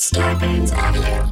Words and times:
Scarpins 0.00 0.72
Audio. 0.72 1.30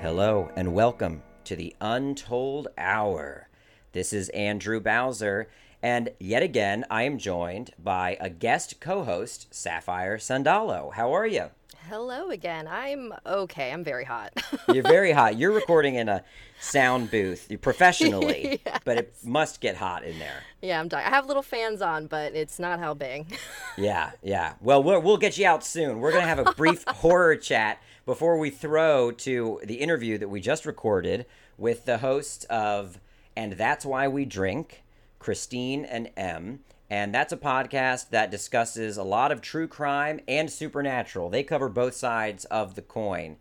Hello 0.00 0.50
and 0.56 0.74
welcome 0.74 1.22
to 1.44 1.54
the 1.54 1.76
Untold 1.80 2.66
Hour. 2.76 3.48
This 3.92 4.12
is 4.12 4.28
Andrew 4.30 4.80
Bowser, 4.80 5.46
and 5.82 6.10
yet 6.18 6.42
again 6.42 6.84
I 6.90 7.02
am 7.04 7.18
joined 7.18 7.72
by 7.82 8.16
a 8.20 8.28
guest 8.30 8.80
co 8.80 9.04
host, 9.04 9.52
Sapphire 9.54 10.18
Sandalo. 10.18 10.92
How 10.94 11.12
are 11.12 11.26
you? 11.26 11.50
Hello 11.88 12.30
again. 12.30 12.68
I'm 12.68 13.12
okay. 13.26 13.72
I'm 13.72 13.82
very 13.82 14.04
hot. 14.04 14.32
You're 14.72 14.84
very 14.84 15.10
hot. 15.10 15.36
You're 15.36 15.50
recording 15.50 15.96
in 15.96 16.08
a 16.08 16.22
sound 16.60 17.10
booth 17.10 17.50
professionally, 17.62 18.60
but 18.84 18.98
it 18.98 19.14
must 19.24 19.60
get 19.60 19.76
hot 19.76 20.04
in 20.04 20.18
there. 20.20 20.42
yeah, 20.62 20.78
I'm 20.78 20.86
dying. 20.86 21.06
I 21.06 21.10
have 21.10 21.26
little 21.26 21.42
fans 21.42 21.82
on, 21.82 22.06
but 22.06 22.34
it's 22.34 22.58
not 22.58 22.78
helping. 22.78 23.26
Yeah, 23.78 24.10
yeah. 24.22 24.54
Well, 24.60 24.82
we'll, 24.82 25.00
we'll 25.00 25.16
get 25.16 25.38
you 25.38 25.46
out 25.46 25.64
soon. 25.64 26.00
We're 26.00 26.10
going 26.12 26.24
to 26.24 26.28
have 26.28 26.38
a 26.38 26.52
brief 26.52 26.84
horror 26.86 27.34
chat 27.34 27.80
before 28.04 28.36
we 28.38 28.50
throw 28.50 29.10
to 29.10 29.58
the 29.64 29.76
interview 29.76 30.18
that 30.18 30.28
we 30.28 30.38
just 30.40 30.66
recorded 30.66 31.24
with 31.56 31.86
the 31.86 31.98
host 31.98 32.44
of 32.50 33.00
And 33.34 33.54
That's 33.54 33.86
Why 33.86 34.06
We 34.06 34.26
Drink, 34.26 34.82
Christine 35.20 35.84
and 35.84 36.10
Em. 36.16 36.60
And 36.90 37.14
that's 37.14 37.32
a 37.32 37.36
podcast 37.36 38.10
that 38.10 38.32
discusses 38.32 38.96
a 38.96 39.04
lot 39.04 39.30
of 39.30 39.40
true 39.40 39.68
crime 39.68 40.18
and 40.26 40.50
supernatural. 40.50 41.30
They 41.30 41.44
cover 41.44 41.68
both 41.68 41.94
sides 41.94 42.44
of 42.46 42.74
the 42.74 42.82
coin. 42.82 43.36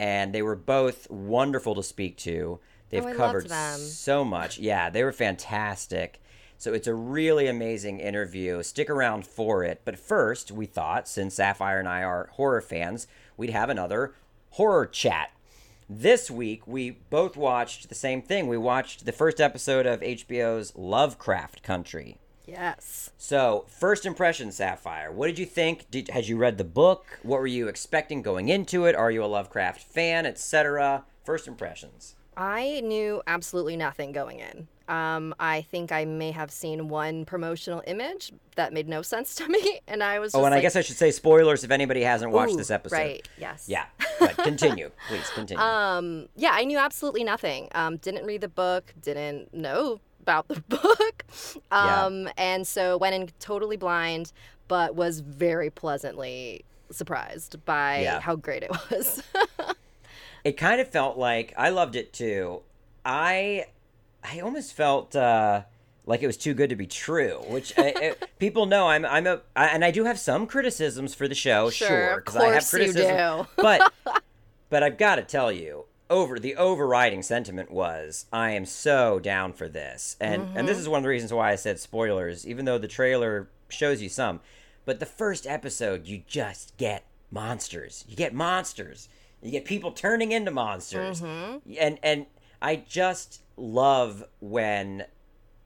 And 0.00 0.34
they 0.34 0.42
were 0.42 0.56
both 0.56 1.08
wonderful 1.08 1.76
to 1.76 1.82
speak 1.84 2.16
to. 2.18 2.58
They've 2.90 3.04
Oh, 3.06 3.14
covered 3.14 3.48
so 3.78 4.24
much. 4.24 4.58
Yeah, 4.58 4.90
they 4.90 5.04
were 5.04 5.12
fantastic. 5.12 6.20
So 6.56 6.72
it's 6.72 6.88
a 6.88 6.94
really 6.94 7.46
amazing 7.46 8.00
interview. 8.00 8.62
Stick 8.64 8.90
around 8.90 9.24
for 9.24 9.62
it. 9.62 9.82
But 9.84 9.98
first, 9.98 10.50
we 10.50 10.66
thought, 10.66 11.06
since 11.06 11.34
Sapphire 11.36 11.78
and 11.78 11.88
I 11.88 12.02
are 12.02 12.30
horror 12.32 12.60
fans, 12.60 13.06
we'd 13.36 13.50
have 13.50 13.70
another 13.70 14.14
horror 14.50 14.86
chat. 14.86 15.30
This 15.90 16.30
week, 16.30 16.66
we 16.66 16.90
both 16.90 17.34
watched 17.34 17.88
the 17.88 17.94
same 17.94 18.20
thing. 18.20 18.46
We 18.46 18.58
watched 18.58 19.06
the 19.06 19.12
first 19.12 19.40
episode 19.40 19.86
of 19.86 20.00
HBO's 20.00 20.76
Lovecraft 20.76 21.62
Country. 21.62 22.18
yes. 22.46 23.10
So, 23.16 23.64
first 23.68 24.04
impression, 24.04 24.52
Sapphire. 24.52 25.10
What 25.10 25.28
did 25.28 25.38
you 25.38 25.46
think? 25.46 25.90
Did, 25.90 26.10
had 26.10 26.28
you 26.28 26.36
read 26.36 26.58
the 26.58 26.64
book? 26.64 27.18
What 27.22 27.40
were 27.40 27.46
you 27.46 27.68
expecting 27.68 28.20
going 28.20 28.50
into 28.50 28.84
it? 28.84 28.96
Are 28.96 29.10
you 29.10 29.24
a 29.24 29.26
Lovecraft 29.26 29.80
fan, 29.80 30.26
etc.? 30.26 31.04
First 31.24 31.48
impressions. 31.48 32.16
I 32.38 32.80
knew 32.84 33.20
absolutely 33.26 33.76
nothing 33.76 34.12
going 34.12 34.38
in. 34.38 34.68
Um, 34.88 35.34
I 35.40 35.62
think 35.62 35.90
I 35.92 36.04
may 36.04 36.30
have 36.30 36.50
seen 36.52 36.88
one 36.88 37.24
promotional 37.24 37.82
image 37.86 38.32
that 38.54 38.72
made 38.72 38.88
no 38.88 39.02
sense 39.02 39.34
to 39.36 39.48
me, 39.48 39.80
and 39.88 40.02
I 40.02 40.20
was. 40.20 40.34
Oh, 40.34 40.44
and 40.44 40.54
I 40.54 40.60
guess 40.60 40.76
I 40.76 40.80
should 40.80 40.96
say 40.96 41.10
spoilers 41.10 41.64
if 41.64 41.70
anybody 41.70 42.02
hasn't 42.02 42.30
watched 42.30 42.56
this 42.56 42.70
episode. 42.70 42.96
Right. 42.96 43.28
Yes. 43.38 43.64
Yeah, 43.68 43.84
but 44.20 44.36
continue, 44.38 44.90
please 45.08 45.28
continue. 45.34 45.62
Um. 45.62 46.28
Yeah, 46.36 46.52
I 46.54 46.64
knew 46.64 46.78
absolutely 46.78 47.24
nothing. 47.24 47.68
Um. 47.74 47.96
Didn't 47.98 48.24
read 48.24 48.40
the 48.40 48.48
book. 48.48 48.94
Didn't 49.02 49.52
know 49.52 50.00
about 50.22 50.46
the 50.48 50.60
book. 50.68 51.24
Yeah. 51.72 52.04
Um. 52.06 52.28
And 52.38 52.66
so 52.66 52.96
went 52.96 53.14
in 53.16 53.28
totally 53.40 53.76
blind, 53.76 54.32
but 54.68 54.94
was 54.94 55.20
very 55.20 55.70
pleasantly 55.70 56.64
surprised 56.90 57.62
by 57.66 58.00
Yeah. 58.02 58.20
how 58.20 58.36
great 58.36 58.62
it 58.62 58.70
was. 58.90 59.22
It 60.44 60.56
kind 60.56 60.80
of 60.80 60.88
felt 60.88 61.18
like 61.18 61.52
I 61.56 61.70
loved 61.70 61.96
it 61.96 62.12
too. 62.12 62.62
I, 63.04 63.66
I 64.22 64.40
almost 64.40 64.74
felt 64.74 65.14
uh, 65.16 65.62
like 66.06 66.22
it 66.22 66.26
was 66.26 66.36
too 66.36 66.54
good 66.54 66.70
to 66.70 66.76
be 66.76 66.86
true. 66.86 67.40
Which 67.48 67.76
uh, 67.78 67.82
uh, 67.82 68.14
people 68.38 68.66
know 68.66 68.88
I'm 68.88 69.04
I'm 69.04 69.26
a 69.26 69.40
I, 69.56 69.66
and 69.68 69.84
I 69.84 69.90
do 69.90 70.04
have 70.04 70.18
some 70.18 70.46
criticisms 70.46 71.14
for 71.14 71.28
the 71.28 71.34
show. 71.34 71.70
Sure, 71.70 72.22
of 72.26 72.36
I 72.36 72.48
have 72.54 72.66
criticism, 72.68 73.46
but 73.56 73.92
but 74.70 74.82
I've 74.82 74.98
got 74.98 75.16
to 75.16 75.22
tell 75.22 75.52
you. 75.52 75.84
Over 76.10 76.38
the 76.38 76.56
overriding 76.56 77.22
sentiment 77.22 77.70
was 77.70 78.24
I 78.32 78.52
am 78.52 78.64
so 78.64 79.18
down 79.18 79.52
for 79.52 79.68
this, 79.68 80.16
and 80.18 80.40
and 80.42 80.50
Mm-hmm. 80.56 80.66
this 80.66 80.78
is 80.78 80.88
one 80.88 80.96
of 80.96 81.02
the 81.02 81.10
reasons 81.10 81.34
why 81.34 81.52
I 81.52 81.56
said 81.56 81.78
spoilers, 81.78 82.46
even 82.46 82.64
though 82.64 82.78
the 82.78 82.88
trailer 82.88 83.50
shows 83.68 84.00
you 84.00 84.08
some. 84.08 84.40
But 84.86 85.00
the 85.00 85.04
first 85.06 85.46
episode, 85.46 86.06
you 86.06 86.22
just 86.26 86.74
get 86.78 87.04
monsters. 87.30 88.06
You 88.08 88.16
get 88.16 88.32
monsters. 88.32 89.10
You 89.42 89.50
get 89.50 89.64
people 89.64 89.92
turning 89.92 90.32
into 90.32 90.50
monsters. 90.50 91.20
Mm-hmm. 91.20 91.72
And 91.78 91.98
and 92.02 92.26
I 92.60 92.76
just 92.76 93.42
love 93.56 94.24
when 94.40 95.04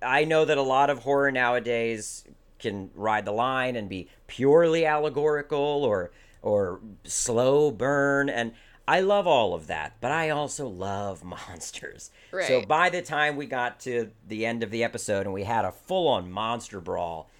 I 0.00 0.24
know 0.24 0.44
that 0.44 0.58
a 0.58 0.62
lot 0.62 0.90
of 0.90 1.00
horror 1.00 1.30
nowadays 1.30 2.24
can 2.58 2.90
ride 2.94 3.24
the 3.24 3.32
line 3.32 3.76
and 3.76 3.88
be 3.88 4.08
purely 4.26 4.86
allegorical 4.86 5.58
or 5.58 6.12
or 6.42 6.80
slow 7.04 7.70
burn 7.70 8.28
and 8.28 8.52
I 8.86 9.00
love 9.00 9.28
all 9.28 9.54
of 9.54 9.68
that, 9.68 9.96
but 10.00 10.10
I 10.10 10.30
also 10.30 10.66
love 10.66 11.22
monsters. 11.24 12.10
So 12.48 12.62
by 12.62 12.90
the 12.90 13.02
time 13.02 13.36
we 13.36 13.46
got 13.46 13.80
to 13.80 14.10
the 14.26 14.44
end 14.44 14.62
of 14.62 14.70
the 14.70 14.82
episode 14.84 15.24
and 15.24 15.32
we 15.32 15.44
had 15.44 15.64
a 15.64 15.72
full-on 15.72 16.30
monster 16.30 16.80
brawl, 16.80 17.30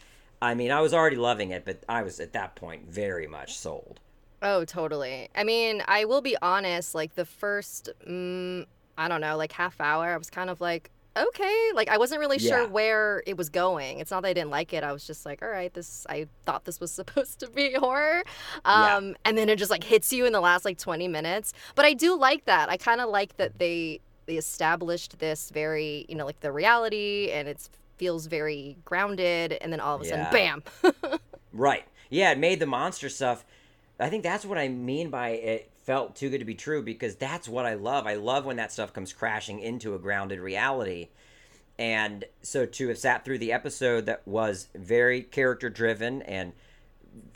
I 0.41 0.55
mean, 0.55 0.71
I 0.71 0.81
was 0.81 0.95
already 0.95 1.17
loving 1.17 1.51
it, 1.51 1.65
but 1.65 1.83
I 1.89 2.03
was 2.03 2.21
at 2.21 2.33
that 2.33 2.55
point 2.55 2.89
very 2.89 3.27
much 3.27 3.57
sold. 3.57 4.01
Oh, 4.43 4.65
totally. 4.65 5.29
I 5.35 5.45
mean, 5.45 5.83
I 5.87 6.05
will 6.05 6.21
be 6.21 6.37
honest, 6.43 6.95
like 6.95 7.15
the 7.15 7.25
first, 7.25 7.91
mm, 8.09 8.67
I 8.99 9.09
don't 9.09 9.21
know, 9.21 9.37
like 9.37 9.53
half 9.53 9.81
hour, 9.81 10.07
I 10.13 10.17
was 10.17 10.31
kind 10.31 10.51
of 10.51 10.61
like, 10.61 10.91
okay. 11.17 11.71
Like 11.75 11.89
I 11.89 11.97
wasn't 11.99 12.19
really 12.21 12.39
Yeah. 12.39 12.49
sure 12.49 12.67
where 12.69 13.23
it 13.27 13.37
was 13.37 13.49
going. 13.51 14.01
It's 14.01 14.11
not 14.11 14.23
that 14.23 14.29
I 14.31 14.33
didn't 14.33 14.51
like 14.51 14.73
it. 14.73 14.83
I 14.83 14.93
was 14.93 15.07
just 15.07 15.25
like, 15.25 15.43
all 15.43 15.49
right, 15.49 15.73
this, 15.73 16.07
I 16.11 16.27
thought 16.45 16.65
this 16.65 16.81
was 16.81 16.91
supposed 17.01 17.39
to 17.41 17.49
be 17.51 17.75
horror. 17.75 18.25
Yeah. 18.65 18.97
Um, 18.97 19.15
And 19.25 19.39
then 19.39 19.49
it 19.49 19.57
just 19.61 19.71
like 19.71 19.85
hits 19.85 20.13
you 20.13 20.27
in 20.27 20.33
the 20.33 20.41
last 20.41 20.65
like 20.65 20.79
20 20.79 21.07
minutes. 21.07 21.53
But 21.77 21.85
I 21.85 21.93
do 21.95 22.17
like 22.19 22.45
that. 22.47 22.69
I 22.69 22.77
kind 22.77 23.01
of 23.01 23.11
like 23.11 23.37
that 23.37 23.59
they, 23.59 24.01
they 24.27 24.37
established 24.39 25.19
this 25.21 25.51
very, 25.51 26.05
you 26.09 26.17
know, 26.17 26.27
like 26.27 26.41
the 26.41 26.51
reality 26.53 27.31
and 27.33 27.47
it 27.47 27.69
feels 27.97 28.27
very 28.27 28.77
grounded. 28.85 29.53
And 29.61 29.73
then 29.73 29.79
all 29.79 29.95
of 29.95 30.01
a 30.01 30.05
Yeah. 30.05 30.11
sudden, 30.11 30.25
bam. 30.25 30.63
Right. 31.53 31.85
Yeah, 32.11 32.33
it 32.33 32.39
made 32.39 32.61
the 32.61 32.67
monster 32.67 33.09
stuff. 33.09 33.45
I 34.03 34.11
think 34.11 34.25
that's 34.25 34.45
what 34.45 34.59
I 34.59 34.69
mean 34.69 35.11
by 35.11 35.31
it 35.31 35.71
felt 35.85 36.17
too 36.17 36.29
good 36.29 36.39
to 36.39 36.45
be 36.45 36.55
true 36.55 36.83
because 36.83 37.15
that's 37.17 37.49
what 37.49 37.67
I 37.67 37.75
love. 37.75 38.07
I 38.07 38.15
love 38.15 38.45
when 38.45 38.57
that 38.57 38.73
stuff 38.73 38.93
comes 38.93 39.13
crashing 39.13 39.61
into 39.61 39.95
a 39.95 39.99
grounded 39.99 40.41
reality. 40.41 41.09
And 41.79 42.25
so 42.43 42.67
to 42.67 42.89
have 42.89 42.99
sat 42.99 43.25
through 43.25 43.39
the 43.39 43.53
episode 43.53 44.07
that 44.07 44.27
was 44.27 44.69
very 44.75 45.23
character 45.23 45.71
driven 45.71 46.23
and 46.23 46.53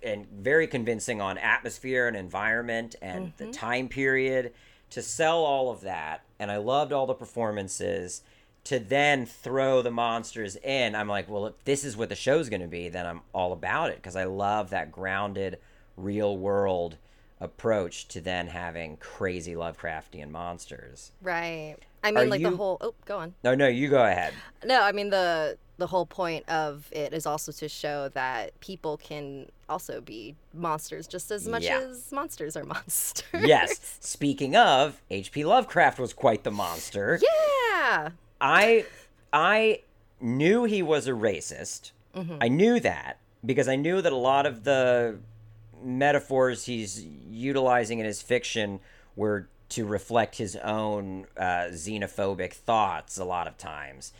and 0.02 0.26
very 0.30 0.66
convincing 0.66 1.20
on 1.20 1.36
atmosphere 1.36 2.08
and 2.08 2.16
environment 2.16 2.96
and 3.02 3.32
the 3.36 3.44
mm-hmm. 3.44 3.52
time 3.52 3.88
period 3.88 4.52
to 4.88 5.02
sell 5.02 5.44
all 5.44 5.70
of 5.70 5.82
that 5.82 6.22
and 6.38 6.50
I 6.50 6.56
loved 6.56 6.92
all 6.92 7.06
the 7.06 7.12
performances 7.12 8.22
to 8.64 8.78
then 8.78 9.26
throw 9.26 9.82
the 9.82 9.90
monsters 9.90 10.56
in 10.56 10.94
I'm 10.94 11.08
like 11.08 11.28
well 11.28 11.48
if 11.48 11.64
this 11.64 11.84
is 11.84 11.94
what 11.94 12.08
the 12.08 12.14
show's 12.14 12.48
going 12.48 12.62
to 12.62 12.68
be 12.68 12.88
then 12.88 13.04
I'm 13.04 13.20
all 13.34 13.52
about 13.52 13.90
it 13.90 13.96
because 13.96 14.16
I 14.16 14.24
love 14.24 14.70
that 14.70 14.90
grounded 14.90 15.58
real 15.96 16.36
world 16.36 16.96
approach 17.40 18.08
to 18.08 18.20
then 18.20 18.46
having 18.48 18.96
crazy 18.96 19.54
Lovecraftian 19.54 20.30
monsters. 20.30 21.12
right. 21.22 21.76
I 22.04 22.10
Are 22.10 22.12
mean, 22.12 22.28
like 22.30 22.40
you- 22.40 22.50
the 22.50 22.56
whole, 22.56 22.78
oh, 22.80 22.94
go 23.04 23.18
on. 23.18 23.34
No, 23.42 23.54
no, 23.56 23.66
you 23.66 23.88
go 23.88 24.04
ahead. 24.04 24.32
No, 24.64 24.80
I 24.82 24.92
mean 24.92 25.10
the 25.10 25.58
the 25.78 25.88
whole 25.88 26.06
point 26.06 26.48
of 26.48 26.88
it 26.92 27.12
is 27.12 27.26
also 27.26 27.52
to 27.52 27.68
show 27.68 28.08
that 28.10 28.58
people 28.60 28.96
can 28.96 29.46
also 29.68 30.00
be 30.00 30.34
monsters 30.54 31.06
just 31.06 31.30
as 31.30 31.46
much 31.48 31.64
Yeah. 31.64 31.80
as 31.80 32.10
monsters 32.12 32.56
are 32.56 32.64
monsters. 32.74 33.44
Yes. 33.44 33.98
Speaking 34.00 34.54
of, 34.56 35.02
H.P. 35.10 35.44
Lovecraft 35.44 35.98
was 35.98 36.12
quite 36.14 36.44
the 36.44 36.50
monster. 36.52 37.20
Yeah. 37.20 38.10
I 38.40 38.86
I 39.32 39.80
knew 40.20 40.64
he 40.64 40.82
was 40.82 41.08
a 41.08 41.12
racist. 41.12 41.90
Mm-hmm. 42.14 42.36
I 42.40 42.48
knew 42.48 42.78
that 42.80 43.18
because 43.44 43.68
I 43.68 43.76
knew 43.76 44.00
that 44.00 44.12
a 44.12 44.16
lot 44.16 44.46
of 44.46 44.62
the 44.64 45.18
metaphors 45.86 46.64
he's 46.64 47.06
utilizing 47.30 47.98
in 48.00 48.06
his 48.06 48.20
fiction 48.20 48.80
were 49.14 49.48
to 49.68 49.84
reflect 49.84 50.36
his 50.36 50.56
own 50.56 51.26
uh, 51.36 51.68
xenophobic 51.70 52.52
thoughts 52.52 53.18
a 53.18 53.24
lot 53.24 53.46
of 53.46 53.56
times. 53.56 54.12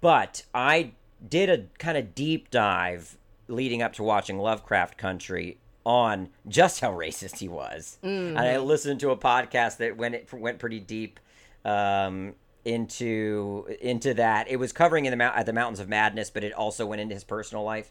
But 0.00 0.44
I 0.54 0.92
did 1.26 1.48
a 1.48 1.66
kind 1.78 1.96
of 1.96 2.14
deep 2.14 2.50
dive 2.50 3.16
leading 3.48 3.82
up 3.82 3.92
to 3.94 4.02
watching 4.02 4.38
Lovecraft 4.38 4.98
Country 4.98 5.58
on 5.84 6.30
just 6.48 6.80
how 6.80 6.90
racist 6.96 7.38
he 7.38 7.48
was. 7.48 7.98
And 8.36 8.38
I 8.38 8.58
listened 8.58 9.00
to 9.00 9.10
a 9.10 9.16
podcast 9.16 9.78
that 9.78 9.96
went 9.96 10.14
it 10.14 10.32
went 10.32 10.58
pretty 10.58 10.80
deep 10.80 11.20
um, 11.64 12.34
into 12.64 13.66
into 13.80 14.14
that. 14.14 14.48
It 14.48 14.56
was 14.56 14.72
covering 14.72 15.04
in 15.06 15.16
the 15.16 15.24
at 15.24 15.46
the 15.46 15.52
Mountains 15.52 15.80
of 15.80 15.88
Madness, 15.88 16.30
but 16.30 16.44
it 16.44 16.52
also 16.52 16.86
went 16.86 17.00
into 17.00 17.14
his 17.14 17.24
personal 17.24 17.64
life. 17.64 17.90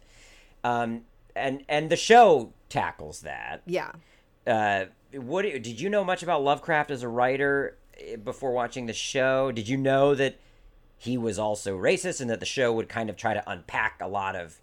Um, 0.64 1.02
and 1.36 1.64
and 1.68 1.90
the 1.90 1.96
show 1.96 2.54
tackles 2.70 3.22
that. 3.22 3.62
Yeah. 3.66 3.92
Uh, 4.46 4.86
what 5.14 5.44
did 5.44 5.80
you 5.80 5.90
know 5.90 6.04
much 6.04 6.24
about 6.24 6.44
Lovecraft 6.44 6.92
as 6.92 7.04
a 7.04 7.08
writer 7.08 7.78
eh, 8.00 8.16
before 8.16 8.52
watching 8.52 8.88
the 8.88 8.94
show? 8.94 9.52
Did 9.52 9.68
you 9.68 9.78
know 9.78 10.16
that 10.16 10.38
he 10.98 11.18
was 11.18 11.38
also 11.38 11.78
racist 11.78 12.22
and 12.22 12.30
that 12.30 12.40
the 12.40 12.46
show 12.46 12.74
would 12.74 12.90
kind 12.90 13.10
of 13.10 13.16
try 13.16 13.34
to 13.34 13.50
unpack 13.50 14.00
a 14.02 14.08
lot 14.08 14.36
of 14.36 14.60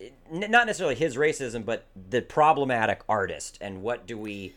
eh, 0.00 0.10
not 0.30 0.66
necessarily 0.66 0.94
his 0.94 1.16
racism, 1.16 1.64
but 1.64 1.86
the 2.08 2.22
problematic 2.22 3.02
artist 3.08 3.58
and 3.60 3.82
what 3.82 4.06
do 4.06 4.16
we 4.16 4.54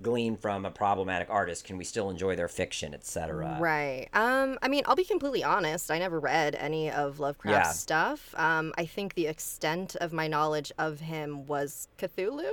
glean 0.00 0.36
from 0.36 0.64
a 0.64 0.70
problematic 0.70 1.28
artist? 1.30 1.64
Can 1.64 1.76
we 1.76 1.84
still 1.84 2.10
enjoy 2.10 2.36
their 2.36 2.48
fiction, 2.48 2.94
etc.? 2.94 3.58
Right. 3.60 4.08
Um, 4.12 4.58
I 4.62 4.68
mean, 4.68 4.82
I'll 4.86 4.96
be 4.96 5.04
completely 5.04 5.44
honest. 5.44 5.90
I 5.90 5.98
never 5.98 6.18
read 6.18 6.54
any 6.54 6.90
of 6.90 7.20
Lovecraft's 7.20 7.68
Yeah. 7.68 7.72
stuff. 7.72 8.34
Um, 8.36 8.72
I 8.78 8.86
think 8.86 9.14
the 9.14 9.26
extent 9.26 9.96
of 9.96 10.12
my 10.12 10.28
knowledge 10.28 10.72
of 10.78 11.00
him 11.00 11.46
was 11.46 11.88
Cthulhu. 11.98 12.50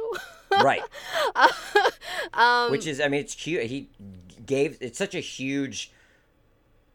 right. 0.63 0.81
um, 2.33 2.71
Which 2.71 2.87
is, 2.87 2.99
I 2.99 3.07
mean, 3.07 3.21
it's 3.21 3.35
cute. 3.35 3.63
He 3.63 3.89
gave 4.45 4.77
it's 4.81 4.97
such 4.97 5.15
a 5.15 5.19
huge 5.19 5.91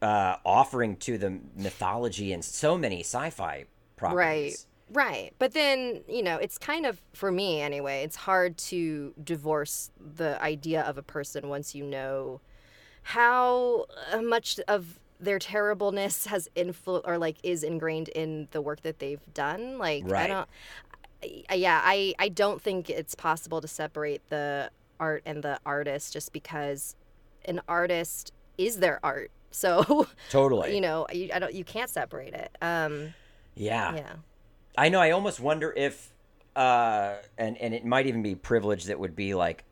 uh, 0.01 0.37
offering 0.45 0.97
to 0.97 1.17
the 1.17 1.39
mythology 1.55 2.31
and 2.33 2.43
so 2.43 2.77
many 2.77 2.99
sci-fi 2.99 3.65
properties. 3.95 4.17
Right. 4.17 4.65
Right. 4.91 5.33
But 5.39 5.53
then, 5.53 6.01
you 6.07 6.21
know, 6.21 6.37
it's 6.37 6.57
kind 6.57 6.85
of, 6.85 7.01
for 7.13 7.31
me 7.31 7.59
anyway, 7.61 8.03
it's 8.03 8.15
hard 8.15 8.57
to 8.69 9.13
divorce 9.23 9.89
the 9.99 10.41
idea 10.41 10.81
of 10.81 10.97
a 10.97 11.01
person 11.01 11.49
once 11.49 11.73
you 11.73 11.83
know 11.85 12.39
how 13.03 13.85
uh, 14.11 14.21
much 14.21 14.59
of 14.67 14.99
their 15.19 15.39
terribleness 15.39 16.25
has 16.25 16.49
influ 16.55 17.01
or 17.05 17.17
like 17.17 17.37
is 17.43 17.63
ingrained 17.63 18.09
in 18.09 18.47
the 18.51 18.61
work 18.61 18.81
that 18.81 18.99
they've 18.99 19.21
done. 19.33 19.77
Like, 19.77 20.03
I 20.05 20.07
Right. 20.07 20.27
don't, 20.27 20.49
I, 21.49 21.55
yeah, 21.55 21.81
I, 21.83 22.13
I 22.19 22.29
don't 22.29 22.61
think 22.61 22.89
it's 22.89 23.15
possible 23.15 23.61
to 23.61 23.67
separate 23.67 24.21
the 24.29 24.69
art 24.99 25.23
and 25.25 25.41
the 25.43 25.59
artist 25.65 26.13
just 26.13 26.31
because 26.31 26.95
an 27.45 27.59
artist 27.67 28.33
is 28.57 28.77
their 28.79 28.99
art. 29.03 29.31
So, 29.55 30.07
Totally. 30.31 30.75
you 30.75 30.81
know, 30.81 31.07
you, 31.13 31.29
I 31.33 31.39
don't, 31.39 31.53
you 31.53 31.63
can't 31.63 31.89
separate 31.89 32.33
it. 32.33 32.51
Um, 32.61 33.13
yeah. 33.55 33.95
yeah. 33.95 34.13
I 34.77 34.89
know. 34.89 34.99
I 34.99 35.11
almost 35.11 35.39
wonder 35.39 35.73
if, 35.75 36.11
uh, 36.55 37.15
and 37.37 37.57
and 37.57 37.73
it 37.73 37.85
might 37.85 38.07
even 38.07 38.21
be 38.21 38.35
privilege 38.35 38.85
that 38.85 38.99
would 38.99 39.15
be 39.15 39.33
like 39.33 39.63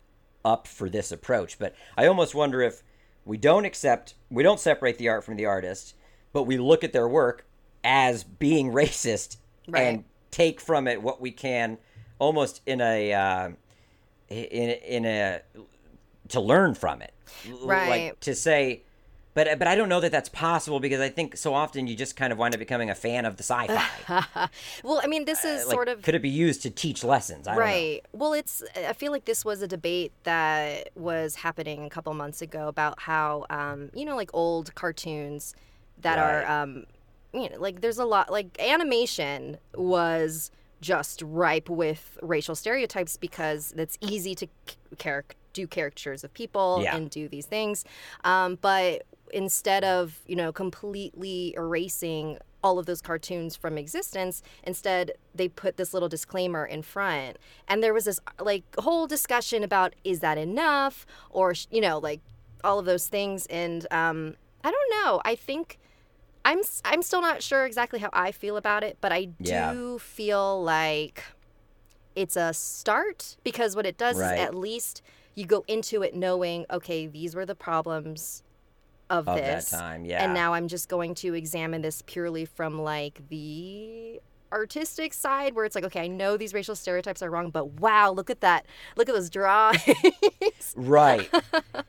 up 0.46 0.68
for 0.68 0.90
this 0.90 1.12
approach. 1.12 1.58
But 1.60 1.76
I 1.98 2.08
almost 2.08 2.36
wonder 2.36 2.62
if 2.62 2.84
we 3.26 3.38
don't 3.38 3.66
accept, 3.66 4.16
we 4.30 4.44
don't 4.44 4.60
separate 4.60 4.98
the 4.98 5.10
art 5.10 5.24
from 5.24 5.36
the 5.38 5.46
artist, 5.46 5.96
but 6.34 6.44
we 6.44 6.58
look 6.58 6.84
at 6.84 6.92
their 6.94 7.08
work 7.08 7.46
as 7.84 8.24
being 8.24 8.72
racist 8.74 9.38
Right. 9.68 9.82
and 9.84 10.04
take 10.32 10.60
from 10.60 10.88
it 10.88 11.02
what 11.02 11.22
we 11.22 11.32
can, 11.32 11.78
almost 12.20 12.62
in 12.66 12.82
a 12.82 13.14
uh, 13.14 13.50
in 14.30 14.70
in 14.70 15.06
a 15.06 15.42
to 16.30 16.40
learn 16.42 16.74
from 16.74 17.02
it, 17.02 17.14
Right. 17.62 17.90
Like 17.90 18.20
to 18.22 18.36
say. 18.36 18.84
But, 19.36 19.58
but 19.58 19.68
I 19.68 19.76
don't 19.76 19.90
know 19.90 20.00
that 20.00 20.12
that's 20.12 20.30
possible 20.30 20.80
because 20.80 21.00
I 21.02 21.10
think 21.10 21.38
so 21.38 21.54
often 21.56 21.88
you 21.88 21.96
just 21.96 22.16
kind 22.16 22.32
of 22.32 22.38
wind 22.38 22.54
up 22.54 22.60
becoming 22.60 22.90
a 22.92 22.96
fan 22.96 23.26
of 23.26 23.38
the 23.38 23.44
sci-fi. 23.44 24.48
well, 24.84 25.02
I 25.04 25.08
mean, 25.08 25.26
this 25.26 25.44
is 25.44 25.64
Uh, 25.64 25.68
like, 25.68 25.74
sort 25.76 25.88
of 25.90 26.02
could 26.04 26.14
it 26.16 26.22
be 26.22 26.30
used 26.30 26.62
to 26.64 26.70
teach 26.70 27.04
lessons? 27.04 27.48
I 27.48 27.52
don't 27.56 27.60
know. 27.60 27.66
right. 27.66 28.06
Well, 28.14 28.34
it's. 28.34 28.64
I 28.76 28.94
feel 28.94 29.12
like 29.12 29.26
this 29.26 29.44
was 29.44 29.62
a 29.64 29.68
debate 29.68 30.12
that 30.24 30.90
was 30.96 31.36
happening 31.36 31.84
a 31.84 31.90
couple 31.90 32.14
months 32.14 32.42
ago 32.44 32.68
about 32.68 33.00
how, 33.02 33.46
um, 33.50 33.90
you 33.96 34.06
know, 34.06 34.16
like 34.16 34.30
old 34.34 34.76
cartoons 34.76 35.56
that 36.02 36.18
Right. 36.18 36.44
are, 36.46 36.62
um, 36.64 36.86
you 37.34 37.50
know, 37.50 37.58
like 37.60 37.82
there's 37.82 37.98
a 37.98 38.06
lot 38.06 38.32
like 38.32 38.56
animation 38.62 39.58
was 39.74 40.52
just 40.82 41.22
ripe 41.24 41.70
with 41.70 42.18
racial 42.22 42.56
stereotypes 42.56 43.18
because 43.18 43.74
it's 43.78 43.98
easy 44.02 44.36
to 44.36 44.48
c- 44.68 44.76
charac- 44.98 45.32
do 45.54 45.66
caricatures 45.66 46.24
of 46.24 46.34
people 46.34 46.82
Yeah. 46.84 46.96
and 46.96 47.10
do 47.10 47.28
these 47.30 47.46
things, 47.46 47.86
um, 48.26 48.58
but 48.62 49.04
instead 49.34 49.84
of 49.84 50.22
you 50.26 50.36
know 50.36 50.52
completely 50.54 51.54
erasing 51.58 52.38
all 52.64 52.80
of 52.80 52.86
those 52.86 53.02
cartoons 53.02 53.58
from 53.58 53.78
existence 53.78 54.42
instead 54.64 55.12
they 55.36 55.50
put 55.50 55.76
this 55.76 55.94
little 55.94 56.08
disclaimer 56.08 56.66
in 56.66 56.82
front. 56.82 57.38
And 57.68 57.84
there 57.84 57.94
was 57.94 58.06
this 58.06 58.20
like 58.40 58.64
whole 58.80 59.06
discussion 59.08 59.64
about 59.64 59.96
is 60.06 60.22
that 60.22 60.38
enough? 60.38 61.06
Or 61.30 61.54
you 61.70 61.82
know 61.82 62.00
like 62.00 62.22
all 62.64 62.80
of 62.80 62.86
those 62.86 63.08
things. 63.08 63.46
And 63.48 63.86
um 63.92 64.36
i 64.64 64.72
don't 64.72 64.92
know. 65.04 65.22
I 65.26 65.36
think 65.36 65.78
i'm 66.46 66.62
I'm 66.86 67.02
still 67.02 67.22
not 67.22 67.42
sure 67.44 67.66
exactly 67.66 68.00
how 68.00 68.10
i 68.14 68.32
feel 68.32 68.58
about 68.58 68.84
it 68.84 68.98
but 69.02 69.12
i 69.12 69.26
do 69.26 69.52
Yeah. 69.52 69.98
feel 70.00 70.64
like 70.64 71.24
it's 72.16 72.36
a 72.36 72.54
start 72.54 73.38
because 73.44 73.76
what 73.76 73.86
it 73.86 73.98
does 73.98 74.18
Right. 74.20 74.36
is 74.36 74.40
at 74.48 74.56
least 74.56 75.02
you 75.36 75.46
go 75.46 75.64
into 75.68 76.02
it 76.04 76.14
knowing 76.16 76.66
okay 76.70 77.08
these 77.08 77.34
were 77.36 77.46
the 77.46 77.56
problems 77.56 78.44
of, 79.20 79.28
Of 79.28 79.38
this 79.38 79.70
that 79.70 79.78
time, 79.78 80.06
yeah. 80.06 80.24
and 80.24 80.34
now 80.34 80.54
i'm 80.54 80.68
just 80.68 80.90
going 80.90 81.16
to 81.16 81.34
examine 81.34 81.82
this 81.82 82.02
purely 82.06 82.46
from 82.46 82.82
like 82.82 83.22
the 83.30 84.20
artistic 84.52 85.14
side 85.14 85.56
where 85.56 85.66
it's 85.66 85.76
like 85.76 85.84
okay 85.84 86.02
i 86.02 86.08
know 86.08 86.38
these 86.38 86.54
racial 86.54 86.76
stereotypes 86.76 87.22
are 87.24 87.30
wrong 87.30 87.50
but 87.50 87.80
wow 87.80 88.12
look 88.12 88.30
at 88.30 88.42
that 88.42 88.66
look 88.98 89.10
at 89.10 89.16
those 89.16 89.30
drawings 89.30 89.82
Right. 90.76 91.30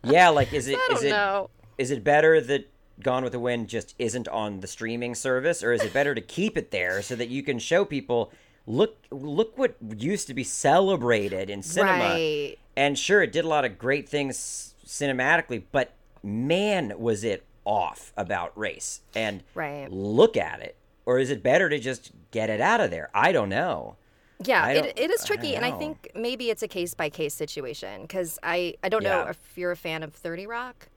Yeah, 0.03 0.29
like 0.31 0.53
is 0.53 0.69
it 0.69 0.79
i 0.79 0.87
don't 0.91 1.05
it 1.05 1.11
know 1.11 1.51
is 1.79 1.91
it 1.91 2.05
better 2.05 2.41
that 2.41 2.71
Gone 3.03 3.25
with 3.25 3.33
the 3.33 3.41
Wind 3.41 3.69
just 3.69 3.95
isn't 3.99 4.29
on 4.29 4.61
the 4.61 4.69
streaming 4.69 5.15
service 5.17 5.63
or 5.65 5.73
is 5.73 5.83
it 5.83 5.93
better 5.93 6.15
to 6.15 6.21
keep 6.21 6.57
it 6.57 6.71
there 6.71 7.03
so 7.03 7.17
that 7.17 7.29
you 7.29 7.43
can 7.43 7.59
show 7.59 7.85
people 7.85 8.31
look 8.67 8.97
look 9.11 9.59
what 9.59 9.77
used 9.97 10.27
to 10.29 10.35
be 10.35 10.45
celebrated 10.45 11.51
in 11.51 11.63
cinema. 11.63 11.93
right 11.93 12.57
And 12.77 12.99
sure 12.99 13.23
it 13.23 13.33
did 13.33 13.45
a 13.45 13.49
lot 13.49 13.65
of 13.65 13.79
great 13.79 14.09
things 14.09 14.75
cinematically, 14.87 15.65
but 15.73 15.93
man 16.25 16.95
was 16.99 17.23
it 17.25 17.45
off 17.65 18.13
about 18.17 18.57
race. 18.59 19.01
And 19.15 19.43
Right. 19.55 19.91
look 19.91 20.37
at 20.37 20.61
it. 20.61 20.77
Or 21.07 21.19
is 21.19 21.31
it 21.31 21.43
better 21.43 21.69
to 21.69 21.79
just 21.79 22.13
get 22.31 22.49
it 22.51 22.61
out 22.61 22.81
of 22.81 22.91
there? 22.91 23.11
I 23.15 23.31
don't 23.33 23.49
know. 23.51 23.97
Yeah, 24.45 24.69
it, 24.69 24.75
don't- 24.83 24.99
it 24.99 25.11
is 25.11 25.25
tricky, 25.25 25.53
don't 25.53 25.63
and 25.63 25.65
I 25.67 25.79
think 25.79 26.11
maybe 26.15 26.51
it's 26.51 26.63
a 26.63 26.69
case 26.69 26.93
by 26.95 27.09
case 27.09 27.35
situation 27.35 28.03
because 28.03 28.39
I 28.43 28.75
I 28.83 28.89
don't 28.89 29.03
know 29.05 29.27
if 29.29 29.39
you're 29.57 29.71
a 29.71 29.77
fan 29.77 30.03
of 30.03 30.13
Thirty 30.13 30.47
Rock. 30.47 30.89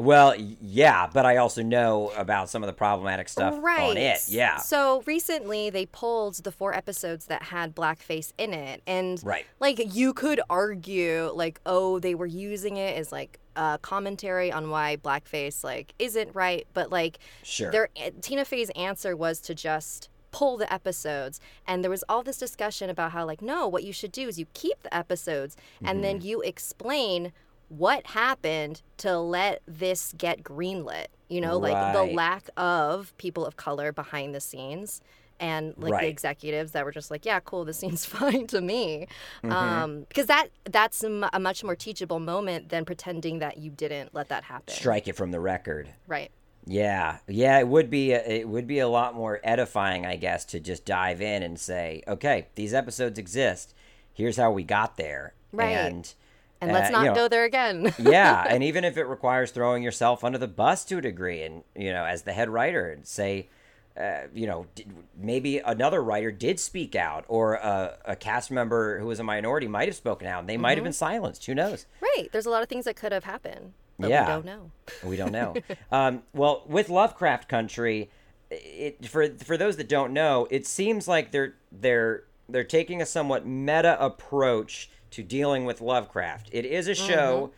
Well, 0.00 0.34
yeah, 0.60 1.08
but 1.12 1.26
I 1.26 1.36
also 1.36 1.62
know 1.62 2.12
about 2.16 2.48
some 2.48 2.62
of 2.62 2.66
the 2.66 2.72
problematic 2.72 3.28
stuff 3.28 3.54
right. 3.60 3.90
on 3.90 3.96
it. 3.96 4.18
Yeah. 4.28 4.56
So 4.58 5.02
recently 5.06 5.70
they 5.70 5.86
pulled 5.86 6.36
the 6.36 6.52
four 6.52 6.74
episodes 6.74 7.26
that 7.26 7.42
had 7.44 7.74
blackface 7.74 8.32
in 8.38 8.54
it, 8.54 8.82
and 8.86 9.20
Right. 9.24 9.46
like 9.60 9.94
you 9.94 10.12
could 10.12 10.40
argue 10.48 11.30
like 11.34 11.60
oh 11.66 11.98
they 11.98 12.14
were 12.14 12.26
using 12.26 12.76
it 12.76 12.96
as 12.96 13.12
like 13.12 13.38
a 13.56 13.78
commentary 13.82 14.50
on 14.52 14.70
why 14.70 14.96
blackface 14.96 15.62
like 15.64 15.92
isn't 15.98 16.34
right, 16.34 16.66
but 16.72 16.90
like 16.90 17.18
Sure. 17.42 17.70
their 17.70 17.88
Tina 18.22 18.44
Fey's 18.44 18.70
answer 18.70 19.16
was 19.16 19.40
to 19.40 19.54
just 19.54 20.08
pull 20.32 20.56
the 20.56 20.72
episodes 20.72 21.40
and 21.66 21.82
there 21.82 21.90
was 21.90 22.04
all 22.08 22.22
this 22.22 22.38
discussion 22.38 22.88
about 22.88 23.10
how 23.10 23.26
like 23.26 23.42
no 23.42 23.66
what 23.66 23.82
you 23.82 23.92
should 23.92 24.12
do 24.12 24.28
is 24.28 24.38
you 24.38 24.46
keep 24.54 24.80
the 24.84 24.94
episodes 24.96 25.56
and 25.80 25.96
Mm-hmm. 25.96 26.02
then 26.02 26.20
you 26.20 26.40
explain 26.42 27.32
what 27.70 28.06
happened 28.08 28.82
to 28.98 29.16
let 29.18 29.62
this 29.66 30.12
get 30.18 30.42
greenlit 30.42 31.06
you 31.28 31.40
know 31.40 31.56
like 31.56 31.92
the 31.94 32.02
lack 32.02 32.50
of 32.56 33.16
people 33.16 33.46
of 33.46 33.56
color 33.56 33.92
behind 33.92 34.34
the 34.34 34.40
scenes 34.40 35.00
and 35.38 35.72
like 35.78 35.92
Right. 35.92 36.02
the 36.02 36.08
executives 36.08 36.72
that 36.72 36.84
were 36.84 36.90
just 36.90 37.10
like 37.12 37.24
yeah 37.24 37.38
cool 37.40 37.64
this 37.64 37.78
seems 37.78 38.04
fine 38.18 38.46
to 38.48 38.60
me 38.60 39.06
Mm-hmm. 39.44 39.52
um 39.52 40.00
because 40.08 40.26
that 40.26 40.48
that's 40.64 41.02
a, 41.04 41.30
a 41.32 41.38
much 41.40 41.62
more 41.62 41.76
teachable 41.76 42.18
moment 42.18 42.70
than 42.70 42.84
pretending 42.84 43.38
that 43.38 43.56
you 43.58 43.70
didn't 43.70 44.12
let 44.14 44.28
that 44.28 44.44
happen 44.44 44.74
Strike 44.74 45.06
it 45.08 45.14
from 45.14 45.30
the 45.30 45.40
record. 45.40 45.88
right 46.08 46.30
Yeah, 46.66 47.18
yeah, 47.28 47.58
it 47.60 47.68
would 47.68 47.88
be 47.88 48.12
a, 48.12 48.18
it 48.20 48.48
would 48.48 48.66
be 48.66 48.80
a 48.80 48.88
lot 48.88 49.14
more 49.14 49.40
edifying, 49.42 50.04
I 50.04 50.16
guess, 50.16 50.44
to 50.46 50.60
just 50.60 50.84
dive 50.84 51.22
in 51.22 51.42
and 51.42 51.58
say, 51.58 52.02
okay, 52.06 52.48
these 52.54 52.74
episodes 52.74 53.18
exist. 53.18 53.72
Here's 54.12 54.36
how 54.36 54.50
we 54.50 54.62
got 54.64 54.96
there, 54.98 55.32
Right. 55.52 55.70
and 55.70 56.12
and 56.60 56.72
let's 56.72 56.88
uh, 56.88 56.92
not 56.92 57.02
you 57.02 57.08
know, 57.08 57.14
go 57.14 57.28
there 57.28 57.44
again 57.44 57.92
yeah, 57.98 58.44
and 58.48 58.62
even 58.62 58.84
if 58.84 58.96
it 58.96 59.04
requires 59.04 59.50
throwing 59.50 59.82
yourself 59.82 60.24
under 60.24 60.38
the 60.38 60.48
bus 60.48 60.84
to 60.86 60.98
a 60.98 61.00
degree, 61.00 61.42
and 61.42 61.62
you 61.74 61.92
know, 61.92 62.04
as 62.04 62.22
the 62.22 62.32
head 62.32 62.48
writer, 62.48 62.90
and 62.90 63.06
say, 63.06 63.48
uh, 63.96 64.22
you 64.34 64.46
know, 64.46 64.66
did, 64.74 64.92
maybe 65.16 65.58
another 65.58 66.02
writer 66.02 66.30
did 66.30 66.60
speak 66.60 66.94
out, 66.94 67.24
or 67.28 67.54
a, 67.54 67.98
a 68.04 68.16
cast 68.16 68.50
member 68.50 68.98
who 68.98 69.06
was 69.06 69.20
a 69.20 69.24
minority 69.24 69.68
might 69.68 69.88
have 69.88 69.96
spoken 69.96 70.26
out, 70.26 70.40
and 70.40 70.48
they 70.48 70.56
might 70.56 70.76
have 70.76 70.84
been 70.84 70.92
silenced. 70.92 71.44
Who 71.46 71.54
knows? 71.54 71.86
Right. 72.00 72.28
There's 72.32 72.46
a 72.46 72.50
lot 72.50 72.62
of 72.62 72.68
things 72.68 72.84
that 72.84 72.96
could 72.96 73.12
have 73.12 73.24
happened. 73.24 73.72
Yeah. 73.98 74.22
we 74.22 74.32
don't 74.32 74.46
know. 74.46 74.70
We 75.04 75.16
don't 75.16 75.32
know. 75.32 75.54
um, 75.92 76.22
well, 76.32 76.62
with 76.66 76.88
Lovecraft 76.88 77.48
Country, 77.48 78.10
it, 78.50 79.06
for 79.06 79.28
for 79.36 79.56
those 79.56 79.76
that 79.76 79.88
don't 79.88 80.12
know, 80.12 80.46
it 80.50 80.66
seems 80.66 81.06
like 81.06 81.30
they're 81.30 81.54
they're 81.70 82.24
they're 82.48 82.64
taking 82.64 83.00
a 83.00 83.06
somewhat 83.06 83.46
meta 83.46 84.02
approach 84.02 84.90
to 85.10 85.22
dealing 85.22 85.64
with 85.64 85.80
Lovecraft. 85.80 86.48
It 86.52 86.64
is 86.64 86.88
a 86.88 86.94
show 86.94 87.52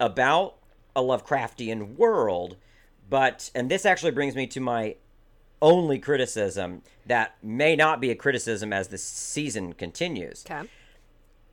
about 0.00 0.56
a 0.94 1.00
Lovecraftian 1.00 1.96
world, 1.96 2.56
but 3.08 3.50
and 3.54 3.70
this 3.70 3.86
actually 3.86 4.12
brings 4.12 4.34
me 4.34 4.46
to 4.48 4.60
my 4.60 4.96
only 5.60 5.98
criticism 5.98 6.82
that 7.06 7.36
may 7.42 7.76
not 7.76 8.00
be 8.00 8.10
a 8.10 8.14
criticism 8.14 8.72
as 8.72 8.88
the 8.88 8.98
season 8.98 9.72
continues. 9.72 10.44
Okay. 10.50 10.68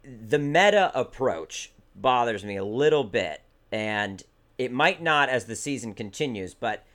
The 0.04 0.40
meta 0.40 0.92
approach 0.96 1.72
bothers 1.96 2.44
me 2.44 2.56
a 2.56 2.64
little 2.64 3.04
bit, 3.04 3.42
and 3.72 4.24
it 4.58 4.72
might 4.72 5.02
not 5.02 5.30
as 5.30 5.46
the 5.46 5.56
season 5.56 5.94
continues, 5.94 6.54
but 6.54 6.86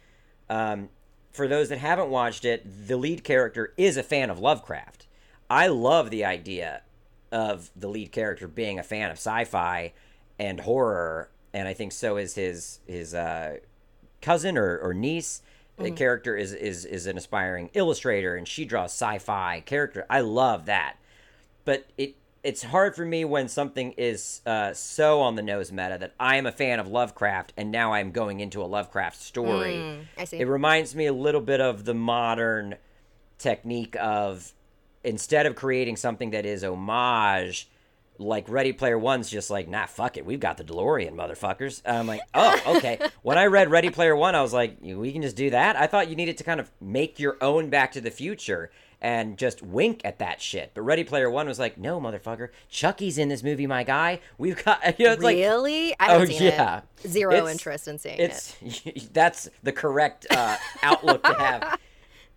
um, 0.51 0.89
for 1.31 1.47
those 1.47 1.69
that 1.69 1.79
haven't 1.79 2.11
watched 2.11 2.45
it, 2.45 2.87
the 2.87 2.97
lead 2.97 3.23
character 3.23 3.73
is 3.77 3.97
a 3.97 4.03
fan 4.03 4.31
of 4.31 4.39
Lovecraft. 4.39 5.07
I 5.49 5.69
love 5.69 6.11
the 6.11 6.25
idea 6.25 6.83
of 7.35 7.71
the 7.77 7.89
lead 7.89 8.13
character 8.13 8.49
being 8.49 8.79
a 8.79 8.83
fan 8.83 9.11
of 9.11 9.19
sci-fi 9.19 9.93
and 10.39 10.61
horror, 10.61 11.29
and 11.53 11.69
I 11.69 11.75
think 11.75 11.93
so 11.93 12.17
is 12.17 12.35
his 12.35 12.81
his 12.87 13.13
uh, 13.13 13.59
cousin 14.23 14.57
or, 14.57 14.79
or 14.79 14.95
niece. 14.95 15.43
The 15.77 15.91
character 15.91 16.37
is, 16.37 16.53
is 16.53 16.85
is 16.85 17.09
an 17.09 17.19
aspiring 17.19 17.69
illustrator, 17.75 18.37
and 18.37 18.47
she 18.47 18.65
draws 18.65 18.93
sci-fi 18.93 19.61
character. 19.67 20.07
I 20.09 20.21
love 20.21 20.67
that, 20.67 20.97
but 21.65 21.87
it 21.99 22.15
it's 22.45 22.63
hard 22.63 22.95
for 22.95 23.05
me 23.05 23.25
when 23.25 23.49
something 23.49 23.93
is 23.97 24.43
uh, 24.47 24.73
so 24.73 25.21
on 25.21 25.35
the 25.35 25.43
nose 25.43 25.73
meta 25.73 25.97
that 25.99 26.13
I 26.21 26.37
am 26.37 26.47
a 26.47 26.53
fan 26.53 26.79
of 26.79 26.87
Lovecraft, 26.87 27.55
and 27.57 27.73
now 27.73 27.93
I'm 27.93 28.13
going 28.13 28.39
into 28.39 28.63
a 28.63 28.67
Lovecraft 28.67 29.21
story. 29.21 29.77
Mm, 29.77 30.05
I 30.17 30.25
see. 30.27 30.39
It 30.39 30.45
reminds 30.45 30.95
me 30.95 31.07
a 31.07 31.13
little 31.13 31.41
bit 31.41 31.61
of 31.61 31.85
the 31.85 31.95
modern 31.95 32.77
technique 33.39 33.97
of 33.99 34.53
instead 35.05 35.47
of 35.47 35.55
creating 35.55 35.97
something 35.97 36.31
that 36.31 36.47
is 36.47 36.65
homage, 36.65 37.69
like 38.19 38.49
Ready 38.49 38.73
Player 38.73 38.99
One's 38.99 39.29
just 39.29 39.51
like, 39.51 39.69
nah, 39.69 39.87
fuck 39.87 40.17
it, 40.17 40.25
we've 40.25 40.41
got 40.41 40.57
the 40.57 40.65
DeLorean, 40.65 41.15
motherfuckers. 41.15 41.83
I'm 41.85 42.07
like, 42.07 42.21
oh, 42.33 42.61
okay. 42.77 42.99
when 43.23 43.39
I 43.39 43.47
read 43.47 43.71
Ready 43.71 43.91
Player 43.91 44.15
One, 44.15 44.35
I 44.35 44.43
was 44.43 44.53
like, 44.53 44.79
we 44.81 45.13
can 45.13 45.23
just 45.23 45.37
do 45.37 45.51
that. 45.51 45.77
I 45.77 45.87
thought 45.87 46.09
you 46.09 46.17
needed 46.17 46.39
to 46.39 46.45
kind 46.45 46.61
of 46.61 46.71
make 46.81 47.19
your 47.19 47.37
own 47.41 47.71
Back 47.71 47.93
to 47.93 48.01
the 48.01 48.11
Future 48.11 48.71
and 49.01 49.37
just 49.37 49.63
wink 49.63 50.01
at 50.05 50.19
that 50.21 50.41
shit. 50.41 50.71
But 50.73 50.83
Ready 50.83 51.05
Player 51.05 51.29
One 51.29 51.47
was 51.47 51.59
like, 51.59 51.77
no, 51.77 52.01
motherfucker, 52.01 52.49
Chucky's 52.71 53.19
in 53.19 53.29
this 53.29 53.43
movie, 53.43 53.67
my 53.67 53.83
guy. 53.83 54.21
We've 54.39 54.63
got, 54.65 54.81
you 54.99 55.07
know, 55.07 55.13
it's 55.13 55.23
like, 55.23 55.37
really? 55.37 55.95
I 55.99 56.15
oh, 56.15 56.23
yeah. 56.23 56.83
it. 57.03 57.11
Zero 57.11 57.35
It's- 57.35 57.53
interest 57.53 57.89
in 57.89 57.99
seeing 57.99 58.19
it. 58.19 59.11
that's 59.13 59.51
the 59.63 59.73
correct 59.73 60.27
uh, 60.31 60.57
outlook 60.83 61.23
to 61.25 61.35
have. 61.35 61.79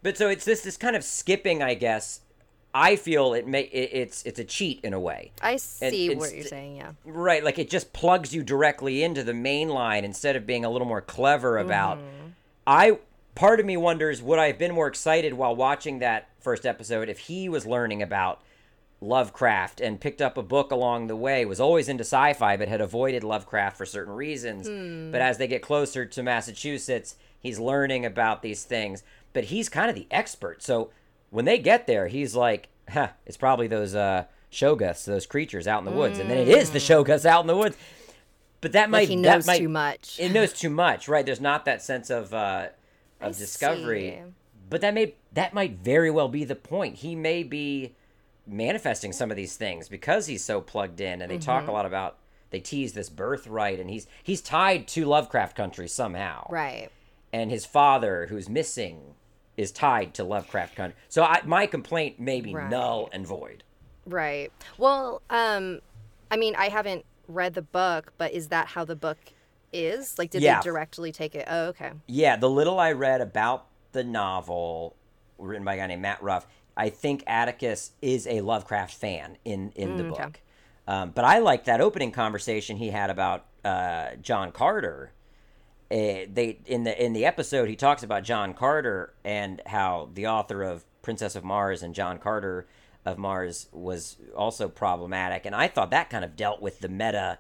But 0.03 0.17
so 0.17 0.29
it's 0.29 0.45
this 0.45 0.62
this 0.62 0.77
kind 0.77 0.95
of 0.95 1.03
skipping, 1.03 1.63
I 1.63 1.74
guess. 1.74 2.21
I 2.79 2.96
feel 2.96 3.34
it 3.34 3.48
may 3.48 3.62
it, 3.62 3.89
it's 3.91 4.24
it's 4.24 4.38
a 4.38 4.43
cheat 4.43 4.81
in 4.84 4.93
a 4.93 5.00
way, 5.00 5.31
I 5.41 5.55
see 5.55 6.13
what 6.13 6.31
you're 6.31 6.43
saying. 6.43 6.75
Yeah. 6.75 6.91
right? 7.05 7.43
Like 7.43 7.57
it 7.57 7.72
just 7.72 7.91
plugs 7.91 8.36
you 8.36 8.43
directly 8.43 9.01
into 9.01 9.24
the 9.24 9.34
main 9.34 9.69
line 9.69 10.05
instead 10.05 10.36
of 10.36 10.46
being 10.46 10.63
a 10.63 10.69
little 10.69 10.88
more 10.88 11.01
clever 11.01 11.57
about. 11.57 11.98
Mm-hmm. 11.98 12.27
I 12.67 13.00
part 13.34 13.60
of 13.60 13.65
me 13.65 13.77
wonders 13.77 14.22
would 14.22 14.38
I 14.38 14.48
have 14.48 14.60
been 14.60 14.75
more 14.75 14.88
excited 14.88 15.34
while 15.34 15.55
watching 15.55 16.00
that 16.00 16.29
first 16.39 16.67
episode 16.67 17.10
if 17.10 17.17
he 17.17 17.50
was 17.50 17.65
learning 17.65 18.03
about 18.03 18.41
Lovecraft 19.01 19.81
and 19.81 20.00
picked 20.00 20.22
up 20.22 20.38
a 20.38 20.43
book 20.43 20.72
along 20.72 21.07
the 21.07 21.15
way, 21.15 21.46
was 21.46 21.60
always 21.60 21.89
into 21.89 22.03
sci 22.03 22.34
fi, 22.34 22.57
but 22.57 22.67
had 22.67 22.81
avoided 22.81 23.24
Lovecraft 23.24 23.75
for 23.75 23.88
certain 23.88 24.13
reasons. 24.13 24.67
Hmm. 24.67 25.12
But 25.12 25.22
as 25.22 25.39
they 25.39 25.48
get 25.48 25.63
closer 25.63 26.05
to 26.05 26.24
Massachusetts, 26.24 27.15
he's 27.39 27.57
learning 27.57 28.05
about 28.05 28.43
these 28.43 28.63
things. 28.63 29.03
But 29.34 29.46
he's 29.46 29.67
kind 29.67 29.89
of 29.89 29.96
the 29.96 30.07
expert. 30.12 30.62
So 30.62 30.91
when 31.29 31.46
they 31.46 31.57
get 31.57 31.88
there, 31.88 32.07
he's 32.07 32.36
like, 32.36 32.69
huh, 32.89 33.10
it's 33.25 33.38
probably 33.38 33.67
those 33.67 33.96
uh, 33.96 34.25
shoggoths, 34.51 35.05
those 35.05 35.25
creatures 35.25 35.67
out 35.67 35.79
in 35.79 35.86
the 35.86 35.91
woods. 35.91 36.19
And 36.19 36.29
then 36.29 36.38
it 36.38 36.48
is 36.48 36.72
the 36.72 36.79
shoggoths 36.79 37.25
out 37.25 37.41
in 37.41 37.48
the 37.48 37.57
woods. 37.57 37.75
But 38.62 38.72
that 38.72 38.89
Like 38.89 38.91
might 38.91 39.10
he 39.10 39.15
that 39.17 39.36
knows 39.36 39.48
might, 39.48 39.60
too 39.60 39.69
much. 39.69 40.19
It 40.19 40.31
knows 40.31 40.51
too 40.53 40.69
much, 40.69 41.07
right? 41.07 41.25
There's 41.25 41.41
not 41.41 41.65
that 41.65 41.81
sense 41.81 42.10
of 42.10 42.34
uh, 42.34 42.67
of 43.22 43.36
I 43.36 43.38
discovery. 43.39 44.19
see. 44.25 44.31
But 44.69 44.81
that 44.81 44.93
may 44.93 45.13
that 45.34 45.53
might 45.53 45.77
very 45.77 46.10
well 46.12 46.27
be 46.27 46.43
the 46.43 46.55
point. 46.55 46.96
He 46.98 47.15
may 47.15 47.43
be 47.43 47.93
manifesting 48.46 49.12
some 49.13 49.29
of 49.29 49.38
these 49.38 49.55
things 49.55 49.89
because 49.89 50.25
he's 50.27 50.43
so 50.43 50.62
plugged 50.62 51.00
in, 51.01 51.22
and 51.22 51.29
they 51.31 51.38
talk 51.38 51.62
Mm-hmm. 51.63 51.69
a 51.69 51.74
lot 51.74 51.86
about 51.86 52.17
they 52.50 52.60
tease 52.60 52.93
this 52.93 53.10
birthright, 53.10 53.79
and 53.79 53.89
he's 53.89 54.07
he's 54.24 54.41
tied 54.41 54.88
to 54.89 55.05
Lovecraft 55.05 55.55
country 55.55 55.88
somehow, 55.88 56.48
Right. 56.50 56.89
and 57.31 57.51
his 57.51 57.65
father, 57.65 58.27
who's 58.29 58.50
missing, 58.50 59.13
is 59.57 59.71
tied 59.71 60.13
to 60.13 60.23
Lovecraft 60.23 60.75
country. 60.75 60.97
So 61.09 61.23
I, 61.23 61.41
my 61.45 61.65
complaint 61.65 62.19
may 62.19 62.39
be 62.41 62.53
Right. 62.53 62.69
null 62.69 63.09
and 63.11 63.25
void. 63.25 63.63
Right. 64.05 64.51
Well, 64.77 65.21
um, 65.29 65.81
I 66.31 66.37
mean, 66.37 66.55
I 66.55 66.69
haven't 66.69 67.05
read 67.27 67.55
the 67.55 67.61
book, 67.63 68.13
but 68.17 68.31
is 68.31 68.47
that 68.49 68.67
how 68.67 68.85
the 68.85 68.95
book 68.95 69.17
is? 69.73 70.17
Like, 70.17 70.29
did 70.29 70.41
Yeah. 70.43 70.59
they 70.61 70.63
directly 70.63 71.11
take 71.11 71.35
it? 71.35 71.45
Oh, 71.49 71.65
okay. 71.67 71.91
Yeah, 72.07 72.35
the 72.37 72.49
little 72.49 72.79
I 72.79 72.91
read 72.93 73.19
about 73.19 73.65
the 73.91 74.03
novel 74.03 74.95
written 75.37 75.65
by 75.65 75.73
a 75.73 75.77
guy 75.77 75.87
named 75.87 76.01
Matt 76.01 76.21
Ruff, 76.23 76.47
I 76.77 76.89
think 76.89 77.23
Atticus 77.27 77.91
is 78.01 78.27
a 78.27 78.41
Lovecraft 78.41 78.93
fan 78.93 79.37
in 79.43 79.71
in 79.75 79.97
the 79.97 80.03
Mm, 80.03 80.11
okay. 80.13 80.23
book. 80.23 80.41
Um, 80.87 81.09
but 81.11 81.25
I 81.25 81.39
like 81.39 81.65
that 81.65 81.81
opening 81.81 82.11
conversation 82.11 82.77
he 82.77 82.91
had 82.91 83.09
about 83.09 83.45
uh, 83.65 84.15
John 84.21 84.51
Carter. 84.51 85.11
Uh, 85.89 86.27
they 86.32 86.60
in 86.65 86.84
the 86.84 87.06
in 87.06 87.13
the 87.13 87.25
episode 87.25 87.70
he 87.70 87.75
talks 87.75 88.03
about 88.03 88.24
John 88.24 88.53
Carter 88.53 89.13
and 89.24 89.62
how 89.65 90.10
the 90.13 90.27
author 90.27 90.63
of 90.63 90.86
Princess 91.01 91.36
of 91.36 91.44
Mars 91.44 91.82
and 91.82 91.96
John 91.96 92.17
Carter 92.17 92.67
of 93.06 93.17
Mars 93.17 93.67
was 93.72 94.17
also 94.36 94.67
problematic, 94.67 95.46
and 95.46 95.56
I 95.56 95.67
thought 95.67 95.91
that 95.91 96.10
kind 96.10 96.25
of 96.25 96.36
dealt 96.36 96.62
with 96.62 96.79
the 96.79 96.89
meta 96.89 97.39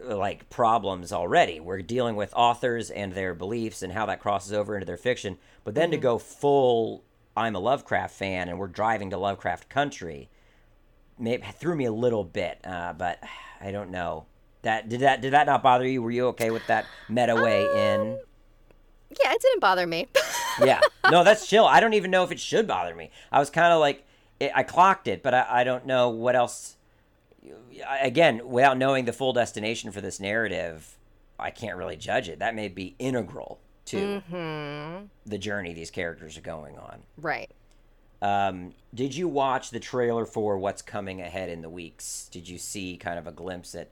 like 0.00 0.50
problems 0.50 1.12
already. 1.12 1.60
We're 1.60 1.82
dealing 1.82 2.16
with 2.16 2.32
authors 2.34 2.90
and 2.90 3.12
their 3.12 3.34
beliefs 3.34 3.82
and 3.82 3.92
how 3.92 4.06
that 4.06 4.20
crosses 4.20 4.52
over 4.52 4.74
into 4.74 4.86
their 4.86 4.96
fiction. 4.96 5.38
But 5.62 5.74
then 5.74 5.90
to 5.90 5.96
go 5.96 6.18
full, 6.18 7.04
I'm 7.36 7.54
a 7.54 7.60
Lovecraft 7.60 8.14
fan 8.14 8.48
and 8.48 8.58
we're 8.58 8.68
driving 8.68 9.10
to 9.10 9.18
Lovecraft 9.18 9.68
country, 9.68 10.28
maybe 11.18 11.44
threw 11.58 11.76
me 11.76 11.84
a 11.84 11.92
little 11.92 12.24
bit. 12.24 12.58
Uh, 12.64 12.92
but 12.92 13.22
I 13.60 13.70
don't 13.70 13.90
know. 13.90 14.26
That 14.64 14.88
did 14.88 15.00
that 15.00 15.20
did 15.20 15.32
that 15.32 15.46
not 15.46 15.62
bother 15.62 15.86
you? 15.86 16.02
Were 16.02 16.10
you 16.10 16.26
okay 16.28 16.50
with 16.50 16.66
that 16.66 16.86
meta 17.08 17.36
way 17.36 17.62
in? 17.64 18.18
Yeah, 19.22 19.32
it 19.32 19.40
didn't 19.40 19.60
bother 19.60 19.86
me. 19.86 20.08
Yeah, 20.64 20.80
no, 21.10 21.24
that's 21.24 21.48
chill. 21.48 21.64
I 21.64 21.80
don't 21.80 21.94
even 21.94 22.12
know 22.12 22.22
if 22.22 22.30
it 22.30 22.38
should 22.38 22.68
bother 22.68 22.94
me. 22.94 23.10
I 23.32 23.40
was 23.40 23.50
kind 23.50 23.72
of 23.72 23.80
like, 23.80 24.04
it, 24.38 24.52
I 24.54 24.62
clocked 24.62 25.08
it, 25.08 25.20
but 25.20 25.34
I, 25.34 25.46
I 25.48 25.64
don't 25.64 25.84
know 25.84 26.10
what 26.10 26.36
else. 26.36 26.76
Again, 28.00 28.40
without 28.48 28.78
knowing 28.78 29.04
the 29.04 29.12
full 29.12 29.32
destination 29.32 29.90
for 29.90 30.00
this 30.00 30.20
narrative, 30.20 30.96
I 31.40 31.50
can't 31.50 31.76
really 31.76 31.96
judge 31.96 32.28
it. 32.28 32.38
That 32.38 32.54
may 32.54 32.68
be 32.68 32.94
integral 33.00 33.58
to 33.86 34.20
hmm 34.20 35.06
the 35.26 35.38
journey 35.38 35.72
these 35.72 35.90
characters 35.90 36.38
are 36.38 36.42
going 36.42 36.78
on. 36.78 37.02
Right. 37.20 37.50
Um, 38.22 38.74
did 38.94 39.16
you 39.16 39.26
watch 39.26 39.70
the 39.70 39.80
trailer 39.80 40.24
for 40.24 40.56
what's 40.56 40.82
coming 40.82 41.20
ahead 41.20 41.48
in 41.48 41.62
the 41.62 41.68
weeks? 41.68 42.28
Did 42.30 42.48
you 42.48 42.58
see 42.58 42.96
kind 42.96 43.18
of 43.18 43.26
a 43.26 43.32
glimpse 43.32 43.74
at? 43.74 43.90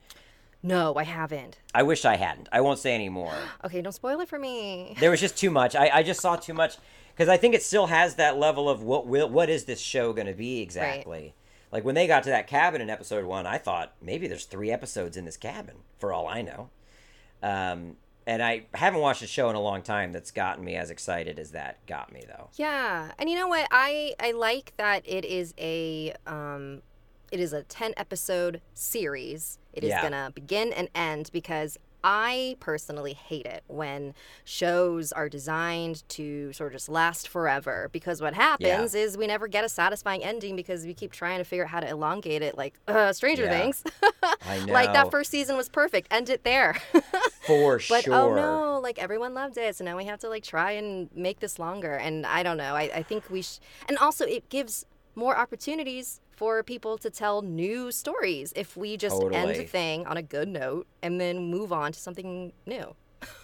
No, 0.62 0.94
I 0.94 1.02
haven't. 1.04 1.58
I 1.74 1.82
wish 1.82 2.04
I 2.04 2.16
hadn't. 2.16 2.48
I 2.52 2.60
won't 2.60 2.78
say 2.78 2.94
anymore. 2.94 3.34
Okay, 3.64 3.80
don't 3.80 3.92
spoil 3.92 4.20
it 4.20 4.28
for 4.28 4.38
me. 4.38 4.96
there 5.00 5.10
was 5.10 5.20
just 5.20 5.36
too 5.36 5.50
much. 5.50 5.74
I, 5.76 5.88
I 5.92 6.02
just 6.02 6.20
saw 6.20 6.36
too 6.36 6.54
much 6.54 6.76
because 7.14 7.28
I 7.28 7.36
think 7.36 7.54
it 7.54 7.62
still 7.62 7.86
has 7.86 8.16
that 8.16 8.36
level 8.38 8.68
of 8.68 8.82
what 8.82 9.06
will 9.06 9.28
what 9.28 9.48
is 9.48 9.64
this 9.64 9.80
show 9.80 10.12
going 10.12 10.26
to 10.26 10.32
be 10.34 10.60
exactly. 10.60 11.34
Like 11.70 11.84
when 11.84 11.94
they 11.94 12.06
got 12.06 12.22
to 12.24 12.30
that 12.30 12.46
cabin 12.48 12.80
in 12.80 12.90
episode 12.90 13.24
one, 13.24 13.46
I 13.46 13.58
thought 13.58 13.94
maybe 14.02 14.26
there's 14.26 14.44
three 14.44 14.70
episodes 14.70 15.16
in 15.16 15.24
this 15.24 15.36
cabin 15.36 15.76
for 15.98 16.12
all 16.12 16.26
I 16.28 16.42
know. 16.42 16.68
Um, 17.42 17.96
and 18.26 18.42
I 18.42 18.66
haven't 18.74 19.00
watched 19.00 19.22
a 19.22 19.26
show 19.26 19.48
in 19.50 19.56
a 19.56 19.60
long 19.60 19.82
time 19.82 20.12
that's 20.12 20.30
gotten 20.30 20.64
me 20.64 20.76
as 20.76 20.90
excited 20.90 21.38
as 21.38 21.52
that 21.52 21.84
got 21.86 22.12
me 22.12 22.24
though. 22.26 22.50
Yeah, 22.54 23.10
and 23.18 23.28
you 23.30 23.36
know 23.36 23.48
what? 23.48 23.66
I 23.70 24.14
I 24.20 24.32
like 24.32 24.74
that 24.76 25.02
it 25.06 25.24
is 25.24 25.54
a 25.58 26.14
um, 26.26 26.82
it 27.30 27.40
is 27.40 27.52
a 27.52 27.62
ten 27.62 27.94
episode 27.96 28.60
series. 28.74 29.58
It 29.72 29.84
is 29.84 29.90
Yeah. 29.90 30.02
gonna 30.02 30.30
begin 30.34 30.72
and 30.72 30.88
end 30.94 31.30
because 31.32 31.78
I 32.04 32.56
personally 32.58 33.12
hate 33.14 33.46
it 33.46 33.62
when 33.68 34.12
shows 34.44 35.12
are 35.12 35.28
designed 35.28 36.02
to 36.08 36.52
sort 36.52 36.72
of 36.72 36.72
just 36.72 36.88
last 36.88 37.28
forever. 37.28 37.88
Because 37.92 38.20
what 38.20 38.34
happens 38.34 38.96
is 38.96 39.16
we 39.16 39.28
never 39.28 39.46
get 39.46 39.64
a 39.64 39.68
satisfying 39.68 40.24
ending 40.24 40.56
because 40.56 40.84
we 40.84 40.94
keep 40.94 41.12
trying 41.12 41.38
to 41.38 41.44
figure 41.44 41.62
out 41.62 41.70
how 41.70 41.78
to 41.78 41.88
elongate 41.88 42.42
it, 42.42 42.56
like 42.58 42.74
uh, 42.88 43.12
Stranger 43.12 43.44
Yeah. 43.44 43.56
Things. 43.60 43.84
I 44.42 44.58
know. 44.64 44.72
like 44.72 44.92
that 44.92 45.12
first 45.12 45.30
season 45.30 45.56
was 45.56 45.68
perfect. 45.68 46.08
End 46.10 46.28
it 46.28 46.42
there. 46.42 46.74
for 47.46 47.76
But 47.76 47.82
sure. 47.82 48.00
But 48.02 48.08
oh 48.08 48.34
no, 48.34 48.80
like 48.80 48.98
everyone 48.98 49.32
loved 49.32 49.56
it, 49.56 49.76
so 49.76 49.84
now 49.84 49.96
we 49.96 50.04
have 50.06 50.18
to 50.20 50.28
like 50.28 50.42
try 50.42 50.72
and 50.72 51.08
make 51.14 51.38
this 51.38 51.60
longer. 51.60 51.94
And 51.94 52.26
I 52.26 52.42
don't 52.42 52.56
know. 52.56 52.74
I, 52.74 52.90
I 52.96 53.02
think 53.04 53.30
we 53.30 53.42
sh- 53.42 53.60
and 53.88 53.96
also 53.98 54.24
it 54.26 54.48
gives 54.48 54.86
more 55.14 55.36
opportunities 55.36 56.20
for 56.32 56.62
people 56.62 56.98
to 56.98 57.10
tell 57.10 57.42
new 57.42 57.92
stories 57.92 58.52
if 58.56 58.76
we 58.76 58.96
just 58.96 59.22
end 59.32 59.50
a 59.50 59.64
thing 59.64 60.06
on 60.06 60.16
a 60.16 60.22
good 60.22 60.48
note 60.48 60.86
and 61.02 61.20
then 61.20 61.50
move 61.50 61.72
on 61.72 61.92
to 61.92 61.98
something 61.98 62.52
new. 62.66 62.94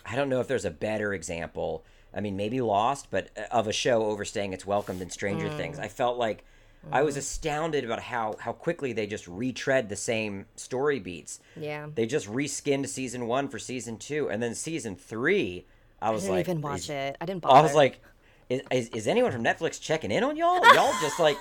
I 0.05 0.17
don't 0.17 0.29
know 0.29 0.41
if 0.41 0.49
there's 0.49 0.65
a 0.65 0.71
better 0.71 1.15
example. 1.15 1.85
I 2.15 2.21
mean, 2.21 2.37
maybe 2.37 2.61
Lost, 2.61 3.09
but 3.11 3.31
uh, 3.37 3.43
of 3.53 3.69
a 3.69 3.73
show 3.73 4.05
overstaying 4.07 4.53
its 4.53 4.67
welcome 4.67 4.99
than 4.99 5.11
Stranger 5.11 5.49
Mm. 5.49 5.57
Things. 5.57 5.79
I 5.79 5.89
felt 5.89 6.19
like 6.19 6.45
I 6.91 7.03
was 7.03 7.17
astounded 7.17 7.85
about 7.85 8.01
how 8.01 8.37
how 8.41 8.53
quickly 8.53 8.93
they 8.93 9.07
just 9.07 9.29
retread 9.29 9.89
the 9.89 9.97
same 9.97 10.47
story 10.57 10.99
beats. 10.99 11.41
Yeah. 11.57 11.89
They 11.95 12.07
just 12.07 12.27
reskinned 12.29 12.89
season 12.89 13.27
one 13.27 13.49
for 13.49 13.59
season 13.59 13.99
two, 13.99 14.31
and 14.31 14.43
then 14.43 14.55
season 14.55 14.97
three. 14.97 15.67
I 16.01 16.09
I 16.09 16.11
was 16.11 16.23
didn't 16.23 16.37
like, 16.37 16.47
even 16.49 16.61
watch 16.63 16.89
it. 16.89 17.17
I 17.21 17.27
didn't 17.27 17.43
bother. 17.43 17.57
I 17.57 17.61
was 17.61 17.75
like, 17.75 18.01
is, 18.49 18.63
is, 18.71 18.89
is 18.91 19.07
anyone 19.09 19.33
from 19.33 19.45
Netflix 19.45 19.81
checking 19.81 20.11
in 20.11 20.23
on 20.25 20.37
y'all? 20.37 20.65
Y'all 20.75 20.93
just 21.03 21.19
like 21.21 21.37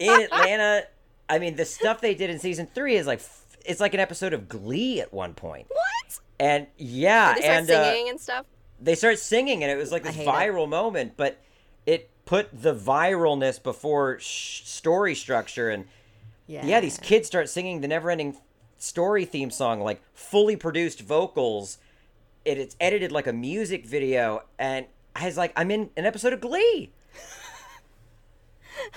in 0.00 0.22
Atlanta. 0.22 0.82
I 1.28 1.38
mean, 1.38 1.54
the 1.54 1.64
stuff 1.64 2.00
they 2.00 2.14
did 2.14 2.28
in 2.30 2.40
season 2.40 2.66
three 2.74 2.96
is 2.96 3.06
like 3.06 3.20
it's 3.64 3.78
like 3.80 3.94
an 3.94 4.00
episode 4.00 4.32
of 4.32 4.48
Glee 4.48 5.00
at 5.00 5.12
one 5.12 5.34
point. 5.34 5.66
What? 5.68 6.18
And 6.40 6.66
yeah, 6.76 7.34
They 7.34 7.40
start 7.42 7.56
and 7.58 7.70
uh, 7.70 7.84
singing 7.92 8.08
and 8.08 8.20
stuff. 8.20 8.46
they 8.80 8.94
start 8.96 9.18
singing, 9.20 9.62
and 9.62 9.70
it 9.70 9.76
was 9.76 9.92
like 9.92 10.02
this 10.02 10.16
hate 10.16 10.26
it. 10.26 10.30
viral 10.30 10.68
moment, 10.68 11.12
but 11.16 11.38
it 11.86 12.10
put 12.24 12.48
the 12.62 12.74
viralness 12.74 13.62
before 13.62 14.18
sh- 14.18 14.62
story 14.64 15.14
structure 15.14 15.68
and 15.70 15.84
Yeah. 16.46 16.64
yeah, 16.66 16.80
these 16.80 16.98
kids 16.98 17.26
start 17.28 17.48
singing 17.48 17.80
the 17.80 17.88
never-ending 17.88 18.36
story 18.78 19.24
theme 19.26 19.50
song, 19.50 19.80
like 19.80 20.00
fully 20.14 20.56
produced 20.56 21.00
vocals. 21.02 21.78
It, 22.44 22.56
it's 22.58 22.74
edited 22.80 23.12
like 23.12 23.26
a 23.26 23.32
music 23.34 23.84
video, 23.86 24.42
and 24.58 24.86
I 25.14 25.26
was 25.26 25.36
like, 25.36 25.52
I'm 25.56 25.70
in 25.70 25.90
an 25.96 26.06
episode 26.06 26.32
of 26.32 26.40
Glee. 26.40 26.90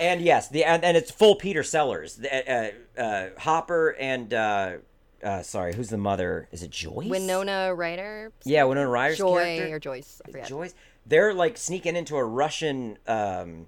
And 0.00 0.20
yes, 0.20 0.48
the 0.48 0.64
and, 0.64 0.84
and 0.84 0.96
it's 0.96 1.10
full 1.10 1.36
Peter 1.36 1.62
Sellers, 1.62 2.20
uh, 2.20 2.70
uh, 2.98 3.26
Hopper, 3.38 3.90
and 3.98 4.32
uh, 4.32 4.72
uh, 5.22 5.42
sorry, 5.42 5.74
who's 5.74 5.88
the 5.88 5.98
mother? 5.98 6.48
Is 6.52 6.62
it 6.62 6.70
Joyce? 6.70 7.06
Winona 7.06 7.74
Ryder. 7.74 8.32
Yeah, 8.44 8.64
Winona 8.64 8.88
Ryder's 8.88 9.18
Joy 9.18 9.56
character. 9.56 9.76
or 9.76 9.78
Joyce. 9.78 10.20
I. 10.34 10.40
Joyce. 10.42 10.74
They're 11.06 11.34
like 11.34 11.56
sneaking 11.56 11.96
into 11.96 12.16
a 12.16 12.24
Russian 12.24 12.98
um, 13.06 13.66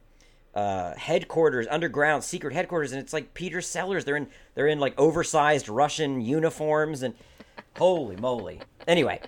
uh, 0.55 0.95
headquarters, 0.95 1.67
underground 1.71 2.25
secret 2.25 2.55
headquarters, 2.55 2.93
and 2.93 3.01
it's 3.01 3.13
like 3.13 3.35
Peter 3.35 3.61
Sellers. 3.61 4.05
They're 4.05 4.17
in 4.17 4.29
they're 4.55 4.69
in 4.69 4.81
like 4.81 4.99
oversized 4.99 5.69
Russian 5.69 6.21
uniforms, 6.21 7.03
and 7.03 7.15
holy 7.77 8.17
moly. 8.17 8.61
Anyway, 8.89 9.21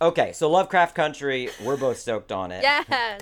okay, 0.00 0.32
so 0.32 0.48
Lovecraft 0.50 0.94
Country, 0.94 1.50
we're 1.62 1.76
both 1.76 1.98
stoked 1.98 2.30
on 2.32 2.52
it, 2.52 2.62
Yes. 2.62 3.20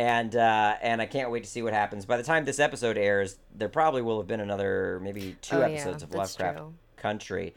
And 0.00 0.34
uh, 0.34 0.76
and 0.80 1.02
I 1.02 1.04
can't 1.04 1.30
wait 1.30 1.44
to 1.44 1.50
see 1.50 1.60
what 1.60 1.74
happens. 1.74 2.06
By 2.06 2.16
the 2.16 2.22
time 2.22 2.46
this 2.46 2.58
episode 2.58 2.96
airs, 2.96 3.36
there 3.54 3.68
probably 3.68 4.00
will 4.00 4.16
have 4.18 4.26
been 4.26 4.40
another 4.40 4.98
maybe 5.02 5.36
two 5.42 5.56
Oh, 5.56 5.60
yeah, 5.60 5.66
episodes 5.66 6.02
of 6.02 6.14
Lovecraft 6.14 6.56
true. 6.56 6.74
Country. 6.96 7.54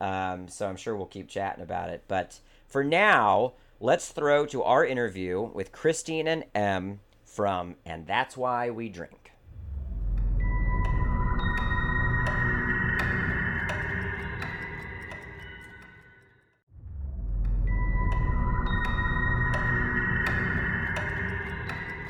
Um, 0.00 0.48
so 0.48 0.66
I'm 0.68 0.74
sure 0.74 0.96
we'll 0.96 1.06
keep 1.06 1.28
chatting 1.28 1.62
about 1.62 1.90
it. 1.90 2.02
But 2.08 2.40
for 2.66 2.82
now, 2.82 3.52
let's 3.78 4.08
throw 4.10 4.44
to 4.46 4.64
our 4.64 4.84
interview 4.84 5.40
with 5.40 5.70
Christine 5.70 6.26
and 6.26 6.44
Em 6.52 6.98
from 7.24 7.76
And 7.86 8.08
That's 8.08 8.36
Why 8.36 8.70
We 8.70 8.88
Drink. 8.88 9.23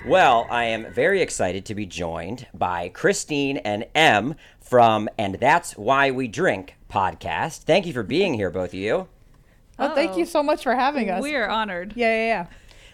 Well, 0.07 0.47
I 0.51 0.65
am 0.65 0.93
very 0.93 1.23
excited 1.23 1.65
to 1.65 1.75
be 1.75 1.87
joined 1.87 2.47
by 2.53 2.91
Christine 2.91 3.57
and 3.59 3.87
Em 3.95 4.35
from 4.61 5.09
And 5.17 5.37
That's 5.37 5.79
Why 5.79 6.11
We 6.11 6.29
Drink 6.29 6.77
podcast. 6.91 7.63
Thank 7.63 7.87
you 7.87 7.95
for 7.95 8.03
being 8.03 8.35
here, 8.35 8.51
both 8.51 8.71
of 8.71 8.75
you. 8.75 9.09
Oh, 9.79 9.95
thank 9.95 10.19
you 10.19 10.27
so 10.27 10.43
much 10.43 10.63
for 10.63 10.75
having 10.75 11.11
us. 11.11 11.23
We 11.23 11.35
are 11.35 11.49
honored. 11.49 11.95
yeah, 11.97 12.09
yeah, 12.15 12.27
yeah. 12.27 12.47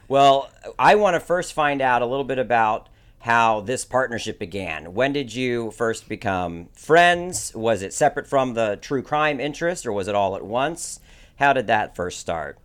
Well, 0.07 0.51
I 0.79 0.95
want 0.95 1.15
to 1.15 1.21
first 1.21 1.53
find 1.53 1.83
out 1.83 2.01
a 2.01 2.07
little 2.07 2.25
bit 2.25 2.39
about 2.39 2.89
how 3.19 3.61
this 3.61 3.85
partnership 3.85 4.39
began. 4.39 4.95
When 4.95 5.13
did 5.13 5.35
you 5.35 5.73
first 5.73 6.09
become 6.09 6.69
friends? 6.73 7.53
Was 7.57 7.83
it 7.83 7.93
separate 7.93 8.29
from 8.29 8.55
the 8.55 8.79
true 8.81 9.03
crime 9.03 9.41
interest 9.41 9.85
or 9.85 9.93
was 9.93 10.07
it 10.07 10.15
all 10.15 10.37
at 10.37 10.45
once? 10.45 11.01
How 11.41 11.53
did 11.53 11.67
that 11.67 11.97
first 11.97 12.21
start? 12.21 12.59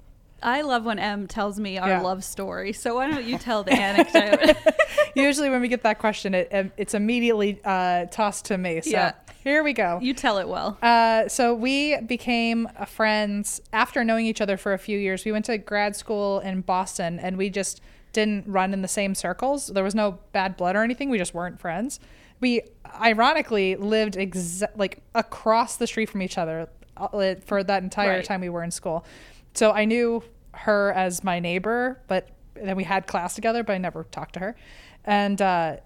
I 0.43 0.61
love 0.61 0.85
when 0.85 0.99
Em 0.99 1.27
tells 1.27 1.59
me 1.59 1.77
our 1.77 1.87
Yeah. 1.87 2.01
love 2.01 2.23
story. 2.23 2.73
So 2.73 2.95
why 2.95 3.09
don't 3.09 3.25
you 3.25 3.37
tell 3.37 3.63
the 3.63 3.73
anecdote? 3.73 4.55
Usually, 5.15 5.49
when 5.49 5.61
we 5.61 5.67
get 5.67 5.83
that 5.83 5.97
question, 5.99 6.33
it, 6.35 6.49
um, 6.51 6.71
it's 6.77 6.93
immediately 6.93 7.59
uh, 7.63 8.05
tossed 8.05 8.45
to 8.45 8.57
me. 8.57 8.81
So 8.81 8.89
Yeah. 8.91 9.11
here 9.43 9.63
we 9.63 9.73
go. 9.73 9.97
you 10.01 10.13
tell 10.13 10.37
it 10.37 10.47
well. 10.47 10.77
Uh, 10.81 11.27
so 11.29 11.53
we 11.53 11.97
became 12.01 12.67
friends 12.85 13.61
after 13.73 14.03
knowing 14.03 14.25
each 14.25 14.41
other 14.41 14.57
for 14.57 14.73
a 14.73 14.77
few 14.77 14.99
years. 14.99 15.25
We 15.25 15.31
went 15.31 15.45
to 15.45 15.57
grad 15.57 15.95
school 15.95 16.39
in 16.41 16.61
Boston, 16.61 17.17
and 17.19 17.37
we 17.37 17.49
just 17.49 17.81
didn't 18.11 18.45
run 18.47 18.71
in 18.73 18.81
the 18.81 18.87
same 18.87 19.15
circles. 19.15 19.67
There 19.67 19.83
was 19.83 19.95
no 19.95 20.19
bad 20.31 20.57
blood 20.57 20.75
or 20.75 20.83
anything. 20.83 21.09
We 21.09 21.17
just 21.17 21.33
weren't 21.33 21.59
friends. 21.59 21.99
We 22.39 22.61
ironically 23.01 23.75
lived 23.77 24.15
exa- 24.15 24.69
like 24.75 24.99
across 25.15 25.77
the 25.77 25.87
street 25.87 26.09
from 26.09 26.21
each 26.21 26.37
other 26.37 26.67
uh, 26.97 27.35
for 27.45 27.63
that 27.63 27.83
entire 27.83 28.17
Right. 28.17 28.25
time 28.25 28.41
we 28.41 28.49
were 28.49 28.63
in 28.63 28.71
school. 28.71 29.05
So 29.53 29.71
I 29.71 29.85
knew 29.85 30.21
her 30.57 30.91
as 30.93 31.23
my 31.23 31.39
neighbor, 31.39 32.01
but 32.07 32.29
then 32.55 32.75
we 32.75 32.83
had 32.83 33.07
class 33.07 33.35
together, 33.35 33.63
but 33.63 33.73
I 33.73 33.77
never 33.77 34.03
talked 34.05 34.33
to 34.33 34.39
her. 34.39 34.55
And 35.03 35.41
uh, 35.41 35.77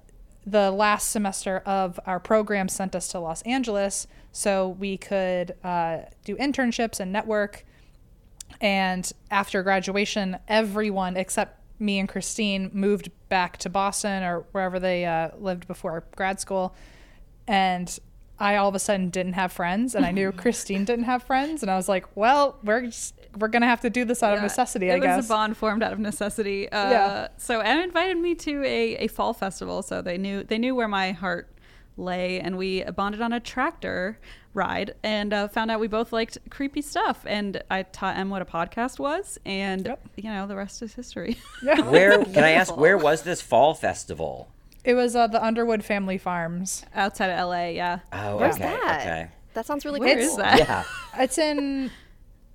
the 0.45 0.71
last 0.71 1.09
semester 1.09 1.59
of 1.65 1.99
our 2.05 2.19
program 2.19 2.69
sent 2.69 2.95
us 2.95 3.07
to 3.09 3.19
Los 3.19 3.41
Angeles 3.43 4.07
so 4.31 4.69
we 4.69 4.97
could 4.97 5.55
uh, 5.63 5.99
do 6.23 6.35
internships 6.37 6.99
and 6.99 7.11
network. 7.11 7.65
And 8.61 9.11
after 9.29 9.63
graduation, 9.63 10.37
everyone 10.47 11.17
except 11.17 11.59
me 11.79 11.99
and 11.99 12.09
Christine 12.09 12.69
moved 12.73 13.09
back 13.29 13.57
to 13.57 13.69
Boston 13.69 14.23
or 14.23 14.45
wherever 14.51 14.79
they 14.79 15.05
uh, 15.05 15.29
lived 15.39 15.67
before 15.67 16.03
grad 16.15 16.39
school. 16.39 16.75
And 17.47 17.97
I 18.39 18.55
all 18.55 18.69
of 18.69 18.75
a 18.75 18.79
sudden 18.79 19.09
didn't 19.09 19.33
have 19.33 19.51
friends, 19.51 19.95
and 19.95 20.05
I 20.05 20.11
knew 20.11 20.31
Christine 20.43 20.85
didn't 20.85 21.05
have 21.05 21.23
friends, 21.23 21.61
and 21.61 21.69
I 21.71 21.75
was 21.75 21.89
like, 21.89 22.05
"Well, 22.15 22.57
we're 22.63 22.81
just 22.87 23.15
we're 23.37 23.47
gonna 23.49 23.67
have 23.67 23.81
to 23.81 23.89
do 23.89 24.05
this 24.05 24.23
out 24.23 24.33
of 24.33 24.39
Yeah. 24.39 24.43
necessity, 24.43 24.89
it 24.89 24.93
I 24.93 24.95
was 24.95 25.03
guess." 25.03 25.25
a 25.25 25.27
bond 25.29 25.57
formed 25.57 25.83
out 25.83 25.93
of 25.93 25.99
necessity. 25.99 26.69
Uh, 26.71 26.89
Yeah. 26.89 27.27
So 27.37 27.59
Em 27.59 27.79
invited 27.79 28.17
me 28.17 28.35
to 28.35 28.63
a, 28.63 28.95
a 28.97 29.07
fall 29.07 29.33
festival, 29.33 29.81
so 29.81 30.01
they 30.01 30.17
knew 30.17 30.43
they 30.43 30.57
knew 30.57 30.73
where 30.75 30.87
my 30.87 31.11
heart 31.11 31.49
lay, 31.97 32.39
and 32.39 32.57
we 32.57 32.81
bonded 32.95 33.21
on 33.21 33.33
a 33.33 33.39
tractor 33.41 34.17
ride, 34.53 34.95
and 35.03 35.31
uh, 35.33 35.47
found 35.49 35.69
out 35.69 35.79
we 35.81 35.87
both 35.87 36.11
liked 36.13 36.37
creepy 36.49 36.81
stuff. 36.81 37.23
And 37.27 37.61
I 37.69 37.83
taught 37.83 38.17
M 38.17 38.29
what 38.29 38.41
a 38.41 38.45
podcast 38.45 38.97
was, 38.99 39.37
and 39.45 39.85
Yep. 39.85 40.07
you 40.15 40.29
know 40.31 40.47
the 40.47 40.55
rest 40.55 40.81
is 40.81 40.93
history. 40.95 41.37
Yeah. 41.61 41.81
Where 41.81 42.23
can 42.35 42.43
I 42.45 42.51
ask 42.51 42.75
where 42.75 42.97
was 42.97 43.23
this 43.23 43.41
fall 43.41 43.73
festival? 43.73 44.49
It 44.83 44.93
was 44.93 45.15
uh, 45.15 45.27
the 45.27 45.43
Underwood 45.43 45.83
Family 45.83 46.17
Farms. 46.17 46.85
Outside 46.95 47.27
of 47.29 47.49
LA, 47.49 47.65
yeah, 47.67 47.99
Oh, 48.13 48.37
Where's 48.37 48.55
okay, 48.55 48.63
that? 48.65 48.99
okay. 49.01 49.27
That 49.53 49.65
sounds 49.65 49.83
really 49.85 49.99
Where 49.99 50.15
cool. 50.15 50.23
is 50.23 50.37
that? 50.37 50.59
Yeah. 50.59 50.83
It's 51.23 51.37
in. 51.37 51.91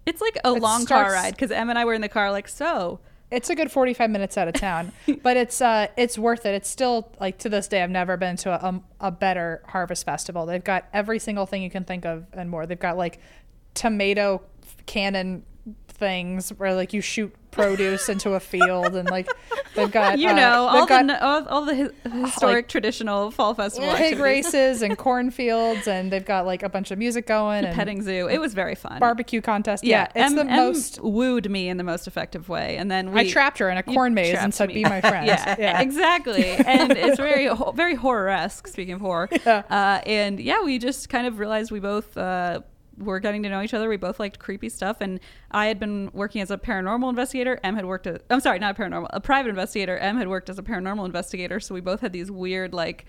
it's 0.06 0.20
like 0.22 0.36
a 0.44 0.54
It 0.54 0.62
long 0.62 0.86
car 0.86 1.12
ride 1.12 1.34
because 1.34 1.50
Em 1.50 1.68
and 1.68 1.78
I 1.78 1.84
were 1.84 1.92
in 1.94 2.00
the 2.00 2.08
car 2.08 2.30
like 2.30 2.48
so. 2.48 3.00
It's 3.30 3.50
a 3.50 3.54
good 3.56 3.70
forty-five 3.72 4.10
minutes 4.10 4.38
out 4.38 4.46
of 4.48 4.54
town, 4.54 4.92
but 5.22 5.36
it's 5.36 5.60
uh, 5.60 5.88
it's 5.96 6.16
worth 6.16 6.46
it. 6.46 6.54
It's 6.54 6.68
still 6.68 7.12
like 7.20 7.38
to 7.38 7.48
this 7.48 7.66
day, 7.68 7.82
I've 7.82 7.90
never 7.90 8.16
been 8.16 8.36
to 8.36 8.50
a, 8.52 8.66
um, 8.68 8.84
a 9.00 9.10
better 9.10 9.62
harvest 9.66 10.06
festival. 10.06 10.46
They've 10.46 10.62
got 10.64 10.86
every 10.92 11.18
single 11.18 11.44
thing 11.46 11.62
you 11.62 11.70
can 11.70 11.84
think 11.84 12.06
of 12.06 12.26
and 12.32 12.48
more. 12.48 12.64
They've 12.64 12.78
got 12.78 12.96
like 12.96 13.18
tomato 13.74 14.42
cannon 14.86 15.44
things 15.88 16.50
where 16.50 16.74
like 16.74 16.92
you 16.92 17.00
shoot 17.00 17.34
produce 17.54 18.08
into 18.08 18.34
a 18.34 18.40
field, 18.40 18.94
and 18.96 19.08
like 19.10 19.28
they've 19.74 19.90
got 19.90 20.18
You 20.24 20.28
uh, 20.30 20.32
know 20.34 20.70
they've 20.72 20.80
all 20.80 20.86
got 20.86 21.06
the 21.06 21.24
all, 21.24 21.48
all 21.48 21.64
the 21.64 21.74
his- 21.74 21.92
historic 22.12 22.68
traditional 22.68 23.30
fall 23.30 23.54
festival 23.54 23.90
pig 23.94 24.14
activities. 24.14 24.20
races 24.20 24.82
and 24.82 24.96
cornfields, 24.98 25.86
and 25.88 26.12
they've 26.12 26.24
got 26.24 26.46
like 26.46 26.62
a 26.62 26.68
bunch 26.68 26.90
of 26.90 26.98
music 26.98 27.26
going 27.26 27.64
and 27.64 27.74
petting 27.74 28.02
zoo. 28.02 28.28
It 28.28 28.38
was 28.38 28.54
very 28.54 28.74
fun. 28.74 28.98
barbecue 29.00 29.40
contest. 29.40 29.84
Yeah, 29.84 30.04
it's 30.14 30.16
Em, 30.16 30.34
the 30.36 30.42
Em 30.46 30.56
most. 30.56 31.00
wooed 31.02 31.50
me 31.50 31.68
in 31.68 31.76
the 31.76 31.84
most 31.84 32.06
effective 32.06 32.48
way, 32.48 32.76
and 32.76 32.90
then 32.90 33.12
we, 33.12 33.20
I 33.20 33.28
trapped 33.28 33.58
her 33.58 33.70
in 33.70 33.76
a 33.78 33.82
corn 33.82 34.14
maze 34.14 34.36
and 34.36 34.52
said, 34.52 34.68
me. 34.68 34.74
"Be 34.74 34.82
my 34.84 35.00
friend." 35.00 35.26
yeah, 35.26 35.80
exactly. 35.80 36.44
And 36.44 36.92
it's 36.92 37.16
very 37.16 37.48
very 37.74 37.94
horror 37.94 38.28
esque. 38.28 38.66
Speaking 38.68 38.94
of 38.94 39.00
horror, 39.00 39.28
Yeah. 39.46 39.62
uh, 39.70 40.00
and 40.06 40.40
yeah, 40.40 40.62
we 40.62 40.78
just 40.78 41.08
kind 41.08 41.26
of 41.26 41.38
realized 41.38 41.70
we 41.70 41.80
both. 41.80 42.16
Uh, 42.16 42.60
were 42.98 43.20
getting 43.20 43.42
to 43.42 43.48
know 43.48 43.62
each 43.62 43.74
other. 43.74 43.88
We 43.88 43.96
both 43.96 44.20
liked 44.20 44.38
creepy 44.38 44.68
stuff, 44.68 44.98
and 45.00 45.20
I 45.50 45.66
had 45.66 45.78
been 45.80 46.10
working 46.12 46.40
as 46.40 46.50
a 46.50 46.58
paranormal 46.58 47.08
investigator. 47.08 47.58
Em 47.62 47.76
had 47.76 47.86
worked. 47.86 48.06
I'm 48.30 48.40
sorry, 48.40 48.58
not 48.58 48.78
a 48.78 48.82
paranormal, 48.82 49.08
a 49.10 49.20
private 49.20 49.50
investigator. 49.50 49.96
Em 49.98 50.16
had 50.16 50.28
worked 50.28 50.48
as 50.50 50.58
a 50.58 50.62
paranormal 50.62 51.04
investigator. 51.04 51.60
So 51.60 51.74
we 51.74 51.80
both 51.80 52.00
had 52.00 52.12
these 52.12 52.30
weird 52.30 52.72
like 52.72 53.06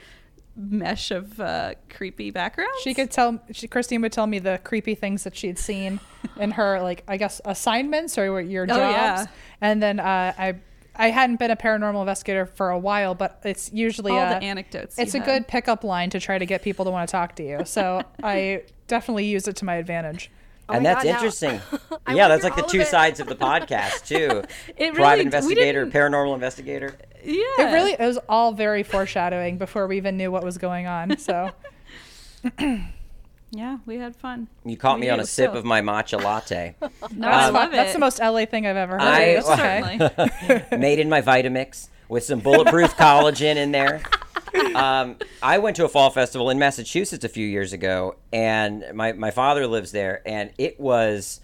mesh 0.55 1.11
of 1.11 1.39
uh, 1.39 1.73
creepy 1.89 2.31
backgrounds. 2.31 2.77
She 2.83 2.93
could 2.93 3.11
tell. 3.11 3.41
She, 3.51 3.67
Christine 3.67 4.01
would 4.01 4.11
tell 4.11 4.27
me 4.27 4.39
the 4.39 4.59
creepy 4.63 4.95
things 4.95 5.23
that 5.23 5.35
she'd 5.35 5.59
seen 5.59 5.99
in 6.37 6.51
her, 6.51 6.81
like 6.81 7.03
I 7.07 7.17
guess 7.17 7.41
assignments 7.45 8.17
or 8.17 8.41
your 8.41 8.65
jobs. 8.65 8.79
Oh, 8.85 8.89
yeah. 8.89 9.25
And 9.61 9.81
then 9.81 9.99
uh, 9.99 10.33
I, 10.37 10.55
I 10.97 11.09
hadn't 11.09 11.37
been 11.37 11.51
a 11.51 11.55
paranormal 11.55 11.99
investigator 12.01 12.45
for 12.45 12.69
a 12.69 12.79
while, 12.79 13.15
but 13.15 13.39
it's 13.43 13.71
usually 13.73 14.11
all 14.11 14.19
uh, 14.19 14.39
the 14.39 14.45
anecdotes. 14.45 14.97
It's 14.97 15.13
a 15.13 15.19
had. 15.19 15.25
good 15.25 15.47
pickup 15.47 15.83
line 15.83 16.09
to 16.11 16.19
try 16.19 16.37
to 16.37 16.45
get 16.45 16.61
people 16.61 16.85
to 16.85 16.91
want 16.91 17.07
to 17.07 17.11
talk 17.11 17.35
to 17.37 17.43
you. 17.43 17.61
So 17.65 18.01
I 18.23 18.63
definitely 18.87 19.25
use 19.25 19.47
it 19.47 19.55
to 19.57 19.65
my 19.65 19.75
advantage. 19.75 20.31
Oh 20.67 20.73
and 20.73 20.83
my 20.83 20.93
that's 20.93 21.03
God, 21.03 21.09
interesting. 21.11 21.61
I 22.07 22.15
yeah, 22.15 22.27
that's 22.27 22.43
like 22.43 22.55
the 22.55 22.61
all 22.61 22.65
of 22.65 22.71
two 22.71 22.83
sides 22.83 23.19
of 23.19 23.27
the 23.27 23.35
podcast 23.35 24.05
too. 24.07 24.43
It 24.75 24.85
really- 24.85 24.95
Private 24.95 25.19
we 25.19 25.25
investigator, 25.25 25.85
paranormal 25.87 26.33
investigator. 26.33 26.95
Yeah, 27.23 27.33
It 27.59 27.73
really 27.73 27.93
it 27.93 27.99
was 27.99 28.19
all 28.29 28.51
very 28.51 28.83
foreshadowing 28.83 29.57
before 29.57 29.87
we 29.87 29.97
even 29.97 30.15
knew 30.17 30.31
what 30.31 30.43
was 30.43 30.57
going 30.59 30.85
on. 30.85 31.17
So 31.17 31.51
Yeah, 33.57 33.77
we 33.85 33.97
had 33.97 34.15
fun. 34.15 34.47
You 34.65 34.75
caught 34.77 34.95
We 34.95 35.01
me 35.01 35.09
on 35.09 35.19
a 35.19 35.25
sip 35.25 35.51
so- 35.53 35.57
of 35.57 35.65
my 35.65 35.81
matcha 35.81 36.21
latte, 36.21 36.75
No, 36.81 36.87
that's, 36.89 37.23
I 37.23 37.47
Um, 37.47 37.53
love 37.53 37.69
it. 37.73 37.75
that's 37.75 37.93
the 37.93 37.99
most 37.99 38.19
LA 38.19 38.45
thing 38.45 38.67
I've 38.67 38.75
ever 38.75 38.93
heard. 38.93 39.01
I- 39.01 39.21
It's 39.21 39.49
okay. 39.49 39.97
certainly. 40.37 40.63
made 40.77 40.99
in 40.99 41.09
my 41.09 41.21
Vitamix. 41.21 41.87
with 42.09 42.23
some 42.23 42.39
bulletproof 42.39 42.95
collagen 42.97 43.55
in 43.55 43.71
there. 43.71 44.01
Um, 44.75 45.17
I 45.41 45.57
went 45.57 45.75
to 45.77 45.85
a 45.85 45.89
fall 45.89 46.09
festival 46.09 46.49
in 46.49 46.59
Massachusetts 46.59 47.23
a 47.25 47.29
few 47.29 47.45
years 47.47 47.73
ago, 47.73 48.15
and 48.31 48.83
my, 48.93 49.11
my 49.13 49.31
father 49.31 49.67
lives 49.67 49.91
there, 49.91 50.21
and 50.25 50.51
it 50.57 50.79
was. 50.79 51.41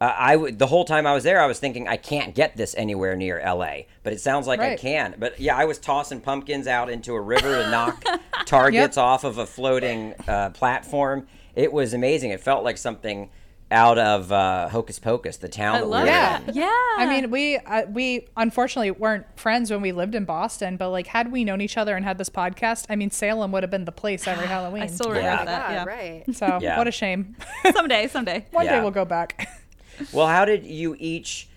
Uh, 0.00 0.12
I 0.18 0.32
w- 0.32 0.52
the 0.54 0.66
whole 0.66 0.84
time 0.84 1.06
I 1.06 1.14
was 1.14 1.22
there, 1.22 1.40
I 1.40 1.46
was 1.46 1.60
thinking 1.60 1.86
I 1.86 1.96
can't 1.96 2.34
get 2.34 2.56
this 2.56 2.74
anywhere 2.76 3.14
near 3.14 3.38
L.A., 3.38 3.86
but 4.02 4.12
it 4.12 4.20
sounds 4.20 4.48
like 4.48 4.58
I 4.58 4.74
can. 4.76 5.14
But 5.16 5.38
yeah, 5.38 5.56
I 5.56 5.64
was 5.64 5.78
tossing 5.78 6.20
pumpkins 6.20 6.66
out 6.66 6.90
into 6.90 7.14
a 7.14 7.20
river 7.20 7.62
to 7.62 7.70
knock 7.70 8.04
targets 8.44 8.96
off 8.96 9.22
of 9.22 9.38
a 9.38 9.46
floating 9.46 10.14
uh, 10.26 10.50
platform. 10.50 11.28
It 11.54 11.72
was 11.72 11.92
amazing. 11.94 12.30
It 12.30 12.40
felt 12.40 12.64
like 12.64 12.78
something 12.78 13.30
out 13.70 13.96
of 13.98 14.30
uh, 14.30 14.68
Hocus 14.68 14.98
Pocus, 14.98 15.38
the 15.38 15.48
town 15.48 15.76
I 15.76 15.78
that 15.78 15.84
we 15.86 15.90
love 15.92 16.02
were 16.02 16.06
Yeah. 16.08 16.40
in. 16.46 16.54
Yeah. 16.54 16.68
I 16.98 17.06
mean, 17.08 17.30
we 17.30 17.56
uh, 17.56 17.86
we 17.86 18.28
unfortunately 18.36 18.90
weren't 18.90 19.24
friends 19.38 19.70
when 19.70 19.80
we 19.80 19.92
lived 19.92 20.14
in 20.14 20.26
Boston, 20.26 20.76
but 20.76 20.90
like 20.90 21.06
had 21.06 21.32
we 21.32 21.42
known 21.42 21.62
each 21.62 21.78
other 21.78 21.96
and 21.96 22.04
had 22.04 22.18
this 22.18 22.28
podcast, 22.28 22.84
I 22.90 22.96
mean, 22.96 23.10
Salem 23.10 23.50
would 23.52 23.62
have 23.62 23.70
been 23.70 23.86
the 23.86 23.92
place 23.92 24.26
every 24.26 24.46
Halloween. 24.56 24.82
I 24.82 24.86
still 24.88 25.14
Yeah. 25.14 25.44
that. 25.44 25.70
Yeah, 25.70 25.72
Yeah. 25.72 25.84
right. 25.84 26.24
so 26.36 26.58
Yeah. 26.60 26.76
what 26.76 26.86
a 26.86 26.90
shame. 26.92 27.34
someday, 27.74 28.08
someday. 28.08 28.44
One 28.50 28.66
Yeah. 28.66 28.76
day 28.76 28.80
we'll 28.82 28.90
go 28.90 29.04
back. 29.04 29.48
Well, 30.12 30.26
how 30.26 30.46
did 30.46 30.64
you 30.64 30.96
each 30.98 31.48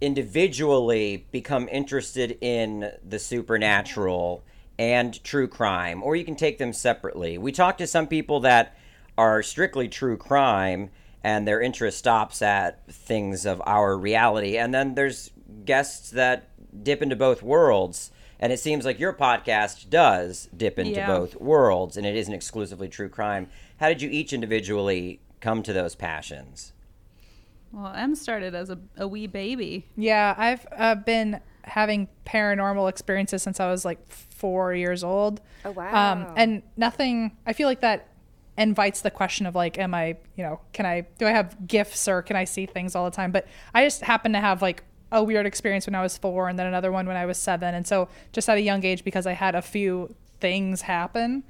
individually 0.00 1.26
become 1.32 1.68
interested 1.70 2.36
in 2.40 2.92
the 3.06 3.18
supernatural 3.18 4.42
and 4.78 5.22
true 5.24 5.48
crime? 5.48 6.02
Or 6.02 6.14
you 6.16 6.24
can 6.24 6.36
take 6.36 6.58
them 6.58 6.72
separately. 6.72 7.38
We 7.38 7.52
talked 7.52 7.78
to 7.78 7.86
some 7.86 8.06
people 8.06 8.40
that 8.40 8.76
are 9.20 9.42
strictly 9.42 9.86
true 9.86 10.16
crime 10.16 10.88
and 11.22 11.46
their 11.46 11.60
interest 11.60 11.98
stops 11.98 12.40
at 12.40 12.90
things 12.90 13.44
of 13.44 13.60
our 13.66 13.98
reality. 13.98 14.56
And 14.56 14.72
then 14.72 14.94
there's 14.94 15.30
guests 15.66 16.08
that 16.10 16.48
dip 16.82 17.02
into 17.02 17.16
both 17.16 17.42
worlds. 17.42 18.10
And 18.38 18.50
it 18.50 18.58
seems 18.60 18.86
like 18.86 18.98
your 18.98 19.12
podcast 19.12 19.90
does 19.90 20.48
dip 20.56 20.78
into 20.78 20.92
Yeah. 20.92 21.06
both 21.06 21.36
worlds 21.36 21.98
and 21.98 22.06
it 22.06 22.16
isn't 22.16 22.32
exclusively 22.32 22.88
true 22.88 23.10
crime. 23.10 23.48
How 23.76 23.88
did 23.88 24.00
you 24.00 24.08
each 24.08 24.32
individually 24.32 25.20
come 25.40 25.62
to 25.64 25.72
those 25.74 25.94
passions? 25.94 26.72
Well, 27.72 27.92
M 27.94 28.14
started 28.14 28.54
as 28.54 28.70
a, 28.70 28.78
a 28.96 29.06
wee 29.06 29.26
baby. 29.26 29.86
Yeah, 29.96 30.34
I've 30.38 30.66
uh, 30.76 30.94
been 30.94 31.40
having 31.64 32.08
paranormal 32.24 32.88
experiences 32.88 33.42
since 33.42 33.60
I 33.60 33.70
was 33.70 33.84
like 33.84 33.98
four 34.10 34.72
years 34.74 35.04
old. 35.04 35.40
Oh, 35.66 35.72
wow. 35.72 36.12
Um, 36.12 36.32
and 36.36 36.62
nothing. 36.78 37.36
I 37.46 37.52
feel 37.52 37.68
like 37.68 37.80
that 37.82 38.08
invites 38.60 39.00
the 39.00 39.10
question 39.10 39.46
of 39.46 39.54
like, 39.54 39.78
am 39.78 39.94
I, 39.94 40.16
you 40.36 40.44
know, 40.44 40.60
can 40.72 40.86
I, 40.86 41.06
do 41.18 41.26
I 41.26 41.30
have 41.30 41.66
gifts 41.66 42.06
or 42.06 42.22
can 42.22 42.36
I 42.36 42.44
see 42.44 42.66
things 42.66 42.94
all 42.94 43.04
the 43.04 43.10
time? 43.10 43.32
But 43.32 43.46
I 43.74 43.84
just 43.84 44.02
happen 44.02 44.32
to 44.34 44.40
have 44.40 44.60
like 44.60 44.84
a 45.10 45.24
weird 45.24 45.46
experience 45.46 45.86
when 45.86 45.94
I 45.94 46.02
was 46.02 46.16
four, 46.16 46.48
and 46.48 46.58
then 46.58 46.66
another 46.66 46.92
one 46.92 47.06
when 47.06 47.16
I 47.16 47.26
was 47.26 47.36
seven, 47.36 47.74
and 47.74 47.86
so 47.86 48.08
just 48.32 48.48
at 48.48 48.56
a 48.56 48.60
young 48.60 48.84
age 48.84 49.02
because 49.02 49.26
I 49.26 49.32
had 49.32 49.56
a 49.56 49.62
few 49.62 50.14
things 50.40 50.82
happen. 50.82 51.42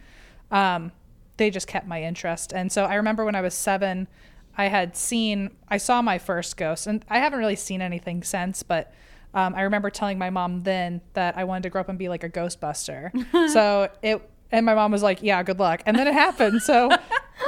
Um, 0.50 0.92
they 1.36 1.50
just 1.50 1.66
kept 1.66 1.86
my 1.86 2.02
interest. 2.02 2.52
And 2.52 2.70
so 2.70 2.84
I 2.84 2.94
remember 2.94 3.24
when 3.24 3.34
I 3.34 3.40
was 3.40 3.54
seven, 3.54 4.08
I 4.56 4.68
had 4.68 4.96
seen, 4.96 5.50
I 5.68 5.78
saw 5.78 6.02
my 6.02 6.18
first 6.18 6.56
ghost, 6.56 6.86
and 6.86 7.04
I 7.08 7.18
haven't 7.18 7.38
really 7.38 7.56
seen 7.56 7.82
anything 7.82 8.22
since, 8.22 8.62
but 8.62 8.92
um, 9.32 9.54
I 9.54 9.62
remember 9.62 9.90
telling 9.90 10.18
my 10.18 10.30
mom 10.30 10.62
then 10.62 11.00
that 11.14 11.36
I 11.36 11.44
wanted 11.44 11.64
to 11.64 11.70
grow 11.70 11.82
up 11.82 11.88
and 11.88 11.98
be 11.98 12.08
like 12.08 12.24
a 12.24 12.30
Ghostbuster. 12.30 13.10
so 13.52 13.88
it, 14.02 14.28
and 14.52 14.66
my 14.66 14.74
mom 14.74 14.92
was 14.92 15.02
like, 15.02 15.22
yeah, 15.22 15.42
good 15.42 15.58
luck. 15.58 15.82
And 15.86 15.96
then 15.98 16.06
it 16.06 16.14
happened. 16.14 16.62
So 16.62 16.90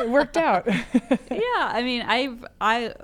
it 0.01 0.09
worked 0.09 0.37
out. 0.37 0.67
yeah, 1.31 1.37
I 1.57 1.83
mean, 1.83 2.03
I've 2.03 2.45
I 2.61 2.95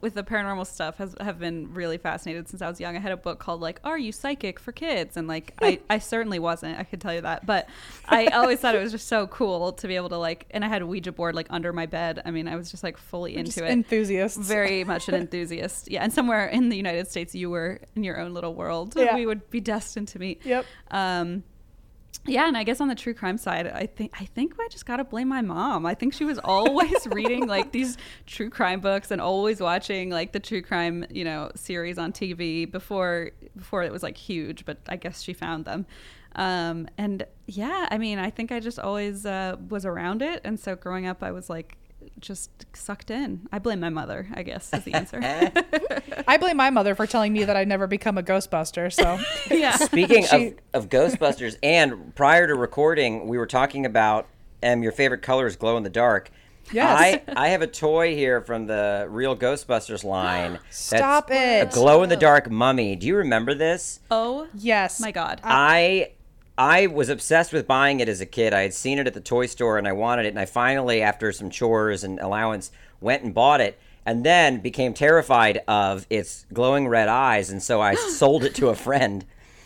with 0.00 0.14
the 0.14 0.22
paranormal 0.22 0.66
stuff 0.66 0.98
has 0.98 1.14
have 1.20 1.38
been 1.38 1.72
really 1.74 1.98
fascinated 1.98 2.48
since 2.48 2.62
I 2.62 2.68
was 2.68 2.80
young. 2.80 2.96
I 2.96 3.00
had 3.00 3.12
a 3.12 3.16
book 3.16 3.38
called 3.38 3.60
like 3.60 3.80
"Are 3.84 3.98
You 3.98 4.12
Psychic?" 4.12 4.60
for 4.60 4.72
kids, 4.72 5.16
and 5.16 5.26
like 5.26 5.54
I 5.60 5.80
I 5.90 5.98
certainly 5.98 6.38
wasn't. 6.38 6.78
I 6.78 6.84
could 6.84 7.00
tell 7.00 7.14
you 7.14 7.20
that, 7.22 7.46
but 7.46 7.68
I 8.06 8.26
always 8.28 8.60
thought 8.60 8.74
it 8.74 8.82
was 8.82 8.92
just 8.92 9.08
so 9.08 9.26
cool 9.26 9.72
to 9.72 9.88
be 9.88 9.96
able 9.96 10.08
to 10.10 10.18
like. 10.18 10.46
And 10.50 10.64
I 10.64 10.68
had 10.68 10.82
a 10.82 10.86
Ouija 10.86 11.12
board 11.12 11.34
like 11.34 11.46
under 11.50 11.72
my 11.72 11.86
bed. 11.86 12.22
I 12.24 12.30
mean, 12.30 12.48
I 12.48 12.56
was 12.56 12.70
just 12.70 12.82
like 12.82 12.96
fully 12.96 13.36
into 13.36 13.52
Just 13.52 13.58
it. 13.58 13.70
enthusiasts. 13.70 14.38
Very 14.38 14.84
much 14.92 15.08
an 15.08 15.14
enthusiast. 15.14 15.90
Yeah, 15.90 16.02
and 16.02 16.12
somewhere 16.12 16.46
in 16.46 16.68
the 16.68 16.76
United 16.76 17.08
States, 17.08 17.34
you 17.34 17.50
were 17.50 17.80
in 17.94 18.04
your 18.04 18.18
own 18.18 18.34
little 18.34 18.54
world. 18.54 18.94
Yeah. 18.96 19.14
We 19.14 19.26
would 19.26 19.50
be 19.50 19.60
destined 19.60 20.08
to 20.08 20.18
meet. 20.18 20.44
Yep. 20.44 20.66
Um, 20.90 21.42
yeah, 22.24 22.48
and 22.48 22.56
I 22.56 22.64
guess 22.64 22.80
on 22.80 22.88
the 22.88 22.94
true 22.94 23.14
crime 23.14 23.38
side, 23.38 23.66
I 23.66 23.86
think 23.86 24.12
I 24.20 24.24
think 24.24 24.54
I 24.58 24.68
just 24.68 24.86
gotta 24.86 25.04
blame 25.04 25.28
my 25.28 25.42
mom. 25.42 25.86
I 25.86 25.94
think 25.94 26.14
she 26.14 26.24
was 26.24 26.38
always 26.38 27.06
reading 27.10 27.46
like 27.46 27.72
these 27.72 27.96
true 28.26 28.50
crime 28.50 28.80
books 28.80 29.10
and 29.10 29.20
always 29.20 29.60
watching 29.60 30.10
like 30.10 30.32
the 30.32 30.40
true 30.40 30.62
crime, 30.62 31.04
you 31.10 31.24
know, 31.24 31.50
series 31.54 31.98
on 31.98 32.12
TV 32.12 32.70
before 32.70 33.32
before 33.56 33.82
it 33.82 33.92
was 33.92 34.02
like 34.02 34.16
huge. 34.16 34.64
But 34.64 34.78
I 34.88 34.96
guess 34.96 35.22
she 35.22 35.32
found 35.32 35.64
them. 35.64 35.86
Um, 36.36 36.88
and 36.98 37.26
yeah, 37.46 37.88
I 37.90 37.98
mean, 37.98 38.18
I 38.18 38.30
think 38.30 38.52
I 38.52 38.60
just 38.60 38.78
always 38.78 39.24
uh, 39.24 39.56
was 39.68 39.86
around 39.86 40.22
it, 40.22 40.40
and 40.44 40.58
so 40.60 40.76
growing 40.76 41.06
up, 41.06 41.22
I 41.22 41.30
was 41.32 41.48
like 41.48 41.76
just 42.20 42.50
sucked 42.74 43.10
in. 43.10 43.48
I 43.52 43.58
blame 43.58 43.80
my 43.80 43.90
mother. 43.90 44.28
I 44.34 44.42
guess 44.42 44.72
is 44.72 44.84
the 44.84 44.94
answer. 44.94 45.20
I 46.28 46.36
blame 46.38 46.56
my 46.56 46.70
mother 46.70 46.94
for 46.94 47.06
telling 47.06 47.32
me 47.32 47.44
that 47.44 47.56
I'd 47.56 47.68
never 47.68 47.86
become 47.86 48.18
a 48.18 48.22
Ghostbuster. 48.22 48.92
So 48.92 49.18
yeah. 49.54 49.76
Speaking 49.76 50.24
She- 50.24 50.54
of, 50.72 50.84
of 50.84 50.88
Ghostbusters, 50.88 51.56
and 51.62 52.14
prior 52.14 52.46
to 52.46 52.54
recording, 52.54 53.28
we 53.28 53.38
were 53.38 53.46
talking 53.46 53.86
about 53.86 54.26
um, 54.62 54.82
your 54.82 54.92
favorite 54.92 55.22
color 55.22 55.46
is 55.46 55.56
glow 55.56 55.76
in 55.76 55.82
the 55.82 55.90
dark. 55.90 56.30
Yes. 56.72 57.22
I, 57.28 57.44
I 57.44 57.48
have 57.48 57.62
a 57.62 57.66
toy 57.68 58.14
here 58.14 58.40
from 58.40 58.66
the 58.66 59.06
real 59.08 59.36
Ghostbusters 59.36 60.02
line. 60.02 60.58
Stop 60.70 61.28
that's 61.28 61.74
it. 61.74 61.78
A 61.78 61.80
glow 61.80 62.02
in 62.02 62.08
the 62.08 62.16
dark 62.16 62.50
mummy. 62.50 62.96
Do 62.96 63.06
you 63.06 63.16
remember 63.16 63.54
this? 63.54 64.00
Oh 64.10 64.48
yes. 64.54 65.00
my 65.00 65.12
god. 65.12 65.40
I 65.44 66.12
I 66.58 66.86
was 66.86 67.08
obsessed 67.08 67.52
with 67.52 67.66
buying 67.66 68.00
it 68.00 68.08
as 68.08 68.20
a 68.20 68.26
kid. 68.26 68.54
I 68.54 68.62
had 68.62 68.72
seen 68.74 68.98
it 68.98 69.06
at 69.06 69.14
the 69.14 69.20
toy 69.20 69.46
store 69.46 69.76
and 69.78 69.86
I 69.86 69.92
wanted 69.92 70.26
it, 70.26 70.30
and 70.30 70.38
I 70.38 70.46
finally, 70.46 71.02
after 71.02 71.30
some 71.32 71.50
chores 71.50 72.02
and 72.04 72.18
allowance, 72.20 72.70
went 73.00 73.22
and 73.22 73.34
bought 73.34 73.60
it. 73.60 73.78
And 74.08 74.24
then 74.24 74.60
became 74.60 74.94
terrified 74.94 75.62
of 75.66 76.06
its 76.08 76.46
glowing 76.52 76.86
red 76.86 77.08
eyes, 77.08 77.50
and 77.50 77.60
so 77.60 77.80
I 77.80 77.94
sold 78.10 78.44
it 78.44 78.54
to 78.56 78.68
a 78.68 78.74
friend. 78.76 79.24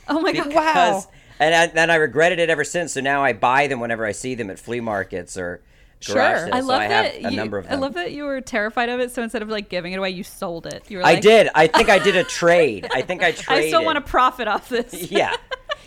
oh 0.09 0.20
my 0.20 0.33
god. 0.33 0.55
Wow. 0.55 1.05
And 1.38 1.55
I, 1.55 1.66
then 1.68 1.90
I 1.90 1.96
regretted 1.96 2.38
it 2.38 2.48
ever 2.50 2.64
since. 2.64 2.92
So 2.94 3.00
now 3.03 3.22
I 3.22 3.33
buy 3.35 3.66
them 3.66 3.81
whenever 3.81 4.05
I 4.07 4.12
see 4.12 4.35
them 4.35 4.50
at 4.50 4.59
flea 4.59 4.81
markets 4.81 5.37
or 5.37 5.61
garage 6.07 6.38
Sure. 6.38 6.38
sales. 6.38 6.50
I 6.55 6.61
so 6.61 6.66
love 6.66 6.81
I 6.81 6.88
that. 6.88 7.14
have 7.14 7.24
a 7.24 7.31
you, 7.31 7.37
number 7.37 7.59
of 7.59 7.66
I 7.70 7.74
love 7.74 7.92
that 7.94 8.12
you 8.12 8.24
were 8.24 8.40
terrified 8.40 8.88
of 8.88 8.98
it. 9.00 9.11
So 9.12 9.22
instead 9.22 9.42
of 9.42 9.48
like 9.50 9.68
giving 9.68 9.92
it 9.92 9.96
away, 9.98 10.11
you 10.11 10.24
sold 10.24 10.66
it. 10.66 10.85
You 10.88 10.98
were 10.98 11.05
I 11.05 11.14
like, 11.14 11.22
did. 11.22 11.48
I 11.55 11.66
think 11.66 11.88
I 11.90 11.98
did 11.98 12.16
a 12.16 12.24
trade. 12.24 12.88
I 12.94 13.03
think 13.03 13.22
I 13.22 13.33
traded. 13.33 13.64
I 13.66 13.68
still 13.68 13.85
want 13.85 13.96
to 13.96 14.00
profit 14.11 14.48
off 14.48 14.68
this. 14.70 14.94
Yeah, 15.11 15.37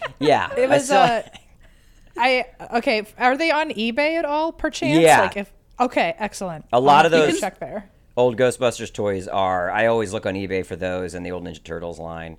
yeah. 0.20 0.50
It 0.56 0.70
I 0.70 0.74
was 0.74 0.86
still- 0.86 0.98
uh 0.98 1.22
I 2.18 2.46
okay, 2.76 3.06
are 3.18 3.36
they 3.38 3.50
on 3.52 3.70
eBay 3.72 4.18
at 4.20 4.26
all 4.26 4.52
perchance? 4.52 5.00
Yeah. 5.02 5.22
Like 5.22 5.38
if 5.38 5.52
okay, 5.80 6.14
excellent. 6.20 6.66
A 6.72 6.80
lot 6.80 7.00
I'll 7.00 7.06
of 7.08 7.12
those- 7.12 7.40
check 7.40 7.60
there. 7.60 7.90
old 8.16 8.38
Ghostbusters 8.38 8.94
toys 8.94 9.28
are. 9.28 9.72
I 9.72 9.88
always 9.88 10.14
look 10.14 10.26
on 10.26 10.36
eBay 10.36 10.64
for 10.66 10.76
those 10.76 11.14
and 11.16 11.26
the 11.26 11.32
old 11.32 11.44
Ninja 11.44 11.64
Turtles 11.64 12.00
line. 12.00 12.38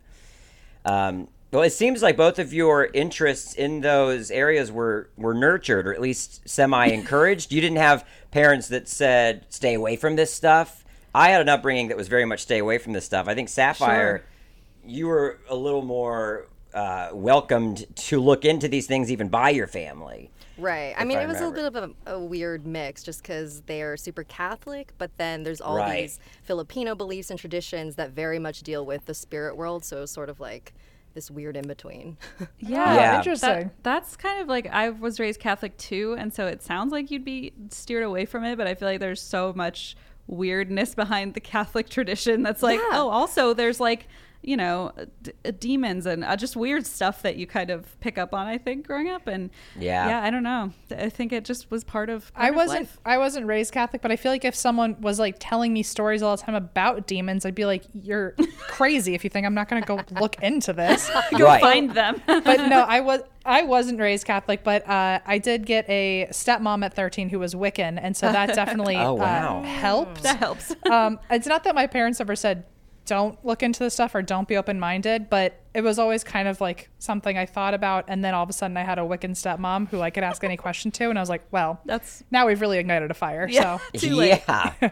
Um, 0.84 1.28
well, 1.50 1.62
it 1.62 1.70
seems 1.72 2.02
like 2.02 2.16
both 2.16 2.38
of 2.38 2.52
your 2.52 2.86
interests 2.94 3.54
in 3.54 3.80
those 3.80 4.30
areas 4.30 4.70
were 4.72 5.08
were 5.16 5.34
nurtured, 5.34 5.86
or 5.86 5.94
at 5.94 6.00
least 6.00 6.48
semi 6.48 6.86
encouraged. 6.86 7.52
you 7.52 7.60
didn't 7.60 7.78
have 7.78 8.06
parents 8.30 8.68
that 8.68 8.88
said, 8.88 9.46
"Stay 9.48 9.74
away 9.74 9.96
from 9.96 10.16
this 10.16 10.32
stuff." 10.32 10.84
I 11.14 11.30
had 11.30 11.40
an 11.40 11.48
upbringing 11.48 11.88
that 11.88 11.96
was 11.96 12.08
very 12.08 12.24
much 12.24 12.40
"Stay 12.42 12.58
away 12.58 12.78
from 12.78 12.92
this 12.92 13.04
stuff." 13.04 13.28
I 13.28 13.34
think 13.36 13.48
Sapphire, 13.48 14.18
Sure. 14.18 14.90
you 14.90 15.06
were 15.06 15.38
a 15.48 15.54
little 15.54 15.82
more 15.82 16.46
uh, 16.74 17.10
welcomed 17.12 17.86
to 17.96 18.20
look 18.20 18.44
into 18.44 18.68
these 18.68 18.86
things 18.86 19.10
even 19.10 19.28
by 19.28 19.50
your 19.50 19.66
family. 19.66 20.30
Right. 20.58 20.94
I 20.96 21.04
mean, 21.04 21.18
I 21.18 21.22
it 21.22 21.28
was 21.28 21.40
a 21.40 21.48
little 21.48 21.70
bit 21.70 21.82
of 21.82 21.94
a, 22.06 22.14
a 22.14 22.18
weird 22.20 22.66
mix 22.66 23.02
just 23.02 23.22
because 23.22 23.62
they're 23.62 23.96
super 23.96 24.22
Catholic, 24.24 24.92
but 24.98 25.10
then 25.16 25.42
there's 25.42 25.60
all 25.60 25.76
Right. 25.76 26.02
these 26.02 26.20
Filipino 26.44 26.94
beliefs 26.94 27.30
and 27.30 27.38
traditions 27.38 27.96
that 27.96 28.10
very 28.10 28.38
much 28.38 28.62
deal 28.62 28.84
with 28.86 29.06
the 29.06 29.14
spirit 29.14 29.56
world. 29.56 29.84
So 29.84 29.98
it 29.98 30.00
was 30.02 30.10
sort 30.12 30.28
of 30.28 30.38
like 30.40 30.72
this 31.14 31.30
weird 31.30 31.56
in 31.56 31.66
between. 31.66 32.16
Yeah, 32.58 32.94
Yeah. 32.94 33.18
interesting. 33.18 33.48
That, 33.50 33.82
that's 33.82 34.16
kind 34.16 34.40
of 34.42 34.48
like 34.48 34.66
I 34.68 34.90
was 34.90 35.18
raised 35.20 35.40
Catholic 35.40 35.76
too, 35.76 36.14
and 36.18 36.32
so 36.32 36.46
it 36.46 36.62
sounds 36.62 36.92
like 36.92 37.10
you'd 37.10 37.24
be 37.24 37.52
steered 37.70 38.02
away 38.04 38.24
from 38.24 38.44
it, 38.44 38.56
but 38.56 38.66
I 38.66 38.74
feel 38.74 38.88
like 38.88 39.00
there's 39.00 39.20
so 39.22 39.52
much 39.56 39.96
weirdness 40.26 40.94
behind 40.94 41.34
the 41.34 41.40
Catholic 41.40 41.88
tradition 41.96 42.42
that's 42.42 42.62
like, 42.62 42.78
Yeah. 42.80 42.98
oh, 43.00 43.08
also 43.10 43.54
there's 43.54 43.78
like, 43.80 44.08
you 44.44 44.56
know, 44.56 44.92
d- 45.22 45.32
uh, 45.44 45.50
demons 45.58 46.06
and 46.06 46.22
uh, 46.24 46.36
just 46.36 46.54
weird 46.56 46.86
stuff 46.86 47.22
that 47.22 47.36
you 47.36 47.46
kind 47.46 47.70
of 47.70 47.98
pick 48.00 48.18
up 48.18 48.34
on. 48.34 48.46
I 48.46 48.58
think 48.58 48.86
growing 48.86 49.08
up, 49.08 49.26
and 49.26 49.50
Yeah. 49.78 50.08
yeah, 50.08 50.22
I 50.22 50.30
don't 50.30 50.42
know. 50.42 50.70
I 50.96 51.08
think 51.08 51.32
it 51.32 51.44
just 51.44 51.70
was 51.70 51.82
part 51.84 52.10
of. 52.10 52.32
Part 52.34 52.44
I 52.46 52.48
of 52.50 52.54
wasn't 52.56 52.80
life. 52.80 52.98
I 53.06 53.18
wasn't 53.18 53.46
raised 53.46 53.72
Catholic, 53.72 54.02
but 54.02 54.12
I 54.12 54.16
feel 54.16 54.30
like 54.30 54.44
if 54.44 54.54
someone 54.54 55.00
was 55.00 55.18
like 55.18 55.36
telling 55.40 55.72
me 55.72 55.82
stories 55.82 56.22
all 56.22 56.36
the 56.36 56.42
time 56.42 56.54
about 56.54 57.06
demons, 57.06 57.44
I'd 57.46 57.54
be 57.54 57.64
like, 57.64 57.84
You're 57.94 58.34
crazy 58.68 59.14
if 59.14 59.24
you 59.24 59.30
think 59.30 59.46
I'm 59.46 59.54
not 59.54 59.68
gonna 59.68 59.80
go 59.86 60.00
look 60.20 60.36
into 60.42 60.72
this. 60.72 61.10
Go 61.36 61.44
Right. 61.46 61.60
find 61.60 61.90
them. 61.92 62.20
but 62.26 62.68
no, 62.68 62.82
I 62.86 63.00
was 63.00 63.22
I 63.46 63.62
wasn't 63.62 64.00
raised 64.00 64.26
Catholic, 64.26 64.64
but 64.64 64.88
uh, 64.88 65.20
I 65.26 65.38
did 65.38 65.66
get 65.66 65.88
a 65.88 66.28
stepmom 66.30 66.82
at 66.84 66.94
13 66.94 67.28
who 67.28 67.38
was 67.38 67.54
Wiccan, 67.54 67.98
and 68.00 68.16
so 68.16 68.32
that 68.32 68.54
definitely 68.54 68.96
Oh, 68.96 69.14
wow. 69.14 69.60
uh, 69.60 69.62
helped. 69.64 70.22
that 70.22 70.38
helps. 70.38 70.74
um, 70.90 71.18
it's 71.30 71.46
not 71.46 71.64
that 71.64 71.74
my 71.74 71.86
parents 71.86 72.20
ever 72.20 72.36
said 72.36 72.64
don't 73.06 73.42
look 73.44 73.62
into 73.62 73.80
this 73.80 73.94
stuff 73.94 74.14
or 74.14 74.22
don't 74.22 74.48
be 74.48 74.56
open 74.56 74.78
minded. 74.80 75.28
But 75.30 75.60
it 75.74 75.82
was 75.82 75.98
always 75.98 76.24
kind 76.24 76.48
of 76.48 76.60
like 76.60 76.88
something 76.98 77.36
I 77.36 77.46
thought 77.46 77.74
about. 77.74 78.04
And 78.08 78.24
then 78.24 78.34
all 78.34 78.42
of 78.44 78.50
a 78.50 78.52
sudden 78.52 78.76
I 78.76 78.82
had 78.82 78.98
a 78.98 79.02
Wiccan 79.02 79.32
stepmom 79.32 79.88
who 79.88 80.00
I 80.00 80.10
could 80.10 80.24
ask 80.24 80.42
any 80.44 80.56
question 80.56 80.90
to. 80.92 81.10
And 81.10 81.18
I 81.18 81.22
was 81.22 81.28
like, 81.28 81.44
well, 81.50 81.80
That's 81.84 82.22
now 82.30 82.46
we've 82.46 82.60
really 82.60 82.78
ignited 82.78 83.10
a 83.10 83.14
fire. 83.14 83.46
Yeah. 83.48 83.78
So 83.94 83.98
Too 84.08 84.14
late. 84.14 84.42
Yeah. 84.48 84.90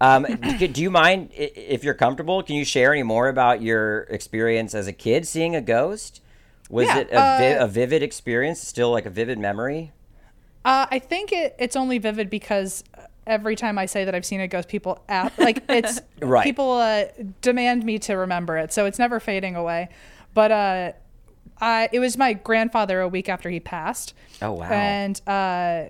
um, 0.00 0.24
do 0.58 0.82
you 0.82 0.90
mind 0.90 1.30
if 1.34 1.84
you're 1.84 1.94
comfortable? 1.94 2.42
Can 2.42 2.56
you 2.56 2.64
share 2.64 2.92
any 2.92 3.02
more 3.02 3.28
about 3.28 3.62
your 3.62 4.00
experience 4.02 4.74
as 4.74 4.86
a 4.86 4.92
kid 4.92 5.26
seeing 5.26 5.54
a 5.56 5.60
ghost? 5.60 6.20
Was 6.70 6.86
Yeah, 6.86 6.98
it 6.98 7.08
a, 7.10 7.14
vi- 7.14 7.54
uh, 7.54 7.64
a 7.64 7.68
vivid 7.68 8.02
experience? 8.02 8.60
Still 8.60 8.90
like 8.90 9.06
a 9.06 9.10
vivid 9.10 9.38
memory? 9.38 9.92
Uh, 10.64 10.86
I 10.90 10.98
think 10.98 11.32
it, 11.32 11.56
it's 11.58 11.76
only 11.76 11.98
vivid 11.98 12.28
because 12.28 12.84
every 13.28 13.54
time 13.54 13.78
I 13.78 13.86
say 13.86 14.04
that 14.04 14.14
I've 14.14 14.24
seen 14.26 14.40
a 14.40 14.48
ghost, 14.48 14.68
people 14.68 15.04
ask, 15.08 15.38
like 15.38 15.62
it's 15.68 16.00
Right. 16.20 16.42
people 16.42 16.72
uh, 16.72 17.04
demand 17.42 17.84
me 17.84 17.98
to 18.00 18.14
remember 18.14 18.56
it, 18.56 18.72
so 18.72 18.86
it's 18.86 18.98
never 18.98 19.20
fading 19.20 19.54
away. 19.54 19.88
But 20.34 20.50
uh, 20.50 20.92
I 21.60 21.88
it 21.92 22.00
was 22.00 22.16
my 22.16 22.32
grandfather 22.32 23.00
a 23.00 23.08
week 23.08 23.28
after 23.28 23.50
he 23.50 23.60
passed. 23.60 24.14
Oh, 24.42 24.52
wow. 24.52 24.66
And 24.70 25.20
uh, 25.28 25.88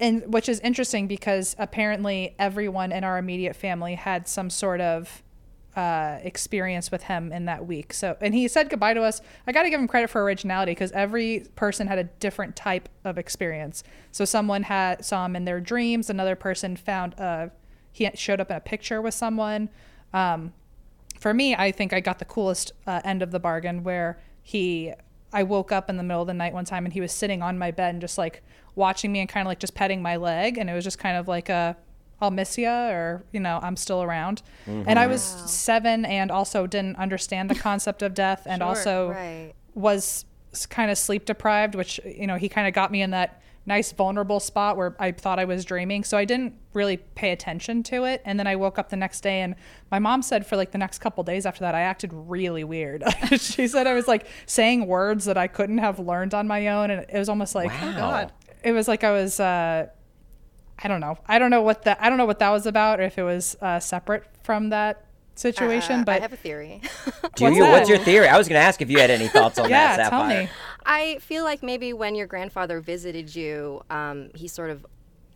and 0.00 0.32
which 0.32 0.48
is 0.48 0.58
interesting 0.60 1.06
because 1.06 1.54
apparently 1.58 2.34
everyone 2.38 2.90
in 2.90 3.04
our 3.04 3.18
immediate 3.18 3.54
family 3.54 3.94
had 3.94 4.26
some 4.26 4.50
sort 4.50 4.80
of 4.80 5.22
uh, 5.76 6.18
experience 6.22 6.90
with 6.90 7.04
him 7.04 7.32
in 7.32 7.46
that 7.46 7.66
week. 7.66 7.92
So, 7.92 8.16
and 8.20 8.34
he 8.34 8.46
said 8.48 8.68
goodbye 8.68 8.94
to 8.94 9.02
us. 9.02 9.20
I 9.46 9.52
got 9.52 9.62
to 9.62 9.70
give 9.70 9.80
him 9.80 9.88
credit 9.88 10.10
for 10.10 10.22
originality 10.22 10.72
because 10.72 10.92
every 10.92 11.46
person 11.56 11.86
had 11.86 11.98
a 11.98 12.04
different 12.04 12.56
type 12.56 12.88
of 13.04 13.18
experience. 13.18 13.82
So, 14.10 14.24
someone 14.24 14.64
had 14.64 15.04
saw 15.04 15.24
him 15.24 15.36
in 15.36 15.44
their 15.44 15.60
dreams. 15.60 16.10
Another 16.10 16.36
person 16.36 16.76
found 16.76 17.18
uh 17.18 17.48
he 17.92 18.10
showed 18.14 18.40
up 18.40 18.50
in 18.50 18.56
a 18.56 18.60
picture 18.60 19.00
with 19.02 19.14
someone. 19.14 19.68
Um, 20.12 20.52
for 21.20 21.32
me, 21.32 21.54
I 21.54 21.70
think 21.70 21.92
I 21.92 22.00
got 22.00 22.18
the 22.18 22.24
coolest 22.24 22.72
uh, 22.86 23.00
end 23.04 23.22
of 23.22 23.30
the 23.30 23.38
bargain 23.38 23.84
where 23.84 24.18
he, 24.42 24.92
I 25.32 25.42
woke 25.44 25.70
up 25.70 25.88
in 25.88 25.96
the 25.98 26.02
middle 26.02 26.22
of 26.22 26.26
the 26.26 26.34
night 26.34 26.54
one 26.54 26.64
time 26.64 26.84
and 26.84 26.92
he 26.92 27.00
was 27.00 27.12
sitting 27.12 27.42
on 27.42 27.58
my 27.58 27.70
bed 27.70 27.90
and 27.94 28.00
just 28.00 28.18
like 28.18 28.42
watching 28.74 29.12
me 29.12 29.20
and 29.20 29.28
kind 29.28 29.46
of 29.46 29.50
like 29.50 29.60
just 29.60 29.74
petting 29.74 30.02
my 30.02 30.16
leg. 30.16 30.58
And 30.58 30.68
it 30.68 30.72
was 30.72 30.84
just 30.84 30.98
kind 30.98 31.16
of 31.16 31.28
like 31.28 31.48
a, 31.50 31.76
I'll 32.22 32.30
miss 32.30 32.56
you 32.56 32.68
or, 32.70 33.24
you 33.32 33.40
know, 33.40 33.58
I'm 33.62 33.76
still 33.76 34.02
around. 34.02 34.42
And 34.66 34.98
I 34.98 35.06
was 35.08 35.22
seven 35.22 36.04
and 36.04 36.30
also 36.30 36.66
didn't 36.68 36.96
understand 36.96 37.50
the 37.50 37.54
concept 37.56 38.00
of 38.02 38.14
death 38.14 38.44
and 38.46 38.60
Sure. 38.62 38.68
also 38.68 39.08
Right. 39.10 39.52
was 39.74 40.24
kind 40.70 40.90
of 40.90 40.96
sleep 40.98 41.24
deprived, 41.24 41.74
which, 41.74 41.98
you 42.06 42.26
know, 42.28 42.36
he 42.36 42.48
kind 42.48 42.68
of 42.68 42.74
got 42.74 42.92
me 42.92 43.02
in 43.02 43.10
that 43.10 43.40
nice 43.64 43.92
vulnerable 43.92 44.40
spot 44.40 44.76
where 44.76 44.94
I 44.98 45.12
thought 45.12 45.38
I 45.38 45.44
was 45.44 45.64
dreaming. 45.64 46.02
So 46.04 46.16
I 46.16 46.24
didn't 46.24 46.54
really 46.74 46.96
pay 46.96 47.30
attention 47.32 47.82
to 47.84 48.04
it. 48.04 48.20
And 48.24 48.38
then 48.38 48.46
I 48.46 48.56
woke 48.56 48.78
up 48.78 48.88
the 48.90 48.96
next 48.96 49.20
day 49.22 49.40
and 49.40 49.54
my 49.90 49.98
mom 50.00 50.22
said 50.22 50.44
for 50.46 50.56
like 50.56 50.72
the 50.72 50.78
next 50.78 50.98
couple 50.98 51.22
days 51.24 51.46
after 51.46 51.60
that, 51.60 51.74
I 51.74 51.80
acted 51.82 52.10
really 52.12 52.64
weird. 52.64 53.02
she 53.38 53.66
said 53.68 53.86
I 53.86 53.94
was 53.94 54.06
like 54.08 54.26
saying 54.46 54.86
words 54.86 55.24
that 55.26 55.36
I 55.38 55.46
couldn't 55.48 55.78
have 55.78 55.98
learned 55.98 56.34
on 56.34 56.46
my 56.48 56.68
own. 56.68 56.90
And 56.90 57.04
it 57.08 57.18
was 57.18 57.28
almost 57.28 57.54
like, 57.54 57.70
Wow. 57.70 57.96
God. 57.96 58.32
it 58.64 58.72
was 58.72 58.86
like 58.88 59.02
I 59.04 59.10
was, 59.12 59.38
uh, 59.40 59.86
I 60.82 60.88
don't 60.88 61.00
know. 61.00 61.18
I 61.26 61.38
don't 61.38 61.50
know 61.50 61.62
what 61.62 61.82
that, 61.82 61.98
I 62.00 62.08
don't 62.08 62.18
know 62.18 62.26
what 62.26 62.38
that 62.40 62.50
was 62.50 62.66
about 62.66 63.00
or 63.00 63.04
if 63.04 63.18
it 63.18 63.22
was 63.22 63.56
uh, 63.60 63.80
separate 63.80 64.24
from 64.42 64.70
that 64.70 65.04
situation, 65.34 66.00
Uh, 66.00 66.04
but 66.04 66.16
I 66.18 66.20
have 66.20 66.32
a 66.32 66.36
theory. 66.36 66.80
Do 67.36 67.44
What's 67.44 67.56
you? 67.56 67.62
What's 67.62 67.88
your 67.88 67.98
theory? 67.98 68.28
I 68.28 68.36
was 68.36 68.48
going 68.48 68.60
to 68.60 68.64
ask 68.64 68.82
if 68.82 68.90
you 68.90 68.98
had 68.98 69.10
any 69.10 69.28
thoughts 69.28 69.58
on 69.58 69.68
yeah, 69.70 69.96
that, 69.96 70.10
tell 70.10 70.26
me. 70.26 70.48
I 70.84 71.18
feel 71.20 71.44
like 71.44 71.62
maybe 71.62 71.92
when 71.92 72.14
your 72.14 72.26
grandfather 72.26 72.80
visited 72.80 73.34
you, 73.34 73.82
um, 73.90 74.30
he 74.34 74.48
sort 74.48 74.70
of 74.70 74.84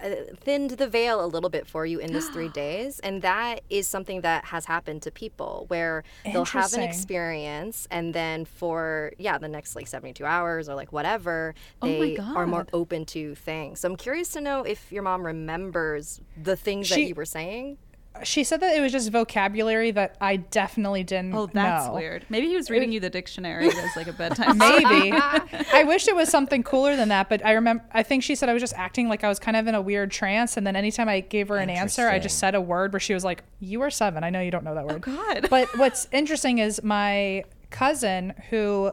Uh, 0.03 0.11
thinned 0.41 0.71
the 0.71 0.87
veil 0.87 1.25
a 1.25 1.27
little 1.27 1.49
bit 1.51 1.67
for 1.67 1.87
you 1.87 1.99
in 1.99 2.13
this 2.13 2.29
three 2.29 2.49
days. 2.65 2.99
And 3.01 3.23
that 3.23 3.63
is 3.71 3.89
something 3.89 4.21
that 4.23 4.45
has 4.47 4.67
happened 4.67 5.03
to 5.03 5.11
people 5.11 5.65
where 5.69 6.05
they'll 6.25 6.45
have 6.45 6.73
an 6.75 6.81
experience 6.83 7.89
and 7.91 8.15
then 8.15 8.45
for, 8.45 9.13
yeah, 9.19 9.39
the 9.39 9.49
next 9.49 9.75
like 9.75 9.87
72 9.87 10.25
hours 10.25 10.69
or 10.69 10.75
like 10.75 10.93
whatever, 10.93 11.55
Oh 11.83 11.87
they 11.87 12.17
are 12.19 12.47
more 12.47 12.67
open 12.73 13.05
to 13.07 13.35
things. 13.35 13.81
So 13.81 13.89
I'm 13.89 13.97
curious 13.97 14.29
to 14.31 14.41
know 14.41 14.63
if 14.63 14.93
your 14.93 15.03
mom 15.03 15.25
remembers 15.25 16.21
the 16.43 16.57
things 16.57 16.89
that 16.91 17.01
you 17.09 17.15
were 17.15 17.25
saying. 17.25 17.79
She 18.23 18.45
said 18.45 18.61
that 18.61 18.77
it 18.77 18.81
was 18.81 18.93
just 18.93 19.11
vocabulary 19.11 19.91
that 19.93 20.17
I 20.21 20.37
definitely 20.37 21.05
didn't 21.05 21.31
know. 21.31 21.43
Oh, 21.43 21.51
that's 21.53 21.87
know. 21.87 21.95
weird. 21.95 22.27
Maybe 22.29 22.49
he 22.49 22.57
was 22.57 22.71
reading 22.71 22.93
you 22.93 23.01
the 23.01 23.11
dictionary 23.11 23.69
as 23.69 23.97
like 23.97 24.07
a 24.07 24.13
bedtime. 24.13 24.59
Maybe. 24.59 25.13
I 25.13 25.85
wish 25.87 26.09
it 26.09 26.17
was 26.17 26.29
something 26.29 26.63
cooler 26.63 26.97
than 26.97 27.09
that, 27.09 27.29
but 27.29 27.45
I 27.45 27.53
remember 27.53 27.85
I 27.93 28.03
think 28.03 28.23
she 28.23 28.35
said 28.35 28.49
I 28.49 28.53
was 28.53 28.63
just 28.63 28.75
acting 28.75 29.09
like 29.09 29.25
I 29.25 29.29
was 29.29 29.39
kind 29.39 29.57
of 29.57 29.67
in 29.67 29.75
a 29.75 29.81
weird 29.81 30.11
trance 30.11 30.57
and 30.57 30.67
then 30.67 30.77
anytime 30.77 31.09
I 31.09 31.21
gave 31.21 31.49
her 31.49 31.57
an 31.57 31.71
answer, 31.71 32.09
I 32.09 32.19
just 32.19 32.39
said 32.39 32.55
a 32.55 32.61
word 32.61 32.93
where 32.93 33.01
she 33.01 33.15
was 33.15 33.25
like, 33.25 33.45
"You 33.61 33.83
are 33.83 33.91
7. 33.91 34.23
I 34.23 34.31
know 34.31 34.41
you 34.41 34.51
don't 34.51 34.65
know 34.65 34.75
that 34.75 34.87
word." 34.87 35.05
Oh, 35.07 35.17
God. 35.17 35.49
But 35.51 35.69
what's 35.77 36.09
interesting 36.13 36.59
is 36.59 36.83
my 36.83 37.45
cousin 37.71 38.35
who 38.51 38.93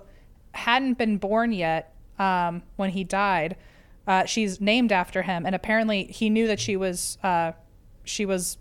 hadn't 0.54 0.98
been 0.98 1.18
born 1.18 1.52
yet 1.52 1.94
um, 2.20 2.64
when 2.76 2.92
he 2.92 3.04
died, 3.04 3.56
uh, 4.08 4.26
she's 4.26 4.60
named 4.60 4.92
after 4.92 5.24
him 5.24 5.46
and 5.46 5.56
apparently 5.56 6.06
he 6.06 6.30
knew 6.30 6.48
that 6.48 6.60
she 6.60 6.76
was 6.76 7.18
uh, 7.24 7.54
she 8.04 8.26
was 8.26 8.58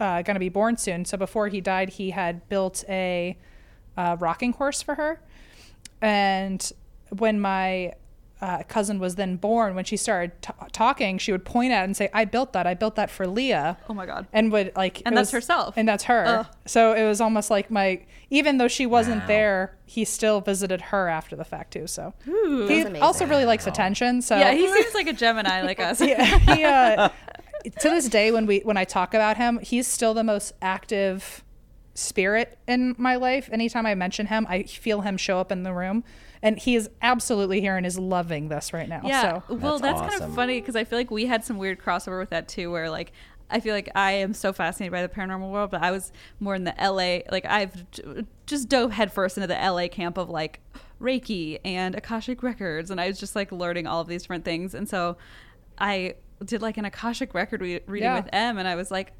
uh, 0.00 0.22
going 0.22 0.34
to 0.34 0.40
be 0.40 0.48
born 0.48 0.76
soon. 0.76 1.04
So 1.04 1.16
before 1.16 1.48
he 1.48 1.60
died, 1.60 1.90
he 1.90 2.10
had 2.10 2.48
built 2.48 2.84
a 2.88 3.36
uh, 3.96 4.16
rocking 4.18 4.52
horse 4.52 4.82
for 4.82 4.94
her. 4.96 5.20
And 6.00 6.70
when 7.10 7.40
my 7.40 7.92
uh, 8.40 8.62
cousin 8.64 8.98
was 8.98 9.14
then 9.14 9.36
born, 9.36 9.74
when 9.74 9.84
she 9.84 9.96
started 9.96 10.32
t- 10.42 10.52
talking, 10.72 11.16
she 11.18 11.32
would 11.32 11.44
point 11.44 11.72
at 11.72 11.84
and 11.84 11.96
say, 11.96 12.10
"I 12.12 12.24
built 12.26 12.52
that. 12.52 12.66
I 12.66 12.74
built 12.74 12.96
that 12.96 13.10
for 13.10 13.26
Leah." 13.26 13.78
Oh 13.88 13.94
my 13.94 14.04
God. 14.04 14.26
And 14.32 14.52
would 14.52 14.72
like, 14.76 15.00
And 15.06 15.16
that's 15.16 15.28
was- 15.28 15.32
herself. 15.32 15.74
and 15.76 15.88
that's 15.88 16.04
her. 16.04 16.24
Ugh. 16.26 16.46
So 16.66 16.92
it 16.92 17.04
was 17.04 17.20
almost 17.22 17.50
like 17.50 17.70
my, 17.70 18.02
even 18.30 18.58
though 18.58 18.68
she 18.68 18.84
wasn't 18.84 19.22
Wow. 19.22 19.26
there, 19.28 19.76
he 19.86 20.04
still 20.04 20.40
visited 20.42 20.80
her 20.80 21.08
after 21.08 21.36
the 21.36 21.44
fact 21.44 21.72
too. 21.72 21.86
So 21.86 22.12
Ooh. 22.28 22.66
he 22.68 22.84
also 22.98 23.24
really 23.26 23.44
likes 23.46 23.66
attention. 23.66 24.20
So 24.20 24.36
Yeah, 24.36 24.52
he 24.52 24.66
seems 24.70 24.94
like 24.94 25.06
a 25.06 25.12
Gemini 25.14 25.62
like 25.62 25.80
us. 25.80 26.00
yeah, 26.02 26.38
he, 26.40 26.64
uh, 26.64 27.08
to 27.64 27.90
this 27.90 28.08
day 28.08 28.30
when 28.30 28.46
we 28.46 28.60
when 28.60 28.76
I 28.76 28.84
talk 28.84 29.14
about 29.14 29.36
him, 29.36 29.58
he's 29.60 29.86
still 29.86 30.14
the 30.14 30.24
most 30.24 30.52
active 30.60 31.44
spirit 31.94 32.58
in 32.66 32.94
my 32.98 33.16
life. 33.16 33.48
Anytime 33.52 33.86
I 33.86 33.94
mention 33.94 34.26
him, 34.26 34.46
I 34.48 34.64
feel 34.64 35.00
him 35.02 35.16
show 35.16 35.38
up 35.38 35.50
in 35.50 35.62
the 35.62 35.72
room, 35.72 36.04
and 36.42 36.58
he 36.58 36.74
is 36.76 36.90
absolutely 37.02 37.60
here 37.60 37.76
and 37.76 37.86
is 37.86 37.98
loving 37.98 38.48
this 38.48 38.72
right 38.72 38.88
now. 38.88 39.00
Yeah. 39.04 39.22
So 39.48 39.54
well, 39.54 39.78
That's 39.78 40.00
that's, 40.00 40.16
kind 40.16 40.30
of 40.30 40.34
funny 40.34 40.60
because 40.60 40.76
I 40.76 40.84
feel 40.84 40.98
like 40.98 41.10
we 41.10 41.26
had 41.26 41.44
some 41.44 41.58
weird 41.58 41.80
crossover 41.80 42.18
with 42.18 42.30
that 42.30 42.48
too, 42.48 42.70
where 42.70 42.90
like 42.90 43.12
I 43.50 43.60
feel 43.60 43.74
like 43.74 43.90
I 43.94 44.12
am 44.12 44.34
so 44.34 44.52
fascinated 44.52 44.92
by 44.92 45.02
the 45.02 45.08
paranormal 45.08 45.50
world, 45.50 45.70
but 45.70 45.82
I 45.82 45.90
was 45.90 46.12
more 46.40 46.54
in 46.54 46.64
the 46.64 46.74
LA. 46.78 47.30
Like 47.30 47.44
I've 47.46 47.84
just 48.46 48.68
dove 48.68 48.92
headfirst 48.92 49.36
into 49.38 49.46
the 49.46 49.54
LA 49.54 49.88
camp 49.88 50.18
of 50.18 50.28
like 50.28 50.60
Reiki 51.00 51.60
and 51.64 51.94
Akashic 51.94 52.42
records, 52.42 52.90
and 52.90 53.00
I 53.00 53.08
was 53.08 53.18
just 53.18 53.36
like 53.36 53.52
learning 53.52 53.86
all 53.86 54.00
of 54.00 54.08
these 54.08 54.22
different 54.22 54.44
things, 54.44 54.74
and 54.74 54.88
so 54.88 55.16
I 55.78 56.14
did 56.44 56.62
like 56.62 56.76
an 56.78 56.84
Akashic 56.84 57.34
record 57.34 57.60
re- 57.60 57.80
reading 57.86 58.06
Yeah. 58.06 58.16
with 58.20 58.28
Em, 58.32 58.58
and 58.58 58.66
I 58.66 58.74
was 58.76 58.90
like, 58.90 59.12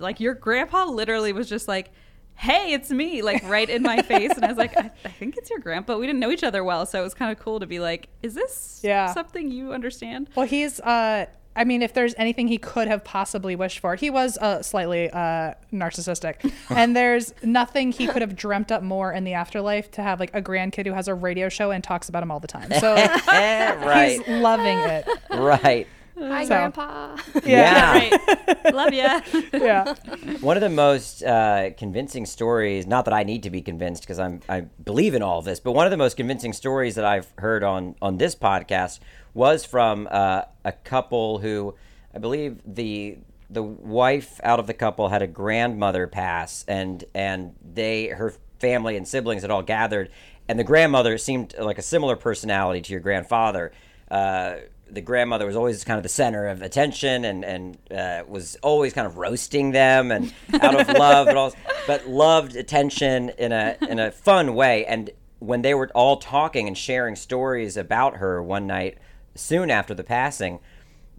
like 0.00 0.20
your 0.20 0.34
grandpa 0.34 0.84
literally 0.86 1.32
was 1.32 1.48
just 1.48 1.68
like. 1.68 1.90
Hey, 2.38 2.74
it's 2.74 2.90
me, 2.90 3.22
like 3.22 3.42
right 3.48 3.66
in 3.70 3.82
my 3.82 4.02
face. 4.02 4.30
And 4.32 4.44
I 4.44 4.48
was 4.48 4.58
like, 4.58 4.76
I, 4.76 4.90
I 5.06 5.08
think 5.08 5.38
it's 5.38 5.48
your 5.48 5.58
grandpa. 5.58 5.96
We 5.96 6.06
didn't 6.06 6.20
know 6.20 6.30
each 6.30 6.44
other 6.44 6.62
well. 6.62 6.84
So 6.84 7.00
it 7.00 7.02
was 7.02 7.14
kind 7.14 7.32
of 7.32 7.42
cool 7.42 7.60
to 7.60 7.66
be 7.66 7.78
like, 7.80 8.10
is 8.22 8.34
this 8.34 8.82
Yeah. 8.84 9.10
something 9.14 9.50
you 9.50 9.72
understand? 9.72 10.28
well, 10.36 10.46
he's. 10.46 10.78
uh 10.80 11.24
I 11.58 11.64
mean, 11.64 11.80
if 11.80 11.94
there's 11.94 12.14
anything 12.18 12.48
he 12.48 12.58
could 12.58 12.88
have 12.88 13.02
possibly 13.04 13.56
wished 13.56 13.78
for, 13.78 13.94
he 13.94 14.10
was 14.10 14.36
uh, 14.36 14.60
slightly 14.60 15.08
uh, 15.08 15.54
narcissistic, 15.72 16.52
and 16.68 16.94
there's 16.94 17.32
nothing 17.42 17.92
he 17.92 18.06
could 18.06 18.20
have 18.20 18.36
dreamt 18.36 18.70
up 18.70 18.82
more 18.82 19.10
in 19.10 19.24
the 19.24 19.32
afterlife 19.32 19.90
to 19.92 20.02
have 20.02 20.20
like 20.20 20.34
a 20.34 20.42
grandkid 20.42 20.84
who 20.84 20.92
has 20.92 21.08
a 21.08 21.14
radio 21.14 21.48
show 21.48 21.70
and 21.70 21.82
talks 21.82 22.10
about 22.10 22.22
him 22.22 22.30
all 22.30 22.40
the 22.40 22.46
time. 22.46 22.70
So 22.78 22.94
right, 23.28 24.20
he's 24.22 24.28
loving 24.28 24.76
it. 24.78 25.08
right. 25.30 25.86
Hi, 26.18 26.44
So- 26.44 26.48
Grandpa. 26.48 27.16
Yeah. 27.44 27.92
Right. 27.92 28.74
Love 28.74 28.92
ya. 28.94 29.20
Yeah. 29.52 29.94
One 30.40 30.56
of 30.56 30.60
the 30.62 30.70
most 30.70 31.22
uh, 31.22 31.70
convincing 31.76 32.24
stories, 32.26 32.86
not 32.86 33.04
that 33.04 33.14
I 33.14 33.22
need 33.22 33.42
to 33.44 33.50
be 33.50 33.60
convinced 33.62 34.02
because 34.02 34.18
I'm 34.18 34.40
I 34.48 34.62
believe 34.62 35.14
in 35.14 35.22
all 35.22 35.38
of 35.38 35.44
this, 35.44 35.60
but 35.60 35.72
one 35.72 35.86
of 35.86 35.90
the 35.90 35.96
most 35.96 36.16
convincing 36.16 36.52
stories 36.52 36.94
that 36.94 37.04
I've 37.04 37.32
heard 37.38 37.62
on 37.62 37.94
on 38.00 38.16
this 38.18 38.34
podcast 38.34 39.00
was 39.34 39.64
from 39.64 40.08
uh, 40.10 40.42
a 40.64 40.72
couple 40.72 41.38
who 41.38 41.74
I 42.14 42.18
believe 42.18 42.60
the 42.66 43.18
the 43.50 43.62
wife 43.62 44.40
out 44.42 44.58
of 44.58 44.66
the 44.66 44.74
couple 44.74 45.08
had 45.08 45.22
a 45.22 45.26
grandmother 45.26 46.06
pass 46.06 46.64
and 46.66 47.04
and 47.14 47.54
they 47.62 48.06
her 48.08 48.32
family 48.58 48.96
and 48.96 49.06
siblings 49.06 49.42
had 49.42 49.50
all 49.50 49.62
gathered 49.62 50.10
and 50.48 50.58
the 50.58 50.64
grandmother 50.64 51.18
seemed 51.18 51.54
like 51.58 51.78
a 51.78 51.82
similar 51.82 52.16
personality 52.16 52.80
to 52.80 52.92
your 52.92 53.00
grandfather. 53.00 53.72
Uh, 54.10 54.56
the 54.90 55.00
grandmother 55.00 55.46
was 55.46 55.56
always 55.56 55.82
kind 55.84 55.96
of 55.98 56.02
the 56.02 56.08
center 56.08 56.46
of 56.46 56.62
attention 56.62 57.24
and 57.24 57.44
and 57.44 57.78
uh, 57.90 58.22
was 58.28 58.56
always 58.62 58.92
kind 58.92 59.06
of 59.06 59.16
roasting 59.16 59.72
them 59.72 60.10
and 60.12 60.32
out 60.54 60.80
of 60.80 60.88
love, 60.96 61.26
but 61.26 61.36
also 61.36 61.56
but 61.86 62.06
loved 62.08 62.56
attention 62.56 63.30
in 63.30 63.52
a 63.52 63.76
in 63.88 63.98
a 63.98 64.10
fun 64.12 64.54
way. 64.54 64.84
And 64.86 65.10
when 65.38 65.62
they 65.62 65.74
were 65.74 65.90
all 65.94 66.16
talking 66.16 66.66
and 66.66 66.78
sharing 66.78 67.16
stories 67.16 67.76
about 67.76 68.16
her 68.16 68.42
one 68.42 68.66
night, 68.66 68.98
soon 69.34 69.70
after 69.70 69.92
the 69.92 70.04
passing, 70.04 70.60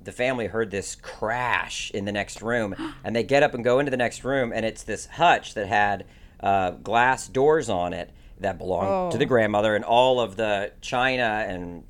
the 0.04 0.12
family 0.12 0.48
heard 0.48 0.72
this 0.72 0.96
crash 0.96 1.92
in 1.92 2.06
the 2.06 2.12
next 2.12 2.42
room, 2.42 2.74
and 3.04 3.16
they 3.16 3.24
get 3.24 3.44
up 3.44 3.54
and 3.54 3.64
go 3.64 3.80
into 3.80 3.92
the 3.92 3.98
next 3.98 4.24
room, 4.24 4.52
and 4.56 4.66
it's 4.66 4.84
this 4.84 5.06
hutch 5.06 5.54
that 5.56 5.68
had 5.68 6.06
uh, 6.40 6.72
glass 6.72 7.28
doors 7.28 7.70
on 7.70 7.94
it 7.94 8.12
that 8.40 8.58
belonged 8.58 9.12
to 9.12 9.18
Oh. 9.18 9.20
the 9.20 9.26
grandmother, 9.26 9.76
and 9.76 9.84
all 9.84 10.20
of 10.20 10.36
the 10.38 10.72
china 10.82 11.46
and 11.48 11.84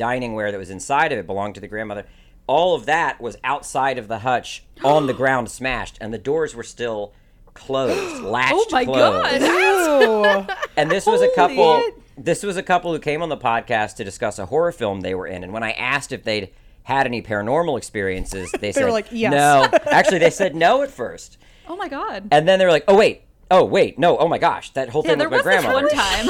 dining 0.00 0.32
ware 0.34 0.50
that 0.50 0.58
was 0.58 0.70
inside 0.70 1.12
of 1.12 1.18
it 1.18 1.26
belonged 1.26 1.54
to 1.56 1.60
the 1.60 1.68
grandmother. 1.68 2.06
All 2.46 2.74
of 2.74 2.86
that 2.86 3.20
was 3.20 3.36
outside 3.44 3.98
of 3.98 4.08
the 4.08 4.20
hutch 4.20 4.64
on 4.82 5.06
the 5.06 5.12
ground, 5.22 5.50
smashed, 5.50 5.98
and 6.00 6.12
the 6.12 6.18
doors 6.18 6.54
were 6.54 6.62
still 6.64 7.12
closed, 7.54 8.22
latched 8.36 8.54
Oh 8.56 8.66
my 8.72 8.84
closed. 8.86 9.40
god! 9.40 10.56
And 10.76 10.90
this 10.90 11.04
was 11.06 11.20
a 11.20 11.28
couple. 11.34 11.80
shit. 11.80 11.94
This 12.16 12.42
was 12.42 12.56
a 12.56 12.62
couple 12.62 12.92
who 12.92 12.98
came 12.98 13.22
on 13.22 13.28
the 13.28 13.36
podcast 13.36 13.96
to 13.96 14.04
discuss 14.04 14.38
a 14.38 14.46
horror 14.46 14.72
film 14.72 15.00
they 15.02 15.14
were 15.14 15.26
in. 15.26 15.42
And 15.44 15.52
when 15.52 15.62
I 15.62 15.72
asked 15.72 16.12
if 16.12 16.22
they'd 16.24 16.50
had 16.84 17.06
any 17.06 17.20
paranormal 17.22 17.76
experiences, 17.78 18.50
they, 18.60 18.72
said 18.72 18.84
were 18.84 18.90
like, 18.90 19.06
"Yes." 19.10 19.30
no. 19.32 19.78
Actually, 19.90 20.18
they 20.18 20.30
said 20.30 20.54
no 20.56 20.82
at 20.82 20.90
first, 20.90 21.36
oh 21.68 21.76
my 21.76 21.88
god! 21.88 22.28
and 22.30 22.48
then 22.48 22.58
they 22.58 22.64
were 22.64 22.70
like, 22.70 22.84
oh 22.88 22.96
wait, 22.96 23.22
oh 23.50 23.64
wait, 23.64 23.98
no, 23.98 24.16
oh 24.18 24.26
my 24.28 24.38
gosh, 24.38 24.70
that 24.70 24.88
whole 24.88 25.02
Yeah, 25.04 25.10
thing 25.10 25.18
there 25.18 25.28
with 25.28 25.44
my 25.44 25.54
was 25.54 25.62
this 25.64 25.64
grandmother. 25.64 25.86
one 25.86 25.94
time. 25.94 26.26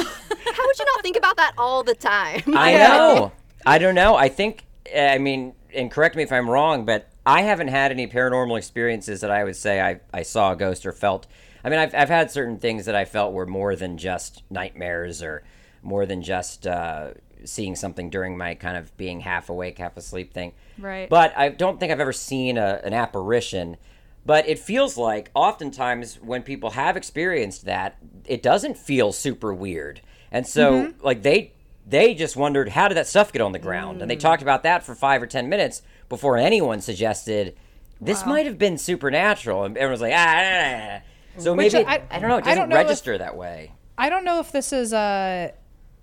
How 0.55 0.65
would 0.67 0.79
you 0.79 0.85
not 0.95 1.01
think 1.03 1.17
about 1.17 1.37
that 1.37 1.53
all 1.57 1.83
the 1.83 1.95
time? 1.95 2.43
I 2.55 2.73
know. 2.73 3.31
I 3.65 3.77
don't 3.77 3.95
know. 3.95 4.15
I 4.15 4.29
think. 4.29 4.65
I 4.95 5.17
mean, 5.19 5.53
and 5.73 5.89
correct 5.91 6.15
me 6.15 6.23
if 6.23 6.31
I'm 6.31 6.49
wrong, 6.49 6.85
but 6.85 7.07
I 7.25 7.43
haven't 7.43 7.67
had 7.69 7.91
any 7.91 8.07
paranormal 8.07 8.57
experiences 8.57 9.21
that 9.21 9.29
I 9.31 9.43
would 9.43 9.55
say 9.55 9.79
I, 9.79 9.99
I 10.13 10.23
saw 10.23 10.51
a 10.51 10.55
ghost 10.55 10.85
or 10.85 10.91
felt. 10.91 11.27
I 11.63 11.69
mean, 11.69 11.77
I've, 11.79 11.93
I've 11.93 12.09
had 12.09 12.31
certain 12.31 12.57
things 12.57 12.85
that 12.85 12.95
I 12.95 13.05
felt 13.05 13.33
were 13.33 13.45
more 13.45 13.75
than 13.75 13.97
just 13.97 14.41
nightmares 14.49 15.21
or 15.21 15.43
more 15.83 16.07
than 16.07 16.23
just 16.23 16.65
uh, 16.65 17.11
seeing 17.45 17.75
something 17.75 18.09
during 18.09 18.37
my 18.37 18.55
kind 18.55 18.75
of 18.75 18.95
being 18.97 19.19
half 19.19 19.49
awake, 19.49 19.77
half 19.77 19.95
asleep 19.95 20.33
thing. 20.33 20.53
Right. 20.79 21.07
But 21.07 21.37
I 21.37 21.49
don't 21.49 21.79
think 21.79 21.91
I've 21.91 21.99
ever 21.99 22.13
seen 22.13 22.57
a, 22.57 22.81
an 22.83 22.93
apparition. 22.93 23.77
But 24.25 24.49
it 24.49 24.57
feels 24.59 24.97
like 24.97 25.29
oftentimes 25.35 26.15
when 26.21 26.41
people 26.41 26.71
have 26.71 26.97
experienced 26.97 27.65
that, 27.65 27.97
it 28.25 28.41
doesn't 28.41 28.77
feel 28.77 29.11
super 29.11 29.53
weird. 29.53 30.01
And 30.31 30.47
so, 30.47 30.71
Mm-hmm. 30.87 31.05
like, 31.05 31.21
they 31.21 31.53
they 31.91 32.13
just 32.15 32.35
wondered 32.35 32.69
how 32.69 32.87
did 32.87 32.95
that 32.95 33.07
stuff 33.07 33.31
get 33.31 33.41
on 33.41 33.51
the 33.51 33.59
ground 33.59 33.99
Mm. 33.99 34.01
and 34.01 34.11
they 34.11 34.15
talked 34.15 34.41
about 34.41 34.63
that 34.63 34.83
for 34.83 34.95
five 34.95 35.21
or 35.21 35.27
ten 35.27 35.47
minutes 35.49 35.81
before 36.09 36.37
anyone 36.37 36.81
suggested 36.81 37.55
this 37.99 38.25
might 38.25 38.45
have 38.47 38.57
been 38.57 38.77
supernatural 38.79 39.63
and 39.63 39.77
everyone 39.77 39.91
was 39.91 40.01
like 40.01 40.13
ah, 40.15 40.25
ah, 40.27 40.41
ah, 40.41 40.97
ah." 40.97 41.01
so 41.41 41.53
Which 41.53 41.73
maybe 41.73 41.85
I- 41.85 42.01
I, 42.09 42.19
don't 42.19 42.29
know 42.29 42.37
it 42.37 42.43
doesn't 42.45 42.57
don't 42.57 42.71
if- 42.71 42.75
register 42.75 43.17
that 43.19 43.35
way 43.37 43.71
I 43.97 44.09
don't 44.09 44.25
know 44.25 44.39
if 44.39 44.51
this 44.51 44.73
is 44.73 44.91
a 44.93 45.53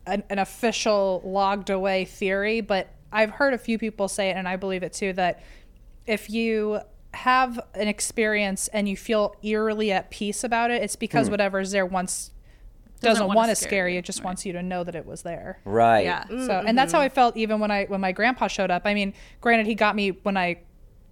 an, 0.07 0.23
an 0.31 0.39
official 0.39 1.21
logged 1.25 1.69
away 1.69 2.05
theory, 2.07 2.61
but 2.63 2.89
I've 3.13 3.31
heard 3.31 3.53
a 3.53 3.59
few 3.59 3.77
people 3.77 4.09
say 4.09 4.31
it, 4.31 4.37
and 4.37 4.49
I 4.49 4.57
believe 4.57 4.83
it 4.83 4.93
too. 4.95 5.13
That 5.15 5.43
if 6.07 6.31
you 6.31 6.81
have 7.13 7.59
an 7.75 7.89
experience 7.89 8.69
and 8.69 8.89
you 8.89 8.97
feel 8.97 9.35
eerily 9.43 9.91
at 9.93 10.11
peace 10.11 10.45
about 10.45 10.71
it, 10.71 10.83
it's 10.83 10.97
because 10.97 11.29
whatever's 11.29 11.73
there 11.73 11.85
once 11.85 12.31
Doesn't 13.01 13.23
doesn't, 13.23 13.37
wanna 13.37 13.55
scare 13.57 13.69
scare 13.69 13.89
you. 13.89 13.95
you. 13.95 13.99
It 14.01 14.05
just 14.05 14.25
wants 14.25 14.45
you 14.47 14.53
to 14.55 14.63
know 14.63 14.85
that 14.85 14.95
it 14.95 15.07
was 15.07 15.23
there. 15.23 15.59
right 15.65 16.05
Yeah. 16.05 16.25
So, 16.29 16.63
and 16.67 16.77
that's 16.77 16.93
how 16.93 17.01
I 17.01 17.09
felt 17.09 17.37
even 17.37 17.61
when 17.61 17.71
I 17.71 17.85
when 17.87 18.01
my 18.01 18.13
grandpa 18.13 18.49
showed 18.49 18.71
up. 18.71 18.83
I 18.85 18.95
mean, 18.95 19.15
granted, 19.41 19.67
he 19.67 19.75
got 19.75 19.95
me 19.97 20.11
when 20.23 20.37
I 20.37 20.59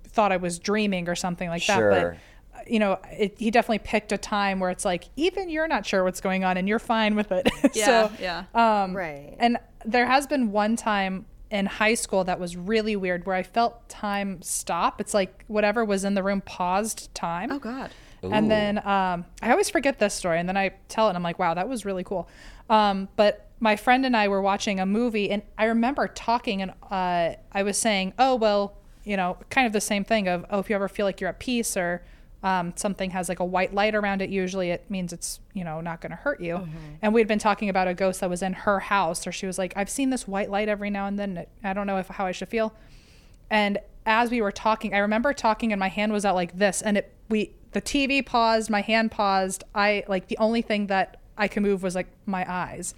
thought 0.08 0.32
I 0.32 0.36
was 0.38 0.58
dreaming 0.58 1.08
or 1.08 1.14
something 1.14 1.48
like 1.48 1.64
that, 1.66 1.76
Sure. 1.76 1.90
but 1.90 2.58
uh, 2.58 2.62
you 2.66 2.78
know, 2.78 2.98
it, 3.12 3.34
he 3.38 3.50
definitely 3.50 3.80
picked 3.80 4.12
a 4.12 4.18
time 4.18 4.60
where 4.60 4.70
it's 4.70 4.84
like 4.84 5.04
even 5.16 5.48
you're 5.50 5.68
not 5.68 5.84
sure 5.84 6.02
what's 6.04 6.20
going 6.20 6.42
on 6.42 6.56
and 6.56 6.66
you're 6.68 6.78
fine 6.78 7.14
with 7.14 7.30
it. 7.32 7.48
Yeah, 7.74 8.08
so, 8.08 8.12
yeah. 8.20 8.44
um, 8.54 8.96
Right. 8.96 9.36
And 9.38 9.58
there 9.84 10.06
has 10.06 10.26
been 10.26 10.50
one 10.52 10.74
time 10.76 11.26
in 11.50 11.66
high 11.66 11.94
school 11.94 12.24
that 12.24 12.40
was 12.40 12.56
really 12.56 12.96
weird 12.96 13.24
where 13.26 13.36
I 13.36 13.42
felt 13.44 13.88
time 13.88 14.40
stop. 14.42 15.00
It's 15.00 15.14
like 15.14 15.44
whatever 15.46 15.84
was 15.84 16.02
in 16.04 16.14
the 16.14 16.22
room 16.22 16.40
paused 16.40 17.14
time. 17.14 17.52
oh 17.52 17.58
god. 17.58 17.90
And 18.22 18.50
then 18.50 18.78
um, 18.78 19.24
I 19.42 19.50
always 19.50 19.70
forget 19.70 19.98
this 19.98 20.14
story, 20.14 20.38
and 20.38 20.48
then 20.48 20.56
I 20.56 20.70
tell 20.88 21.06
it, 21.06 21.10
and 21.10 21.16
I'm 21.16 21.22
like, 21.22 21.38
wow, 21.38 21.54
that 21.54 21.68
was 21.68 21.84
really 21.84 22.04
cool. 22.04 22.28
Um, 22.68 23.08
but 23.16 23.48
my 23.60 23.76
friend 23.76 24.04
and 24.04 24.16
I 24.16 24.28
were 24.28 24.42
watching 24.42 24.80
a 24.80 24.86
movie, 24.86 25.30
and 25.30 25.42
I 25.56 25.66
remember 25.66 26.08
talking, 26.08 26.62
and 26.62 26.72
uh, 26.90 27.34
I 27.52 27.62
was 27.62 27.78
saying, 27.78 28.12
oh, 28.18 28.34
well, 28.34 28.76
you 29.04 29.16
know, 29.16 29.36
kind 29.50 29.66
of 29.66 29.72
the 29.72 29.80
same 29.80 30.04
thing 30.04 30.28
of, 30.28 30.44
oh, 30.50 30.58
if 30.58 30.68
you 30.68 30.74
ever 30.74 30.88
feel 30.88 31.06
like 31.06 31.20
you're 31.20 31.30
at 31.30 31.38
peace 31.38 31.76
or 31.76 32.02
um, 32.42 32.72
something 32.76 33.10
has 33.10 33.28
like 33.28 33.40
a 33.40 33.44
white 33.44 33.72
light 33.72 33.94
around 33.94 34.20
it, 34.20 34.30
usually 34.30 34.70
it 34.70 34.84
means 34.90 35.12
it's, 35.12 35.40
you 35.54 35.64
know, 35.64 35.80
not 35.80 36.00
going 36.00 36.10
to 36.10 36.16
hurt 36.16 36.40
you. 36.40 36.56
And 37.02 37.14
we'd 37.14 37.28
been 37.28 37.38
talking 37.38 37.68
about 37.68 37.88
a 37.88 37.94
ghost 37.94 38.20
that 38.20 38.28
was 38.28 38.42
in 38.42 38.52
her 38.52 38.80
house, 38.80 39.26
or 39.26 39.32
she 39.32 39.46
was 39.46 39.58
like, 39.58 39.72
I've 39.76 39.90
seen 39.90 40.10
this 40.10 40.26
white 40.26 40.50
light 40.50 40.68
every 40.68 40.90
now 40.90 41.06
and 41.06 41.18
then. 41.18 41.46
I 41.62 41.72
don't 41.72 41.86
know 41.86 41.98
if 41.98 42.08
how 42.08 42.26
I 42.26 42.32
should 42.32 42.48
feel. 42.48 42.74
And 43.48 43.78
as 44.06 44.30
we 44.30 44.40
were 44.40 44.52
talking, 44.52 44.94
I 44.94 44.98
remember 44.98 45.32
talking 45.32 45.72
and 45.72 45.80
my 45.80 45.88
hand 45.88 46.12
was 46.12 46.24
out 46.24 46.34
like 46.34 46.56
this 46.56 46.80
and 46.80 46.96
it 46.96 47.12
we 47.28 47.52
the 47.72 47.82
TV 47.82 48.24
paused, 48.24 48.70
my 48.70 48.80
hand 48.80 49.10
paused. 49.10 49.64
I 49.74 50.04
like 50.08 50.28
the 50.28 50.38
only 50.38 50.62
thing 50.62 50.86
that 50.86 51.20
I 51.36 51.48
could 51.48 51.62
move 51.62 51.82
was 51.82 51.94
like 51.94 52.06
my 52.24 52.50
eyes. 52.50 52.94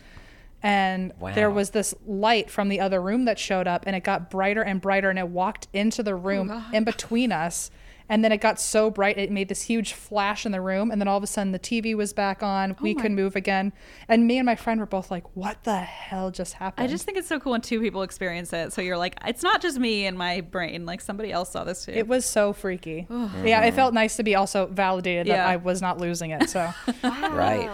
And 0.62 1.12
there 1.34 1.50
was 1.50 1.70
this 1.70 1.94
light 2.06 2.50
from 2.50 2.68
the 2.68 2.80
other 2.80 3.00
room 3.00 3.24
that 3.26 3.38
showed 3.38 3.66
up 3.66 3.84
and 3.86 3.94
it 3.94 4.02
got 4.04 4.28
brighter 4.30 4.62
and 4.62 4.80
brighter 4.80 5.08
and 5.08 5.18
it 5.18 5.28
walked 5.28 5.68
into 5.72 6.02
the 6.02 6.14
room 6.14 6.50
oh, 6.52 6.64
in 6.72 6.84
between 6.84 7.32
us. 7.32 7.70
And 8.08 8.24
then 8.24 8.32
it 8.32 8.38
got 8.38 8.60
so 8.60 8.90
bright 8.90 9.18
it 9.18 9.30
made 9.30 9.48
this 9.48 9.62
huge 9.62 9.92
flash 9.92 10.46
in 10.46 10.52
the 10.52 10.60
room 10.60 10.90
and 10.90 11.00
then 11.00 11.08
all 11.08 11.16
of 11.16 11.22
a 11.22 11.26
sudden 11.26 11.52
the 11.52 11.58
TV 11.58 11.94
was 11.94 12.12
back 12.12 12.42
on. 12.42 12.72
Oh 12.72 12.76
we 12.80 12.94
could 12.94 13.12
move 13.12 13.36
again. 13.36 13.72
And 14.08 14.26
me 14.26 14.38
and 14.38 14.46
my 14.46 14.56
friend 14.56 14.80
were 14.80 14.86
both 14.86 15.10
like, 15.10 15.24
"What 15.36 15.64
the 15.64 15.78
hell 15.78 16.30
just 16.30 16.54
happened?" 16.54 16.86
I 16.86 16.90
just 16.90 17.04
think 17.04 17.18
it's 17.18 17.28
so 17.28 17.38
cool 17.38 17.52
when 17.52 17.60
two 17.60 17.80
people 17.80 18.02
experience 18.02 18.52
it. 18.52 18.72
So 18.72 18.80
you're 18.82 18.98
like, 18.98 19.16
it's 19.26 19.42
not 19.42 19.60
just 19.60 19.78
me 19.78 20.06
and 20.06 20.16
my 20.16 20.40
brain. 20.40 20.86
Like 20.86 21.00
somebody 21.00 21.32
else 21.32 21.50
saw 21.50 21.64
this 21.64 21.84
too. 21.84 21.92
It 21.92 22.08
was 22.08 22.24
so 22.24 22.52
freaky. 22.52 23.06
Yeah, 23.10 23.60
it 23.62 23.68
mm-hmm. 23.68 23.76
felt 23.76 23.94
nice 23.94 24.16
to 24.16 24.22
be 24.22 24.34
also 24.34 24.66
validated 24.66 25.26
that 25.26 25.36
Yeah. 25.36 25.48
I 25.48 25.56
was 25.56 25.82
not 25.82 25.98
losing 25.98 26.30
it. 26.30 26.48
So 26.48 26.72
Right. 27.02 27.68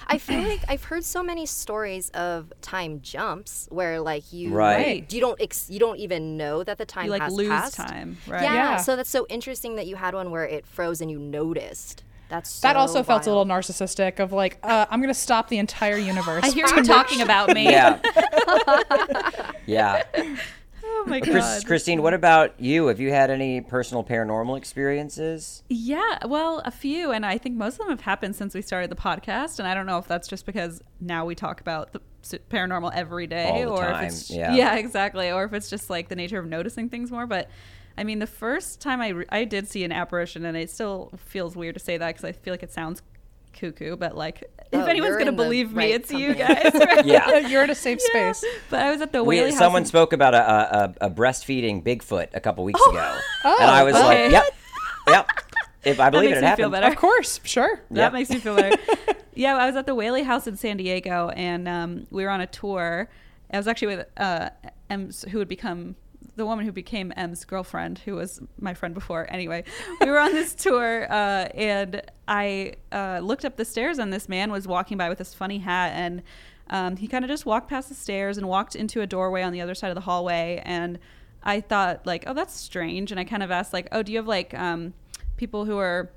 Wow. 0.00 0.06
I 0.08 0.18
feel 0.18 0.40
like 0.42 0.60
I've 0.68 0.84
heard 0.84 1.04
so 1.04 1.22
many 1.22 1.46
stories 1.46 2.10
of 2.10 2.52
time 2.60 3.00
jumps 3.02 3.66
where 3.70 4.00
like 4.00 4.32
you 4.32 4.50
Right. 4.52 5.10
you 5.12 5.20
don't 5.20 5.40
ex- 5.40 5.68
you 5.70 5.78
don't 5.78 5.98
even 5.98 6.36
know 6.36 6.64
that 6.64 6.78
the 6.78 6.86
time 6.86 7.04
you 7.06 7.10
like 7.12 7.22
has 7.22 7.32
lose 7.32 7.48
passed. 7.48 7.76
time, 7.76 8.16
right? 8.26 8.42
Yeah, 8.42 8.54
Yeah. 8.54 8.76
So 8.78 8.96
that's 8.96 9.10
so 9.10 9.26
interesting 9.28 9.76
that 9.76 9.86
you 9.86 9.96
had 9.96 10.14
one 10.14 10.30
where 10.30 10.44
it 10.44 10.66
froze 10.66 11.00
and 11.00 11.10
you 11.10 11.18
noticed. 11.18 12.04
That's 12.28 12.48
so 12.48 12.66
that 12.66 12.76
also 12.76 13.02
felt 13.02 13.26
a 13.26 13.28
little 13.28 13.44
narcissistic 13.44 14.18
of 14.18 14.32
like, 14.32 14.58
uh, 14.62 14.86
I'm 14.90 15.00
going 15.00 15.12
to 15.12 15.14
stop 15.14 15.48
the 15.48 15.58
entire 15.58 15.98
universe. 16.12 16.42
I 16.44 16.48
hear 16.48 16.66
you 16.66 16.82
talking 16.82 17.20
about 17.20 17.50
me. 17.52 17.64
yeah 17.70 17.98
yeah 19.66 20.02
Oh 21.04 21.10
my 21.10 21.20
god. 21.20 21.66
christine 21.66 22.00
what 22.00 22.14
about 22.14 22.58
you 22.60 22.86
have 22.86 23.00
you 23.00 23.10
had 23.10 23.30
any 23.30 23.60
personal 23.60 24.04
paranormal 24.04 24.56
experiences 24.56 25.62
Yeah, 25.68 26.18
well, 26.26 26.62
a 26.64 26.70
few, 26.70 27.10
and 27.12 27.26
I 27.26 27.38
think 27.38 27.56
most 27.56 27.74
of 27.74 27.78
them 27.80 27.88
have 27.88 28.02
happened 28.02 28.36
since 28.36 28.54
we 28.54 28.62
started 28.62 28.90
the 28.90 28.96
podcast. 28.96 29.58
And 29.58 29.66
I 29.66 29.74
don't 29.74 29.86
know 29.86 29.98
if 29.98 30.06
that's 30.06 30.28
just 30.28 30.46
because 30.46 30.80
now 31.00 31.24
we 31.24 31.34
talk 31.34 31.60
about 31.60 31.92
the 31.92 32.00
paranormal 32.50 32.92
every 32.94 33.26
day, 33.26 33.48
All 33.48 33.60
the 33.60 33.68
or 33.68 33.80
time, 33.90 34.04
if 34.04 34.12
it's 34.12 34.30
yeah. 34.30 34.76
exactly, 34.76 35.30
or 35.30 35.44
if 35.44 35.52
it's 35.52 35.68
just 35.68 35.90
like 35.90 36.08
the 36.08 36.16
nature 36.16 36.38
of 36.38 36.46
noticing 36.46 36.88
things 36.88 37.10
more. 37.10 37.26
But 37.26 37.48
I 37.96 38.04
mean, 38.04 38.20
the 38.20 38.26
first 38.26 38.80
time 38.80 39.00
I 39.00 39.08
re- 39.08 39.26
I 39.28 39.44
did 39.44 39.68
see 39.68 39.84
an 39.84 39.92
apparition, 39.92 40.44
and 40.44 40.56
it 40.56 40.70
still 40.70 41.10
feels 41.16 41.56
weird 41.56 41.74
to 41.74 41.80
say 41.80 41.96
that 41.98 42.08
because 42.08 42.24
I 42.24 42.32
feel 42.32 42.52
like 42.52 42.62
it 42.62 42.72
sounds 42.72 43.02
cuckoo, 43.52 43.96
but 43.96 44.16
like 44.16 44.44
Oh, 44.74 44.80
if 44.80 44.88
anyone's 44.88 45.16
gonna 45.16 45.30
in 45.30 45.36
the 45.36 45.42
believe 45.42 45.72
me, 45.72 45.84
right 45.84 45.90
it's 45.94 46.10
you 46.10 46.34
guys. 46.34 46.70
Right? 46.74 47.04
yeah 47.04 47.38
You're 47.48 47.62
in 47.64 47.70
a 47.70 47.74
safe 47.74 47.98
Yeah. 48.14 48.32
space. 48.32 48.50
But 48.70 48.80
I 48.82 48.90
was 48.90 49.00
at 49.02 49.12
the 49.12 49.22
we, 49.22 49.36
Whaley 49.36 49.50
House. 49.50 49.58
someone 49.58 49.82
in- 49.82 49.86
spoke 49.86 50.12
about 50.12 50.34
a, 50.34 50.38
a, 50.38 50.94
a, 51.02 51.06
a 51.06 51.10
breastfeeding 51.10 51.82
Bigfoot 51.84 52.28
a 52.34 52.40
couple 52.40 52.64
weeks 52.64 52.80
ago, 52.88 53.18
Oh, 53.44 53.58
and 53.60 53.70
I 53.70 53.82
was 53.84 53.94
okay. 53.94 54.24
like, 54.24 54.32
"Yep, 54.32 54.44
yep." 55.08 55.28
If 55.84 55.98
I 56.00 56.10
believe 56.10 56.30
makes 56.30 56.38
it, 56.42 56.44
it 56.44 56.50
me 56.50 56.56
feel 56.56 56.70
happened. 56.70 56.72
better. 56.72 56.86
Of 56.86 56.96
course, 56.96 57.40
sure. 57.44 57.80
That 57.90 57.98
Yep. 57.98 58.12
makes 58.12 58.30
me 58.30 58.38
feel 58.38 58.54
better. 58.56 58.76
yeah, 59.34 59.56
I 59.56 59.66
was 59.66 59.74
at 59.76 59.84
the 59.86 59.94
Whaley 59.96 60.22
House 60.22 60.46
in 60.46 60.56
San 60.56 60.76
Diego, 60.76 61.28
and 61.30 61.66
um, 61.68 62.06
we 62.10 62.22
were 62.24 62.30
on 62.30 62.40
a 62.40 62.46
tour. 62.46 63.08
I 63.52 63.56
was 63.56 63.66
actually 63.68 63.96
with 63.96 64.06
uh, 64.16 64.50
Em's, 64.88 65.22
who 65.30 65.38
would 65.38 65.48
become 65.48 65.96
the 66.36 66.46
woman 66.46 66.64
who 66.64 66.72
became 66.72 67.12
Em's 67.16 67.44
girlfriend, 67.44 67.98
who 68.00 68.14
was 68.14 68.40
my 68.58 68.74
friend 68.74 68.94
before. 68.94 69.26
Anyway, 69.30 69.64
we 70.00 70.08
were 70.08 70.18
on 70.18 70.32
this 70.32 70.54
tour, 70.64 71.06
uh, 71.10 71.48
and 71.54 72.02
I 72.26 72.74
uh, 72.90 73.20
looked 73.22 73.44
up 73.44 73.56
the 73.56 73.64
stairs, 73.64 73.98
and 73.98 74.12
this 74.12 74.28
man 74.28 74.50
was 74.50 74.66
walking 74.66 74.96
by 74.96 75.08
with 75.08 75.18
this 75.18 75.34
funny 75.34 75.58
hat, 75.58 75.92
and 75.94 76.22
um, 76.70 76.96
he 76.96 77.06
kind 77.06 77.24
of 77.24 77.28
just 77.28 77.44
walked 77.44 77.68
past 77.68 77.88
the 77.88 77.94
stairs 77.94 78.38
and 78.38 78.48
walked 78.48 78.74
into 78.74 79.02
a 79.02 79.06
doorway 79.06 79.42
on 79.42 79.52
the 79.52 79.60
other 79.60 79.74
side 79.74 79.90
of 79.90 79.94
the 79.94 80.02
hallway, 80.02 80.62
and 80.64 80.98
I 81.42 81.60
thought 81.60 82.06
like, 82.06 82.24
oh, 82.26 82.34
that's 82.34 82.54
strange, 82.54 83.10
and 83.10 83.20
I 83.20 83.24
kind 83.24 83.42
of 83.42 83.50
asked 83.50 83.72
like, 83.72 83.88
oh, 83.92 84.02
do 84.02 84.12
you 84.12 84.18
have 84.18 84.28
like 84.28 84.54
um, 84.54 84.94
people 85.36 85.64
who 85.64 85.76
are 85.78 86.10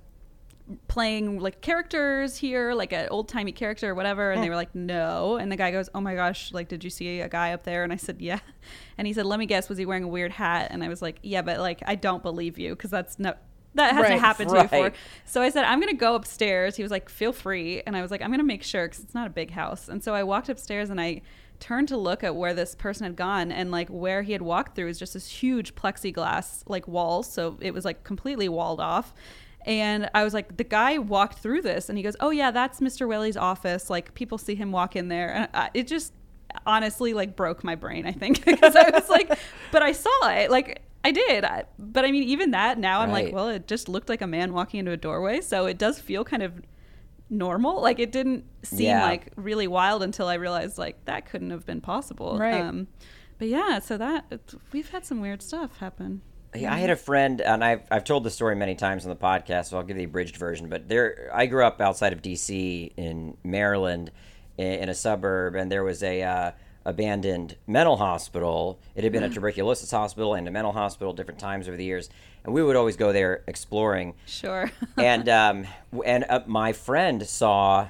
playing 0.88 1.39
like 1.39 1.61
characters 1.61 2.38
here, 2.38 2.74
like 2.74 2.91
an 2.91 3.07
old 3.09 3.30
timey 3.30 3.51
character 3.51 3.89
or 3.89 3.95
whatever. 3.95 4.32
And 4.32 4.43
they 4.43 4.49
were 4.49 4.55
like, 4.55 4.74
no. 4.74 5.38
And 5.38 5.51
the 5.51 5.55
guy 5.55 5.72
goes, 5.72 5.89
oh 5.93 6.01
my 6.01 6.16
gosh, 6.16 6.51
like, 6.53 6.68
did 6.68 6.84
you 6.84 6.89
see 6.89 7.20
a 7.22 7.30
guy 7.30 7.53
up 7.53 7.63
there? 7.63 7.84
And 7.84 7.93
I 7.93 7.97
said, 7.97 8.22
yeah. 8.22 8.39
And 8.97 9.05
he 9.05 9.13
said, 9.13 9.26
let 9.26 9.39
me 9.39 9.45
guess, 9.45 9.68
was 9.68 9.78
he 9.78 9.86
wearing 9.86 10.05
a 10.05 10.07
weird 10.07 10.32
hat? 10.32 10.70
And 10.72 10.82
I 10.84 10.88
was 10.88 11.01
like, 11.01 11.20
yeah, 11.22 11.41
but 11.41 11.59
like, 11.59 11.84
I 11.86 11.95
don't 11.95 12.24
believe 12.24 12.57
you 12.57 12.76
because 12.76 12.89
that's 12.89 13.20
no. 13.20 13.34
That 13.74 13.93
hasn't 13.93 14.11
Right, 14.13 14.20
happened 14.22 14.49
to 14.51 14.55
you 14.55 14.63
before. 14.63 14.93
So 15.26 15.41
I 15.41 15.49
said, 15.49 15.66
I'm 15.66 15.82
going 15.82 15.91
to 15.91 15.99
go 15.99 16.16
upstairs. 16.16 16.78
He 16.78 16.82
was 16.82 16.93
like, 16.93 17.09
feel 17.09 17.34
free. 17.34 17.84
And 17.86 17.97
I 17.97 18.01
was 18.01 18.09
like, 18.09 18.22
I'm 18.22 18.30
going 18.30 18.39
to 18.39 18.45
make 18.45 18.63
sure 18.63 18.88
because 18.88 19.03
it's 19.03 19.13
not 19.13 19.28
a 19.28 19.30
big 19.30 19.51
house. 19.51 19.89
And 19.89 20.01
so 20.01 20.16
I 20.16 20.24
walked 20.24 20.47
upstairs 20.47 20.89
and 20.89 21.01
I 21.01 21.24
turned 21.59 21.89
to 21.89 21.97
look 21.97 22.24
at 22.24 22.36
where 22.38 22.53
this 22.53 22.74
person 22.74 23.03
had 23.03 23.18
gone 23.18 23.51
and 23.51 23.72
like 23.72 23.89
where 23.89 24.22
he 24.22 24.32
had 24.32 24.41
walked 24.41 24.76
through 24.76 24.88
is 24.88 24.97
just 24.97 25.13
this 25.13 25.28
huge 25.28 25.76
plexiglass 25.76 26.63
like 26.68 26.88
wall 26.88 27.22
So 27.24 27.57
it 27.61 27.74
was 27.74 27.86
like 27.86 28.03
completely 28.03 28.47
walled 28.49 28.80
off 28.80 29.13
And 29.66 30.09
I 30.13 30.24
was 30.24 30.34
like, 30.34 30.57
the 30.57 30.63
guy 30.63 30.97
walked 30.99 31.39
through 31.39 31.63
this, 31.63 31.89
and 31.89 31.97
he 31.97 32.03
goes, 32.03 32.16
"Oh 32.20 32.30
yeah, 32.30 32.51
that's 32.51 32.80
Mr. 32.80 33.07
Willie's 33.07 33.36
office. 33.38 33.89
Like 33.89 34.13
people 34.13 34.38
see 34.38 34.55
him 34.55 34.72
walk 34.72 34.95
in 34.95 35.07
there." 35.07 35.34
And 35.34 35.49
I, 35.53 35.70
it 35.74 35.88
just 35.88 36.13
honestly 36.66 37.13
like 37.13 37.36
broke 37.36 37.63
my 37.63 37.76
brain. 37.76 38.05
I 38.05 38.11
think 38.11 38.45
because 38.45 38.76
I 38.76 38.89
was 38.91 39.09
like, 39.09 39.30
but 39.72 39.82
I 39.82 39.91
saw 39.91 40.30
it. 40.30 40.51
Like 40.51 40.84
I 41.03 41.11
did. 41.11 41.43
I, 41.43 41.66
but 41.80 42.05
I 42.05 42.11
mean, 42.11 42.24
even 42.24 42.51
that 42.51 42.78
now, 42.78 43.01
I'm 43.01 43.09
Right. 43.09 43.26
like, 43.26 43.34
well, 43.34 43.49
it 43.49 43.68
just 43.68 43.89
looked 43.89 44.07
like 44.07 44.22
a 44.22 44.28
man 44.28 44.53
walking 44.53 44.80
into 44.80 44.91
a 44.91 44.97
doorway, 44.97 45.41
so 45.41 45.66
it 45.66 45.78
does 45.80 45.99
feel 45.99 46.24
kind 46.24 46.43
of 46.43 46.61
normal. 47.30 47.82
Like 47.82 47.99
it 47.99 48.11
didn't 48.11 48.45
seem 48.63 48.86
Yeah. 48.88 49.03
like 49.03 49.32
really 49.36 49.68
wild 49.68 50.03
until 50.03 50.28
I 50.28 50.36
realized 50.36 50.78
like 50.78 51.03
that 51.05 51.26
couldn't 51.28 51.49
have 51.49 51.66
been 51.66 51.82
possible. 51.82 52.38
Right. 52.38 52.61
Um, 52.61 52.88
but 53.39 53.47
yeah, 53.47 53.80
so 53.80 53.97
that 53.97 54.43
we've 54.72 54.89
had 54.89 55.05
some 55.05 55.22
weird 55.22 55.41
stuff 55.41 55.78
happen. 55.78 56.22
Yeah, 56.56 56.74
I 56.74 56.78
had 56.78 56.89
a 56.89 56.95
friend, 56.95 57.41
and 57.41 57.64
I've, 57.64 57.82
I've 57.91 58.03
told 58.03 58.24
the 58.24 58.32
story 58.32 58.56
many 58.56 58.76
times 58.76 59.06
on 59.06 59.10
the 59.10 59.16
podcast, 59.16 59.66
so 59.68 59.78
I'll 59.78 59.84
give 59.84 59.97
the 59.97 60.06
abridged 60.06 60.38
version. 60.38 60.70
But 60.70 60.88
there, 60.88 61.30
I 61.34 61.45
grew 61.45 61.64
up 61.66 61.82
outside 61.82 62.14
of 62.14 62.22
D.C. 62.22 62.93
in 62.97 63.38
Maryland, 63.43 64.12
in, 64.58 64.66
in 64.66 64.89
a 64.89 64.95
suburb, 64.95 65.56
and 65.56 65.72
there 65.72 65.84
was 65.84 66.01
a 66.03 66.22
uh, 66.24 66.51
abandoned 66.86 67.56
mental 67.68 67.97
hospital. 67.97 68.80
It 68.95 69.03
had 69.03 69.12
been 69.12 69.24
a 69.24 69.30
tuberculosis 69.30 69.91
hospital 69.91 70.34
and 70.36 70.47
a 70.47 70.51
mental 70.51 70.72
hospital 70.72 71.14
different 71.14 71.39
times 71.39 71.68
over 71.68 71.76
the 71.78 71.84
years, 71.84 72.10
and 72.43 72.53
we 72.53 72.64
would 72.64 72.76
always 72.76 72.95
go 72.95 73.12
there 73.12 73.43
exploring. 73.47 74.14
Sure. 74.26 74.72
and 74.97 75.28
um, 75.30 75.68
and 76.06 76.26
uh, 76.30 76.41
my 76.45 76.74
friend 76.74 77.26
saw 77.28 77.88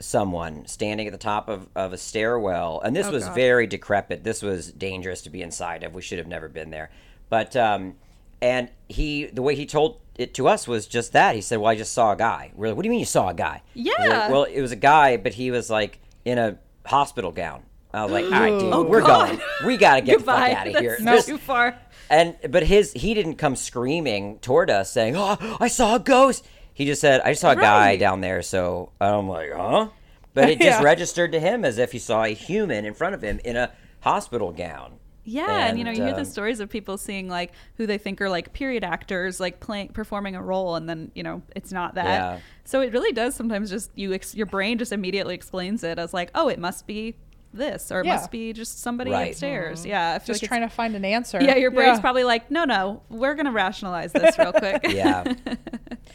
someone 0.00 0.64
standing 0.66 1.06
at 1.08 1.12
the 1.12 1.18
top 1.18 1.48
of, 1.48 1.68
of 1.74 1.92
a 1.92 1.98
stairwell, 1.98 2.80
and 2.84 2.94
this 2.94 3.08
Oh, 3.08 3.12
was 3.12 3.24
God. 3.24 3.34
very 3.34 3.66
decrepit. 3.66 4.24
This 4.24 4.42
was 4.42 4.70
dangerous 4.72 5.22
to 5.22 5.30
be 5.30 5.42
inside 5.42 5.82
of. 5.82 5.94
We 5.94 6.02
should 6.02 6.18
have 6.18 6.28
never 6.28 6.48
been 6.48 6.70
there. 6.70 6.90
But 7.28 7.56
um, 7.56 7.96
and 8.40 8.70
he, 8.88 9.26
the 9.26 9.42
way 9.42 9.54
he 9.54 9.66
told 9.66 10.00
it 10.16 10.34
to 10.34 10.48
us 10.48 10.66
was 10.66 10.86
just 10.86 11.12
that. 11.12 11.34
He 11.34 11.40
said, 11.40 11.58
"Well, 11.58 11.70
I 11.70 11.76
just 11.76 11.92
saw 11.92 12.12
a 12.12 12.16
guy." 12.16 12.50
We're 12.54 12.68
like, 12.68 12.76
"What 12.76 12.82
do 12.82 12.86
you 12.88 12.90
mean 12.90 13.00
you 13.00 13.06
saw 13.06 13.28
a 13.28 13.34
guy?" 13.34 13.62
He's 13.74 13.86
like, 13.88 13.98
Yeah. 14.08 14.30
well, 14.30 14.44
it 14.44 14.60
was 14.60 14.72
a 14.72 14.76
guy, 14.76 15.16
but 15.16 15.34
he 15.34 15.50
was 15.50 15.70
like 15.70 15.98
in 16.24 16.38
a 16.38 16.58
hospital 16.86 17.30
gown. 17.32 17.62
I 17.94 18.02
was 18.04 18.12
like, 18.12 18.24
"All 18.30 18.30
right, 18.30 18.58
dude, 18.58 18.72
Oh, 18.72 18.82
we're 18.82 19.00
God. 19.00 19.28
going. 19.28 19.40
We 19.66 19.76
got 19.76 19.96
to 19.96 20.00
get 20.02 20.18
the 20.18 20.24
fuck 20.24 20.40
out 20.50 20.66
of 20.68 20.76
here." 20.76 20.96
There's- 21.00 21.26
too 21.26 21.38
far. 21.38 21.76
and 22.10 22.36
but 22.50 22.62
his 22.64 22.92
he 22.92 23.14
didn't 23.14 23.36
come 23.36 23.54
screaming 23.56 24.38
toward 24.40 24.70
us 24.70 24.90
saying, 24.90 25.14
"Oh, 25.16 25.36
I 25.60 25.68
saw 25.68 25.96
a 25.96 26.00
ghost." 26.00 26.44
He 26.74 26.84
just 26.86 27.00
said, 27.00 27.20
"I 27.22 27.30
just 27.30 27.40
saw 27.40 27.50
a 27.52 27.56
guy 27.56 27.96
down 27.96 28.20
there." 28.20 28.42
So 28.42 28.90
I'm 29.00 29.28
like, 29.28 29.50
"Huh?" 29.54 29.88
But 30.34 30.48
it 30.50 30.58
just 30.60 30.80
Yeah. 30.80 30.82
registered 30.84 31.32
to 31.32 31.40
him 31.40 31.64
as 31.64 31.78
if 31.78 31.92
he 31.92 31.98
saw 31.98 32.24
a 32.24 32.28
human 32.34 32.84
in 32.84 32.94
front 32.94 33.14
of 33.14 33.22
him 33.22 33.40
in 33.44 33.56
a 33.56 33.70
hospital 34.00 34.52
gown. 34.52 34.92
Yeah, 35.28 35.66
and, 35.66 35.78
you 35.78 35.84
know, 35.84 35.90
you 35.90 36.02
hear 36.02 36.14
um, 36.14 36.18
the 36.18 36.24
stories 36.24 36.60
of 36.60 36.68
people 36.70 36.96
seeing 36.96 37.28
like 37.28 37.52
who 37.76 37.86
they 37.86 37.98
think 37.98 38.20
are 38.20 38.30
like 38.30 38.52
period 38.52 38.82
actors, 38.84 39.38
like 39.40 39.60
playing 39.60 39.88
performing 39.88 40.34
a 40.36 40.42
role, 40.42 40.74
and 40.76 40.88
then 40.88 41.10
you 41.14 41.22
know 41.22 41.42
it's 41.54 41.70
not 41.72 41.94
that. 41.96 42.04
Yeah. 42.06 42.38
So 42.64 42.80
it 42.80 42.92
really 42.92 43.12
does 43.12 43.34
sometimes 43.34 43.70
just 43.70 43.90
you 43.94 44.12
ex- 44.14 44.34
your 44.34 44.46
brain 44.46 44.78
just 44.78 44.92
immediately 44.92 45.34
explains 45.34 45.84
it 45.84 45.98
as 45.98 46.14
like, 46.14 46.30
oh, 46.34 46.48
it 46.48 46.58
must 46.58 46.86
be 46.86 47.14
this, 47.52 47.90
or 47.90 48.00
it 48.00 48.06
Yeah. 48.06 48.14
must 48.16 48.30
be 48.30 48.52
just 48.52 48.80
somebody 48.80 49.10
Right. 49.10 49.30
upstairs. 49.32 49.86
Yeah, 49.86 50.12
I 50.14 50.18
feel 50.18 50.34
Just 50.34 50.42
like 50.42 50.48
trying 50.48 50.60
to 50.62 50.68
find 50.68 50.94
an 50.94 51.04
answer. 51.04 51.38
Yeah, 51.42 51.56
your 51.56 51.70
brain's 51.70 51.98
probably 51.98 52.24
like, 52.24 52.50
no, 52.50 52.64
no, 52.64 53.02
we're 53.08 53.34
gonna 53.34 53.52
rationalize 53.52 54.12
this 54.12 54.38
real 54.38 54.52
quick. 54.64 54.80
Yeah. 54.88 55.24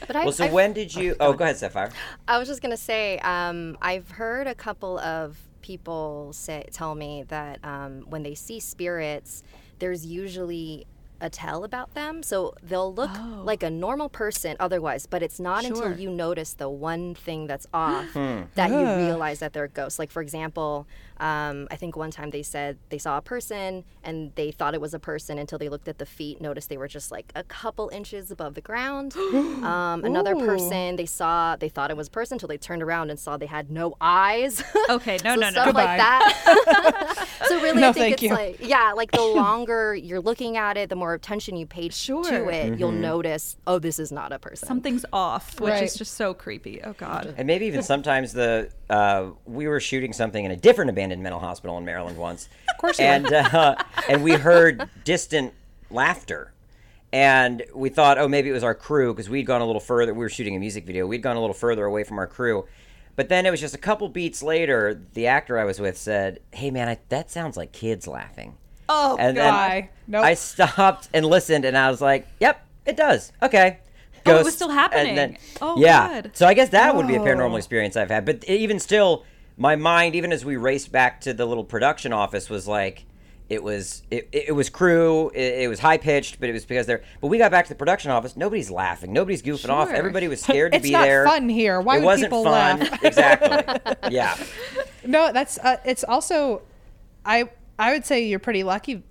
But 0.08 0.16
I, 0.18 0.24
well, 0.24 0.34
so 0.34 0.46
I've- 0.46 0.54
when 0.54 0.74
did 0.74 0.94
you? 0.94 1.16
Oh, 1.20 1.34
go 1.34 1.44
ahead, 1.46 1.56
Sapphire. 1.58 1.90
I 2.28 2.38
was 2.38 2.48
just 2.48 2.62
gonna 2.62 2.76
say, 2.76 3.20
um, 3.20 3.78
I've 3.82 4.10
heard 4.12 4.48
a 4.48 4.56
couple 4.56 5.00
of 5.00 5.38
people 5.64 6.32
say 6.34 6.68
tell 6.72 6.94
me 6.94 7.24
that 7.30 7.60
um, 7.66 8.02
when 8.10 8.22
they 8.22 8.36
see 8.36 8.60
spirits, 8.60 9.42
there's 9.80 10.06
usually 10.06 10.86
a 11.22 11.30
tell 11.30 11.64
about 11.64 11.94
them. 11.94 12.22
So 12.24 12.54
they'll 12.62 12.94
look 12.94 13.12
like 13.44 13.64
a 13.64 13.70
normal 13.70 14.10
person 14.10 14.56
otherwise, 14.60 15.06
but 15.06 15.24
it's 15.24 15.40
not 15.40 15.64
Sure. 15.64 15.72
until 15.88 16.00
you 16.00 16.10
notice 16.10 16.54
the 16.54 16.70
one 16.70 17.16
thing 17.16 17.48
that's 17.48 17.66
off 17.74 18.14
that 18.14 18.70
you 18.72 18.86
realize 19.06 19.40
that 19.40 19.54
they're 19.54 19.68
ghosts. 19.70 20.00
Like 20.00 20.12
for 20.12 20.22
example, 20.22 20.86
um, 21.20 21.68
I 21.72 21.76
think 21.78 21.96
one 21.96 22.12
time 22.12 22.32
they 22.32 22.44
said 22.44 22.78
they 22.90 22.98
saw 22.98 23.18
a 23.18 23.22
person 23.22 23.86
and 24.04 24.32
they 24.36 24.52
thought 24.52 24.74
it 24.74 24.82
was 24.82 24.94
a 24.94 25.00
person 25.00 25.38
until 25.38 25.58
they 25.58 25.70
looked 25.70 25.88
at 25.88 25.98
the 25.98 26.06
feet, 26.06 26.42
noticed 26.42 26.68
they 26.70 26.78
were 26.78 26.88
just 26.90 27.12
like 27.12 27.32
a 27.36 27.44
couple 27.44 27.90
inches 27.94 28.30
above 28.32 28.56
the 28.56 28.62
ground. 28.62 29.16
um, 29.64 30.04
another 30.04 30.36
Ooh. 30.36 30.46
person 30.46 30.96
they 30.98 31.06
saw 31.06 31.56
they 31.56 31.70
thought 31.70 31.90
it 31.92 31.96
was 31.98 32.08
a 32.08 32.12
person 32.12 32.36
until 32.36 32.50
they 32.50 32.58
turned 32.58 32.84
around 32.84 33.10
and 33.10 33.20
saw 33.20 33.38
they 33.38 33.46
had 33.46 33.72
no 33.72 33.96
eyes. 34.02 34.62
Okay, 34.90 35.18
no, 35.24 35.36
so 35.36 35.40
no, 35.40 35.48
no. 35.48 35.52
stuff 35.52 35.66
Goodbye. 35.68 35.86
like 35.86 35.98
that. 35.98 37.28
so 37.48 37.62
really, 37.62 37.80
No, 37.82 37.90
I 37.90 37.94
think 37.94 38.04
thank 38.04 38.14
it's 38.16 38.22
you. 38.24 38.30
like 38.32 38.58
yeah, 38.60 38.92
like 38.96 39.12
the 39.12 39.22
longer 39.22 39.96
you're 39.96 40.20
looking 40.20 40.58
at 40.58 40.76
it, 40.78 40.90
the 40.90 40.96
more 40.96 41.13
attention 41.14 41.56
you 41.56 41.66
pay 41.66 41.90
Sure. 41.90 42.24
to 42.24 42.50
it, 42.50 42.78
you'll 42.80 42.92
Mm-hmm. 42.92 43.02
notice. 43.02 43.58
Oh, 43.68 43.80
this 43.80 44.00
is 44.00 44.12
not 44.12 44.32
a 44.32 44.40
person. 44.40 44.68
Something's 44.68 45.06
off, 45.14 45.60
which 45.60 45.72
Right. 45.72 45.84
is 45.84 45.96
just 45.96 46.14
so 46.16 46.34
creepy. 46.34 46.82
Oh 46.84 46.94
God. 46.94 47.34
And 47.38 47.48
maybe 47.48 47.66
even 47.66 47.84
sometimes 47.84 48.34
the 48.34 48.70
uh, 48.90 49.28
we 49.46 49.68
were 49.68 49.80
shooting 49.80 50.14
something 50.14 50.44
in 50.46 50.52
a 50.52 50.56
different 50.56 50.90
abandoned 50.90 51.22
mental 51.24 51.40
hospital 51.40 51.78
in 51.78 51.86
Maryland 51.86 52.18
once. 52.18 52.50
Of 52.74 52.78
course 52.80 53.00
you 53.00 53.06
and 53.06 53.32
uh, 53.32 53.76
and 54.10 54.24
we 54.24 54.34
heard 54.34 54.90
distant 55.06 55.54
laughter. 55.90 56.52
And 57.12 57.64
we 57.76 57.90
thought, 57.90 58.18
oh, 58.18 58.28
maybe 58.28 58.50
it 58.50 58.54
was 58.54 58.64
our 58.64 58.74
crew 58.74 59.14
because 59.14 59.30
we'd 59.30 59.44
gone 59.46 59.62
a 59.62 59.66
little 59.66 59.80
further. 59.80 60.14
We 60.14 60.20
were 60.20 60.30
shooting 60.30 60.56
a 60.56 60.60
music 60.60 60.86
video. 60.86 61.06
We'd 61.06 61.22
gone 61.22 61.36
a 61.38 61.40
little 61.40 61.54
further 61.54 61.86
away 61.86 62.04
from 62.04 62.18
our 62.18 62.26
crew. 62.28 62.66
But 63.16 63.30
then 63.30 63.46
it 63.46 63.52
was 63.52 63.62
just 63.62 63.76
a 63.76 63.78
couple 63.78 64.10
beats 64.10 64.42
later, 64.42 65.00
the 65.14 65.28
actor 65.28 65.60
I 65.60 65.64
was 65.66 65.80
with 65.80 65.96
said, 65.96 66.40
hey, 66.52 66.72
man, 66.72 66.88
I, 66.90 66.98
that 67.10 67.30
sounds 67.30 67.56
like 67.56 67.72
kids 67.72 68.08
laughing. 68.08 68.56
Oh, 68.90 69.16
And 69.20 69.38
then 69.38 69.46
guy. 69.52 69.90
Nope. 70.08 70.24
I 70.26 70.34
stopped 70.34 71.10
and 71.14 71.26
listened, 71.26 71.66
and 71.66 71.78
I 71.78 71.90
was 71.90 72.02
like, 72.02 72.28
"Yep, 72.40 72.66
it 72.86 72.98
does. 72.98 73.32
Okay." 73.42 73.80
Oh, 74.26 74.38
it 74.40 74.46
was 74.46 74.56
still 74.56 74.70
And 74.70 74.80
happening. 74.80 75.16
then- 75.16 75.38
Oh, 75.62 75.78
yeah. 75.78 76.22
good. 76.22 76.36
So 76.38 76.48
I 76.48 76.54
guess 76.54 76.70
that 76.70 76.96
would 76.96 77.08
be 77.08 77.16
a 77.16 77.20
paranormal 77.20 77.54
Oh. 77.54 77.56
experience 77.58 77.98
I've 77.98 78.10
had. 78.10 78.24
But 78.26 78.44
even 78.46 78.80
still, 78.80 79.26
my 79.58 79.76
mind, 79.76 80.16
even 80.16 80.32
as 80.32 80.46
we 80.46 80.56
raced 80.56 80.92
back 80.94 81.20
to 81.22 81.34
the 81.34 81.46
little 81.46 81.66
production 81.66 82.14
office, 82.14 82.50
was 82.50 82.66
like, 82.68 83.06
it 83.50 83.62
was 83.62 84.02
it, 84.10 84.30
it 84.32 84.56
was 84.56 84.70
crew. 84.70 85.30
It, 85.36 85.64
it 85.64 85.68
was 85.68 85.80
high 85.80 85.98
pitched, 85.98 86.40
but 86.40 86.48
it 86.48 86.54
was 86.54 86.66
because 86.66 86.86
they're. 86.88 87.02
But 87.20 87.28
we 87.28 87.38
got 87.38 87.52
back 87.52 87.66
to 87.66 87.70
the 87.70 87.76
production 87.76 88.12
office. 88.12 88.38
Nobody's 88.38 88.72
laughing. 88.72 89.12
Nobody's 89.12 89.42
goofing 89.42 89.70
off. 89.70 89.90
Everybody 89.90 90.30
was 90.30 90.42
scared 90.48 90.72
to 90.72 90.78
It's 90.78 90.84
be 90.88 90.92
not 90.94 91.04
there. 91.04 91.26
fun 91.26 91.50
here. 91.50 91.82
Why 91.82 91.98
it 91.98 92.04
wasn't 92.04 92.30
fun. 92.32 92.44
laugh? 92.44 93.04
exactly. 93.04 93.94
Yeah. 94.10 94.38
No, 95.06 95.34
that's 95.34 95.58
uh, 95.60 95.78
it's 95.86 96.06
also 96.06 96.62
I 97.26 97.50
I 97.80 97.92
would 97.94 98.06
say 98.06 98.24
you're 98.26 98.40
pretty 98.40 98.64
lucky 98.64 99.04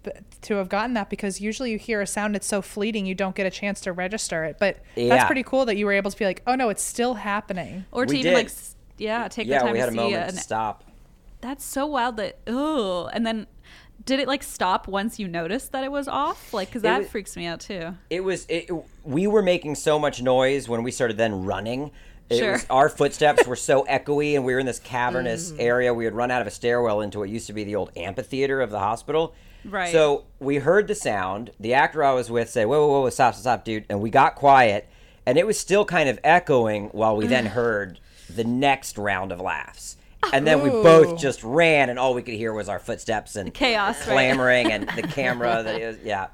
to 0.43 0.55
have 0.55 0.69
gotten 0.69 0.95
that 0.95 1.11
because 1.11 1.41
usually 1.41 1.73
you 1.73 1.79
hear 1.79 2.01
a 2.01 2.07
sound 2.07 2.37
it's 2.37 2.47
so 2.47 2.63
fleeting 2.63 3.07
you 3.07 3.15
don't 3.15 3.35
get 3.35 3.47
a 3.47 3.51
chance 3.51 3.81
to 3.83 3.93
register 3.93 4.45
it. 4.45 4.57
But 4.61 4.79
Yeah. 4.95 5.09
that's 5.09 5.25
pretty 5.27 5.43
cool 5.43 5.67
that 5.67 5.77
you 5.77 5.87
were 5.87 5.93
able 5.93 6.11
to 6.11 6.17
be 6.17 6.25
like, 6.25 6.43
"Oh 6.47 6.55
no, 6.55 6.69
it's 6.69 6.83
still 6.83 7.15
happening." 7.15 7.85
Or 7.91 8.07
to 8.07 8.13
We 8.13 8.21
even 8.21 8.33
did. 8.33 8.37
like, 8.47 8.51
yeah, 8.99 9.27
take 9.29 9.47
the 9.49 9.55
Yeah. 9.55 9.59
time 9.61 9.73
We 9.73 9.79
had 9.79 9.87
to 9.87 9.91
a 9.91 9.93
see 9.93 9.97
moment 9.97 10.29
an 10.29 10.35
to 10.35 10.41
stop. 10.41 10.85
That's 11.41 11.65
so 11.65 11.87
wild 11.87 12.17
that 12.19 12.39
oh, 12.47 13.09
and 13.13 13.27
then 13.27 13.47
did 14.05 14.21
it 14.21 14.29
like 14.29 14.43
stop 14.45 14.87
once 14.89 15.19
you 15.19 15.27
noticed 15.29 15.73
that 15.73 15.83
it 15.85 15.91
was 15.93 16.07
off? 16.09 16.53
Like, 16.55 16.69
because 16.69 16.83
that 16.83 17.01
was- 17.01 17.09
freaks 17.09 17.37
me 17.37 17.47
out 17.47 17.61
too. 17.61 17.97
it 18.11 18.21
was 18.25 18.47
it, 18.49 18.71
we 19.05 19.27
were 19.27 19.43
making 19.43 19.75
so 19.75 19.99
much 19.99 20.23
noise 20.23 20.69
when 20.69 20.83
we 20.85 20.91
started 20.93 21.17
then 21.17 21.45
running 21.45 21.91
it 22.33 22.39
Sure. 22.39 22.53
was 22.53 22.67
our 22.71 22.89
footsteps 22.89 23.47
were 23.47 23.57
so 23.57 23.85
echoey 23.91 24.35
and 24.35 24.45
we 24.45 24.53
were 24.53 24.59
in 24.59 24.67
this 24.67 24.79
cavernous 24.79 25.51
mm-hmm. 25.51 25.61
area. 25.61 25.95
We 25.95 26.05
had 26.05 26.15
run 26.15 26.31
out 26.31 26.41
of 26.41 26.47
a 26.47 26.51
stairwell 26.51 27.01
into 27.01 27.19
what 27.19 27.29
used 27.29 27.47
to 27.49 27.53
be 27.53 27.65
the 27.65 27.77
old 27.77 27.91
amphitheater 27.97 28.61
of 28.61 28.71
the 28.71 28.79
hospital. 28.79 29.35
Right. 29.65 29.93
so 29.93 30.25
we 30.41 30.57
heard 30.57 30.89
the 30.89 30.95
sound. 30.97 31.53
The 31.61 31.75
actor 31.75 32.03
i 32.03 32.13
was 32.13 32.31
with 32.31 32.51
said 32.51 32.67
whoa 32.67 32.87
whoa 32.89 33.03
whoa 33.03 33.11
stop 33.11 33.37
stop 33.37 33.65
dude 33.65 33.85
and 33.89 34.01
we 34.01 34.11
got 34.11 34.35
quiet 34.35 34.89
and 35.25 35.39
it 35.39 35.47
was 35.47 35.59
still 35.59 35.85
kind 35.85 36.09
of 36.09 36.19
echoing 36.25 36.89
while 36.89 37.17
we 37.17 37.27
then 37.27 37.47
heard 37.59 38.01
the 38.29 38.45
next 38.45 38.99
round 38.99 39.33
of 39.33 39.41
laughs. 39.41 39.97
And 40.33 40.47
then 40.47 40.63
we 40.63 40.71
both 40.71 41.09
oh. 41.09 41.17
just 41.17 41.43
ran 41.43 41.91
and 41.91 41.99
all 41.99 42.15
we 42.15 42.23
could 42.23 42.35
hear 42.35 42.53
was 42.53 42.69
our 42.69 42.79
footsteps 42.79 43.35
and 43.35 43.53
chaos, 43.53 43.99
right? 44.07 44.15
clamoring 44.15 44.71
and 44.71 44.89
the 44.91 45.03
camera 45.03 45.63
that 45.65 45.81
is 45.81 45.99
yeah 46.05 46.29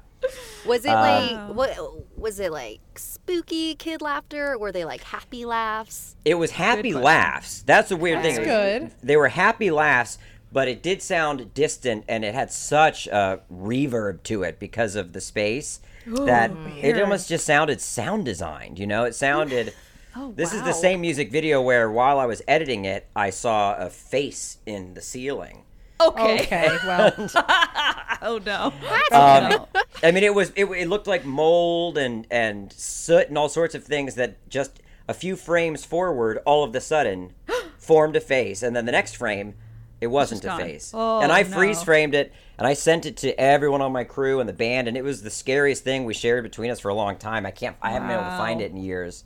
Was 0.65 0.85
it 0.85 0.89
Um, 0.89 1.01
like 1.47 1.55
what? 1.55 2.17
Was 2.17 2.39
it 2.39 2.51
like 2.51 2.81
spooky 2.95 3.75
kid 3.75 4.01
laughter? 4.01 4.53
Or 4.53 4.57
were 4.59 4.71
they 4.71 4.85
like 4.85 5.01
happy 5.03 5.45
laughs? 5.45 6.15
It 6.25 6.35
was 6.35 6.51
happy 6.51 6.91
question. 6.91 7.01
laughs. 7.01 7.61
That's 7.63 7.89
the 7.89 7.95
weird 7.97 8.23
That's 8.23 8.35
thing. 8.35 8.45
good. 8.45 8.91
They 9.01 9.15
were 9.17 9.29
happy 9.29 9.71
laughs, 9.71 10.17
but 10.51 10.67
it 10.67 10.83
did 10.83 11.01
sound 11.01 11.53
distant 11.53 12.03
and 12.09 12.25
it 12.25 12.33
had 12.33 12.51
such 12.51 13.07
a 13.07 13.41
reverb 13.51 14.23
to 14.23 14.43
it 14.43 14.59
because 14.59 14.95
of 14.95 15.13
the 15.13 15.21
space 15.21 15.79
that 16.05 16.51
it 16.81 16.99
almost 17.01 17.29
just 17.29 17.45
sounded 17.45 17.79
sound 17.81 18.25
designed. 18.25 18.79
You 18.79 18.87
know, 18.87 19.03
it 19.05 19.15
sounded. 19.15 19.73
Oh, 20.15 20.33
This 20.35 20.53
is 20.55 20.63
the 20.63 20.73
same 20.73 21.01
music 21.01 21.31
video 21.31 21.61
where 21.61 21.89
while 21.89 22.17
I 22.19 22.25
was 22.25 22.41
editing 22.47 22.83
it, 22.83 23.05
I 23.15 23.29
saw 23.29 23.75
a 23.75 23.91
face 23.91 24.57
in 24.65 24.95
the 24.95 25.01
ceiling. 25.01 25.65
Okay. 26.01 26.41
Okay, 26.41 26.77
well, 26.85 27.13
Oh 28.21 28.39
no. 28.45 28.73
Um, 29.11 29.49
no. 29.49 29.67
I 30.03 30.11
mean, 30.11 30.23
it 30.23 30.33
was 30.33 30.51
it, 30.55 30.65
it 30.65 30.87
looked 30.87 31.07
like 31.07 31.25
mold 31.25 31.97
and 31.97 32.27
and 32.29 32.71
soot 32.71 33.27
and 33.29 33.37
all 33.37 33.49
sorts 33.49 33.75
of 33.75 33.83
things 33.83 34.15
that 34.15 34.49
just 34.49 34.81
a 35.07 35.13
few 35.13 35.35
frames 35.35 35.85
forward, 35.85 36.39
all 36.45 36.63
of 36.63 36.73
the 36.73 36.81
sudden, 36.81 37.33
formed 37.77 38.15
a 38.15 38.21
face, 38.21 38.61
and 38.61 38.75
then 38.75 38.85
the 38.85 38.91
next 38.91 39.15
frame, 39.15 39.55
it 40.01 40.07
wasn't 40.07 40.45
a 40.45 40.55
face. 40.57 40.91
Oh, 40.93 41.21
and 41.21 41.31
I 41.31 41.41
no. 41.41 41.49
freeze 41.49 41.81
framed 41.81 42.13
it, 42.13 42.31
and 42.57 42.67
I 42.67 42.73
sent 42.73 43.05
it 43.05 43.17
to 43.17 43.39
everyone 43.39 43.81
on 43.81 43.91
my 43.91 44.03
crew 44.03 44.39
and 44.39 44.47
the 44.47 44.53
band, 44.53 44.87
and 44.87 44.95
it 44.95 45.03
was 45.03 45.23
the 45.23 45.31
scariest 45.31 45.83
thing 45.83 46.05
we 46.05 46.13
shared 46.13 46.43
between 46.43 46.69
us 46.71 46.79
for 46.79 46.89
a 46.89 46.93
long 46.93 47.17
time. 47.17 47.45
I 47.45 47.51
can't, 47.51 47.75
I 47.81 47.91
haven't 47.91 48.07
been 48.07 48.19
able 48.19 48.29
to 48.29 48.37
find 48.37 48.61
it 48.61 48.71
in 48.71 48.77
years. 48.77 49.23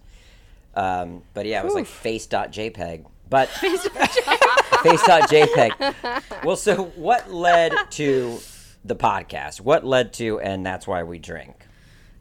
Um, 0.75 1.21
but 1.33 1.45
yeah, 1.45 1.61
it 1.61 1.65
was 1.65 1.75
like 1.75 1.85
face.jpg. 1.85 3.05
But 3.33 3.49
face.jpg. 4.83 6.43
Well, 6.43 6.55
so 6.55 6.83
what 6.83 7.33
led 7.33 7.73
to 7.89 8.37
the 8.85 8.95
podcast? 8.95 9.59
What 9.59 9.83
led 9.83 10.13
to, 10.13 10.39
and 10.39 10.63
that's 10.63 10.85
why 10.85 11.01
we 11.01 11.17
drink? 11.17 11.65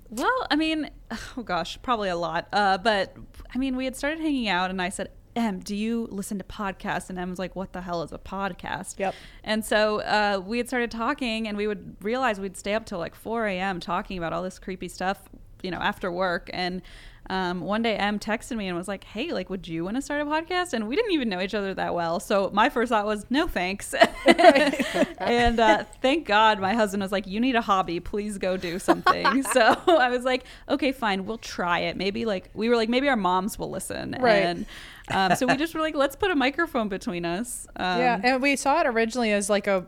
Well, 0.08 0.46
I 0.50 0.56
mean, 0.56 0.88
oh 1.36 1.42
gosh, 1.42 1.78
probably 1.82 2.08
a 2.08 2.16
lot. 2.16 2.48
Uh, 2.50 2.78
but 2.78 3.14
I 3.54 3.58
mean, 3.58 3.76
we 3.76 3.84
had 3.84 3.94
started 3.94 4.20
hanging 4.20 4.48
out, 4.48 4.70
and 4.70 4.80
I 4.80 4.88
said, 4.88 5.10
Em, 5.36 5.58
do 5.58 5.76
you 5.76 6.08
listen 6.10 6.38
to 6.38 6.44
podcasts? 6.44 7.10
And 7.10 7.18
Em 7.18 7.28
was 7.28 7.38
like, 7.38 7.54
what 7.54 7.74
the 7.74 7.82
hell 7.82 8.02
is 8.02 8.12
a 8.12 8.18
podcast? 8.18 8.98
Yep. 8.98 9.14
And 9.44 9.62
so 9.62 10.00
uh, 10.00 10.40
we 10.42 10.56
had 10.56 10.66
started 10.66 10.90
talking, 10.90 11.46
and 11.46 11.58
we 11.58 11.66
would 11.66 11.96
realize 12.00 12.40
we'd 12.40 12.56
stay 12.56 12.72
up 12.72 12.86
till 12.86 12.98
like 12.98 13.14
4 13.14 13.48
a.m. 13.48 13.80
talking 13.80 14.16
about 14.16 14.32
all 14.32 14.42
this 14.42 14.58
creepy 14.58 14.88
stuff, 14.88 15.18
you 15.62 15.70
know, 15.70 15.78
after 15.78 16.10
work. 16.10 16.48
And 16.54 16.80
um, 17.30 17.60
one 17.60 17.82
day 17.82 17.96
Em 17.96 18.18
texted 18.18 18.56
me 18.56 18.66
and 18.66 18.76
was 18.76 18.88
like, 18.88 19.04
"Hey, 19.04 19.32
like, 19.32 19.48
would 19.48 19.68
you 19.68 19.84
want 19.84 19.96
to 19.96 20.02
start 20.02 20.20
a 20.20 20.24
podcast?" 20.24 20.72
And 20.72 20.88
we 20.88 20.96
didn't 20.96 21.12
even 21.12 21.28
know 21.28 21.40
each 21.40 21.54
other 21.54 21.72
that 21.74 21.94
well, 21.94 22.18
so 22.18 22.50
my 22.52 22.68
first 22.68 22.90
thought 22.90 23.06
was, 23.06 23.24
"No, 23.30 23.46
thanks." 23.46 23.94
and 24.26 25.60
uh, 25.60 25.84
thank 26.00 26.26
God 26.26 26.58
my 26.58 26.74
husband 26.74 27.02
was 27.02 27.12
like, 27.12 27.26
"You 27.26 27.40
need 27.40 27.54
a 27.54 27.60
hobby, 27.60 28.00
please 28.00 28.38
go 28.38 28.56
do 28.56 28.78
something." 28.78 29.42
so 29.52 29.76
I 29.86 30.08
was 30.10 30.24
like, 30.24 30.44
"Okay, 30.68 30.90
fine, 30.90 31.24
we'll 31.24 31.38
try 31.38 31.80
it. 31.80 31.96
Maybe 31.96 32.24
like 32.24 32.50
we 32.54 32.68
were 32.68 32.76
like, 32.76 32.88
maybe 32.88 33.08
our 33.08 33.16
moms 33.16 33.58
will 33.58 33.70
listen." 33.70 34.16
Right. 34.20 34.42
And 34.42 34.66
um, 35.08 35.36
so 35.36 35.46
we 35.46 35.56
just 35.56 35.74
were 35.74 35.80
like, 35.80 35.94
"Let's 35.94 36.16
put 36.16 36.30
a 36.32 36.36
microphone 36.36 36.88
between 36.88 37.24
us." 37.24 37.68
Um, 37.76 37.98
yeah, 37.98 38.20
and 38.22 38.42
we 38.42 38.56
saw 38.56 38.80
it 38.80 38.86
originally 38.86 39.32
as 39.32 39.48
like 39.48 39.66
a. 39.66 39.86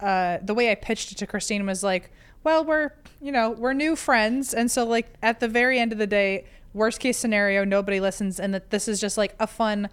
Uh, 0.00 0.38
the 0.42 0.54
way 0.54 0.70
I 0.70 0.76
pitched 0.76 1.10
it 1.10 1.18
to 1.18 1.26
Christine 1.26 1.66
was 1.66 1.82
like, 1.82 2.12
well, 2.44 2.64
we're 2.64 2.92
you 3.20 3.32
know 3.32 3.50
we're 3.50 3.72
new 3.72 3.96
friends, 3.96 4.54
and 4.54 4.70
so 4.70 4.84
like 4.84 5.12
at 5.22 5.40
the 5.40 5.48
very 5.48 5.78
end 5.78 5.92
of 5.92 5.98
the 5.98 6.06
day, 6.06 6.44
worst 6.78 7.00
case 7.00 7.18
scenario, 7.18 7.64
nobody 7.64 8.00
listens, 8.00 8.40
and 8.40 8.54
that 8.54 8.70
this 8.70 8.88
is 8.88 9.00
just 9.00 9.18
like 9.18 9.34
a 9.38 9.46
fun 9.46 9.90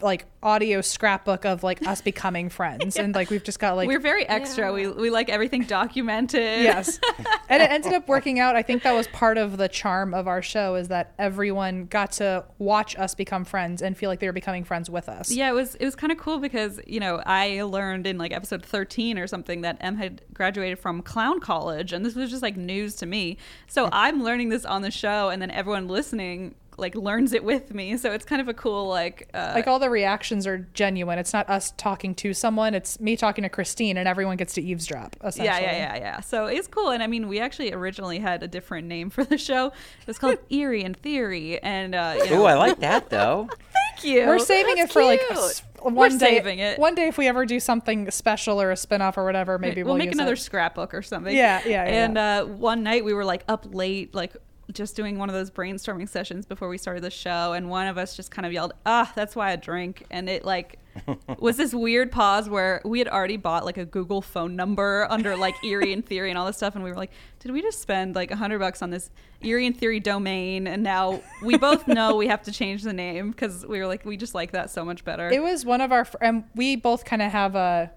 like 0.00 0.26
audio 0.42 0.80
scrapbook 0.80 1.44
of 1.44 1.62
like 1.62 1.86
us 1.86 2.00
becoming 2.00 2.48
friends 2.48 2.96
and 2.98 3.14
like 3.14 3.30
we've 3.30 3.44
just 3.44 3.58
got 3.58 3.76
like 3.76 3.88
we're 3.88 3.98
very 3.98 4.26
extra. 4.28 4.66
Yeah. 4.66 4.72
We 4.72 4.88
we 4.88 5.10
like 5.10 5.28
everything 5.28 5.62
documented. 5.64 6.62
yes 6.62 6.98
and 7.48 7.62
it 7.62 7.70
ended 7.70 7.92
up 7.92 8.08
working 8.08 8.38
out 8.38 8.56
i 8.56 8.62
think 8.62 8.82
that 8.82 8.92
was 8.92 9.08
part 9.08 9.38
of 9.38 9.56
the 9.56 9.68
charm 9.68 10.12
of 10.14 10.26
our 10.28 10.42
show 10.42 10.74
is 10.74 10.88
that 10.88 11.14
everyone 11.18 11.86
got 11.86 12.12
to 12.12 12.44
watch 12.58 12.96
us 12.96 13.14
become 13.14 13.44
friends 13.44 13.80
and 13.82 13.96
feel 13.96 14.08
like 14.10 14.20
they 14.20 14.26
were 14.26 14.32
becoming 14.32 14.64
friends 14.64 14.88
with 14.90 15.08
us 15.08 15.30
Yeah, 15.30 15.50
it 15.50 15.54
was 15.54 15.74
it 15.76 15.84
was 15.84 15.94
kind 15.94 16.12
of 16.12 16.18
cool 16.18 16.38
because 16.38 16.80
you 16.86 17.00
know 17.00 17.22
I 17.24 17.62
learned 17.62 18.06
in 18.06 18.18
like 18.18 18.32
episode 18.32 18.64
thirteen 18.64 19.18
or 19.18 19.26
something 19.26 19.60
that 19.62 19.76
Em 19.80 19.96
had 19.96 20.22
graduated 20.34 20.78
from 20.78 21.02
clown 21.02 21.40
college, 21.40 21.92
and 21.92 22.04
this 22.04 22.14
was 22.14 22.30
just 22.30 22.42
like 22.42 22.56
news 22.56 22.96
to 22.96 23.06
me. 23.06 23.36
So 23.66 23.88
I'm 23.92 24.22
learning 24.22 24.48
this 24.50 24.64
on 24.64 24.82
the 24.82 24.90
show, 24.90 25.28
and 25.30 25.40
then 25.40 25.50
everyone 25.50 25.88
listening 25.88 26.54
like 26.80 26.94
learns 26.94 27.32
it 27.32 27.44
with 27.44 27.74
me. 27.74 27.96
So 27.96 28.12
it's 28.12 28.24
kind 28.24 28.40
of 28.40 28.48
a 28.48 28.54
cool 28.54 28.88
like 28.88 29.28
uh, 29.34 29.52
like 29.54 29.66
all 29.66 29.78
the 29.78 29.90
reactions 29.90 30.46
are 30.46 30.58
genuine 30.74 31.18
it's 31.18 31.32
not 31.32 31.48
us 31.48 31.72
talking 31.76 32.14
to 32.14 32.32
someone 32.34 32.74
it's 32.74 32.98
me 33.00 33.16
talking 33.16 33.42
to 33.42 33.48
christine 33.48 33.96
and 33.96 34.08
everyone 34.08 34.36
gets 34.36 34.54
to 34.54 34.62
eavesdrop 34.62 35.16
essentially 35.22 35.46
yeah, 35.46 35.60
yeah, 35.60 35.94
yeah, 35.94 35.96
yeah. 35.96 36.20
So 36.20 36.46
it's 36.46 36.68
cool, 36.68 36.90
and 36.90 37.02
I 37.02 37.06
mean, 37.06 37.28
we 37.28 37.40
actually 37.40 37.72
originally 37.72 38.18
had 38.18 38.42
a 38.42 38.48
different 38.48 38.86
name 38.86 39.10
for 39.10 39.24
the 39.24 39.38
show. 39.38 39.66
It 39.68 40.06
was 40.06 40.18
called 40.18 40.38
Eerie 40.50 40.82
and 40.82 40.96
Theory, 40.96 41.60
and 41.62 41.94
uh, 41.94 42.16
you 42.18 42.30
know, 42.30 42.42
Ooh, 42.42 42.46
I 42.46 42.54
like 42.54 42.80
that 42.80 43.10
though. 43.10 43.48
thank 43.94 44.04
you. 44.04 44.26
we're 44.26 44.38
saving 44.38 44.78
it 44.78 44.82
That's 44.82 44.92
for 44.92 45.04
like 45.04 45.20
cute. 45.26 45.38
s- 45.38 45.62
one 45.82 46.18
day 46.18 46.36
saving 46.36 46.58
it. 46.58 46.78
one 46.78 46.94
day 46.94 47.08
if 47.08 47.16
we 47.16 47.26
ever 47.26 47.46
do 47.46 47.58
something 47.58 48.10
special 48.10 48.60
or 48.60 48.70
a 48.70 48.76
spin-off 48.76 49.16
or 49.16 49.24
whatever 49.24 49.58
maybe 49.58 49.82
we'll, 49.82 49.94
we'll, 49.94 49.98
make 49.98 50.08
use 50.08 50.16
another 50.16 50.34
it. 50.34 50.38
scrapbook 50.38 50.92
or 50.92 51.02
something. 51.02 51.34
Yeah, 51.34 51.62
yeah, 51.64 51.70
yeah. 51.70 52.04
And 52.04 52.18
uh, 52.18 52.44
one 52.44 52.82
night 52.82 53.04
we 53.04 53.14
were 53.14 53.24
like 53.24 53.44
up 53.48 53.66
late, 53.70 54.14
like 54.14 54.36
just 54.72 54.96
doing 54.96 55.18
one 55.18 55.28
of 55.28 55.34
those 55.34 55.50
brainstorming 55.50 56.08
sessions 56.08 56.46
before 56.46 56.68
we 56.68 56.78
started 56.78 57.02
the 57.02 57.10
show, 57.10 57.52
and 57.52 57.68
one 57.68 57.86
of 57.86 57.98
us 57.98 58.16
just 58.16 58.30
kind 58.30 58.46
of 58.46 58.52
yelled, 58.52 58.72
"Ah, 58.86 59.10
that's 59.14 59.34
why 59.36 59.50
I 59.52 59.56
drink," 59.56 60.04
and 60.10 60.28
it 60.28 60.44
like 60.44 60.78
was 61.38 61.56
this 61.56 61.72
weird 61.72 62.10
pause 62.10 62.48
where 62.48 62.82
we 62.84 62.98
had 62.98 63.08
already 63.08 63.36
bought 63.36 63.64
like 63.64 63.76
a 63.78 63.84
Google 63.84 64.20
phone 64.22 64.56
number 64.56 65.06
under 65.08 65.36
like 65.36 65.54
Eerie 65.64 65.92
and 65.92 66.04
Theory 66.04 66.30
and 66.30 66.38
all 66.38 66.46
this 66.46 66.56
stuff, 66.56 66.74
and 66.74 66.82
we 66.84 66.90
were 66.90 66.96
like, 66.96 67.10
"Did 67.38 67.52
we 67.52 67.62
just 67.62 67.80
spend 67.80 68.14
like 68.14 68.30
a 68.30 68.36
hundred 68.36 68.58
bucks 68.58 68.82
on 68.82 68.90
this 68.90 69.10
Eerie 69.42 69.66
and 69.66 69.76
Theory 69.76 70.00
domain?" 70.00 70.66
And 70.66 70.82
now 70.82 71.22
we 71.42 71.56
both 71.56 71.86
know 71.88 72.16
we 72.16 72.26
have 72.28 72.42
to 72.42 72.52
change 72.52 72.82
the 72.82 72.92
name 72.92 73.30
because 73.30 73.64
we 73.66 73.78
were 73.78 73.86
like, 73.86 74.04
we 74.04 74.16
just 74.16 74.34
like 74.34 74.52
that 74.52 74.70
so 74.70 74.84
much 74.84 75.04
better. 75.04 75.28
It 75.28 75.42
was 75.42 75.64
one 75.64 75.80
of 75.80 75.92
our, 75.92 76.04
fr- 76.04 76.16
and 76.20 76.44
we 76.54 76.76
both 76.76 77.04
kind 77.04 77.22
of 77.22 77.30
have 77.32 77.54
a, 77.54 77.90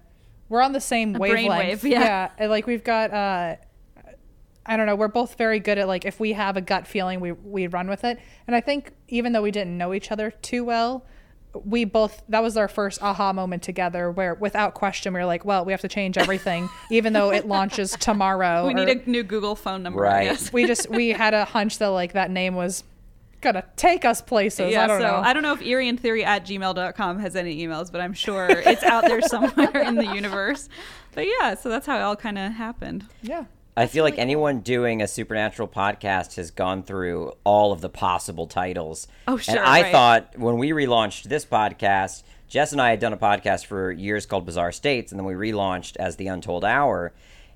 we're 0.48 0.62
on 0.62 0.72
the 0.72 0.80
same 0.80 1.16
A 1.16 1.18
wavelength. 1.18 1.82
brainwave, 1.82 1.90
yeah. 1.90 2.30
and, 2.38 2.50
like 2.50 2.66
we've 2.66 2.84
got, 2.84 3.10
uh, 3.12 3.56
I 4.66 4.76
don't 4.76 4.86
know, 4.86 4.96
we're 4.96 5.08
both 5.08 5.36
very 5.36 5.60
good 5.60 5.78
at 5.78 5.86
like 5.88 6.04
if 6.04 6.18
we 6.18 6.32
have 6.32 6.56
a 6.56 6.60
gut 6.60 6.86
feeling, 6.86 7.20
we 7.20 7.32
we 7.32 7.66
run 7.66 7.88
with 7.88 8.04
it. 8.04 8.18
And 8.46 8.56
I 8.56 8.60
think 8.60 8.92
even 9.08 9.32
though 9.32 9.42
we 9.42 9.50
didn't 9.50 9.76
know 9.76 9.92
each 9.94 10.10
other 10.10 10.30
too 10.30 10.64
well, 10.64 11.04
we 11.64 11.84
both 11.84 12.22
that 12.28 12.42
was 12.42 12.56
our 12.56 12.66
first 12.66 13.00
aha 13.02 13.32
moment 13.32 13.62
together 13.62 14.10
where 14.10 14.34
without 14.34 14.74
question 14.74 15.12
we 15.14 15.20
were 15.20 15.26
like, 15.26 15.44
well, 15.44 15.64
we 15.64 15.72
have 15.72 15.82
to 15.82 15.88
change 15.88 16.18
everything, 16.18 16.68
even 16.90 17.12
though 17.12 17.30
it 17.30 17.46
launches 17.46 17.92
tomorrow. 18.00 18.66
we 18.66 18.72
or- 18.72 18.84
need 18.84 19.06
a 19.06 19.10
new 19.10 19.22
Google 19.22 19.54
phone 19.54 19.82
number. 19.82 20.00
Right. 20.00 20.22
I 20.28 20.30
guess. 20.32 20.52
we 20.52 20.66
just 20.66 20.88
we 20.90 21.10
had 21.10 21.34
a 21.34 21.44
hunch 21.44 21.78
that 21.78 21.88
like 21.88 22.14
that 22.14 22.30
name 22.30 22.54
was 22.54 22.82
gonna 23.40 23.64
take 23.76 24.06
us 24.06 24.22
places. 24.22 24.72
Yeah, 24.72 24.84
I 24.84 24.86
don't 24.86 25.00
so 25.00 25.06
know. 25.06 25.16
I 25.16 25.34
don't 25.34 25.42
know 25.42 25.52
if 25.52 25.60
Eerie 25.60 25.88
in 25.88 25.98
Theory 25.98 26.24
at 26.24 26.46
gmail.com 26.46 27.18
has 27.18 27.36
any 27.36 27.58
emails, 27.64 27.92
but 27.92 28.00
I'm 28.00 28.14
sure 28.14 28.48
it's 28.48 28.82
out 28.82 29.04
there 29.04 29.20
somewhere 29.20 29.82
in 29.82 29.96
the 29.96 30.06
universe. 30.14 30.70
But 31.12 31.26
yeah, 31.26 31.54
so 31.54 31.68
that's 31.68 31.86
how 31.86 31.98
it 31.98 32.00
all 32.00 32.16
kind 32.16 32.38
of 32.38 32.52
happened. 32.52 33.04
yeah. 33.22 33.44
I 33.76 33.86
feel 33.86 34.04
like 34.04 34.18
anyone 34.18 34.60
doing 34.60 35.02
a 35.02 35.08
supernatural 35.08 35.66
podcast 35.66 36.36
has 36.36 36.52
gone 36.52 36.84
through 36.84 37.32
all 37.42 37.72
of 37.72 37.80
the 37.80 37.88
possible 37.88 38.46
titles. 38.46 39.08
Oh, 39.26 39.36
sure, 39.36 39.56
And 39.56 39.64
I 39.64 39.82
right. 39.82 39.92
thought 39.92 40.38
when 40.38 40.58
we 40.58 40.70
relaunched 40.70 41.24
this 41.24 41.44
podcast, 41.44 42.22
Jess 42.46 42.70
and 42.70 42.80
I 42.80 42.90
had 42.90 43.00
done 43.00 43.12
a 43.12 43.16
podcast 43.16 43.66
for 43.66 43.90
years 43.90 44.26
called 44.26 44.46
Bizarre 44.46 44.70
States, 44.70 45.10
and 45.10 45.18
then 45.18 45.26
we 45.26 45.34
relaunched 45.34 45.96
as 45.96 46.16
The 46.16 46.28
Untold 46.28 46.64
Hour. 46.64 47.12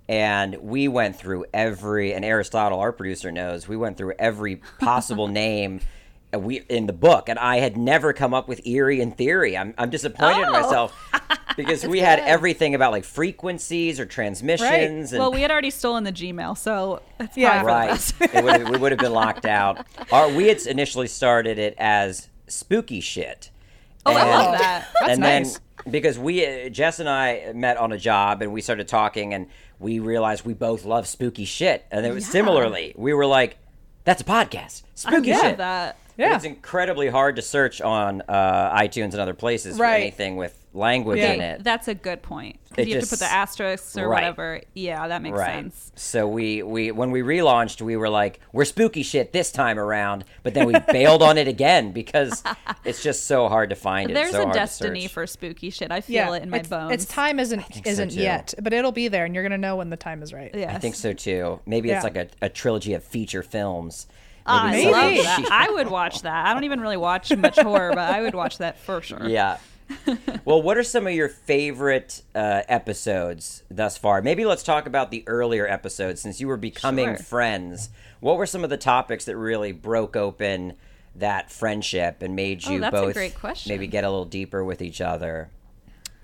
And 0.09 0.57
we 0.57 0.89
went 0.89 1.17
through 1.17 1.45
every, 1.55 2.15
and 2.15 2.25
Aristotle, 2.25 2.81
our 2.81 2.93
producer, 2.93 3.31
knows, 3.31 3.69
we 3.69 3.77
went 3.77 3.97
through 3.97 4.15
every 4.19 4.57
possible 4.81 5.29
name 5.45 5.81
we 6.37 6.61
in 6.69 6.87
the 6.87 6.93
book, 6.93 7.29
and 7.29 7.39
I 7.39 7.57
had 7.59 7.77
never 7.77 8.13
come 8.13 8.35
up 8.35 8.49
with 8.49 8.67
Eerie 8.67 9.01
in 9.01 9.13
theory. 9.13 9.57
I'm, 9.57 9.73
I'm 9.79 9.91
disappointed 9.91 10.43
in 10.43 10.49
Oh. 10.49 10.53
myself 10.61 11.11
because 11.57 11.87
we 11.87 12.01
had 12.01 12.19
everything 12.21 12.75
about 12.75 12.93
like 12.93 13.05
frequencies 13.05 13.99
or 13.99 14.05
transmissions. 14.07 15.13
And, 15.13 15.21
Well, 15.21 15.33
we 15.33 15.41
had 15.41 15.51
already 15.51 15.71
stolen 15.71 16.05
the 16.05 16.13
Gmail, 16.13 16.57
so 16.59 17.01
that's 17.19 17.37
Yeah. 17.37 17.63
probably 17.63 17.63
for 17.63 17.67
the 17.67 17.73
Right. 17.73 17.89
best. 17.91 18.35
it 18.35 18.45
would 18.45 18.69
we 18.71 18.79
would 18.79 18.93
have 18.93 18.99
been 19.01 19.13
locked 19.15 19.47
out. 19.47 19.87
Our, 20.13 20.29
we 20.31 20.49
had 20.49 20.59
initially 20.67 21.07
started 21.07 21.59
it 21.59 21.75
as 21.79 22.29
spooky 22.47 23.01
shit. 23.01 23.51
Oh, 24.05 24.13
I 24.15 24.21
And- 24.21 24.31
love 24.31 24.59
that. 24.59 24.89
That's 25.01 25.13
and 25.13 25.21
nice. 25.21 25.53
then 25.85 25.93
because 25.93 26.19
we 26.19 26.45
uh, 26.45 26.69
Jess 26.69 26.99
and 27.01 27.09
I 27.09 27.53
met 27.55 27.77
on 27.79 27.93
a 27.93 27.99
job 27.99 28.43
and 28.43 28.53
we 28.53 28.61
started 28.61 28.87
talking 28.89 29.33
and 29.33 29.47
we 29.79 29.99
realized 30.01 30.45
we 30.45 30.53
both 30.55 30.85
love 30.85 31.07
spooky 31.07 31.45
shit 31.45 31.87
and 31.91 32.05
it 32.05 32.13
was 32.13 32.25
Yeah. 32.27 32.33
similarly 32.33 32.95
we 32.97 33.15
were 33.15 33.27
like 33.27 33.59
that's 34.05 34.21
a 34.21 34.25
podcast 34.25 34.83
spooky 34.95 35.33
I 35.33 35.41
shit 35.41 35.57
that. 35.59 35.97
Yeah. 36.19 36.35
it's 36.37 36.45
incredibly 36.45 37.09
hard 37.09 37.37
to 37.37 37.43
search 37.43 37.81
on 37.81 38.23
uh, 38.29 38.77
iTunes 38.77 39.13
and 39.13 39.21
other 39.21 39.35
places 39.35 39.77
for 39.77 39.85
Right. 39.85 40.01
anything 40.03 40.37
with 40.37 40.55
language 40.75 41.19
Yeah. 41.19 41.33
in 41.33 41.41
it 41.41 41.65
That's 41.65 41.89
a 41.89 41.95
good 41.95 42.23
point. 42.23 42.57
It 42.57 42.71
Because 42.71 42.87
you 42.89 42.95
have 42.97 43.05
to 43.05 43.11
put 43.11 43.19
the 43.21 43.33
asterisks 43.33 43.97
or 43.97 44.07
Right. 44.09 44.17
whatever. 44.17 44.61
Yeah, 44.75 45.09
that 45.09 45.23
makes 45.23 45.39
Right. 45.39 45.55
sense. 45.55 45.93
So 45.97 46.29
we, 46.29 46.63
we 46.63 46.91
when 46.91 47.11
we 47.11 47.23
relaunched, 47.23 47.81
we 47.81 47.97
were 47.97 48.09
like, 48.11 48.41
we're 48.53 48.65
spooky 48.67 49.03
shit 49.03 49.33
this 49.33 49.51
time 49.51 49.79
around, 49.79 50.25
but 50.43 50.55
then 50.55 50.67
we 50.67 50.75
bailed 50.93 51.23
on 51.23 51.39
it 51.39 51.49
again 51.49 51.93
because 51.93 52.43
it's 52.85 53.03
just 53.03 53.27
so 53.27 53.49
hard 53.49 53.71
to 53.71 53.77
find 53.77 54.11
it. 54.11 54.15
There's 54.15 54.33
so 54.33 54.41
a 54.41 54.45
hard 54.45 54.55
destiny 54.55 55.07
for 55.09 55.27
spooky 55.27 55.71
shit. 55.71 55.91
I 55.91 56.01
feel 56.01 56.15
yeah, 56.17 56.35
it 56.35 56.43
in 56.43 56.51
my 56.51 56.59
it's, 56.59 56.69
bones. 56.69 56.93
Its 56.93 57.05
time 57.07 57.39
isn't 57.41 57.87
isn't 57.87 58.11
too. 58.11 58.21
yet, 58.21 58.55
but 58.61 58.73
it'll 58.73 58.93
be 58.93 59.09
there, 59.09 59.25
and 59.25 59.35
you're 59.35 59.45
gonna 59.45 59.57
know 59.59 59.77
when 59.77 59.91
the 59.91 59.97
time 59.97 60.23
is 60.23 60.33
right. 60.35 60.51
Yes. 60.55 60.75
I 60.75 60.79
think 60.79 60.95
so 60.97 61.13
too. 61.13 61.61
Maybe 61.67 61.91
it's 61.91 62.05
like 62.05 62.17
a, 62.17 62.29
a 62.43 62.49
trilogy 62.49 62.93
of 62.95 63.03
feature 63.05 63.43
films. 63.43 64.07
I 64.49 64.71
Maybe 64.73 64.91
Maybe. 64.93 65.17
love 65.19 65.25
that. 65.43 65.49
I 65.51 65.71
would 65.71 65.89
watch 65.89 66.23
that. 66.23 66.47
I 66.47 66.55
don't 66.55 66.65
even 66.65 66.81
really 66.81 66.97
watch 66.97 67.35
much 67.37 67.59
horror, 67.59 67.91
but 67.91 68.13
I 68.13 68.23
would 68.23 68.35
watch 68.35 68.59
that 68.59 68.79
for 68.79 69.01
sure. 69.03 69.27
Yeah. 69.29 69.59
well, 70.45 70.61
what 70.61 70.77
are 70.77 70.83
some 70.83 71.07
of 71.07 71.13
your 71.15 71.29
favorite 71.29 72.23
uh, 72.35 72.63
episodes 72.69 73.63
thus 73.71 73.97
far? 73.97 74.21
Maybe 74.21 74.45
let's 74.45 74.63
talk 74.63 74.87
about 74.87 75.11
the 75.11 75.25
earlier 75.27 75.67
episodes 75.67 76.21
since 76.21 76.41
you 76.41 76.49
were 76.49 76.57
becoming 76.59 77.07
Sure. 77.07 77.17
friends. 77.17 77.89
What 78.21 78.37
were 78.37 78.47
some 78.47 78.65
of 78.65 78.71
the 78.71 78.77
topics 78.77 79.25
that 79.27 79.37
really 79.37 79.73
broke 79.73 80.15
open 80.17 80.75
that 81.15 81.51
friendship 81.51 82.21
and 82.23 82.37
made 82.37 82.63
Oh, 82.67 82.73
you 82.73 82.81
that's 82.81 82.97
a 82.97 83.01
both 83.01 83.15
great 83.15 83.35
question. 83.35 83.71
maybe 83.71 83.87
get 83.87 84.05
a 84.05 84.11
little 84.11 84.25
deeper 84.27 84.63
with 84.63 84.83
each 84.83 85.01
other? 85.01 85.49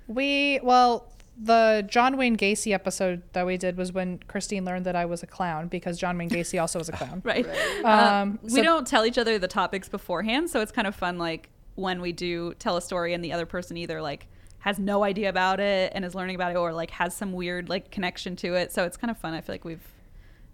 We 0.07 0.59
well, 0.61 1.11
the 1.37 1.85
John 1.89 2.17
Wayne 2.17 2.37
Gacy 2.37 2.73
episode 2.73 3.21
that 3.33 3.45
we 3.45 3.57
did 3.57 3.77
was 3.77 3.91
when 3.91 4.19
Christine 4.27 4.63
learned 4.63 4.85
that 4.85 4.95
I 4.95 5.05
was 5.05 5.21
a 5.21 5.27
clown 5.27 5.67
because 5.67 5.97
John 5.97 6.17
Wayne 6.17 6.29
Gacy 6.29 6.59
also 6.59 6.79
was 6.79 6.89
a 6.89 6.93
clown. 6.93 7.21
Right. 7.25 7.45
Um, 7.83 8.39
we 8.43 8.49
so- 8.49 8.63
don't 8.63 8.87
tell 8.87 9.05
each 9.05 9.17
other 9.17 9.37
the 9.37 9.47
topics 9.47 9.89
beforehand, 9.89 10.49
so 10.49 10.61
it's 10.61 10.71
kind 10.71 10.87
of 10.87 10.95
fun. 10.95 11.17
Like 11.17 11.49
when 11.75 11.99
we 12.01 12.11
do 12.13 12.53
tell 12.55 12.77
a 12.77 12.81
story, 12.81 13.13
and 13.13 13.23
the 13.23 13.33
other 13.33 13.45
person 13.45 13.75
either 13.77 14.01
like 14.01 14.27
has 14.59 14.79
no 14.79 15.03
idea 15.03 15.29
about 15.29 15.59
it 15.59 15.91
and 15.93 16.05
is 16.05 16.15
learning 16.15 16.35
about 16.35 16.51
it, 16.51 16.57
or 16.57 16.71
like 16.73 16.91
has 16.91 17.15
some 17.15 17.33
weird 17.33 17.67
like 17.69 17.91
connection 17.91 18.35
to 18.37 18.55
it. 18.55 18.71
So 18.71 18.85
it's 18.85 18.97
kind 18.97 19.11
of 19.11 19.17
fun. 19.17 19.33
I 19.33 19.41
feel 19.41 19.53
like 19.53 19.65
we've 19.65 19.85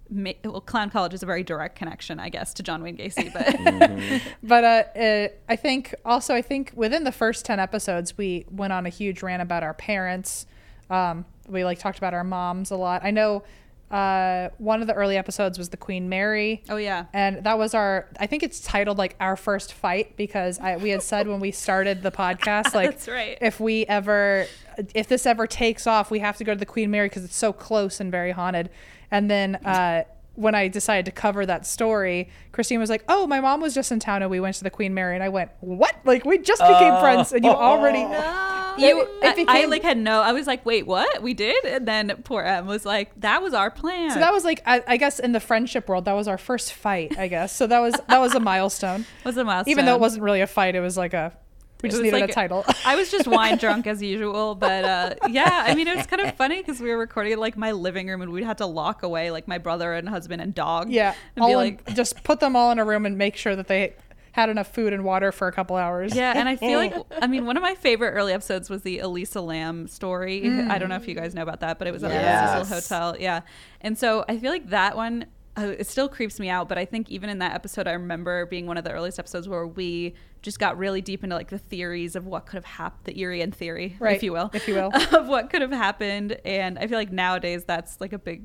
ma- 0.09 0.31
well, 0.43 0.61
Clown 0.61 0.89
College 0.89 1.13
is 1.13 1.23
a 1.23 1.25
very 1.25 1.43
direct 1.43 1.75
connection, 1.77 2.19
I 2.19 2.29
guess, 2.29 2.53
to 2.55 2.63
John 2.63 2.81
Wayne 2.83 2.97
Gacy. 2.97 3.31
But 3.31 4.21
But 4.43 4.63
uh, 4.63 4.99
uh, 4.99 5.27
I 5.47 5.55
think 5.55 5.93
also 6.03 6.33
I 6.33 6.41
think 6.41 6.71
within 6.75 7.03
the 7.03 7.11
first 7.11 7.45
ten 7.45 7.59
episodes 7.59 8.17
we 8.17 8.45
went 8.49 8.73
on 8.73 8.85
a 8.85 8.89
huge 8.89 9.21
rant 9.21 9.41
about 9.41 9.63
our 9.63 9.73
parents. 9.73 10.45
Um, 10.91 11.25
we 11.47 11.63
like 11.63 11.79
talked 11.79 11.97
about 11.97 12.13
our 12.13 12.23
moms 12.23 12.71
a 12.71 12.75
lot. 12.75 13.03
I 13.03 13.11
know 13.11 13.43
uh, 13.91 14.49
one 14.57 14.81
of 14.81 14.87
the 14.87 14.93
early 14.93 15.17
episodes 15.17 15.57
was 15.57 15.69
the 15.69 15.77
Queen 15.77 16.07
Mary. 16.07 16.63
oh 16.69 16.77
yeah, 16.77 17.05
And 17.13 17.43
that 17.43 17.57
was 17.57 17.73
our. 17.73 18.07
I 18.19 18.27
think 18.27 18.41
it's 18.41 18.61
titled 18.61 18.97
like 18.97 19.15
our 19.19 19.35
first 19.35 19.73
fight 19.73 20.15
because 20.15 20.59
I, 20.59 20.77
we 20.77 20.91
had 20.91 21.01
said 21.01 21.27
when 21.27 21.39
we 21.41 21.51
started 21.51 22.01
the 22.01 22.11
podcast, 22.11 22.73
like 22.73 22.91
That's 22.91 23.07
right. 23.09 23.37
if 23.41 23.59
we 23.59 23.85
ever, 23.87 24.47
if 24.95 25.07
this 25.07 25.25
ever 25.25 25.45
takes 25.45 25.87
off, 25.87 26.09
we 26.09 26.19
have 26.19 26.37
to 26.37 26.43
go 26.43 26.53
to 26.53 26.59
the 26.59 26.65
Queen 26.65 26.89
Mary 26.89 27.07
because 27.09 27.25
it's 27.25 27.35
so 27.35 27.51
close 27.51 27.99
and 27.99 28.11
very 28.11 28.31
haunted. 28.31 28.69
And 29.11 29.29
then 29.29 29.55
uh, 29.57 30.03
when 30.41 30.55
I 30.55 30.67
decided 30.67 31.05
to 31.05 31.11
cover 31.11 31.45
that 31.45 31.65
story, 31.65 32.29
Christine 32.51 32.79
was 32.79 32.89
like, 32.89 33.03
"Oh, 33.07 33.27
my 33.27 33.39
mom 33.39 33.61
was 33.61 33.73
just 33.73 33.91
in 33.91 33.99
town 33.99 34.21
and 34.21 34.31
we 34.31 34.39
went 34.39 34.55
to 34.57 34.63
the 34.63 34.69
Queen 34.69 34.93
Mary," 34.93 35.15
and 35.15 35.23
I 35.23 35.29
went, 35.29 35.51
"What? 35.59 35.95
Like 36.03 36.25
we 36.25 36.37
just 36.39 36.61
became 36.61 36.93
oh. 36.93 37.01
friends 37.01 37.31
and 37.31 37.43
you 37.45 37.51
already." 37.51 38.01
you. 38.77 39.01
It 39.21 39.47
I, 39.49 39.63
I, 39.63 39.65
like 39.65 39.83
had 39.83 39.97
no. 39.97 40.21
I 40.21 40.31
was 40.31 40.47
like, 40.47 40.65
wait, 40.65 40.85
what? 40.85 41.21
We 41.21 41.33
did? 41.33 41.63
And 41.65 41.87
then 41.87 42.21
poor 42.23 42.41
Em 42.41 42.65
was 42.67 42.85
like, 42.85 43.11
that 43.19 43.41
was 43.41 43.53
our 43.53 43.71
plan. 43.71 44.11
So 44.11 44.19
that 44.19 44.33
was 44.33 44.43
like, 44.43 44.61
I, 44.65 44.83
I 44.87 44.97
guess, 44.97 45.19
in 45.19 45.31
the 45.31 45.39
friendship 45.39 45.87
world, 45.87 46.05
that 46.05 46.13
was 46.13 46.27
our 46.27 46.37
first 46.37 46.73
fight. 46.73 47.17
I 47.17 47.27
guess 47.27 47.55
so. 47.55 47.67
That 47.67 47.79
was 47.79 47.95
that 48.07 48.19
was 48.19 48.35
a 48.35 48.39
milestone. 48.39 49.05
was 49.25 49.37
a 49.37 49.43
milestone. 49.43 49.71
Even 49.71 49.85
though 49.85 49.95
it 49.95 50.01
wasn't 50.01 50.23
really 50.23 50.41
a 50.41 50.47
fight, 50.47 50.75
it 50.75 50.81
was 50.81 50.97
like 50.97 51.13
a. 51.13 51.33
We 51.81 51.89
just 51.89 52.01
was 52.01 52.05
needed 52.11 52.21
like- 52.21 52.29
a 52.29 52.33
title. 52.33 52.65
I 52.85 52.95
was 52.95 53.09
just 53.11 53.27
wine 53.27 53.57
drunk 53.59 53.87
as 53.87 54.01
usual, 54.01 54.55
but 54.55 54.83
uh, 54.85 55.13
yeah, 55.29 55.63
I 55.67 55.75
mean, 55.75 55.87
it 55.87 55.95
was 55.95 56.05
kind 56.05 56.21
of 56.21 56.35
funny 56.35 56.57
because 56.57 56.79
we 56.79 56.89
were 56.89 56.97
recording 56.97 57.33
in 57.33 57.39
like 57.39 57.57
my 57.57 57.71
living 57.71 58.07
room 58.07 58.21
and 58.21 58.31
we'd 58.31 58.43
had 58.43 58.57
to 58.59 58.65
lock 58.65 59.03
away 59.03 59.31
like 59.31 59.47
my 59.47 59.57
brother 59.57 59.93
and 59.93 60.07
husband 60.09 60.41
and 60.41 60.53
dog. 60.53 60.89
Yeah, 60.89 61.13
and 61.35 61.43
all 61.43 61.49
be 61.49 61.53
in- 61.53 61.57
like, 61.57 61.93
just 61.95 62.23
put 62.23 62.39
them 62.39 62.55
all 62.55 62.71
in 62.71 62.79
a 62.79 62.85
room 62.85 63.05
and 63.05 63.17
make 63.17 63.35
sure 63.35 63.55
that 63.55 63.67
they 63.67 63.93
had 64.33 64.47
enough 64.49 64.73
food 64.73 64.93
and 64.93 65.03
water 65.03 65.29
for 65.33 65.49
a 65.49 65.51
couple 65.51 65.75
hours. 65.75 66.15
yeah, 66.15 66.31
and 66.35 66.47
I 66.47 66.55
feel 66.55 66.77
like 66.79 66.95
I 67.21 67.27
mean 67.27 67.45
one 67.45 67.57
of 67.57 67.63
my 67.63 67.75
favorite 67.75 68.11
early 68.11 68.31
episodes 68.31 68.69
was 68.69 68.81
the 68.81 68.99
Elisa 68.99 69.41
Lam 69.41 69.87
story. 69.87 70.49
I 70.49 70.77
don't 70.77 70.87
know 70.87 70.95
if 70.95 71.05
you 71.07 71.15
guys 71.15 71.35
know 71.35 71.41
about 71.41 71.59
that, 71.59 71.77
but 71.79 71.87
it 71.87 71.91
was 71.91 72.03
at 72.05 72.11
Yes. 72.11 72.69
the 72.69 72.75
Cecil 72.79 72.97
Hotel. 72.97 73.21
Yeah, 73.21 73.41
and 73.81 73.97
so 73.97 74.23
I 74.29 74.37
feel 74.37 74.51
like 74.51 74.69
that 74.69 74.95
one. 74.95 75.25
Uh, 75.57 75.73
it 75.77 75.85
still 75.87 76.07
creeps 76.07 76.39
me 76.39 76.49
out, 76.49 76.69
but 76.69 76.77
I 76.77 76.85
think 76.85 77.09
even 77.09 77.29
in 77.29 77.39
that 77.39 77.53
episode, 77.53 77.85
I 77.87 77.91
remember 77.91 78.45
being 78.45 78.67
one 78.67 78.77
of 78.77 78.85
the 78.85 78.91
earliest 78.91 79.19
episodes 79.19 79.49
where 79.49 79.67
we 79.67 80.13
just 80.41 80.59
got 80.59 80.77
really 80.77 81.01
deep 81.01 81.23
into 81.23 81.35
like 81.35 81.49
the 81.49 81.57
theories 81.57 82.15
of 82.15 82.25
what 82.25 82.45
could 82.45 82.55
have 82.55 82.65
happened, 82.65 83.01
the 83.03 83.19
Eerie 83.19 83.41
in 83.41 83.51
theory, 83.51 83.97
Right, 83.99 84.15
if 84.15 84.23
you 84.23 84.31
will, 84.31 84.49
if 84.53 84.67
you 84.67 84.75
will. 84.75 84.91
of 85.11 85.27
what 85.27 85.49
could 85.49 85.61
have 85.61 85.71
happened. 85.71 86.37
And 86.45 86.79
I 86.79 86.87
feel 86.87 86.97
like 86.97 87.11
nowadays 87.11 87.65
that's 87.65 87.99
like 87.99 88.13
a 88.13 88.19
big 88.19 88.43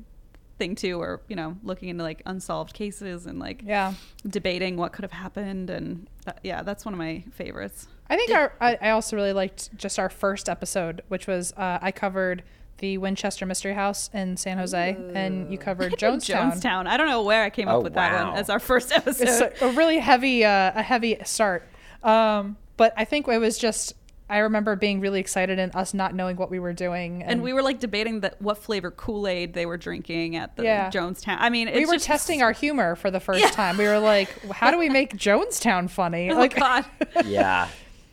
thing 0.57 0.75
too, 0.75 0.99
or 0.99 1.21
you 1.29 1.35
know, 1.35 1.57
looking 1.63 1.89
into 1.89 2.03
like 2.03 2.21
unsolved 2.25 2.73
cases 2.73 3.25
and 3.25 3.39
like 3.39 3.61
yeah. 3.65 3.93
debating 4.27 4.75
what 4.75 4.91
could 4.91 5.03
have 5.03 5.11
happened. 5.11 5.69
And 5.69 6.09
that, 6.25 6.39
yeah, 6.43 6.61
that's 6.61 6.83
one 6.83 6.93
of 6.93 6.97
my 6.97 7.23
favorites. 7.31 7.87
I 8.09 8.15
think 8.17 8.31
our 8.31 8.53
I, 8.59 8.77
I 8.81 8.89
also 8.91 9.15
really 9.15 9.33
liked 9.33 9.75
just 9.77 9.97
our 9.97 10.09
first 10.09 10.49
episode, 10.49 11.03
which 11.07 11.27
was 11.27 11.53
uh, 11.53 11.79
I 11.81 11.91
covered 11.91 12.43
the 12.79 12.97
Winchester 12.97 13.45
Mystery 13.45 13.73
House 13.73 14.09
in 14.13 14.37
San 14.37 14.57
Jose, 14.57 14.97
and 15.13 15.51
you 15.51 15.57
covered 15.57 15.93
Jonestown. 15.97 16.53
Jonestown. 16.53 16.87
I 16.87 16.97
don't 16.97 17.07
know 17.07 17.23
where 17.23 17.43
I 17.43 17.49
came 17.49 17.67
Oh, 17.67 17.77
up 17.77 17.83
with 17.83 17.93
that 17.95 18.13
wow. 18.13 18.29
one 18.31 18.39
as 18.39 18.49
our 18.49 18.59
first 18.59 18.91
episode. 18.91 19.27
It's 19.27 19.61
a, 19.61 19.65
a 19.65 19.71
really 19.71 19.99
heavy, 19.99 20.45
uh, 20.45 20.71
a 20.75 20.83
heavy 20.83 21.17
start. 21.25 21.67
Um, 22.03 22.57
but 22.77 22.93
I 22.95 23.05
think 23.05 23.27
it 23.27 23.39
was 23.39 23.57
just 23.57 23.93
I 24.29 24.39
remember 24.39 24.75
being 24.75 24.99
really 24.99 25.21
excited 25.21 25.57
and 25.57 25.73
us 25.73 25.93
not 25.93 26.13
knowing 26.13 26.35
what 26.35 26.51
we 26.51 26.59
were 26.59 26.73
doing, 26.73 27.23
and 27.23 27.41
we 27.41 27.53
were 27.53 27.61
like 27.61 27.79
debating 27.79 28.19
that 28.19 28.41
what 28.41 28.57
flavor 28.57 28.91
Kool 28.91 29.25
Aid 29.25 29.53
they 29.53 29.65
were 29.65 29.77
drinking 29.77 30.35
at 30.35 30.55
the 30.57 30.63
Yeah. 30.63 30.91
Jonestown. 30.91 31.37
I 31.39 31.49
mean, 31.49 31.69
it's 31.69 31.77
we 31.77 31.85
were 31.85 31.93
just, 31.93 32.05
testing 32.07 32.41
our 32.41 32.51
humor 32.51 32.95
for 32.97 33.09
the 33.09 33.21
first 33.21 33.39
Yeah. 33.39 33.49
time. 33.51 33.77
We 33.77 33.85
were 33.85 33.99
like, 33.99 34.29
how 34.51 34.69
do 34.69 34.77
we 34.77 34.89
make 34.89 35.13
Jonestown 35.17 35.89
funny? 35.89 36.29
Oh 36.29 36.35
like, 36.35 36.55
God, 36.59 36.83
Yeah. 37.25 37.69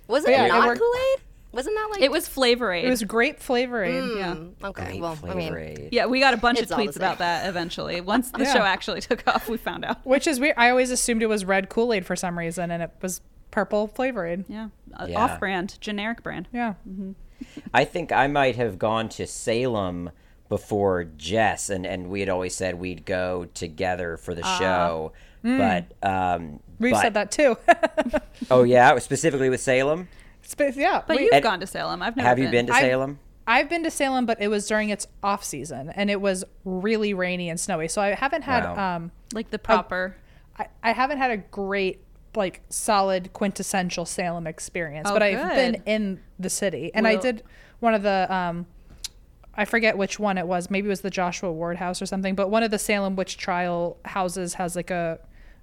Was 0.06 0.24
it 0.24 0.30
Yeah, 0.30 0.44
it 0.44 0.48
not 0.48 0.68
worked. 0.68 0.80
Kool 0.80 0.92
Aid? 1.14 1.20
Wasn't 1.54 1.74
that 1.76 1.88
like 1.92 2.02
it 2.02 2.10
was 2.10 2.26
Flavor 2.28 2.72
Aid. 2.72 2.84
it 2.84 2.90
was 2.90 3.02
grape 3.04 3.38
flavor 3.40 3.84
aid. 3.84 4.02
Mm, 4.02 4.18
Yeah. 4.18 4.68
Okay. 4.68 4.84
Great 4.84 5.00
well, 5.00 5.18
I 5.26 5.34
mean, 5.34 5.88
yeah, 5.92 6.06
we 6.06 6.20
got 6.20 6.34
a 6.34 6.36
bunch 6.36 6.60
of 6.60 6.68
tweets 6.68 6.96
about 6.96 7.18
that 7.18 7.48
eventually. 7.48 8.00
Once 8.00 8.30
the 8.30 8.42
Yeah. 8.42 8.52
show 8.52 8.60
actually 8.62 9.00
took 9.08 9.26
off, 9.28 9.48
we 9.48 9.56
found 9.56 9.84
out. 9.84 10.04
Which 10.04 10.26
is 10.26 10.40
weird. 10.40 10.54
I 10.56 10.70
always 10.70 10.90
assumed 10.90 11.22
it 11.22 11.26
was 11.28 11.44
red 11.44 11.68
Kool 11.68 11.92
Aid 11.92 12.04
for 12.04 12.16
some 12.16 12.36
reason, 12.38 12.70
and 12.70 12.82
it 12.82 12.90
was 13.00 13.20
purple 13.50 13.86
flavor 13.86 14.26
aid. 14.26 14.44
Yeah, 14.48 14.68
uh, 14.98 15.06
Yeah. 15.08 15.20
off-brand, 15.20 15.80
generic 15.80 16.22
brand. 16.24 16.48
Yeah. 16.52 16.74
I 17.72 17.84
think 17.84 18.10
I 18.10 18.26
might 18.26 18.56
have 18.56 18.78
gone 18.78 19.08
to 19.10 19.26
Salem 19.26 20.10
before 20.48 21.04
Jess, 21.04 21.70
and, 21.70 21.86
and 21.86 22.08
we 22.10 22.20
had 22.20 22.28
always 22.28 22.54
said 22.54 22.76
we'd 22.80 23.04
go 23.04 23.46
together 23.54 24.16
for 24.16 24.34
the 24.34 24.42
show. 24.58 25.12
But 25.42 25.86
um, 26.02 26.60
We've 26.80 26.92
but- 26.92 27.00
said 27.02 27.14
that 27.14 27.30
too. 27.30 27.56
Oh 28.50 28.62
yeah, 28.64 28.98
specifically 28.98 29.48
with 29.48 29.60
Salem. 29.60 30.08
Sp- 30.46 30.76
yeah. 30.76 31.02
But 31.06 31.16
we- 31.16 31.30
you've 31.32 31.42
gone 31.42 31.60
to 31.60 31.66
Salem. 31.66 32.02
I've 32.02 32.16
never 32.16 32.28
Have 32.28 32.38
you 32.38 32.48
been 32.48 32.66
to 32.68 32.72
I've- 32.74 32.86
Salem? 32.88 33.18
I've 33.46 33.68
been 33.68 33.82
to 33.84 33.90
Salem, 33.90 34.24
but 34.24 34.40
it 34.40 34.48
was 34.48 34.66
during 34.66 34.88
its 34.88 35.06
off 35.22 35.44
season, 35.44 35.90
and 35.90 36.10
it 36.10 36.18
was 36.20 36.44
really 36.64 37.12
rainy 37.12 37.50
and 37.50 37.60
snowy. 37.60 37.88
So 37.88 38.00
I 38.00 38.14
haven't 38.14 38.42
had 38.42 38.64
Wow. 38.64 38.96
um, 38.96 39.12
like 39.34 39.50
the 39.50 39.58
proper. 39.58 40.16
I, 40.58 40.68
I 40.82 40.92
haven't 40.92 41.18
had 41.18 41.30
a 41.30 41.36
great 41.38 42.00
like 42.36 42.62
solid 42.68 43.32
quintessential 43.32 44.04
Salem 44.06 44.46
experience, 44.46 45.08
Oh, 45.08 45.12
but 45.14 45.22
I've 45.22 45.54
been 45.54 45.82
in 45.86 46.20
the 46.38 46.50
city, 46.50 46.90
and 46.94 47.06
I 47.06 47.16
did 47.16 47.42
one 47.80 47.92
of 47.94 48.02
the 48.02 48.26
um, 48.34 48.66
I 49.54 49.66
forget 49.66 49.96
which 49.98 50.18
one 50.18 50.36
it 50.38 50.46
was. 50.48 50.70
Maybe 50.70 50.86
it 50.86 50.90
was 50.90 51.02
the 51.02 51.10
Joshua 51.10 51.52
Ward 51.52 51.76
House 51.76 52.00
or 52.02 52.06
something. 52.06 52.34
But 52.34 52.48
one 52.50 52.62
of 52.62 52.70
the 52.70 52.78
Salem 52.78 53.14
witch 53.14 53.36
trial 53.36 53.98
houses 54.06 54.54
has 54.54 54.74
like 54.74 54.90
a 54.90 55.18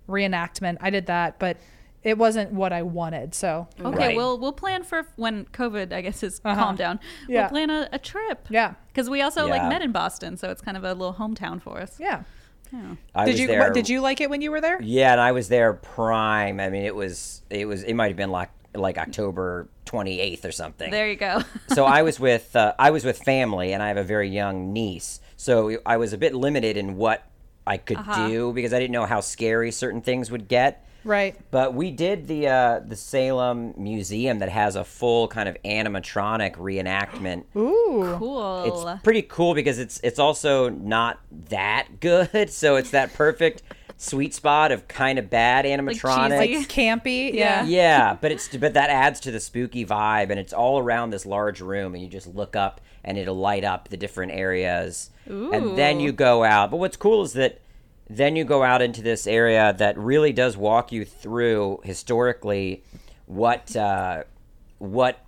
reenactment. 0.08 0.78
I 0.82 0.90
did 0.92 1.08
that, 1.08 1.40
but 1.40 1.58
it 2.04 2.18
wasn't 2.18 2.52
what 2.52 2.74
I 2.74 2.82
wanted. 2.82 3.34
So 3.36 3.68
Okay, 3.80 3.98
Right. 4.08 4.16
we'll 4.16 4.38
we'll 4.40 4.52
plan 4.54 4.84
for 4.84 5.06
when 5.18 5.46
COVID, 5.46 5.94
I 5.94 6.02
guess, 6.02 6.24
is 6.24 6.42
Uh-huh. 6.44 6.56
calmed 6.62 6.78
down. 6.78 7.00
Yeah. 7.28 7.42
We'll 7.42 7.50
plan 7.50 7.70
a, 7.70 7.90
a 7.92 8.00
trip. 8.00 8.48
yeah, 8.50 8.74
Because 8.88 9.10
we 9.10 9.22
also 9.22 9.48
like 9.48 9.64
met 9.70 9.82
in 9.82 9.92
Boston, 9.92 10.38
so 10.38 10.50
it's 10.50 10.62
kind 10.62 10.78
of 10.78 10.84
a 10.84 10.94
little 10.94 11.14
hometown 11.14 11.62
for 11.62 11.80
us. 11.80 11.98
yeah. 12.00 12.24
Yeah. 12.74 12.96
I 13.14 13.26
did 13.26 13.32
was 13.34 13.40
you 13.42 13.48
there. 13.48 13.60
what, 13.60 13.74
did 13.74 13.90
you 13.90 14.00
like 14.00 14.22
it 14.22 14.30
when 14.30 14.42
you 14.42 14.50
were 14.50 14.62
there? 14.62 14.82
Yeah, 14.82 15.12
and 15.12 15.20
I 15.20 15.34
was 15.34 15.50
there 15.50 15.74
prime. 15.74 16.60
I 16.62 16.70
mean, 16.70 16.84
it 16.84 16.96
was 16.96 17.42
it 17.50 17.68
was 17.68 17.84
it 17.84 17.96
might 17.96 18.08
have 18.08 18.16
been 18.16 18.32
like 18.32 18.50
like 18.74 18.98
October 18.98 19.68
twenty 19.84 20.22
eighth 20.22 20.46
or 20.46 20.54
something. 20.54 20.90
There 20.90 21.10
you 21.10 21.18
go. 21.18 21.42
so 21.74 21.84
I 21.84 22.02
was 22.04 22.18
with 22.18 22.56
uh, 22.56 22.74
I 22.80 22.92
was 22.92 23.04
with 23.04 23.18
family, 23.24 23.74
and 23.74 23.84
I 23.84 23.90
have 23.90 23.98
a 23.98 24.06
very 24.06 24.30
young 24.30 24.72
niece. 24.72 25.20
So 25.36 25.80
I 25.86 25.98
was 25.98 26.14
a 26.14 26.18
bit 26.18 26.34
limited 26.34 26.78
in 26.78 26.96
what 26.96 27.28
I 27.68 27.76
could 27.76 27.98
Uh-huh. 27.98 28.28
do 28.30 28.54
because 28.54 28.72
I 28.74 28.80
didn't 28.80 28.94
know 28.94 29.06
how 29.06 29.20
scary 29.20 29.72
certain 29.72 30.02
things 30.02 30.32
would 30.32 30.48
get. 30.48 30.88
Right. 31.04 31.36
But 31.50 31.74
we 31.74 31.92
did 31.92 32.28
the 32.28 32.48
uh, 32.48 32.80
the 32.80 32.96
Salem 32.96 33.74
Museum 33.78 34.40
that 34.40 34.50
has 34.50 34.76
a 34.76 34.84
full 34.84 35.28
kind 35.28 35.50
of 35.50 35.58
animatronic 35.64 36.56
reenactment. 36.56 37.44
Ooh. 37.56 38.16
cool. 38.18 38.64
It's 38.66 39.04
pretty 39.04 39.24
cool 39.24 39.54
because 39.54 39.80
it's 39.80 40.00
it's 40.04 40.20
also 40.20 40.70
not 40.70 41.20
that 41.50 42.00
good, 42.00 42.50
so 42.50 42.76
it's 42.76 42.92
that 42.92 43.14
perfect 43.14 43.64
sweet 43.98 44.34
spot 44.34 44.72
of 44.72 44.88
kind 44.88 45.20
of 45.20 45.30
bad 45.30 45.66
animatronic. 45.66 46.40
cheesy. 46.40 46.56
Like 46.58 46.68
campy. 46.70 47.34
Yeah. 47.34 47.64
Yeah. 47.64 47.66
yeah, 47.66 48.18
but 48.20 48.32
it's 48.32 48.56
but 48.56 48.74
that 48.74 48.90
adds 48.90 49.20
to 49.22 49.32
the 49.32 49.40
spooky 49.40 49.86
vibe, 49.86 50.30
and 50.30 50.40
it's 50.40 50.54
all 50.54 50.80
around 50.80 51.12
this 51.12 51.26
large 51.26 51.62
room, 51.62 51.94
and 51.94 52.04
you 52.04 52.10
just 52.10 52.28
look 52.28 52.56
up, 52.56 52.82
and 53.04 53.18
it'll 53.18 53.38
light 53.38 53.64
up 53.64 53.90
the 53.90 53.98
different 53.98 54.34
areas, 54.34 55.10
and 55.26 55.78
then 55.78 56.00
you 56.00 56.12
go 56.12 56.44
out. 56.44 56.72
But 56.72 56.78
what's 56.78 56.98
cool 56.98 57.22
is 57.24 57.34
that 57.34 57.60
then 58.18 58.36
you 58.36 58.44
go 58.44 58.64
out 58.64 58.82
into 58.82 59.02
this 59.02 59.26
area 59.28 59.74
that 59.78 59.98
really 59.98 60.34
does 60.34 60.58
walk 60.58 60.92
you 60.92 61.06
through 61.06 61.80
historically 61.84 62.84
what 63.26 63.76
uh, 63.76 64.24
what 64.80 65.24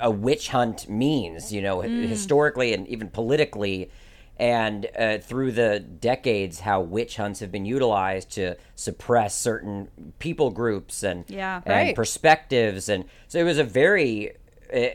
a 0.00 0.10
witch 0.10 0.48
hunt 0.48 0.88
means, 0.88 1.52
you 1.52 1.60
know, 1.60 1.80
historically 1.82 2.72
and 2.72 2.86
even 2.88 3.08
politically, 3.10 3.90
and 4.38 4.86
uh, 4.98 5.18
through 5.18 5.52
the 5.52 5.78
decades, 5.80 6.60
how 6.60 6.80
witch 6.80 7.16
hunts 7.16 7.40
have 7.40 7.52
been 7.52 7.66
utilized 7.66 8.30
to 8.30 8.56
suppress 8.74 9.36
certain 9.36 9.88
people 10.18 10.50
groups 10.50 11.02
and 11.02 11.24
Yeah. 11.28 11.60
and 11.66 11.74
Right. 11.88 11.94
perspectives, 11.96 12.88
and 12.88 13.04
so 13.28 13.38
it 13.38 13.42
was 13.44 13.58
a 13.58 13.64
very, 13.64 14.32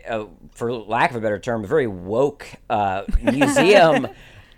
uh, 0.10 0.26
for 0.54 0.74
lack 0.74 1.12
of 1.12 1.18
a 1.18 1.22
better 1.22 1.38
term, 1.40 1.64
a 1.64 1.68
very 1.68 1.88
woke 1.88 2.48
uh, 2.70 3.04
museum. 3.22 4.08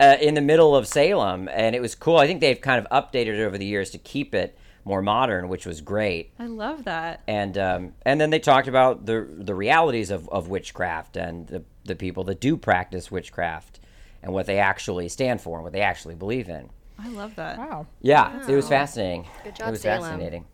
Uh, 0.00 0.16
in 0.20 0.34
the 0.34 0.40
middle 0.40 0.76
of 0.76 0.86
Salem, 0.86 1.48
and 1.52 1.74
it 1.74 1.80
was 1.80 1.94
cool. 1.96 2.18
I 2.18 2.26
think 2.26 2.40
they've 2.40 2.60
kind 2.60 2.84
of 2.84 2.90
updated 2.92 3.38
it 3.38 3.42
over 3.44 3.58
the 3.58 3.66
years 3.66 3.90
to 3.90 3.98
keep 3.98 4.34
it 4.34 4.56
more 4.84 5.02
modern, 5.02 5.48
which 5.48 5.66
was 5.66 5.80
great 5.80 6.32
I 6.38 6.46
love 6.46 6.84
that. 6.84 7.20
and 7.26 7.58
um, 7.58 7.92
and 8.06 8.20
then 8.20 8.30
they 8.30 8.38
talked 8.38 8.68
about 8.68 9.04
the 9.06 9.26
the 9.28 9.54
realities 9.54 10.10
of, 10.10 10.28
of 10.30 10.48
witchcraft 10.48 11.16
and 11.16 11.46
the, 11.48 11.62
the 11.84 11.94
people 11.96 12.24
that 12.24 12.40
do 12.40 12.56
practice 12.56 13.10
witchcraft 13.10 13.80
and 14.22 14.32
what 14.32 14.46
they 14.46 14.58
actually 14.58 15.08
stand 15.08 15.40
for 15.40 15.58
and 15.58 15.64
what 15.64 15.72
they 15.72 15.80
actually 15.82 16.14
believe 16.14 16.48
in. 16.48 16.70
I 16.98 17.08
love 17.08 17.34
that. 17.36 17.58
Wow. 17.58 17.86
Yeah, 18.00 18.48
it 18.48 18.54
was 18.54 18.68
fascinating. 18.68 19.26
Good 19.44 19.56
job, 19.56 19.68
it 19.68 19.70
was 19.72 19.80
Salem. 19.82 20.02
fascinating. 20.10 20.44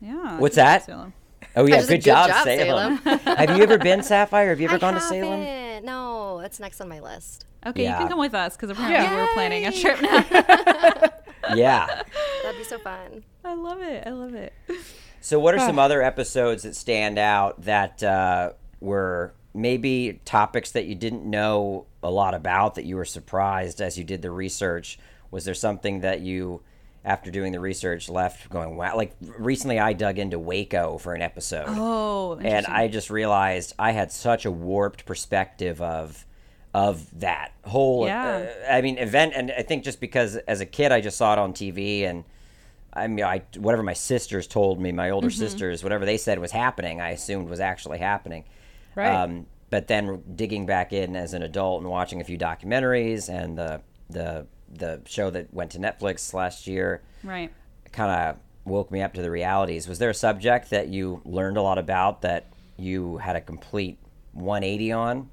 Yeah. 0.00 0.38
What's 0.38 0.56
that? 0.56 0.84
Salem. 0.84 1.12
Oh 1.56 1.66
yeah, 1.66 1.76
just 1.76 1.88
said, 1.88 1.94
good, 1.94 2.04
"Good 2.04 2.10
job, 2.10 2.28
job, 2.28 2.44
Salem. 2.44 2.96
Have 3.24 3.56
you 3.56 3.62
ever 3.62 3.78
been 3.78 4.02
Sapphire? 4.02 4.50
Have 4.50 4.60
you 4.60 4.66
ever 4.68 4.76
I 4.76 4.78
gone 4.78 4.94
to 4.94 5.00
Salem? 5.00 5.42
haven't. 5.42 5.84
No, 5.84 6.40
it's 6.40 6.60
next 6.60 6.80
on 6.80 6.88
my 6.88 7.00
list. 7.00 7.44
Okay, 7.66 7.82
Yeah. 7.84 7.92
you 7.92 7.98
can 7.98 8.08
come 8.08 8.18
with 8.18 8.34
us 8.34 8.56
because 8.56 8.70
apparently 8.70 9.04
Yeah. 9.04 9.16
we're 9.16 9.32
planning 9.34 9.66
a 9.66 9.72
trip 9.72 10.00
now. 10.00 11.54
yeah. 11.54 12.02
That'd 12.42 12.58
be 12.58 12.64
so 12.64 12.78
fun. 12.78 13.22
I 13.44 13.54
love 13.54 13.80
it. 13.82 14.06
I 14.06 14.10
love 14.10 14.34
it. 14.34 14.52
So, 15.20 15.38
what 15.38 15.54
are 15.54 15.58
some 15.58 15.78
other 15.78 16.02
episodes 16.02 16.62
that 16.62 16.74
stand 16.74 17.18
out 17.18 17.62
that 17.62 18.02
uh, 18.02 18.52
were 18.80 19.34
maybe 19.52 20.20
topics 20.24 20.70
that 20.72 20.86
you 20.86 20.94
didn't 20.94 21.24
know 21.28 21.86
a 22.02 22.10
lot 22.10 22.32
about 22.34 22.76
that 22.76 22.84
you 22.86 22.96
were 22.96 23.04
surprised 23.04 23.80
as 23.82 23.98
you 23.98 24.04
did 24.04 24.22
the 24.22 24.30
research? 24.30 24.98
Was 25.30 25.44
there 25.44 25.54
something 25.54 26.00
that 26.00 26.20
you, 26.20 26.62
after 27.04 27.30
doing 27.30 27.52
the 27.52 27.60
research, 27.60 28.08
left 28.08 28.48
going, 28.48 28.76
wow? 28.76 28.96
Like 28.96 29.14
recently, 29.20 29.78
I 29.78 29.92
dug 29.92 30.18
into 30.18 30.38
Waco 30.38 30.96
for 30.96 31.12
an 31.14 31.20
episode. 31.20 31.66
Oh, 31.68 32.38
and. 32.42 32.66
I 32.66 32.88
just 32.88 33.10
realized 33.10 33.74
I 33.78 33.92
had 33.92 34.10
such 34.12 34.46
a 34.46 34.50
warped 34.50 35.04
perspective 35.04 35.82
of 35.82 36.24
of 36.72 37.18
that 37.20 37.52
whole 37.64 38.06
Yeah. 38.06 38.46
uh, 38.68 38.72
I 38.72 38.80
mean 38.80 38.98
event 38.98 39.32
and 39.34 39.50
I 39.56 39.62
think 39.62 39.82
just 39.84 40.00
because 40.00 40.36
as 40.36 40.60
a 40.60 40.66
kid 40.66 40.92
I 40.92 41.00
just 41.00 41.16
saw 41.16 41.32
it 41.32 41.38
on 41.38 41.52
TV 41.52 42.02
and 42.04 42.24
I 42.92 43.06
mean 43.08 43.24
I 43.24 43.42
whatever 43.58 43.82
my 43.82 43.92
sisters 43.92 44.46
told 44.46 44.80
me 44.80 44.92
my 44.92 45.10
older 45.10 45.28
Mm-hmm. 45.28 45.38
sisters 45.38 45.82
whatever 45.82 46.04
they 46.04 46.16
said 46.16 46.38
was 46.38 46.52
happening 46.52 47.00
I 47.00 47.10
assumed 47.10 47.48
was 47.48 47.60
actually 47.60 47.98
happening 47.98 48.44
Right. 48.94 49.08
um, 49.12 49.46
but 49.70 49.88
then 49.88 50.22
digging 50.36 50.66
back 50.66 50.92
in 50.92 51.16
as 51.16 51.32
an 51.34 51.42
adult 51.42 51.82
and 51.82 51.90
watching 51.90 52.20
a 52.20 52.24
few 52.24 52.38
documentaries 52.38 53.28
and 53.28 53.58
the 53.58 53.80
the 54.08 54.46
the 54.72 55.00
show 55.06 55.30
that 55.30 55.52
went 55.52 55.72
to 55.72 55.78
Netflix 55.80 56.32
last 56.32 56.66
year 56.68 57.02
right. 57.24 57.52
kind 57.90 58.10
of 58.12 58.36
woke 58.64 58.92
me 58.92 59.02
up 59.02 59.14
to 59.14 59.22
the 59.22 59.30
realities. 59.30 59.88
Was 59.88 59.98
there 59.98 60.10
a 60.10 60.14
subject 60.14 60.70
that 60.70 60.86
you 60.88 61.20
learned 61.24 61.56
a 61.56 61.62
lot 61.62 61.78
about 61.78 62.22
that 62.22 62.46
you 62.76 63.16
had 63.16 63.34
a 63.34 63.40
complete 63.40 63.98
180 64.32 64.92
on? 64.92 65.30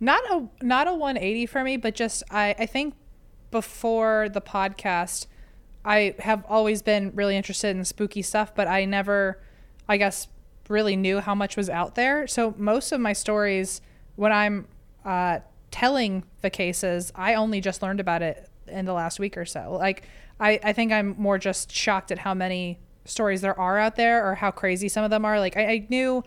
Not 0.00 0.22
a 0.30 0.48
not 0.62 0.88
a 0.88 0.92
180 0.92 1.46
for 1.46 1.62
me 1.64 1.76
but 1.76 1.94
just 1.94 2.22
i 2.30 2.54
i 2.58 2.66
think 2.66 2.94
before 3.50 4.28
the 4.28 4.40
podcast 4.40 5.26
i 5.84 6.14
have 6.18 6.44
always 6.48 6.82
been 6.82 7.12
really 7.14 7.36
interested 7.36 7.76
in 7.76 7.84
spooky 7.84 8.22
stuff 8.22 8.54
but 8.54 8.66
i 8.66 8.84
never 8.84 9.40
i 9.88 9.96
guess 9.96 10.28
really 10.68 10.96
knew 10.96 11.20
how 11.20 11.34
much 11.34 11.56
was 11.56 11.70
out 11.70 11.94
there. 11.94 12.26
So 12.26 12.54
most 12.56 12.92
of 12.92 13.00
my 13.00 13.12
stories 13.12 13.80
when 14.16 14.32
i'm 14.32 14.66
uh, 15.04 15.40
telling 15.70 16.24
the 16.40 16.50
cases 16.50 17.12
i 17.14 17.34
only 17.34 17.60
just 17.60 17.82
learned 17.82 18.00
about 18.00 18.22
it 18.22 18.48
in 18.66 18.84
the 18.84 18.92
last 18.92 19.18
week 19.18 19.36
or 19.36 19.44
so. 19.44 19.76
Like 19.78 20.04
i 20.40 20.58
i 20.62 20.72
think 20.72 20.92
i'm 20.92 21.14
more 21.18 21.38
just 21.38 21.72
shocked 21.72 22.10
at 22.10 22.18
how 22.18 22.34
many 22.34 22.78
stories 23.04 23.40
there 23.40 23.58
are 23.58 23.78
out 23.78 23.96
there 23.96 24.28
or 24.28 24.34
how 24.34 24.50
crazy 24.50 24.88
some 24.88 25.04
of 25.04 25.10
them 25.10 25.24
are. 25.24 25.38
Like 25.38 25.56
i, 25.56 25.66
I 25.66 25.86
knew 25.88 26.24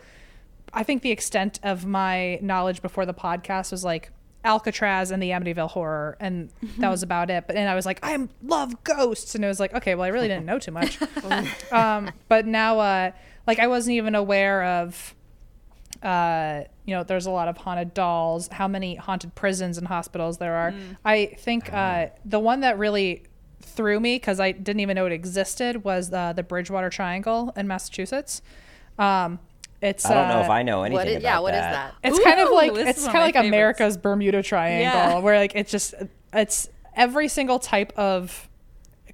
I 0.74 0.84
think 0.84 1.01
the 1.01 1.11
extent 1.11 1.59
of 1.63 1.86
my 1.86 2.39
knowledge 2.41 2.82
before 2.82 3.05
the 3.05 3.13
podcast 3.13 3.72
was 3.72 3.84
like 3.84 4.11
Alcatraz 4.45 5.11
and 5.11 5.22
the 5.22 5.32
Amityville 5.32 5.70
horror, 5.70 6.15
and 6.20 6.49
that 6.78 6.89
was 6.89 7.03
about 7.03 7.30
it. 7.30 7.45
But 7.47 7.55
and 7.55 7.70
I 7.70 7.76
was 7.76 7.86
like, 7.86 7.99
I 8.03 8.28
love 8.43 8.84
ghosts, 8.84 9.36
and 9.36 9.43
it 9.43 9.47
was 9.47 9.59
like, 9.59 9.74
okay, 9.74 9.95
well, 9.95 10.05
I 10.05 10.09
really 10.09 10.28
didn't 10.28 10.45
know 10.45 10.59
too 10.59 10.72
much. 10.72 10.99
um, 11.72 12.11
but 12.28 12.45
now, 12.45 12.80
uh, 12.80 13.11
like, 13.47 13.59
I 13.59 13.67
wasn't 13.67 13.95
even 13.95 14.15
aware 14.15 14.63
of, 14.63 15.15
uh, 16.01 16.61
you 16.86 16.95
know, 16.95 17.03
there's 17.03 17.26
a 17.26 17.32
lot 17.32 17.47
of 17.47 17.57
haunted 17.57 17.93
dolls, 17.93 18.47
how 18.49 18.67
many 18.67 18.95
haunted 18.95 19.36
prisons 19.36 19.78
and 19.78 19.88
hospitals 19.88 20.38
there 20.38 20.55
are. 20.55 20.74
I 21.03 21.36
think 21.38 21.74
uh, 21.74 22.07
the 22.24 22.39
one 22.39 22.61
that 22.61 22.78
really 22.78 23.24
threw 23.61 23.99
me 23.99 24.15
because 24.15 24.39
I 24.39 24.51
didn't 24.51 24.80
even 24.80 24.95
know 24.95 25.05
it 25.05 25.11
existed 25.11 25.84
was 25.84 26.13
uh, 26.13 26.34
the 26.34 26.43
Bridgewater 26.43 26.89
Triangle 26.89 27.51
in 27.57 27.67
Massachusetts. 27.67 28.41
Um, 28.97 29.39
it's 29.82 30.05
I 30.05 30.13
don't 30.13 30.27
know 30.27 30.39
uh, 30.39 30.43
if 30.43 30.49
I 30.49 30.63
know 30.63 30.82
anything 30.84 30.93
What 30.97 31.07
is, 31.07 31.15
about 31.17 31.23
yeah, 31.23 31.39
what 31.39 31.53
is 31.53 31.59
that. 31.61 31.71
that? 32.01 32.09
it's 32.09 32.19
kind 32.23 32.39
of 32.39 32.49
like 32.51 32.71
it's 32.73 33.05
kind 33.05 33.09
of 33.09 33.15
of 33.15 33.21
like 33.21 33.34
favorites. 33.36 33.47
America's 33.47 33.97
Bermuda 33.97 34.43
Triangle, 34.43 34.82
Yeah. 35.13 35.19
where 35.19 35.38
like 35.39 35.53
it's 35.55 35.71
just 35.71 35.93
it's 36.34 36.69
every 36.95 37.27
single 37.27 37.59
type 37.59 37.91
of 37.97 38.49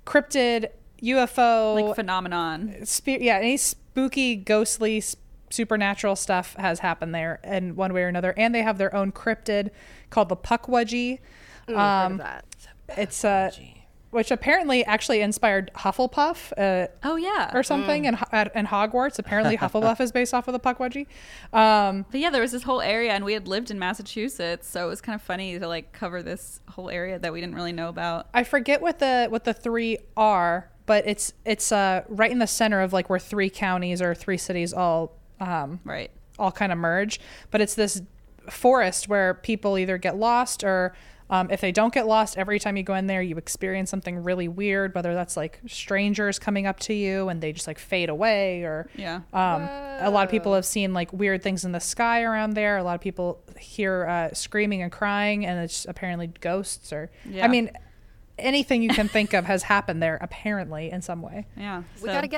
cryptid, 0.06 0.68
UFO, 1.04 1.76
Like 1.88 1.96
phenomenon. 1.96 2.86
spe- 2.86 3.08
yeah, 3.22 3.38
any 3.38 3.58
spooky, 3.58 4.36
ghostly, 4.36 4.98
s- 4.98 5.16
supernatural 5.50 6.16
stuff 6.16 6.56
has 6.56 6.80
happened 6.80 7.14
there 7.14 7.40
in 7.44 7.76
one 7.76 7.94
way 7.94 8.04
or 8.04 8.08
another. 8.08 8.34
And 8.38 8.54
they 8.54 8.62
have 8.64 8.78
their 8.78 8.94
own 8.96 9.12
cryptid 9.12 9.70
called 10.10 10.30
the 10.30 10.36
Pukwudgie. 10.36 11.20
Mm, 11.68 11.78
Um, 11.78 11.78
heard 11.78 12.12
of 12.12 12.18
that. 12.18 12.46
It's 12.98 13.24
uh, 13.26 13.52
which 14.16 14.32
apparently 14.32 14.84
actually 14.86 15.22
inspired 15.22 15.70
Hufflepuff. 15.76 16.52
Uh, 16.58 16.88
Oh 17.04 17.16
yeah. 17.18 17.52
or 17.54 17.62
something, 17.62 18.08
and 18.08 18.18
and, 18.32 18.50
and 18.56 18.68
Hogwarts. 18.68 19.20
Apparently, 19.20 19.58
Hufflepuff 19.58 20.00
is 20.02 20.12
based 20.12 20.34
off 20.34 20.48
of 20.48 20.54
the 20.54 20.60
Pukwudgie. 20.60 21.06
Um, 21.54 22.06
But 22.10 22.20
yeah, 22.22 22.30
there 22.32 22.42
was 22.42 22.52
this 22.52 22.64
whole 22.64 22.82
area, 22.82 23.12
and 23.12 23.24
we 23.24 23.34
had 23.34 23.48
lived 23.48 23.70
in 23.70 23.78
Massachusetts, 23.78 24.68
so 24.68 24.86
it 24.88 24.90
was 24.90 25.02
kind 25.02 25.16
of 25.16 25.22
funny 25.22 25.60
to 25.60 25.68
like 25.68 25.92
cover 25.94 26.24
this 26.24 26.62
whole 26.70 26.90
area 26.90 27.20
that 27.20 27.32
we 27.32 27.42
didn't 27.42 27.56
really 27.56 27.72
know 27.74 27.90
about. 27.90 28.28
I 28.34 28.44
forget 28.44 28.82
what 28.82 29.00
the 29.00 29.28
what 29.30 29.44
the 29.44 29.54
three 29.54 29.98
are, 30.18 30.70
but 30.86 31.06
it's 31.08 31.34
it's 31.46 31.72
uh, 31.72 32.04
right 32.08 32.32
in 32.32 32.40
the 32.40 32.48
center 32.48 32.82
of 32.82 32.94
like 32.94 33.10
where 33.10 33.20
three 33.20 33.50
counties 33.50 34.02
or 34.02 34.16
three 34.16 34.38
cities 34.38 34.74
all 34.74 35.12
um, 35.40 35.80
Right. 35.84 36.10
all 36.40 36.52
kind 36.52 36.72
of 36.72 36.78
merge. 36.78 37.20
But 37.52 37.62
it's 37.62 37.76
this 37.76 38.02
forest 38.50 39.08
where 39.10 39.34
people 39.34 39.78
either 39.78 39.98
get 39.98 40.16
lost 40.16 40.64
or 40.64 40.94
um, 41.30 41.50
if 41.50 41.60
they 41.62 41.72
don't 41.72 41.94
get 41.94 42.06
lost, 42.06 42.38
every 42.38 42.60
time 42.60 42.78
you 42.78 42.84
go 42.84 42.94
in 42.96 43.08
there, 43.08 43.22
you 43.22 43.38
experience 43.38 43.90
something 43.90 44.24
really 44.24 44.48
weird. 44.48 44.94
Whether 44.94 45.14
that's 45.16 45.36
like 45.36 45.60
strangers 45.68 46.38
coming 46.40 46.68
up 46.68 46.80
to 46.82 46.94
you 46.94 47.30
and 47.30 47.42
they 47.42 47.52
just 47.52 47.66
like 47.68 47.80
fade 47.80 48.10
away, 48.10 48.62
or 48.64 48.88
Yeah. 48.96 49.22
um, 49.34 49.64
a 50.02 50.10
lot 50.12 50.24
of 50.26 50.30
people 50.32 50.54
have 50.54 50.66
seen 50.66 50.94
like 50.94 51.12
weird 51.14 51.42
things 51.42 51.66
in 51.66 51.72
the 51.72 51.80
sky 51.80 52.22
around 52.24 52.52
there. 52.54 52.78
A 52.78 52.84
lot 52.84 52.96
of 52.96 53.02
people 53.02 53.42
hear 53.60 54.06
uh, 54.06 54.34
screaming 54.34 54.82
and 54.84 54.92
crying, 54.92 55.46
and 55.46 55.60
it's 55.64 55.86
apparently 55.86 56.28
ghosts. 56.28 56.94
Or 56.94 57.10
Yeah. 57.28 57.46
I 57.46 57.48
mean, 57.48 57.72
anything 58.38 58.82
you 58.82 58.90
can 58.90 59.08
think 59.08 59.34
of 59.34 59.46
has 59.46 59.64
happened 59.64 60.02
there 60.04 60.18
apparently 60.22 60.92
in 60.92 61.02
some 61.02 61.22
way. 61.22 61.48
Yeah. 61.58 61.84
We 62.02 62.08
gotta 62.10 62.28
go. 62.28 62.38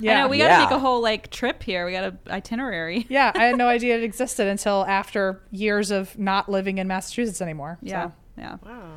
Yeah, 0.00 0.18
I 0.18 0.22
know 0.22 0.28
we 0.28 0.38
gotta 0.38 0.50
Yeah. 0.50 0.58
make 0.60 0.70
a 0.70 0.78
whole 0.78 1.00
like 1.02 1.30
trip 1.30 1.62
here. 1.62 1.84
We 1.86 1.92
got 1.92 2.04
a 2.04 2.16
itinerary. 2.32 3.06
yeah, 3.08 3.32
I 3.34 3.44
had 3.44 3.56
no 3.58 3.68
idea 3.76 3.96
it 3.96 4.02
existed 4.02 4.46
until 4.46 4.84
after 4.86 5.42
years 5.50 5.90
of 5.90 6.18
not 6.18 6.48
living 6.48 6.78
in 6.78 6.86
Massachusetts 6.88 7.42
anymore. 7.42 7.78
Yeah. 7.82 8.06
So. 8.06 8.12
Yeah. 8.38 8.56
Wow. 8.64 8.92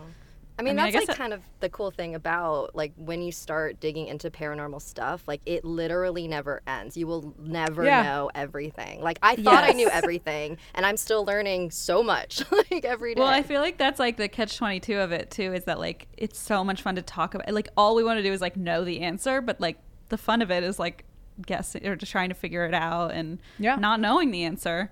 I 0.60 0.62
mean, 0.62 0.76
mean, 0.76 0.86
that's 0.86 0.92
guess 0.92 1.08
like 1.08 1.16
it- 1.16 1.18
kind 1.18 1.34
of 1.34 1.42
the 1.62 1.70
cool 1.70 1.90
thing 1.90 2.14
about 2.16 2.76
like 2.76 2.92
when 2.98 3.22
you 3.22 3.32
start 3.32 3.80
digging 3.80 4.08
into 4.08 4.30
paranormal 4.30 4.82
stuff, 4.82 5.24
like 5.28 5.42
it 5.46 5.64
literally 5.66 6.28
never 6.28 6.62
ends. 6.68 6.96
You 6.98 7.08
will 7.08 7.34
never 7.40 7.84
Yeah. 7.86 8.04
know 8.04 8.30
everything. 8.36 9.02
Like 9.02 9.20
I 9.24 9.36
thought 9.38 9.64
I 9.64 9.72
knew 9.72 9.90
everything, 9.90 10.58
and 10.76 10.86
I'm 10.86 10.98
still 10.98 11.24
learning 11.26 11.72
so 11.72 12.04
much 12.04 12.44
like 12.72 12.86
every 12.86 13.16
day. 13.16 13.22
Well, 13.22 13.30
I 13.30 13.42
feel 13.42 13.62
like 13.62 13.78
that's 13.78 14.00
like 14.00 14.18
the 14.18 14.28
catch 14.28 14.58
22 14.58 14.98
of 15.00 15.12
it 15.12 15.32
too 15.32 15.54
is 15.54 15.64
that 15.64 15.80
like 15.80 16.08
it's 16.18 16.38
so 16.38 16.64
much 16.64 16.82
fun 16.82 16.96
to 16.96 17.02
talk 17.02 17.34
about. 17.34 17.50
Like 17.54 17.70
all 17.78 17.96
we 17.96 18.04
want 18.04 18.18
to 18.18 18.24
do 18.24 18.32
is 18.34 18.42
like 18.42 18.58
know 18.58 18.84
the 18.84 19.00
answer, 19.02 19.42
but 19.42 19.60
like 19.62 19.78
the 20.10 20.18
fun 20.18 20.42
of 20.42 20.52
it 20.52 20.64
is 20.64 20.78
like 20.78 21.06
guessing 21.46 21.88
or 21.88 21.96
just 21.96 22.12
trying 22.12 22.28
to 22.30 22.36
figure 22.36 22.66
it 22.66 22.74
out 22.74 23.12
and 23.14 23.40
Yeah. 23.60 23.76
not 23.78 24.00
knowing 24.02 24.32
the 24.32 24.44
answer. 24.44 24.92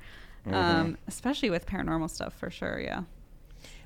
Um, 0.49 0.97
especially 1.09 1.49
with 1.49 1.65
paranormal 1.65 2.09
stuff 2.09 2.33
for 2.33 2.49
sure. 2.49 2.79
Yeah. 2.79 3.01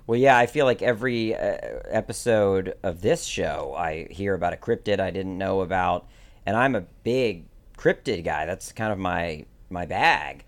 Well, 0.08 0.20
yeah, 0.20 0.38
I 0.38 0.46
feel 0.46 0.66
like 0.66 0.82
every 0.82 1.36
uh, 1.36 1.58
episode 1.90 2.74
of 2.84 3.02
this 3.02 3.24
show, 3.26 3.74
I 3.78 4.08
hear 4.10 4.34
about 4.34 4.54
a 4.54 4.58
cryptid 4.58 5.00
I 5.00 5.12
didn't 5.12 5.38
know 5.38 5.62
about, 5.62 6.08
and 6.46 6.58
I'm 6.58 6.76
a 6.76 6.82
big 7.04 7.46
cryptid 7.78 8.24
guy. 8.24 8.46
That's 8.46 8.72
kind 8.72 8.92
of 8.92 9.00
my 9.00 9.46
my 9.70 9.86
bag. 9.86 10.44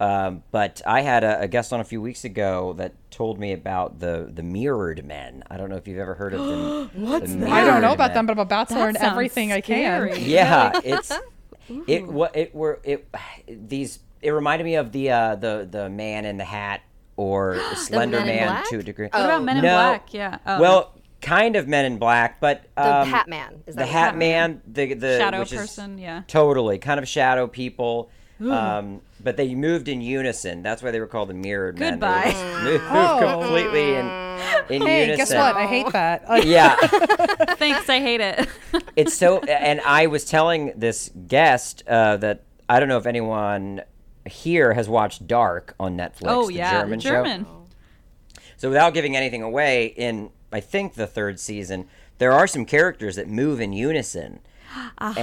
Um, 0.00 0.44
but 0.52 0.80
I 0.86 1.00
had 1.00 1.24
a, 1.24 1.40
a 1.40 1.48
guest 1.48 1.72
on 1.72 1.80
a 1.80 1.84
few 1.84 2.00
weeks 2.00 2.24
ago 2.24 2.74
that 2.74 2.92
told 3.10 3.40
me 3.40 3.52
about 3.52 3.98
the 3.98 4.30
the 4.32 4.44
mirrored 4.44 5.04
men. 5.04 5.42
I 5.50 5.56
don't 5.56 5.68
know 5.70 5.76
if 5.76 5.88
you've 5.88 5.98
ever 5.98 6.14
heard 6.14 6.34
of 6.34 6.46
them. 6.46 6.90
What's 6.94 7.32
I 7.32 7.64
don't 7.64 7.82
know 7.82 7.92
about 7.92 8.14
them, 8.14 8.26
but 8.26 8.32
I'm 8.32 8.38
about 8.38 8.68
to 8.68 8.74
That 8.74 8.80
learn 8.80 8.94
sounds 8.94 9.12
everything 9.12 9.52
I 9.52 9.60
can. 9.60 10.08
scary. 10.12 10.22
yeah, 10.24 10.80
it's 10.84 11.10
it 11.88 12.06
what 12.06 12.36
it 12.36 12.54
were 12.54 12.80
it 12.84 13.12
these 13.48 13.98
it 14.22 14.30
reminded 14.30 14.64
me 14.64 14.76
of 14.76 14.92
the 14.92 15.10
uh 15.10 15.34
the 15.34 15.66
the 15.68 15.88
man 15.90 16.24
in 16.24 16.36
the 16.36 16.44
hat 16.44 16.82
or 17.18 17.60
Slender 17.74 18.20
Man 18.20 18.64
to 18.70 18.78
a 18.78 18.82
degree. 18.82 19.08
Oh. 19.12 19.18
What 19.20 19.24
about 19.26 19.44
Men 19.44 19.56
in 19.58 19.62
No. 19.64 19.74
Black? 19.76 20.14
Yeah. 20.14 20.38
Oh, 20.46 20.60
well, 20.60 20.94
kind 21.20 21.56
of 21.56 21.68
Men 21.68 21.84
in 21.84 21.98
Black, 21.98 22.40
but 22.40 22.62
the 22.76 22.96
um, 23.02 23.08
Hat 23.08 23.28
Man 23.28 23.62
is 23.66 23.74
that 23.74 23.82
the 23.82 23.86
Hat 23.86 24.16
Man, 24.16 24.62
the 24.66 24.94
the 24.94 25.18
shadow 25.18 25.40
which 25.40 25.52
is 25.52 25.58
person. 25.60 25.98
yeah. 25.98 26.22
totally 26.28 26.78
kind 26.78 26.98
of 26.98 27.06
shadow 27.06 27.46
people. 27.46 28.10
Um, 28.40 29.00
but 29.20 29.36
they 29.36 29.52
moved 29.56 29.88
in 29.88 30.00
unison. 30.00 30.62
That's 30.62 30.80
why 30.80 30.92
they 30.92 31.00
were 31.00 31.08
called 31.08 31.28
the 31.28 31.34
Mirrored 31.34 31.76
Men. 31.76 31.94
Goodbye. 31.94 32.22
just 32.30 32.44
moved 32.62 32.84
Oh. 32.88 33.18
completely 33.40 33.94
in, 33.96 34.06
in 34.70 34.82
Hey, 34.86 35.00
unison. 35.08 35.16
guess 35.16 35.34
what? 35.34 35.56
I 35.56 35.66
hate 35.66 35.90
that. 35.92 36.22
Yeah. 36.46 36.76
Thanks. 37.56 37.88
I 37.88 37.98
hate 38.00 38.20
it. 38.20 38.48
it's 38.94 39.14
so 39.14 39.40
and 39.40 39.80
i 39.80 40.06
was 40.06 40.24
telling 40.24 40.72
this 40.76 41.10
guest 41.26 41.82
uh, 41.88 42.16
that 42.18 42.44
i 42.68 42.78
don't 42.78 42.88
know 42.88 42.98
if 42.98 43.06
anyone 43.06 43.80
here 44.28 44.74
has 44.74 44.88
watched 44.88 45.26
dark 45.26 45.74
on 45.80 45.96
netflix 45.96 46.26
oh 46.26 46.46
the 46.46 46.54
yeah. 46.54 46.80
german, 46.80 47.00
German. 47.00 47.44
show 47.44 47.62
so 48.56 48.68
without 48.68 48.94
giving 48.94 49.16
anything 49.16 49.42
away 49.42 49.86
in 49.86 50.30
i 50.52 50.60
think 50.60 50.94
the 50.94 51.06
third 51.06 51.40
season 51.40 51.86
there 52.18 52.32
are 52.32 52.46
some 52.46 52.64
characters 52.64 53.16
that 53.16 53.28
move 53.28 53.60
in 53.60 53.72
unison 53.72 54.40
Aha. 54.98 55.14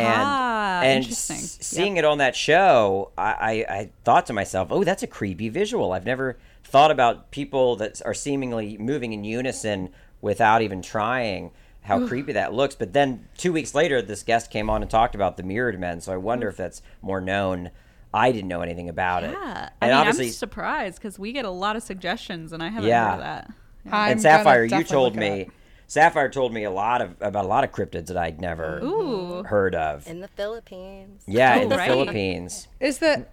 and 0.82 0.86
and 0.88 1.04
Interesting. 1.04 1.38
s- 1.38 1.58
seeing 1.62 1.98
it 1.98 2.06
on 2.06 2.18
that 2.18 2.36
show 2.36 3.12
I, 3.18 3.32
I, 3.70 3.76
I 3.78 3.90
thought 4.04 4.26
to 4.28 4.34
myself 4.34 4.70
oh 4.72 4.84
that's 4.84 5.04
a 5.04 5.08
creepy 5.08 5.50
visual 5.50 5.92
i've 5.92 6.06
never 6.06 6.38
thought 6.64 6.92
about 6.92 7.32
people 7.32 7.76
that 7.78 8.02
are 8.06 8.14
seemingly 8.14 8.78
moving 8.78 9.14
in 9.14 9.24
unison 9.24 9.90
without 10.22 10.62
even 10.62 10.82
trying 10.82 11.52
how 11.84 12.08
creepy 12.08 12.34
that 12.34 12.52
looks. 12.52 12.76
But 12.76 12.94
then 12.94 13.28
two 13.38 13.54
weeks 13.54 13.76
later, 13.76 14.02
this 14.02 14.24
guest 14.24 14.50
came 14.50 14.70
on 14.70 14.82
and 14.82 14.90
talked 14.90 15.14
about 15.14 15.38
the 15.38 15.44
mirrored 15.44 15.80
men. 15.80 16.02
So 16.02 16.12
I 16.12 16.18
wonder 16.18 16.48
if 16.50 16.58
that's 16.58 16.82
more 17.02 17.22
known. 17.22 17.70
I 18.16 18.32
didn't 18.32 18.48
know 18.48 18.62
anything 18.62 18.90
about 18.90 19.24
it. 19.24 19.32
Yeah. 19.32 19.70
I 19.82 19.86
mean, 19.88 19.94
obviously, 19.96 20.28
I'm 20.28 20.32
surprised 20.32 20.98
because 20.98 21.20
we 21.20 21.34
get 21.34 21.46
a 21.46 21.50
lot 21.50 21.76
of 21.76 21.84
suggestions, 21.84 22.54
and 22.54 22.64
I 22.64 22.70
haven't 22.70 22.90
Yeah. 22.90 23.06
heard 23.06 23.14
of 23.14 23.20
that. 23.20 23.52
I'm 23.92 24.12
and 24.14 24.22
Sapphire, 24.22 24.64
you 24.64 24.84
told 24.84 25.16
me. 25.16 25.50
Sapphire 25.88 26.30
told 26.30 26.52
me 26.52 26.64
a 26.64 26.72
lot 26.72 27.02
of 27.02 27.16
about 27.22 27.46
a 27.46 27.48
lot 27.48 27.64
of 27.64 27.72
cryptids 27.72 28.08
that 28.08 28.18
I'd 28.18 28.42
never 28.42 28.80
Ooh. 28.84 29.44
heard 29.44 29.76
of. 29.76 30.08
In 30.08 30.20
the 30.22 30.28
Philippines. 30.30 31.22
Yeah, 31.28 31.58
Oh, 31.58 31.62
in 31.62 31.70
the 31.70 31.78
right. 31.78 31.88
Philippines. 31.88 32.68
Is 32.80 32.98
the 32.98 33.20
a- 33.20 33.26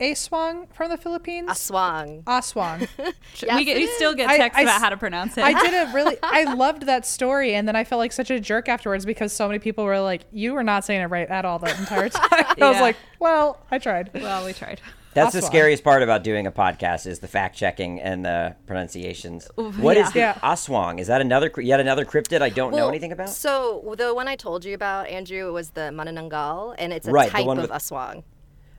Aswang 0.00 0.66
from 0.74 0.90
the 0.90 0.96
Philippines? 0.96 1.48
Aswang. 1.50 2.22
Aswang. 2.24 2.88
Yes, 3.42 3.56
we, 3.58 3.64
get, 3.64 3.76
we 3.76 3.86
still 3.88 4.14
get 4.14 4.28
texts 4.34 4.58
I 4.58 4.62
about 4.62 4.76
s- 4.76 4.80
how 4.82 4.88
to 4.90 4.96
pronounce 4.96 5.36
it. 5.36 5.44
I 5.44 5.52
did 5.60 5.74
a 5.74 5.92
really. 5.92 6.16
I 6.22 6.54
loved 6.54 6.82
that 6.86 7.04
story, 7.06 7.54
and 7.54 7.68
then 7.68 7.76
I 7.76 7.84
felt 7.84 7.98
like 7.98 8.12
such 8.12 8.30
a 8.30 8.40
jerk 8.40 8.68
afterwards 8.68 9.04
because 9.04 9.32
so 9.32 9.46
many 9.46 9.58
people 9.58 9.84
were 9.84 10.00
like, 10.00 10.22
"You 10.32 10.54
were 10.54 10.62
not 10.62 10.84
saying 10.84 11.02
it 11.02 11.06
right 11.06 11.28
at 11.28 11.44
all 11.44 11.58
the 11.58 11.70
entire 11.78 12.08
time." 12.10 12.44
I 12.60 12.70
was 12.70 12.80
like, 12.80 12.96
"Well, 13.18 13.60
I 13.70 13.78
tried." 13.78 14.10
well, 14.14 14.44
we 14.46 14.52
tried. 14.54 14.80
That's 15.12 15.32
the 15.34 15.40
scariest 15.42 15.82
part 15.82 16.02
about 16.02 16.24
doing 16.24 16.46
a 16.46 16.52
podcast 16.52 17.06
is 17.06 17.20
the 17.20 17.28
fact 17.28 17.56
checking 17.56 18.00
and 18.02 18.22
the 18.24 18.54
pronunciations. 18.66 19.48
What 19.54 19.96
is 19.96 20.14
yeah. 20.14 20.32
the 20.34 20.40
Yeah. 20.40 20.52
Aswang? 20.52 21.00
Is 21.00 21.06
that 21.06 21.20
another 21.22 21.50
yet 21.58 21.80
another 21.80 22.04
cryptid 22.04 22.42
I 22.42 22.50
don't 22.50 22.72
know 22.74 22.88
anything 22.88 23.12
about? 23.12 23.30
So 23.30 23.94
the 23.96 24.14
one 24.14 24.28
I 24.28 24.36
told 24.36 24.64
you 24.64 24.74
about, 24.74 25.08
Andrew, 25.08 25.52
was 25.54 25.70
the 25.70 25.90
Manananggal, 25.92 26.74
and 26.78 26.92
it's 26.92 27.06
a 27.08 27.10
Right, 27.12 27.30
type 27.30 27.46
of 27.46 27.56
with- 27.58 27.70
aswang. 27.70 28.24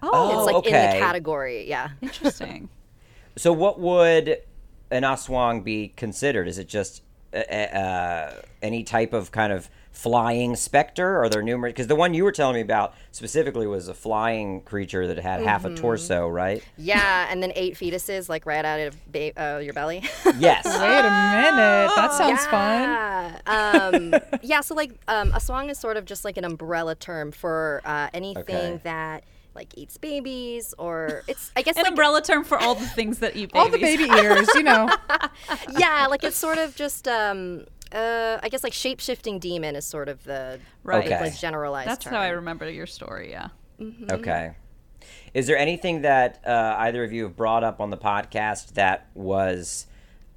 Oh, 0.04 0.38
It's 0.38 0.46
like 0.54 0.66
in 0.68 0.74
okay. 0.76 0.94
the 0.94 1.00
category, 1.00 1.68
yeah. 1.68 1.90
Interesting. 2.02 2.70
So 3.38 3.54
what 3.54 3.80
would 3.80 4.40
an 4.90 5.04
Aswang 5.04 5.64
be 5.64 5.90
considered? 5.90 6.48
Is 6.48 6.58
it 6.58 6.68
just 6.68 7.04
uh, 7.32 7.38
uh, 7.38 8.34
any 8.64 8.84
type 8.84 9.14
of 9.14 9.32
kind 9.32 9.54
of 9.54 9.70
flying 9.92 10.56
specter? 10.56 11.20
Are 11.22 11.30
there 11.30 11.44
numerous? 11.44 11.74
Because 11.74 11.86
the 11.86 11.96
one 11.96 12.16
you 12.16 12.24
were 12.24 12.32
telling 12.32 12.56
me 12.56 12.62
about 12.62 12.96
specifically 13.12 13.68
was 13.68 13.90
a 13.90 13.94
flying 13.94 14.62
creature 14.62 15.06
that 15.06 15.20
had 15.20 15.44
half 15.44 15.62
Mm-hmm. 15.66 15.74
a 15.76 15.78
torso, 15.78 16.28
right? 16.28 16.64
Yeah, 16.80 17.28
and 17.30 17.44
then 17.44 17.52
eight 17.56 17.76
fetuses 17.76 18.28
like 18.28 18.48
right 18.48 18.66
out 18.66 18.80
of 18.80 19.12
ba- 19.12 19.40
uh, 19.40 19.60
your 19.60 19.74
belly. 19.74 20.04
Yes. 20.40 20.66
Wait 20.66 20.74
a 20.74 20.82
minute. 20.82 21.92
That 21.96 22.14
sounds 22.14 22.44
fun. 22.48 22.82
yeah. 22.82 23.40
Um, 23.46 24.16
yeah, 24.42 24.62
so 24.62 24.74
like 24.74 24.94
um, 25.08 25.32
aswang 25.34 25.70
is 25.70 25.78
sort 25.78 25.96
of 25.98 26.06
just 26.06 26.26
like 26.26 26.38
an 26.38 26.44
umbrella 26.44 26.96
term 26.96 27.32
for 27.32 27.84
uh, 27.86 28.10
anything 28.16 28.42
Okay. 28.42 28.80
that 28.84 29.24
like 29.58 29.74
eats 29.78 29.98
babies 29.98 30.74
or 30.78 31.24
it's 31.28 31.52
I 31.58 31.62
guess 31.64 31.76
An 31.76 31.84
like 31.84 31.90
umbrella 31.92 32.22
term 32.22 32.46
for 32.46 32.58
all 32.58 32.76
the 32.76 32.88
things 32.88 33.20
that 33.20 33.36
eat 33.36 33.52
babies. 33.52 33.66
All 33.66 33.70
the 33.70 33.80
baby 33.80 34.04
eaters, 34.06 34.48
you 34.56 34.64
know. 34.64 34.90
yeah, 35.78 36.08
like 36.10 36.24
it's 36.24 36.38
sort 36.38 36.58
of 36.58 36.76
just 36.76 37.08
um 37.10 37.66
uh 37.92 38.38
I 38.42 38.48
guess 38.50 38.64
like 38.64 38.74
shape 38.74 39.00
shifting 39.02 39.40
demon 39.40 39.76
is 39.76 39.86
sort 39.86 40.08
of 40.08 40.24
the 40.24 40.60
Right. 40.84 41.06
Okay. 41.06 41.20
like 41.20 41.38
generalized 41.38 41.90
That's 41.90 42.06
term. 42.06 42.14
how 42.14 42.20
I 42.22 42.30
remember 42.30 42.70
your 42.70 42.88
story. 42.88 43.32
Yeah. 43.32 43.50
Okay. 44.10 44.56
Is 45.34 45.48
there 45.48 45.58
anything 45.58 46.02
that 46.02 46.42
uh, 46.46 46.76
either 46.80 47.04
of 47.04 47.12
you 47.12 47.24
have 47.24 47.36
brought 47.36 47.64
up 47.64 47.80
on 47.80 47.90
the 47.90 47.98
podcast 47.98 48.74
that 48.74 49.08
was 49.14 49.86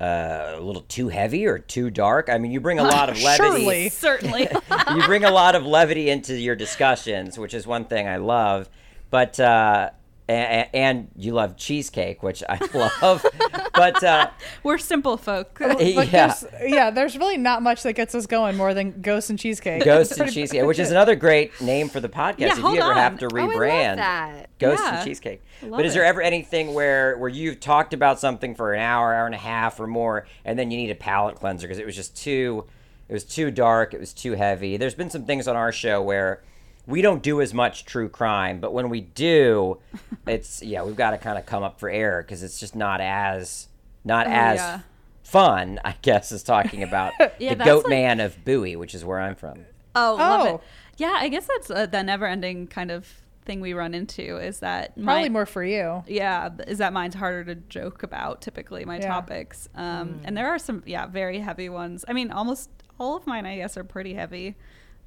uh, 0.01 0.55
a 0.57 0.61
little 0.61 0.83
too 0.83 1.09
heavy 1.09 1.47
or 1.47 1.59
too 1.59 1.91
dark? 1.91 2.29
I 2.29 2.39
mean, 2.39 2.51
you 2.51 2.61
bring 2.61 2.79
a 2.79 2.83
lot 2.85 3.09
of 3.09 3.21
levity. 3.23 3.61
Surely. 3.63 3.89
Certainly. 3.89 4.49
you 4.95 5.03
bring 5.05 5.25
a 5.25 5.31
lot 5.31 5.55
of 5.55 5.65
levity 5.65 6.11
into 6.11 6.35
your 6.37 6.55
discussions, 6.57 7.39
which 7.39 7.55
is 7.55 7.67
one 7.67 7.85
thing 7.87 8.09
I 8.09 8.17
love. 8.17 8.69
But 9.11 9.39
uh, 9.41 9.91
and, 10.29 10.69
and 10.73 11.09
you 11.17 11.33
love 11.33 11.57
cheesecake, 11.57 12.23
which 12.23 12.45
I 12.49 12.59
love. 13.03 13.27
but 13.75 14.03
uh, 14.05 14.31
We're 14.63 14.79
simple 14.79 15.17
folk. 15.17 15.57
But 15.59 15.85
yeah, 15.85 16.05
there's, 16.05 16.45
yeah, 16.63 16.91
there's 16.91 17.19
really 17.19 17.37
not 17.37 17.63
much 17.63 17.83
that 17.83 17.95
gets 17.95 18.15
us 18.15 18.27
going 18.27 18.57
more 18.57 18.73
than 18.73 19.01
ghosts 19.03 19.29
and 19.31 19.37
cheesecake. 19.39 19.85
Ghost 19.85 20.13
It's 20.13 20.21
and 20.21 20.33
Cheesecake, 20.33 20.65
which 20.65 20.79
is 20.79 20.93
another 20.93 21.17
great 21.17 21.61
name 21.61 21.89
for 21.89 21.99
the 21.99 22.09
podcast. 22.09 22.39
Yeah, 22.39 22.53
if 22.53 22.59
you 22.59 22.77
ever 22.81 22.95
have 22.95 23.19
to 23.19 23.27
Oh, 23.27 23.37
I 23.37 23.41
love 23.43 23.51
rebrand, 23.51 23.97
that. 23.97 24.59
Ghost 24.61 24.81
Yeah. 24.85 24.97
and 24.99 25.05
Cheesecake. 25.09 25.43
love 25.63 25.79
But 25.79 25.87
is 25.87 25.95
there 25.95 26.05
it. 26.05 26.09
ever 26.09 26.23
anything 26.23 26.75
where 26.75 27.19
where 27.19 27.29
you've 27.29 27.59
talked 27.59 27.93
about 27.93 28.21
something 28.21 28.55
for 28.55 28.73
an 28.73 28.81
hour, 28.81 29.13
hour 29.13 29.27
and 29.27 29.35
a 29.35 29.39
half, 29.39 29.81
or 29.81 29.89
more, 29.89 30.27
and 30.45 30.57
then 30.57 30.71
you 30.71 30.77
need 30.77 30.91
a 30.91 30.95
palate 30.95 31.35
cleanser 31.37 31.67
because 31.67 31.81
it 31.81 31.87
was 31.87 31.97
just 31.97 32.17
too, 32.17 32.67
it 33.09 33.13
was 33.13 33.25
too 33.25 33.51
dark, 33.51 33.95
it 33.95 33.99
was 33.99 34.13
too 34.13 34.35
heavy. 34.35 34.77
There's 34.77 34.95
been 34.95 35.11
some 35.11 35.25
things 35.25 35.49
on 35.49 35.57
our 35.57 35.73
show 35.73 36.01
where 36.01 36.43
we 36.91 37.01
don't 37.03 37.23
do 37.23 37.41
as 37.41 37.55
much 37.55 37.85
true 37.85 38.09
crime, 38.09 38.61
but 38.61 38.73
when 38.73 38.91
we 38.91 39.01
do, 39.01 39.79
it's 40.27 40.63
yeah, 40.63 40.83
we've 40.83 40.97
got 40.97 41.11
to 41.13 41.19
kind 41.19 41.39
of 41.39 41.47
come 41.47 41.63
up 41.63 41.81
for 41.81 41.89
air 41.89 42.23
because 42.23 42.43
it's 42.43 42.61
just 42.61 42.75
not 42.77 43.01
as 43.01 43.69
not 44.05 44.27
as 44.27 44.59
Oh, 44.61 44.63
yeah. 44.63 44.81
fun, 45.23 45.81
I 45.85 45.95
guess, 46.03 46.33
as 46.33 46.43
talking 46.43 46.83
about 46.83 47.13
Yeah, 47.39 47.55
the 47.55 47.65
Goat 47.65 47.85
like- 47.85 47.91
Man 47.91 48.21
of 48.21 48.45
Bowie, 48.45 48.77
which 48.77 48.95
is 48.95 49.05
where 49.05 49.21
I'm 49.21 49.35
from. 49.37 49.65
Oh, 49.95 50.17
love 50.19 50.41
Oh. 50.47 50.55
it. 50.57 50.61
Yeah, 50.99 51.17
I 51.19 51.29
guess 51.29 51.47
that's 51.47 51.71
uh, 51.71 51.87
the 51.87 52.03
never-ending 52.03 52.67
kind 52.69 52.91
of 52.91 53.07
thing 53.47 53.61
we 53.63 53.73
run 53.73 53.95
into 53.95 54.37
is 54.37 54.61
that 54.61 54.95
Probably 54.95 55.23
mine- 55.25 55.33
more 55.33 55.47
for 55.47 55.65
you. 55.65 56.05
Yeah, 56.07 56.51
is 56.69 56.79
that 56.79 56.93
mine's 56.93 57.15
harder 57.15 57.43
to 57.45 57.55
joke 57.55 58.03
about 58.03 58.43
typically 58.43 58.85
my 58.85 58.99
Yeah. 58.99 59.09
topics. 59.09 59.69
Um, 59.75 60.21
And 60.25 60.37
there 60.37 60.49
are 60.49 60.59
some 60.59 60.83
yeah 60.87 61.07
very 61.07 61.39
heavy 61.39 61.69
ones. 61.71 62.05
I 62.07 62.13
mean, 62.13 62.31
almost 62.31 62.69
all 62.99 63.17
of 63.17 63.27
mine 63.27 63.47
I 63.47 63.57
guess 63.57 63.77
are 63.79 63.85
pretty 63.85 64.13
heavy. 64.15 64.57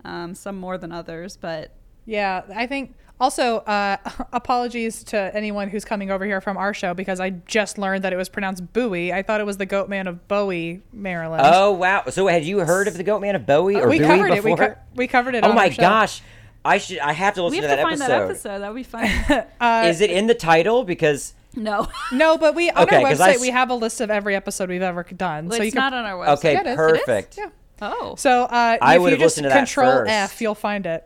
Um, 0.06 0.36
some 0.36 0.60
more 0.60 0.78
than 0.78 0.92
others, 0.92 1.38
but 1.38 1.72
Yeah, 2.06 2.42
I 2.54 2.68
think 2.68 2.96
also 3.20 3.58
uh, 3.60 3.98
apologies 4.34 5.04
to 5.06 5.18
anyone 5.36 5.70
who's 5.70 5.86
coming 5.86 6.12
over 6.12 6.26
here 6.26 6.42
from 6.42 6.58
our 6.58 6.74
show 6.74 6.94
because 6.94 7.20
I 7.22 7.30
just 7.30 7.78
learned 7.78 8.04
that 8.04 8.12
it 8.12 8.18
was 8.18 8.28
pronounced 8.28 8.74
Bowie. 8.74 9.14
I 9.14 9.22
thought 9.24 9.40
it 9.40 9.46
was 9.46 9.58
the 9.58 9.66
Goat 9.66 9.88
Man 9.88 10.08
of 10.08 10.28
Bowie, 10.28 10.82
Maryland. 10.92 11.44
Oh 11.46 11.72
wow! 11.72 12.04
So 12.10 12.28
had 12.28 12.44
you 12.44 12.60
heard 12.60 12.88
of 12.90 12.98
the 12.98 13.04
Goat 13.04 13.22
Man 13.22 13.36
of 13.36 13.46
Bowie 13.46 13.76
or 13.78 13.88
we 13.88 14.00
Bowie 14.00 14.08
covered 14.08 14.32
before? 14.32 14.50
it. 14.52 14.52
We, 14.52 14.58
co- 14.58 14.76
we 14.96 15.08
covered 15.08 15.36
it. 15.36 15.44
oh 15.46 15.50
on 15.52 15.56
my 15.56 15.66
our 15.68 15.72
show. 15.72 15.82
gosh! 15.82 16.22
I 16.66 16.78
should. 16.80 17.00
I 17.00 17.14
have 17.14 17.36
to 17.36 17.44
we 17.44 17.62
listen 17.62 17.70
have 17.70 17.72
to 17.72 17.76
to, 17.76 17.76
that 17.78 17.84
find 17.84 18.02
episode. 18.02 18.10
that 18.10 18.30
episode. 18.30 18.60
That 18.60 18.68
would 18.74 18.76
be 18.76 18.84
fun. 18.84 19.46
Uh, 19.62 19.88
Is 19.88 20.02
it 20.02 20.10
in 20.12 20.28
the 20.28 20.36
title? 20.36 20.84
Because 20.84 21.34
no, 21.56 21.88
No, 22.12 22.38
but 22.38 22.56
we 22.56 22.70
on 22.72 22.84
Okay, 22.84 22.98
our 23.04 23.10
'cause 23.10 23.22
I 23.22 23.32
website 23.32 23.36
s- 23.36 23.42
we 23.42 23.50
have 23.52 23.70
a 23.70 23.76
list 23.76 24.02
of 24.02 24.12
every 24.12 24.36
episode 24.36 24.68
we've 24.70 24.82
ever 24.82 25.04
done. 25.04 25.48
it's 25.48 25.56
so 25.58 25.64
you 25.64 25.72
can, 25.72 25.80
not 25.80 25.94
on 25.94 26.04
our 26.06 26.26
website. 26.26 26.38
okay, 26.40 26.54
Yeah, 26.54 26.60
it 26.62 26.68
is. 26.68 26.68
It 26.68 26.72
is. 26.96 27.00
perfect. 27.00 27.38
Yeah. 27.38 27.50
Oh, 27.84 28.16
So 28.16 28.44
uh, 28.44 28.78
I 28.82 28.96
if 28.96 29.02
would've 29.02 29.20
you 29.20 29.26
just 29.26 29.38
listened 29.38 29.46
to 29.46 29.50
that 29.50 29.58
Control 29.58 29.92
first. 29.92 30.12
F, 30.12 30.42
you'll 30.42 30.56
find 30.56 30.86
it. 30.86 31.06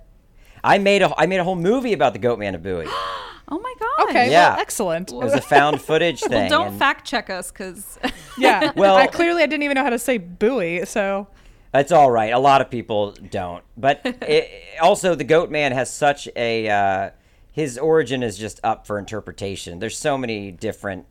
I 0.63 0.78
made 0.78 1.01
a 1.01 1.13
I 1.19 1.25
made 1.28 1.39
a 1.39 1.43
whole 1.43 1.55
movie 1.55 1.93
about 1.93 2.13
the 2.13 2.19
Goat 2.19 2.39
Man 2.39 2.55
of 2.55 2.63
Bowie. 2.63 2.86
oh 2.89 3.59
my 3.59 3.73
god. 3.80 4.09
Okay, 4.09 4.32
Yeah. 4.32 4.51
well, 4.51 4.59
excellent. 4.59 5.11
It 5.11 5.15
was 5.15 5.34
a 5.34 5.41
found 5.41 5.82
footage 5.82 6.19
thing. 6.21 6.32
Well, 6.32 6.49
don't 6.49 6.67
and 6.69 6.80
fact 6.80 7.07
check 7.07 7.30
us 7.30 7.51
because 7.51 7.97
yeah. 8.38 8.71
Well- 8.75 8.95
I 8.95 9.07
clearly 9.07 9.43
I 9.43 9.45
didn't 9.45 9.63
even 9.63 9.75
know 9.75 9.84
how 9.84 9.89
to 9.91 9.99
say 9.99 10.17
Bowie. 10.17 10.86
So 10.86 11.28
That's 11.71 11.91
all 11.91 12.09
right. 12.11 12.34
A 12.34 12.39
lot 12.39 12.61
of 12.61 12.69
people 12.69 13.11
don't. 13.32 13.63
But 13.78 14.01
it, 14.05 14.49
also, 14.82 15.15
the 15.15 15.23
Goat 15.23 15.49
Man 15.51 15.71
has 15.71 15.93
such 15.93 16.28
a. 16.36 16.69
Uh, 16.69 17.09
his 17.51 17.78
origin 17.80 18.21
is 18.21 18.38
just 18.38 18.59
up 18.63 18.86
for 18.86 18.99
interpretation. 18.99 19.80
There's 19.80 19.97
so 19.97 20.15
many 20.17 20.51
different. 20.51 21.05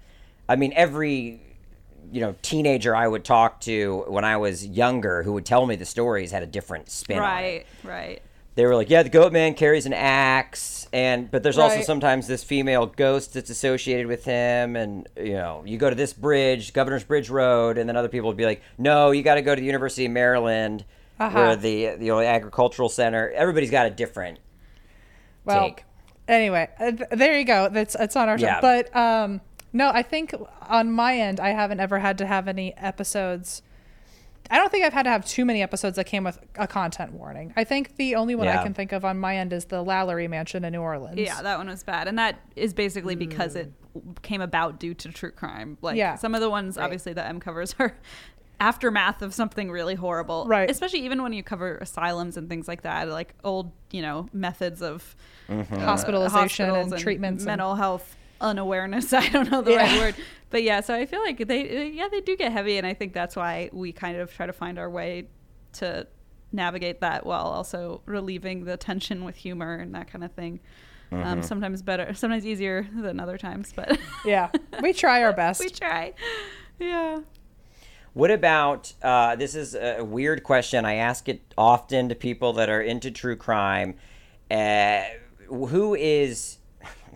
I 0.49 0.55
mean, 0.57 0.73
every 0.77 1.41
you 2.13 2.21
know 2.21 2.35
teenager 2.43 2.95
I 2.95 3.07
would 3.09 3.25
talk 3.25 3.61
to 3.63 4.05
when 4.09 4.25
I 4.25 4.37
was 4.37 4.67
younger 4.67 5.23
who 5.23 5.33
would 5.35 5.47
tell 5.47 5.67
me 5.67 5.77
the 5.77 5.85
stories 5.85 6.31
had 6.31 6.43
a 6.43 6.47
different 6.47 6.91
spin 6.91 7.19
right, 7.19 7.65
right. 7.85 8.23
They 8.55 8.65
were 8.65 8.75
like, 8.75 8.89
yeah, 8.89 9.03
the 9.03 9.11
Goat 9.11 9.35
Man 9.35 9.53
carries 9.53 9.85
an 9.85 9.93
axe, 9.93 10.89
and 10.91 11.31
but 11.31 11.43
there's 11.43 11.59
also 11.59 11.83
sometimes 11.83 12.27
this 12.27 12.43
female 12.43 12.87
ghost 12.87 13.35
that's 13.35 13.51
associated 13.51 14.07
with 14.07 14.25
him, 14.25 14.77
and 14.77 15.07
you 15.15 15.35
know, 15.35 15.63
you 15.67 15.77
go 15.77 15.91
to 15.91 15.95
this 15.95 16.15
bridge, 16.15 16.73
Governor's 16.73 17.05
Bridge 17.05 17.29
Road, 17.29 17.77
and 17.77 17.87
then 17.87 17.97
other 17.99 18.09
people 18.09 18.29
would 18.29 18.37
be 18.39 18.47
like, 18.47 18.63
no, 18.79 19.11
you 19.11 19.23
got 19.23 19.35
to 19.35 19.43
go 19.43 19.55
to 19.55 19.61
the 19.61 19.67
University 19.67 20.07
of 20.07 20.13
Maryland, 20.13 20.87
Uh-huh. 21.21 21.39
where 21.39 21.57
the 21.57 21.97
the 21.97 22.11
agricultural 22.13 22.89
center. 22.89 23.31
Everybody's 23.31 23.71
got 23.71 23.89
a 23.89 23.91
different 23.91 24.39
well, 25.45 25.61
take. 25.67 25.85
anyway, 26.27 26.69
uh, 26.81 26.93
there 27.11 27.39
you 27.39 27.45
go. 27.45 27.69
That's 27.69 27.95
it's 27.95 28.17
on 28.17 28.31
our 28.31 28.39
show. 28.39 28.47
Yeah. 28.47 28.61
But 28.63 28.97
um, 28.97 29.43
no, 29.77 29.91
I 29.91 30.03
think 30.03 30.35
on 30.63 30.91
my 30.91 31.17
end, 31.19 31.39
I 31.41 31.51
haven't 31.51 31.81
ever 31.81 31.99
had 31.99 32.19
to 32.19 32.27
have 32.27 32.49
any 32.49 32.75
episodes. 32.77 33.63
I 34.51 34.59
don't 34.59 34.71
think 34.71 34.85
I've 34.85 34.93
had 34.93 35.03
to 35.03 35.11
have 35.11 35.25
too 35.27 35.45
many 35.45 35.61
episodes 35.63 35.97
that 35.97 36.05
came 36.05 36.23
with 36.25 36.39
a 36.55 36.67
content 36.69 37.13
warning. 37.13 37.53
I 37.57 37.65
think 37.65 37.97
the 37.97 38.15
only 38.15 38.35
one 38.37 38.47
Yeah. 38.47 38.61
I 38.61 38.63
can 38.63 38.75
think 38.75 38.93
of 38.93 39.05
on 39.05 39.19
my 39.19 39.37
end 39.37 39.53
is 39.53 39.65
the 39.67 39.83
LaLaurie 39.83 40.29
Mansion 40.29 40.65
in 40.65 40.73
New 40.73 40.81
Orleans. 40.81 41.19
Yeah, 41.19 41.43
that 41.43 41.59
one 41.59 41.67
was 41.69 41.83
bad, 41.83 42.07
and 42.09 42.17
that 42.19 42.39
is 42.55 42.73
basically 42.73 43.17
because 43.17 43.57
it 43.57 43.73
came 44.23 44.41
about 44.41 44.79
due 44.79 44.95
to 44.95 45.09
true 45.11 45.33
crime. 45.33 45.79
Like 45.83 45.97
Yeah. 45.97 46.15
some 46.15 46.35
of 46.35 46.41
the 46.41 46.49
ones, 46.51 46.79
obviously, 46.79 47.13
that 47.15 47.29
Em 47.29 47.41
covers 47.41 47.75
are 47.81 47.97
aftermath 48.61 49.21
of 49.21 49.35
something 49.35 49.71
really 49.71 49.95
horrible. 49.97 50.47
Right. 50.47 50.71
Especially 50.71 51.01
even 51.01 51.23
when 51.23 51.33
you 51.35 51.43
cover 51.43 51.77
asylums 51.79 52.37
and 52.39 52.49
things 52.49 52.67
like 52.69 52.83
that, 52.83 53.09
like 53.09 53.35
old, 53.45 53.73
you 53.91 54.01
know, 54.01 54.29
methods 54.33 54.81
of 54.81 55.15
uh, 55.49 55.63
Hospitalization 55.65 56.67
hospitals 56.69 56.93
and 56.93 57.01
treatments 57.03 57.43
and- 57.43 57.49
mental 57.49 57.75
health 57.75 58.16
unawareness. 58.41 59.13
I 59.13 59.29
don't 59.29 59.51
know 59.51 59.63
the 59.63 59.73
Yeah. 59.73 59.77
right 59.79 59.99
word, 60.01 60.15
but 60.51 60.63
yeah. 60.63 60.81
So 60.81 60.95
I 60.95 61.07
feel 61.07 61.21
like 61.21 61.47
they, 61.47 61.89
yeah, 61.89 62.09
they 62.11 62.21
do 62.21 62.37
get 62.37 62.53
heavy, 62.53 62.79
and 62.79 62.87
I 62.87 62.95
think 62.95 63.13
that's 63.13 63.37
why 63.37 63.71
we 63.73 63.93
kind 63.93 64.17
of 64.19 64.33
try 64.33 64.47
to 64.47 64.53
find 64.53 64.79
our 64.79 64.91
way 64.91 65.29
to 65.75 66.07
navigate 66.53 67.01
that 67.01 67.27
while 67.27 67.47
also 67.47 68.01
relieving 68.07 68.65
the 68.65 68.77
tension 68.77 69.25
with 69.25 69.37
humor 69.37 69.75
and 69.77 69.95
that 69.95 70.11
kind 70.11 70.25
of 70.25 70.33
thing. 70.33 70.61
Mm-hmm. 71.13 71.25
Um, 71.27 71.43
sometimes 71.43 71.83
better, 71.83 72.15
sometimes 72.15 72.45
easier 72.45 72.87
than 72.95 73.21
other 73.21 73.39
times, 73.39 73.73
but 73.75 73.97
Yeah, 74.25 74.51
we 74.83 74.93
try 74.93 75.23
our 75.23 75.33
best. 75.33 75.61
we 75.61 75.69
try. 75.69 76.15
Yeah. 76.81 77.21
What 78.13 78.31
about 78.31 78.93
uh, 79.03 79.37
this? 79.37 79.55
Is 79.55 79.75
a 79.75 80.03
weird 80.03 80.43
question. 80.43 80.85
I 80.85 80.95
ask 80.95 81.29
it 81.29 81.43
often 81.59 82.09
to 82.09 82.15
people 82.15 82.55
that 82.55 82.69
are 82.71 82.81
into 82.81 83.11
true 83.11 83.37
crime. 83.37 83.95
Uh, 84.51 85.03
who 85.49 85.95
is? 85.95 86.57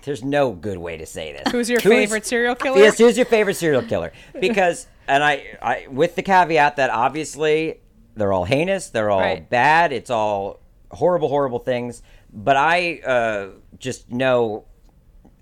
There's 0.02 0.24
no 0.24 0.52
good 0.52 0.78
way 0.78 0.96
to 0.96 1.06
say 1.06 1.32
this. 1.32 1.52
Who's 1.52 1.68
your 1.68 1.80
Who 1.80 1.90
is- 1.92 1.98
favorite 1.98 2.26
serial 2.26 2.54
killer? 2.54 2.78
Yes, 2.78 2.98
who's 2.98 3.16
your 3.16 3.26
favorite 3.26 3.54
serial 3.54 3.82
killer? 3.82 4.12
Because, 4.38 4.86
and 5.08 5.22
I, 5.22 5.58
I, 5.60 5.86
with 5.90 6.14
the 6.16 6.22
caveat 6.22 6.76
that 6.76 6.90
obviously 6.90 7.80
they're 8.16 8.32
all 8.32 8.44
heinous, 8.44 8.88
they're 8.88 9.10
all 9.10 9.20
Right. 9.20 9.48
bad, 9.48 9.92
it's 9.92 10.10
all 10.10 10.60
horrible, 10.90 11.28
horrible 11.28 11.58
things. 11.58 12.02
But 12.32 12.56
I 12.56 13.00
uh, 13.00 13.48
just 13.78 14.10
know 14.10 14.64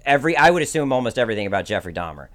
every. 0.04 0.36
I 0.36 0.50
would 0.50 0.62
assume 0.62 0.92
almost 0.92 1.18
everything 1.18 1.46
about 1.46 1.66
Jeffrey 1.66 1.92
Dahmer. 1.92 2.28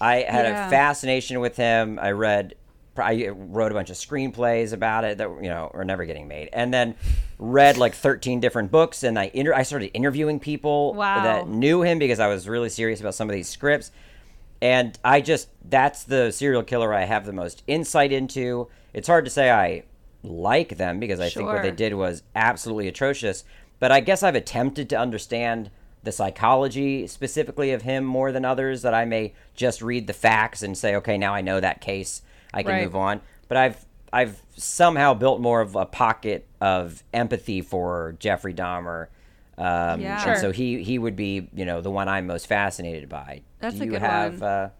I 0.00 0.16
had 0.22 0.46
Yeah. 0.46 0.66
a 0.66 0.70
fascination 0.70 1.38
with 1.40 1.56
him. 1.56 1.98
I 2.00 2.10
read. 2.10 2.54
I 3.00 3.28
wrote 3.28 3.72
a 3.72 3.74
bunch 3.74 3.90
of 3.90 3.96
screenplays 3.96 4.72
about 4.72 5.04
it 5.04 5.18
that 5.18 5.28
you 5.42 5.48
know 5.48 5.70
are 5.74 5.84
never 5.84 6.04
getting 6.04 6.28
made, 6.28 6.48
and 6.52 6.72
then 6.72 6.94
read 7.38 7.76
like 7.76 7.94
thirteen 7.94 8.40
different 8.40 8.70
books. 8.70 9.02
And 9.02 9.18
I 9.18 9.30
inter- 9.34 9.54
I 9.54 9.62
started 9.62 9.90
interviewing 9.94 10.40
people 10.40 10.94
Wow. 10.94 11.22
that 11.22 11.48
knew 11.48 11.82
him 11.82 11.98
because 11.98 12.20
I 12.20 12.28
was 12.28 12.48
really 12.48 12.68
serious 12.68 13.00
about 13.00 13.14
some 13.14 13.28
of 13.28 13.34
these 13.34 13.48
scripts. 13.48 13.90
And 14.62 14.98
I 15.02 15.20
just 15.22 15.48
that's 15.68 16.04
the 16.04 16.30
serial 16.32 16.62
killer 16.62 16.92
I 16.92 17.04
have 17.04 17.24
the 17.24 17.32
most 17.32 17.62
insight 17.66 18.12
into. 18.12 18.68
It's 18.92 19.08
hard 19.08 19.24
to 19.24 19.30
say 19.30 19.50
I 19.50 19.84
like 20.22 20.76
them 20.76 21.00
because 21.00 21.18
I 21.20 21.30
think 21.30 21.46
what 21.48 21.62
they 21.62 21.70
did 21.70 21.94
was 21.94 22.22
absolutely 22.34 22.88
atrocious. 22.88 23.44
But 23.78 23.90
I 23.90 24.00
guess 24.00 24.22
I've 24.22 24.34
attempted 24.34 24.90
to 24.90 24.98
understand 24.98 25.70
the 26.02 26.12
psychology 26.12 27.06
specifically 27.06 27.72
of 27.72 27.82
him 27.82 28.04
more 28.04 28.32
than 28.32 28.44
others 28.44 28.82
that 28.82 28.92
I 28.94 29.04
may 29.06 29.32
just 29.54 29.80
read 29.82 30.06
the 30.06 30.12
facts 30.12 30.62
and 30.62 30.76
say, 30.76 30.94
okay, 30.96 31.16
now 31.16 31.34
I 31.34 31.40
know 31.40 31.60
that 31.60 31.80
case. 31.80 32.20
I 32.52 32.62
can 32.62 32.72
Right. 32.72 32.84
move 32.84 32.96
on. 32.96 33.20
But 33.48 33.56
I've 33.56 33.84
I've 34.12 34.40
somehow 34.56 35.14
built 35.14 35.40
more 35.40 35.60
of 35.60 35.76
a 35.76 35.86
pocket 35.86 36.46
of 36.60 37.04
empathy 37.12 37.60
for 37.60 38.16
Jeffrey 38.18 38.52
Dahmer. 38.52 39.06
Um, 39.56 40.00
Yeah. 40.00 40.14
and 40.14 40.20
Sure. 40.22 40.36
so 40.36 40.50
he 40.52 40.82
he 40.82 40.98
would 40.98 41.14
be 41.16 41.48
you 41.54 41.64
know 41.64 41.80
the 41.80 41.90
one 41.90 42.08
I'm 42.08 42.26
most 42.26 42.46
fascinated 42.46 43.08
by. 43.08 43.42
That's 43.60 43.76
Do 43.76 43.82
a 43.82 43.84
you 43.86 43.90
good 43.92 44.00
have, 44.02 44.40
one. 44.40 44.50
Uh, 44.50 44.70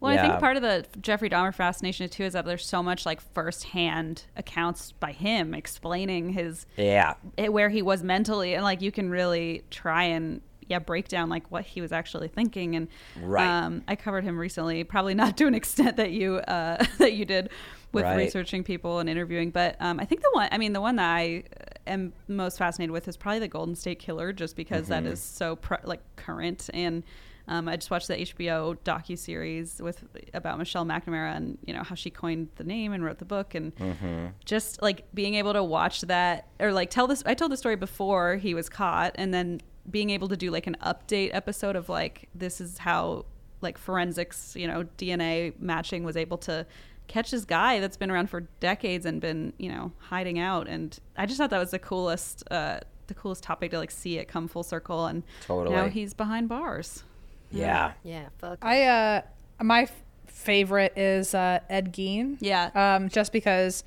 Well, 0.00 0.12
I 0.18 0.20
think 0.20 0.38
part 0.38 0.56
of 0.56 0.62
the 0.62 0.84
Jeffrey 1.00 1.30
Dahmer 1.30 1.54
fascination 1.54 2.06
too 2.10 2.24
is 2.24 2.34
that 2.34 2.44
there's 2.44 2.66
so 2.66 2.82
much 2.82 3.06
like 3.06 3.22
firsthand 3.22 4.24
accounts 4.36 4.92
by 4.92 5.12
him 5.12 5.54
explaining 5.54 6.30
his 6.30 6.66
yeah 6.76 7.14
where 7.48 7.70
he 7.70 7.80
was 7.80 8.02
mentally, 8.02 8.54
and 8.54 8.64
like 8.64 8.82
you 8.82 8.92
can 8.92 9.08
really 9.08 9.62
try 9.70 10.04
and 10.04 10.42
yeah 10.68 10.78
break 10.78 11.08
down 11.08 11.28
like 11.28 11.50
what 11.50 11.64
he 11.64 11.80
was 11.80 11.92
actually 11.92 12.28
thinking. 12.28 12.76
And 12.76 12.88
Right. 13.20 13.46
um, 13.46 13.82
I 13.88 13.96
covered 13.96 14.24
him 14.24 14.38
recently, 14.38 14.82
probably 14.84 15.14
not 15.14 15.36
to 15.38 15.46
an 15.46 15.54
extent 15.60 15.96
that 15.96 16.10
you 16.12 16.36
uh, 16.36 16.84
that 16.98 17.12
you 17.14 17.24
did 17.24 17.50
with 17.92 18.04
Right. 18.04 18.16
researching 18.16 18.64
people 18.64 18.98
and 18.98 19.08
interviewing, 19.08 19.50
but 19.50 19.76
um, 19.80 20.00
I 20.00 20.04
think 20.04 20.20
the 20.22 20.30
one 20.32 20.48
I 20.50 20.58
mean 20.58 20.72
the 20.72 20.80
one 20.80 20.96
that 20.96 21.08
I 21.14 21.44
am 21.86 22.12
most 22.28 22.58
fascinated 22.58 22.90
with 22.92 23.06
is 23.08 23.16
probably 23.16 23.38
the 23.40 23.48
Golden 23.48 23.74
State 23.76 23.98
Killer, 24.00 24.32
just 24.32 24.56
because 24.56 24.88
that 24.88 25.04
Mm-hmm. 25.04 25.12
is 25.12 25.22
so 25.22 25.56
pr- 25.56 25.74
like 25.84 26.00
current 26.16 26.68
and. 26.74 27.02
Um, 27.46 27.68
I 27.68 27.76
just 27.76 27.90
watched 27.90 28.08
the 28.08 28.16
HBO 28.16 28.74
docu 28.86 29.18
series 29.18 29.78
with 29.78 30.02
about 30.32 30.56
Michelle 30.56 30.86
McNamara 30.86 31.36
and 31.36 31.58
you 31.66 31.74
know 31.74 31.82
how 31.82 31.94
she 31.94 32.08
coined 32.08 32.48
the 32.56 32.64
name 32.64 32.94
and 32.94 33.04
wrote 33.04 33.18
the 33.18 33.26
book 33.26 33.54
and 33.54 33.76
Mm-hmm. 33.76 34.28
just 34.46 34.80
like 34.80 35.04
being 35.12 35.34
able 35.34 35.52
to 35.52 35.62
watch 35.62 36.00
that 36.00 36.48
or 36.58 36.72
like 36.72 36.88
tell 36.88 37.06
this. 37.06 37.22
I 37.26 37.34
told 37.34 37.52
the 37.52 37.58
story 37.58 37.76
before 37.76 38.36
he 38.36 38.54
was 38.54 38.70
caught, 38.70 39.12
and 39.16 39.34
then 39.34 39.60
being 39.90 40.10
able 40.10 40.28
to 40.28 40.36
do 40.36 40.50
like 40.50 40.66
an 40.66 40.76
update 40.82 41.30
episode 41.32 41.76
of 41.76 41.88
like 41.88 42.28
this 42.34 42.60
is 42.60 42.78
how 42.78 43.24
like 43.60 43.78
forensics, 43.78 44.54
you 44.56 44.66
know, 44.66 44.84
DNA 44.98 45.52
matching 45.58 46.04
was 46.04 46.16
able 46.16 46.38
to 46.38 46.66
catch 47.06 47.30
this 47.30 47.44
guy 47.44 47.80
that's 47.80 47.96
been 47.98 48.10
around 48.10 48.30
for 48.30 48.40
decades 48.60 49.04
and 49.04 49.20
been 49.20 49.52
you 49.58 49.68
know 49.68 49.92
hiding 49.98 50.38
out 50.38 50.66
and 50.66 50.98
i 51.18 51.26
just 51.26 51.36
thought 51.36 51.50
that 51.50 51.58
was 51.58 51.70
the 51.70 51.78
coolest 51.78 52.42
uh 52.50 52.80
the 53.08 53.12
coolest 53.14 53.42
topic 53.42 53.70
to 53.70 53.76
like 53.78 53.90
see 53.90 54.16
it 54.16 54.26
come 54.26 54.48
full 54.48 54.62
circle 54.62 55.04
and 55.04 55.22
Totally. 55.42 55.76
now 55.76 55.88
he's 55.88 56.14
behind 56.14 56.48
bars 56.48 57.04
yeah 57.50 57.92
Yeah, 58.04 58.28
fuck. 58.38 58.58
I 58.62 58.84
uh 58.84 59.20
my 59.62 59.82
f- 59.82 60.02
favorite 60.26 60.94
is 60.96 61.34
uh 61.34 61.60
Ed 61.68 61.92
Gein. 61.92 62.38
Yeah. 62.40 62.70
Um 62.74 63.10
just 63.10 63.32
because 63.32 63.84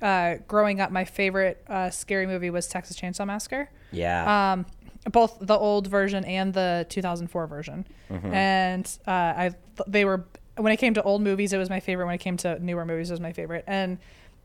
uh 0.00 0.36
growing 0.48 0.80
up 0.80 0.90
my 0.90 1.04
favorite 1.04 1.62
uh 1.68 1.90
scary 1.90 2.26
movie 2.26 2.48
was 2.48 2.66
Texas 2.68 2.98
Chainsaw 2.98 3.26
Massacre. 3.26 3.68
yeah 3.92 4.52
Um 4.54 4.64
both 5.12 5.38
the 5.40 5.56
old 5.56 5.86
version 5.86 6.24
and 6.24 6.52
the 6.54 6.86
2004 6.88 7.46
version. 7.46 7.86
And 8.10 8.98
uh 9.06 9.10
I 9.10 9.54
they 9.86 10.04
were 10.04 10.24
when 10.56 10.72
it 10.72 10.78
came 10.78 10.94
to 10.94 11.02
old 11.02 11.22
movies 11.22 11.52
it 11.52 11.58
was 11.58 11.70
my 11.70 11.80
favorite 11.80 12.06
when 12.06 12.14
it 12.14 12.18
came 12.18 12.36
to 12.38 12.58
newer 12.58 12.84
movies 12.84 13.10
it 13.10 13.14
was 13.14 13.20
my 13.20 13.32
favorite. 13.32 13.64
And 13.66 13.98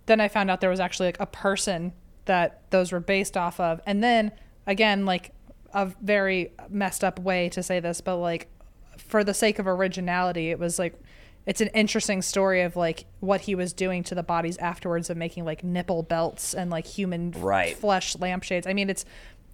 then 0.06 0.20
I 0.20 0.28
found 0.28 0.50
out 0.52 0.62
there 0.62 0.70
was 0.70 0.80
actually 0.80 1.08
like 1.08 1.20
a 1.20 1.26
person 1.26 1.94
that 2.26 2.62
those 2.72 2.92
were 2.92 3.00
based 3.00 3.38
off 3.38 3.60
of. 3.60 3.82
And 3.86 4.04
then 4.04 4.32
again 4.68 5.06
like 5.06 5.32
a 5.74 5.86
very 6.02 6.52
messed 6.70 7.04
up 7.04 7.18
way 7.20 7.48
to 7.50 7.64
say 7.64 7.80
this 7.80 8.02
but 8.02 8.18
like 8.18 8.48
for 8.98 9.24
the 9.24 9.34
sake 9.34 9.58
of 9.60 9.68
originality, 9.68 10.52
it 10.52 10.60
was 10.60 10.78
like 10.78 10.96
it's 11.46 11.60
an 11.60 11.70
interesting 11.70 12.22
story 12.22 12.62
of 12.62 12.76
like 12.76 13.06
what 13.20 13.42
he 13.42 13.56
was 13.56 13.74
doing 13.74 14.04
to 14.04 14.14
the 14.14 14.22
bodies 14.22 14.58
afterwards 14.58 15.10
of 15.10 15.18
making 15.18 15.44
like 15.44 15.64
nipple 15.64 16.04
belts 16.04 16.54
and 16.54 16.70
like 16.70 16.86
human 16.86 17.34
f- 17.36 17.42
flesh 17.74 18.16
lampshades. 18.20 18.68
I 18.68 18.74
mean, 18.74 18.90
it's 18.92 19.06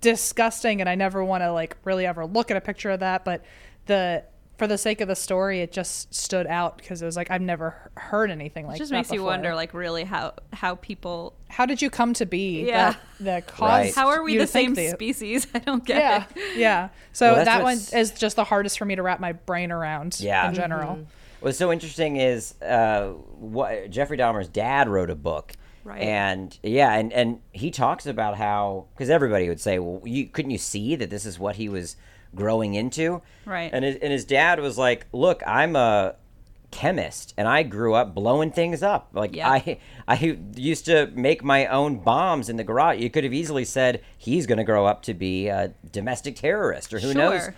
disgusting, 0.01 0.79
and 0.81 0.89
I 0.89 0.95
never 0.95 1.23
want 1.23 1.43
to 1.43 1.51
like 1.51 1.77
really 1.83 2.05
ever 2.05 2.25
look 2.25 2.51
at 2.51 2.57
a 2.57 2.61
picture 2.61 2.91
of 2.91 2.99
that. 3.01 3.25
But 3.25 3.43
the 3.85 4.23
for 4.57 4.65
the 4.65 4.77
sake 4.77 5.01
of 5.01 5.07
the 5.07 5.15
story, 5.15 5.61
it 5.61 5.71
just 5.71 6.13
stood 6.15 6.47
out 6.47 6.77
because 6.77 7.01
it 7.01 7.05
was 7.05 7.15
like 7.15 7.29
I've 7.29 7.41
never 7.41 7.91
heard 7.95 8.31
anything 8.31 8.65
like. 8.65 8.73
That. 8.73 8.77
It 8.77 8.79
just 8.79 8.91
that 8.91 8.97
makes 8.97 9.11
you 9.11 9.23
wonder 9.23 9.53
like 9.53 9.73
really 9.73 10.03
how 10.03 10.33
how 10.53 10.75
people 10.75 11.33
how 11.49 11.65
did 11.65 11.81
you 11.81 11.89
come 11.89 12.13
to 12.15 12.25
be? 12.25 12.65
Yeah. 12.67 12.91
that, 12.91 12.99
that 13.19 13.47
caused 13.47 13.61
Right. 13.71 13.95
how 13.95 14.07
are 14.09 14.23
we 14.23 14.37
the 14.37 14.47
same 14.47 14.73
the- 14.73 14.89
species 14.89 15.47
i 15.53 15.59
don't 15.59 15.85
get 15.85 15.97
Yeah, 15.97 16.25
it 16.35 16.57
yeah. 16.57 16.89
So 17.13 17.27
Well, 17.27 17.35
that's 17.35 17.47
that 17.47 17.63
one 17.63 17.77
is 18.01 18.11
just 18.11 18.35
the 18.35 18.43
hardest 18.43 18.77
for 18.79 18.85
me 18.85 18.95
to 18.95 19.03
wrap 19.03 19.19
my 19.19 19.33
brain 19.33 19.71
around. 19.71 20.19
Yeah. 20.19 20.49
in 20.49 20.55
general. 20.55 21.05
What's 21.39 21.59
so 21.59 21.71
interesting 21.71 22.15
is 22.15 22.59
uh, 22.63 23.09
what 23.09 23.91
Jeffrey 23.91 24.17
Dahmer's 24.17 24.47
dad 24.47 24.89
wrote 24.89 25.11
a 25.11 25.15
book, 25.15 25.53
Right. 25.87 26.01
and 26.01 26.57
yeah, 26.63 26.93
and 26.93 27.13
and 27.13 27.39
he 27.53 27.71
talks 27.71 28.05
about 28.05 28.37
how 28.37 28.87
because 28.93 29.09
everybody 29.09 29.47
would 29.47 29.61
say, 29.61 29.79
well, 29.79 30.01
you 30.05 30.25
couldn't 30.27 30.51
you 30.51 30.57
see 30.57 30.95
that 30.97 31.09
this 31.09 31.25
is 31.25 31.39
what 31.39 31.55
he 31.55 31.69
was 31.69 31.95
growing 32.35 32.75
into, 32.75 33.21
Right. 33.45 33.69
And 33.73 33.85
his, 33.85 33.95
and 33.95 34.11
his 34.11 34.25
dad 34.25 34.59
was 34.59 34.77
like, 34.77 35.07
look, 35.13 35.41
I'm 35.47 35.77
a 35.77 36.15
chemist 36.69 37.33
and 37.37 37.47
I 37.47 37.63
grew 37.63 37.93
up 37.93 38.13
blowing 38.13 38.51
things 38.51 38.83
up. 38.83 39.07
Like 39.13 39.33
Yeah. 39.33 39.49
I 39.49 39.79
I 40.07 40.37
used 40.55 40.85
to 40.85 41.07
make 41.15 41.41
my 41.41 41.65
own 41.67 41.99
bombs 41.99 42.49
in 42.49 42.57
the 42.57 42.65
garage. 42.65 42.99
You 42.99 43.09
could 43.09 43.23
have 43.23 43.33
easily 43.33 43.63
said 43.63 44.01
he's 44.17 44.45
going 44.45 44.57
to 44.57 44.65
grow 44.65 44.85
up 44.85 45.03
to 45.03 45.13
be 45.13 45.47
a 45.47 45.73
domestic 45.91 46.35
terrorist 46.35 46.93
or 46.93 46.99
who 46.99 47.13
knows. 47.13 47.49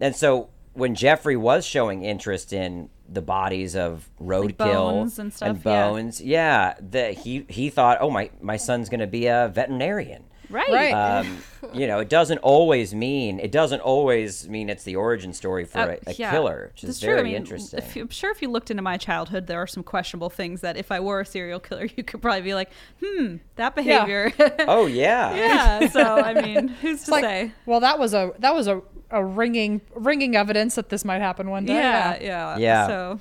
And 0.00 0.16
so 0.16 0.48
when 0.76 0.94
Jeffrey 0.94 1.36
was 1.36 1.64
showing 1.64 2.04
interest 2.04 2.52
in 2.52 2.90
the 3.08 3.22
bodies 3.22 3.74
of 3.74 4.10
roadkill 4.20 4.56
bones 4.58 5.18
and 5.18 5.32
stuff, 5.32 5.56
yeah. 5.58 5.62
bones, 5.62 6.20
yeah, 6.20 6.74
that 6.80 7.14
he 7.14 7.46
he 7.48 7.70
thought, 7.70 7.98
oh 8.00 8.10
my 8.10 8.30
my 8.40 8.56
son's 8.56 8.88
going 8.88 9.00
to 9.00 9.06
be 9.06 9.26
a 9.26 9.50
veterinarian. 9.52 10.24
right 10.50 10.70
Right. 10.70 10.92
Um, 10.92 11.38
you 11.72 11.86
know, 11.86 11.98
it 12.00 12.08
doesn't 12.08 12.38
always 12.38 12.94
mean 12.94 13.40
it 13.40 13.50
doesn't 13.50 13.80
always 13.80 14.48
mean 14.48 14.68
it's 14.68 14.84
the 14.84 14.96
origin 14.96 15.32
story 15.32 15.64
for 15.64 15.78
Uh, 15.78 15.96
a, 16.06 16.10
a 16.10 16.14
yeah. 16.14 16.30
killer, 16.30 16.70
which 16.72 16.84
is 16.84 16.88
That's 16.88 17.00
very 17.00 17.14
true. 17.14 17.20
I 17.20 17.24
mean, 17.24 17.36
interesting. 17.36 17.78
If 17.78 17.96
you, 17.96 18.02
I'm 18.02 18.08
sure 18.10 18.30
if 18.30 18.42
you 18.42 18.50
looked 18.50 18.70
into 18.70 18.82
my 18.82 18.96
childhood, 18.98 19.46
there 19.46 19.60
are 19.60 19.66
some 19.66 19.82
questionable 19.82 20.30
things 20.30 20.60
that 20.60 20.76
if 20.76 20.92
I 20.92 21.00
were 21.00 21.20
a 21.20 21.26
serial 21.26 21.58
killer, 21.60 21.86
you 21.96 22.04
could 22.04 22.20
probably 22.20 22.42
be 22.42 22.54
like, 22.54 22.70
hmm, 23.02 23.36
that 23.54 23.74
behavior. 23.74 24.32
oh 24.60 24.86
yeah, 24.86 25.34
yeah. 25.34 25.88
So 25.88 26.02
I 26.02 26.34
mean, 26.34 26.68
who's 26.68 27.04
to 27.04 27.10
like, 27.12 27.24
say? 27.24 27.52
well, 27.64 27.80
that 27.80 27.98
was 27.98 28.12
a 28.12 28.32
that 28.40 28.54
was 28.54 28.66
a, 28.68 28.82
a 29.16 29.24
ringing 29.24 29.80
ringing 29.94 30.36
evidence 30.36 30.74
that 30.76 30.88
this 30.88 31.04
might 31.04 31.20
happen 31.20 31.50
one 31.50 31.64
day. 31.64 31.74
Yeah, 31.74 32.18
yeah, 32.20 32.56
Yeah. 32.58 32.86
So 32.86 33.20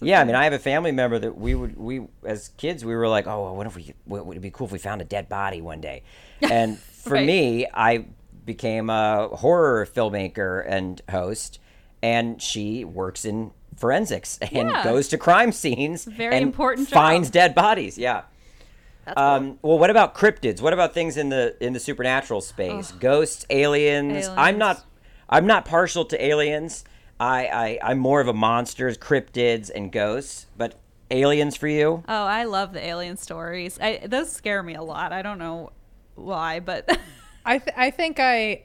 Yeah, 0.00 0.20
I 0.20 0.24
mean, 0.24 0.34
I 0.34 0.44
have 0.44 0.52
a 0.54 0.58
family 0.58 0.92
member 0.92 1.18
that 1.18 1.36
we 1.36 1.54
would 1.54 1.76
we 1.76 2.02
as 2.24 2.48
kids 2.56 2.84
we 2.84 2.94
were 2.94 3.08
like, 3.08 3.26
oh, 3.26 3.52
what 3.52 3.66
if 3.66 3.76
we? 3.76 3.94
What 4.04 4.26
would 4.26 4.36
it 4.36 4.40
be 4.40 4.50
cool 4.50 4.66
if 4.66 4.72
we 4.72 4.78
found 4.78 5.00
a 5.02 5.04
dead 5.04 5.28
body 5.28 5.60
one 5.60 5.80
day? 5.80 6.02
And 6.50 6.78
for 6.78 7.14
Right. 7.14 7.26
me, 7.26 7.66
I 7.72 8.06
became 8.44 8.90
a 8.90 9.28
horror 9.28 9.86
filmmaker 9.86 10.64
and 10.66 11.00
host, 11.10 11.58
and 12.02 12.40
she 12.40 12.84
works 12.84 13.24
in 13.24 13.50
forensics 13.76 14.38
and 14.42 14.52
Yeah. 14.52 14.82
goes 14.84 15.08
to 15.08 15.18
crime 15.18 15.52
scenes, 15.52 16.04
very 16.04 16.34
and 16.36 16.42
important 16.42 16.88
job. 16.88 16.94
finds 16.96 17.30
dead 17.30 17.54
bodies. 17.54 17.98
Yeah. 17.98 18.22
That's 19.04 19.16
cool. 19.16 19.24
Um, 19.24 19.58
well, 19.62 19.78
what 19.78 19.90
about 19.90 20.14
cryptids? 20.16 20.60
What 20.60 20.72
about 20.72 20.92
things 20.94 21.16
in 21.16 21.28
the 21.28 21.54
in 21.60 21.72
the 21.74 21.80
supernatural 21.80 22.40
space? 22.40 22.90
Ghosts, 22.92 23.46
aliens. 23.50 24.28
I'm 24.36 24.58
not. 24.58 24.84
I'm 25.28 25.46
not 25.46 25.64
partial 25.64 26.04
to 26.06 26.24
aliens. 26.24 26.84
I, 27.18 27.46
I 27.46 27.78
I'm 27.82 27.98
more 27.98 28.20
of 28.20 28.28
a 28.28 28.32
monsters, 28.32 28.98
cryptids, 28.98 29.70
and 29.74 29.90
ghosts. 29.90 30.46
But 30.56 30.74
aliens 31.10 31.56
for 31.56 31.68
you? 31.68 32.04
Oh, 32.08 32.24
I 32.24 32.44
love 32.44 32.72
the 32.72 32.84
alien 32.84 33.16
stories. 33.16 33.78
I, 33.80 34.00
those 34.06 34.30
scare 34.30 34.62
me 34.62 34.74
a 34.74 34.82
lot. 34.82 35.12
I 35.12 35.22
don't 35.22 35.38
know 35.38 35.72
why, 36.14 36.60
but 36.60 36.98
I 37.44 37.58
th- 37.58 37.76
I 37.76 37.90
think 37.90 38.18
I 38.20 38.62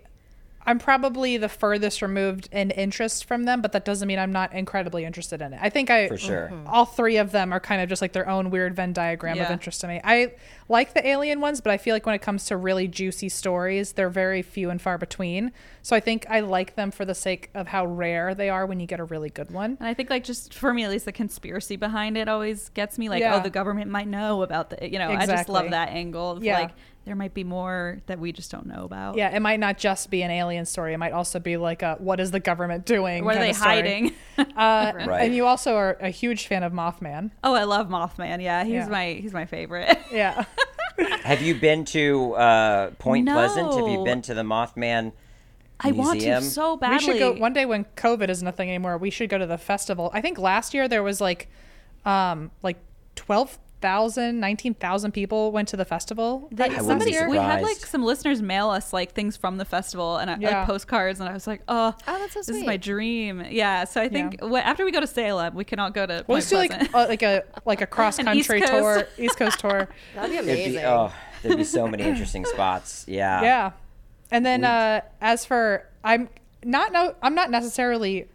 I'm 0.66 0.78
probably 0.78 1.38
the 1.38 1.50
furthest 1.50 2.02
removed 2.02 2.48
in 2.52 2.70
interest 2.72 3.26
from 3.26 3.46
them, 3.46 3.62
but 3.62 3.72
that 3.72 3.84
doesn't 3.84 4.08
mean 4.08 4.20
I'm 4.20 4.32
not 4.32 4.54
incredibly 4.54 5.06
interested 5.06 5.42
in 5.42 5.54
it. 5.54 5.60
I 5.62 5.70
think 5.70 5.90
I 5.90 6.08
For 6.08 6.18
sure. 6.18 6.50
Mm-hmm. 6.52 6.68
all 6.68 6.86
three 6.86 7.18
of 7.18 7.32
them 7.32 7.52
are 7.52 7.60
kind 7.60 7.82
of 7.82 7.90
just 7.90 8.02
like 8.02 8.14
their 8.14 8.30
own 8.30 8.52
weird 8.52 8.76
Venn 8.76 8.94
diagram 8.94 9.40
of 9.40 9.50
interest 9.50 9.82
to 9.82 9.88
me. 9.88 10.00
I 10.04 10.34
like 10.72 10.94
the 10.94 11.06
alien 11.08 11.42
ones, 11.42 11.62
but 11.62 11.72
I 11.72 11.78
feel 11.78 11.94
like 11.94 12.06
when 12.06 12.16
it 12.16 12.22
comes 12.22 12.46
to 12.46 12.58
really 12.58 12.88
juicy 12.88 13.30
stories, 13.30 13.94
they're 13.94 14.10
very 14.10 14.42
few 14.42 14.70
and 14.70 14.82
far 14.82 14.98
between. 14.98 15.52
So 15.84 15.96
I 15.96 16.00
think 16.00 16.26
I 16.30 16.40
like 16.40 16.76
them 16.76 16.90
for 16.92 17.06
the 17.06 17.14
sake 17.16 17.50
of 17.54 17.68
how 17.68 17.86
rare 17.86 18.34
they 18.34 18.50
are 18.50 18.66
when 18.66 18.80
you 18.80 18.88
get 18.88 19.00
a 19.00 19.04
really 19.04 19.30
good 19.30 19.52
one. 19.52 19.78
And 19.80 19.88
I 19.88 19.94
think, 19.94 20.10
like, 20.10 20.24
just 20.24 20.54
for 20.54 20.74
me 20.74 20.84
at 20.84 20.90
least, 20.90 21.06
the 21.06 21.12
conspiracy 21.12 21.76
behind 21.76 22.18
it 22.18 22.28
always 22.30 22.70
gets 22.70 22.98
me. 22.98 23.10
Like, 23.10 23.20
Yeah. 23.22 23.36
oh, 23.36 23.40
the 23.44 23.50
government 23.50 23.92
might 23.92 24.08
know 24.08 24.42
about 24.44 24.70
the, 24.72 24.90
you 24.90 24.98
know, 24.98 25.10
I 25.12 25.26
just 25.26 25.50
love 25.50 25.72
that 25.72 25.90
angle. 25.90 26.32
Of, 26.32 26.44
Yeah. 26.44 26.60
Like, 26.60 26.72
there 27.04 27.16
might 27.16 27.34
be 27.34 27.44
more 27.44 28.00
that 28.06 28.20
we 28.20 28.32
just 28.32 28.52
don't 28.52 28.68
know 28.68 28.84
about. 28.84 29.18
Yeah, 29.18 29.36
it 29.36 29.40
might 29.40 29.60
not 29.60 29.80
just 29.80 30.12
be 30.12 30.22
an 30.22 30.30
alien 30.30 30.66
story. 30.68 30.94
It 30.94 31.00
might 31.00 31.14
also 31.14 31.40
be 31.40 31.58
like 31.58 31.82
a 31.82 31.96
what 31.98 32.20
is 32.20 32.30
the 32.30 32.40
government 32.40 32.86
doing? 32.86 33.26
What 33.26 33.38
are 33.38 33.40
they 33.40 33.54
hiding? 33.54 34.14
Uh, 34.38 34.92
Right. 35.08 35.22
And 35.26 35.36
you 35.36 35.46
also 35.46 35.76
are 35.76 35.98
a 36.00 36.10
huge 36.10 36.48
fan 36.48 36.62
of 36.64 36.74
Mothman. 36.74 37.32
oh, 37.44 37.54
I 37.56 37.64
love 37.64 37.90
Mothman. 37.90 38.42
Yeah, 38.42 38.64
he's 38.64 38.74
Yeah. 38.74 38.88
my 38.88 39.14
he's 39.14 39.34
my 39.34 39.46
favorite. 39.46 39.98
Yeah. 40.12 40.46
Have 41.24 41.42
you 41.42 41.56
been 41.56 41.86
to 41.86 42.34
uh, 42.34 42.92
Point 42.92 43.28
Pleasant? 43.28 43.74
Have 43.74 43.88
you 43.88 44.04
been 44.04 44.22
to 44.24 44.34
the 44.34 44.44
Mothman 44.44 45.14
I 45.80 45.92
want 45.92 46.20
to 46.20 46.26
Museum? 46.26 46.44
so 46.44 46.78
badly. 46.78 46.98
We 46.98 47.04
should 47.04 47.20
go 47.20 47.34
one 47.34 47.54
day 47.54 47.66
when 47.66 47.86
COVID 47.96 48.30
isn't 48.30 48.48
a 48.48 48.52
thing 48.52 48.70
anymore. 48.70 48.98
We 48.98 49.10
should 49.10 49.30
go 49.30 49.38
to 49.38 49.48
the 49.48 49.58
festival. 49.58 50.12
I 50.14 50.22
think 50.22 50.38
last 50.38 50.74
year 50.74 50.88
there 50.88 51.04
was 51.04 51.20
like, 51.22 51.50
um, 52.06 52.52
like 52.62 52.78
12,000, 53.82 54.40
19,000 54.40 55.12
people 55.12 55.52
went 55.52 55.68
to 55.70 55.78
the 55.78 55.86
festival. 55.86 56.48
That 56.52 56.72
somebody, 56.84 57.12
be 57.12 57.26
we 57.26 57.38
had 57.38 57.62
like 57.62 57.78
some 57.78 58.04
listeners 58.04 58.42
mail 58.42 58.70
us 58.70 58.94
like 58.94 59.14
things 59.14 59.36
from 59.36 59.58
the 59.58 59.66
festival 59.66 60.18
and 60.18 60.30
I, 60.30 60.38
Yeah. 60.40 60.60
like 60.60 60.68
postcards, 60.68 61.20
and 61.20 61.28
I 61.28 61.34
was 61.34 61.48
like, 61.48 61.62
oh, 61.68 61.94
Oh, 62.08 62.20
that's 62.20 62.34
so 62.34 62.40
this 62.40 62.50
is 62.50 62.64
my 62.64 62.78
dream. 62.78 63.44
Yeah, 63.50 63.86
so 63.86 64.02
I 64.02 64.08
think 64.08 64.38
Yeah. 64.42 64.50
wh- 64.50 64.66
after 64.66 64.86
we 64.86 64.92
go 64.92 65.00
to 65.00 65.08
Salem, 65.08 65.56
we 65.56 65.64
can 65.66 65.80
all 65.80 65.90
go 65.90 66.06
to. 66.06 66.24
We'll 66.28 66.38
Point 66.38 66.50
do 66.50 66.56
like 66.58 66.94
uh, 66.94 67.06
like 67.08 67.24
a 67.24 67.44
like 67.66 67.82
a 67.82 67.88
cross 67.96 68.18
country 68.18 68.62
tour, 68.62 69.08
East 69.18 69.38
Coast 69.38 69.60
tour. 69.60 69.90
That'd 70.16 70.32
be 70.32 70.38
amazing. 70.38 70.74
be, 70.74 70.86
oh, 70.86 71.12
there'd 71.42 71.58
be 71.58 71.64
so 71.64 71.88
many 71.88 72.04
interesting 72.12 72.46
spots. 72.46 73.06
Yeah. 73.08 73.42
Yeah. 73.42 73.72
And 74.30 74.46
then 74.46 74.64
uh, 74.64 75.02
as 75.20 75.44
for 75.46 75.88
I'm 76.04 76.30
not 76.64 76.92
no 76.94 77.16
I'm 77.22 77.34
not 77.36 77.50
necessarily 77.50 78.28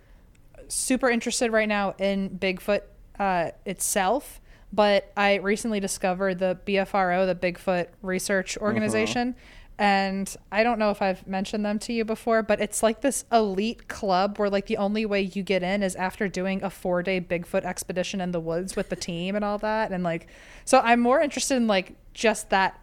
super 0.69 1.09
interested 1.09 1.53
right 1.53 1.69
now 1.69 1.95
in 1.99 2.31
Bigfoot 2.31 2.81
uh, 3.19 3.51
itself, 3.65 4.41
but 4.73 5.13
I 5.17 5.37
recently 5.37 5.81
discovered 5.81 6.39
the 6.39 6.59
BFRO, 6.67 7.27
the 7.27 7.35
Bigfoot 7.35 7.89
Research 8.03 8.57
uh-huh. 8.57 8.67
Organization. 8.67 9.35
And 9.79 10.35
I 10.51 10.63
don't 10.63 10.79
know 10.79 10.91
if 10.91 11.03
I've 11.03 11.27
mentioned 11.27 11.65
them 11.65 11.79
to 11.81 11.93
you 11.93 12.05
before, 12.05 12.43
but 12.43 12.61
it's 12.61 12.83
like 12.83 13.03
this 13.03 13.27
elite 13.31 13.89
club 13.89 14.39
where 14.39 14.49
like 14.49 14.67
the 14.67 14.79
only 14.79 15.05
way 15.05 15.21
you 15.21 15.43
get 15.43 15.63
in 15.63 15.83
is 15.83 15.95
after 15.97 16.29
doing 16.29 16.63
a 16.63 16.71
four 16.71 17.03
day 17.03 17.21
Bigfoot 17.21 17.65
expedition 17.65 18.21
in 18.21 18.33
the 18.33 18.41
woods 18.41 18.75
with 18.75 18.89
the 18.89 18.97
team 18.97 19.37
and 19.37 19.45
all 19.45 19.59
that. 19.59 19.93
And 19.93 20.03
like, 20.03 20.29
so 20.65 20.81
I'm 20.81 21.01
more 21.01 21.21
interested 21.21 21.57
in 21.57 21.67
like 21.67 21.95
just 22.15 22.49
that, 22.51 22.81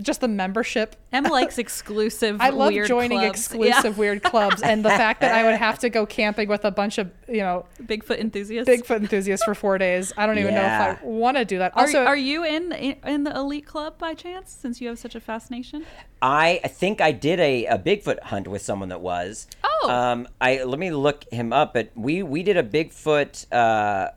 just 0.00 0.20
the 0.20 0.28
membership 0.28 0.96
Em 1.12 1.24
likes 1.38 1.58
exclusive. 1.58 2.40
I 2.40 2.48
love 2.50 2.72
weird 2.72 2.88
joining 2.88 3.20
clubs. 3.20 3.38
exclusive 3.38 3.84
Yeah. 3.84 3.98
weird 4.00 4.22
clubs, 4.22 4.62
and 4.62 4.84
the 4.84 4.90
fact 4.90 5.20
that 5.20 5.32
I 5.34 5.44
would 5.44 5.54
have 5.54 5.78
to 5.80 5.90
go 5.90 6.06
camping 6.06 6.48
with 6.48 6.64
a 6.64 6.70
bunch 6.70 6.98
of 6.98 7.10
you 7.28 7.38
know 7.40 7.66
Bigfoot 7.82 8.18
enthusiasts. 8.18 8.68
Bigfoot 8.70 8.96
enthusiasts 9.00 9.44
for 9.44 9.54
four 9.54 9.78
days. 9.78 10.12
I 10.16 10.26
don't 10.26 10.38
even 10.38 10.54
know 10.54 10.62
if 10.62 10.66
I 10.72 10.98
want 11.02 11.36
to 11.36 11.44
do 11.44 11.58
that. 11.58 11.76
Are, 11.76 11.82
Also, 11.82 12.04
are 12.04 12.16
you 12.16 12.44
in 12.44 12.72
in 12.72 13.24
the 13.24 13.34
elite 13.36 13.66
club 13.66 13.98
by 13.98 14.14
chance? 14.14 14.50
Since 14.50 14.80
you 14.80 14.88
have 14.88 14.98
such 14.98 15.14
a 15.14 15.20
fascination. 15.20 15.84
I 16.20 16.60
I 16.64 16.68
think 16.68 17.00
I 17.00 17.12
did 17.12 17.38
a, 17.40 17.66
a 17.66 17.78
Bigfoot 17.78 18.20
hunt 18.24 18.48
with 18.48 18.62
someone 18.62 18.88
that 18.88 19.00
was. 19.00 19.46
Oh. 19.64 19.90
Um, 19.90 20.28
I 20.40 20.62
let 20.64 20.78
me 20.78 20.90
look 20.90 21.24
him 21.32 21.52
up. 21.52 21.74
But 21.74 21.90
we 21.94 22.22
we 22.22 22.42
did 22.42 22.56
a 22.56 22.62
Bigfoot 22.62 23.46
uh, 23.52 24.10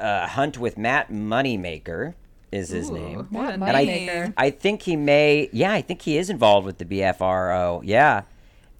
uh, 0.00 0.26
hunt 0.28 0.58
with 0.58 0.76
Matt 0.78 1.10
Moneymaker 1.10 2.14
is 2.54 2.68
his 2.68 2.90
name. 2.90 3.26
What 3.30 3.54
And 3.54 3.64
I. 3.64 4.32
I 4.36 4.50
think 4.50 4.82
he 4.82 4.96
may, 4.96 5.48
yeah, 5.52 5.72
I 5.72 5.82
think 5.82 6.02
he 6.02 6.16
is 6.16 6.30
involved 6.30 6.66
with 6.66 6.78
the 6.78 6.84
BFRO. 6.84 7.82
Yeah. 7.84 8.22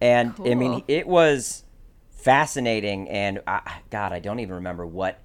And 0.01 0.35
I 0.45 0.55
mean, 0.55 0.85
it 0.87 1.07
was 1.07 1.65
fascinating. 2.11 3.09
And 3.09 3.41
I, 3.47 3.81
God, 3.91 4.13
I 4.13 4.21
don't 4.21 4.41
even 4.41 4.55
remember 4.57 4.87
what 4.87 5.19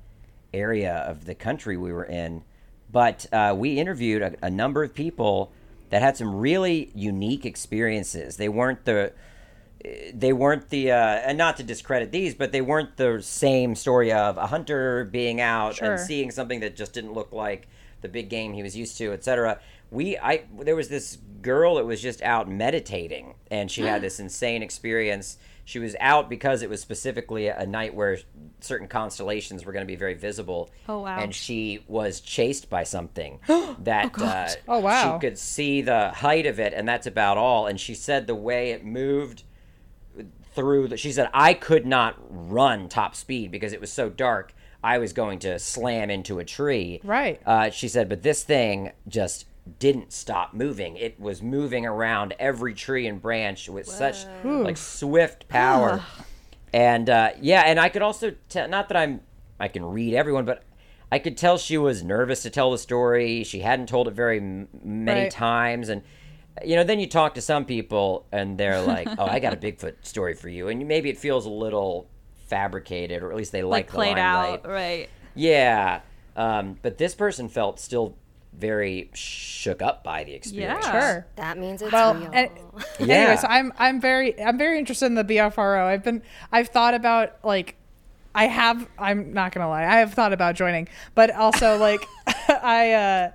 area 0.53 0.93
of 0.93 1.25
the 1.25 1.35
country 1.35 1.77
we 1.77 1.93
were 1.93 2.05
in. 2.05 2.43
But 2.91 3.27
uh, 3.31 3.53
we 3.57 3.77
interviewed 3.77 4.21
a, 4.21 4.33
a 4.41 4.49
number 4.49 4.83
of 4.83 4.93
people 4.93 5.51
that 5.89 6.01
had 6.01 6.17
some 6.17 6.35
really 6.35 6.91
unique 6.95 7.45
experiences. 7.45 8.37
They 8.37 8.49
weren't 8.49 8.85
the, 8.85 9.13
they 10.13 10.33
weren't 10.33 10.69
the, 10.69 10.91
uh, 10.91 10.95
and 10.97 11.37
not 11.37 11.57
to 11.57 11.63
discredit 11.63 12.11
these, 12.11 12.33
but 12.33 12.51
they 12.51 12.61
weren't 12.61 12.97
the 12.97 13.21
same 13.21 13.75
story 13.75 14.11
of 14.11 14.37
a 14.37 14.47
hunter 14.47 15.05
being 15.05 15.39
out 15.39 15.75
Sure. 15.75 15.93
and 15.93 15.99
seeing 15.99 16.31
something 16.31 16.61
that 16.61 16.75
just 16.75 16.93
didn't 16.93 17.13
look 17.13 17.31
like 17.31 17.67
the 18.01 18.09
big 18.09 18.29
game 18.29 18.53
he 18.53 18.63
was 18.63 18.75
used 18.75 18.97
to, 18.97 19.11
etc. 19.13 19.59
We, 19.91 20.17
I, 20.17 20.43
there 20.59 20.75
was 20.75 20.89
this 20.89 21.17
girl 21.41 21.75
that 21.75 21.85
was 21.85 22.01
just 22.01 22.21
out 22.21 22.49
meditating, 22.49 23.35
and 23.49 23.69
she 23.71 23.81
had 23.81 24.01
this 24.01 24.19
insane 24.19 24.61
experience. 24.61 25.37
She 25.65 25.79
was 25.79 25.95
out 25.99 26.29
because 26.29 26.61
it 26.63 26.69
was 26.69 26.81
specifically 26.81 27.47
a 27.47 27.65
night 27.65 27.93
where 27.93 28.17
certain 28.59 28.87
constellations 28.87 29.65
were 29.65 29.71
going 29.71 29.85
to 29.85 29.91
be 29.91 29.95
very 29.95 30.15
visible. 30.15 30.69
Oh, 30.87 31.01
wow. 31.01 31.19
And 31.19 31.33
she 31.33 31.83
was 31.87 32.21
chased 32.21 32.69
by 32.69 32.83
something 32.83 33.39
that 33.47 34.11
oh, 34.17 34.25
uh, 34.25 34.49
Oh, 34.67 34.79
wow. 34.79 35.13
she 35.13 35.27
could 35.27 35.37
see 35.37 35.81
the 35.81 36.09
height 36.09 36.45
of 36.45 36.59
it, 36.59 36.73
and 36.73 36.87
that's 36.87 37.05
about 37.07 37.37
all. 37.37 37.67
And 37.67 37.79
she 37.79 37.93
said 37.93 38.25
the 38.27 38.35
way 38.35 38.71
it 38.71 38.83
moved 38.83 39.43
through 40.55 40.87
the, 40.87 40.97
she 40.97 41.11
said 41.11 41.29
i 41.31 41.53
could 41.53 41.85
not 41.85 42.15
run 42.27 42.89
top 42.89 43.15
speed 43.15 43.51
because 43.51 43.71
it 43.71 43.79
was 43.79 43.91
so 43.91 44.09
dark 44.09 44.51
i 44.83 44.97
was 44.97 45.13
going 45.13 45.39
to 45.39 45.59
slam 45.59 46.09
into 46.09 46.39
a 46.39 46.45
tree. 46.45 46.99
Right. 47.03 47.41
uh, 47.45 47.69
she 47.69 47.87
said 47.87 48.09
but 48.09 48.21
this 48.23 48.43
thing 48.43 48.91
just 49.07 49.45
didn't 49.77 50.11
stop 50.11 50.53
moving. 50.55 50.97
It 50.97 51.19
was 51.19 51.43
moving 51.43 51.85
around 51.85 52.33
every 52.39 52.73
tree 52.73 53.05
and 53.05 53.21
branch 53.21 53.69
with 53.69 53.85
such 53.87 54.25
like 54.43 54.77
swift 54.77 55.47
power. 55.47 56.03
And 56.73 57.09
uh, 57.09 57.31
yeah 57.41 57.61
and 57.61 57.79
i 57.79 57.89
could 57.89 58.01
also 58.01 58.33
tell 58.47 58.67
not 58.67 58.87
that 58.89 58.97
i'm 58.97 59.21
i 59.59 59.67
can 59.67 59.83
read 59.85 60.13
everyone 60.15 60.45
but 60.45 60.63
i 61.11 61.19
could 61.19 61.35
tell 61.37 61.57
she 61.57 61.77
was 61.77 62.03
nervous 62.03 62.41
to 62.43 62.49
tell 62.49 62.71
the 62.71 62.77
story. 62.77 63.43
She 63.43 63.59
hadn't 63.59 63.89
told 63.89 64.07
it 64.07 64.13
very 64.13 64.37
m- 64.37 64.67
many 64.83 65.21
Right. 65.23 65.31
times. 65.31 65.89
And 65.89 66.01
you 66.65 66.75
know 66.75 66.83
then 66.83 66.99
you 66.99 67.07
talk 67.07 67.35
to 67.35 67.41
some 67.41 67.65
people 67.65 68.25
and 68.31 68.57
they're 68.57 68.81
like 68.81 69.07
oh 69.19 69.25
i 69.25 69.39
got 69.39 69.53
a 69.53 69.57
bigfoot 69.57 69.95
story 70.03 70.33
for 70.33 70.49
you. 70.49 70.67
And 70.69 70.87
maybe 70.87 71.09
it 71.09 71.17
feels 71.17 71.45
a 71.45 71.49
little 71.51 72.07
fabricated 72.49 73.21
or 73.23 73.31
at 73.31 73.37
least 73.37 73.51
they 73.51 73.63
like, 73.63 73.85
Like 73.85 73.87
the 73.87 73.93
played 73.93 74.17
limelight. 74.17 74.59
out, 74.65 74.67
right? 74.67 75.09
yeah 75.35 76.01
um, 76.35 76.77
but 76.81 76.97
this 76.97 77.15
person 77.15 77.49
felt 77.49 77.79
still 77.79 78.15
very 78.53 79.09
shook 79.13 79.81
up 79.81 80.03
by 80.03 80.23
the 80.23 80.33
experience 80.33 80.83
Yeah. 80.85 80.99
sure. 80.99 81.27
That 81.35 81.57
means 81.57 81.81
it's 81.81 81.91
Well, 81.91 82.15
real. 82.15 82.29
and, 82.33 82.49
Yeah. 82.99 83.15
anyway, 83.15 83.35
so 83.37 83.47
I'm 83.47 83.71
I'm 83.77 84.01
very 84.01 84.39
I'm 84.41 84.57
very 84.57 84.79
interested 84.79 85.05
in 85.05 85.15
the 85.15 85.23
BFRO. 85.23 85.85
I've 85.85 86.03
been 86.03 86.23
I've 86.51 86.69
thought 86.69 86.93
about 86.93 87.37
like 87.43 87.75
I 88.33 88.45
have 88.47 88.87
I'm 88.97 89.33
not 89.33 89.51
gonna 89.51 89.69
lie 89.69 89.83
I 89.85 89.97
have 89.99 90.13
thought 90.13 90.33
about 90.33 90.55
joining, 90.55 90.87
but 91.13 91.29
also 91.35 91.77
like 91.87 92.01
I 92.49 92.93
uh, 92.93 93.31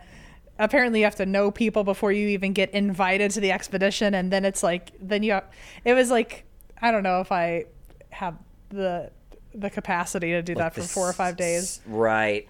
apparently 0.58 1.00
you 1.00 1.04
have 1.04 1.16
to 1.16 1.26
know 1.26 1.50
people 1.50 1.84
before 1.84 2.10
you 2.12 2.28
even 2.28 2.52
get 2.52 2.70
invited 2.70 3.30
to 3.32 3.40
the 3.40 3.52
expedition, 3.52 4.14
and 4.14 4.32
then 4.32 4.44
it's 4.44 4.62
like 4.62 4.90
then 5.00 5.22
you 5.22 5.32
have, 5.32 5.44
it 5.84 5.94
was 5.94 6.10
like 6.10 6.44
I 6.82 6.90
don't 6.90 7.02
know 7.04 7.20
if 7.20 7.30
I 7.30 7.66
have 8.10 8.34
the 8.74 9.10
the 9.54 9.70
capacity 9.70 10.30
to 10.32 10.42
do 10.42 10.54
that 10.56 10.74
for 10.74 10.82
four 10.82 11.08
or 11.08 11.12
five 11.12 11.36
days. 11.36 11.80
right 11.86 12.48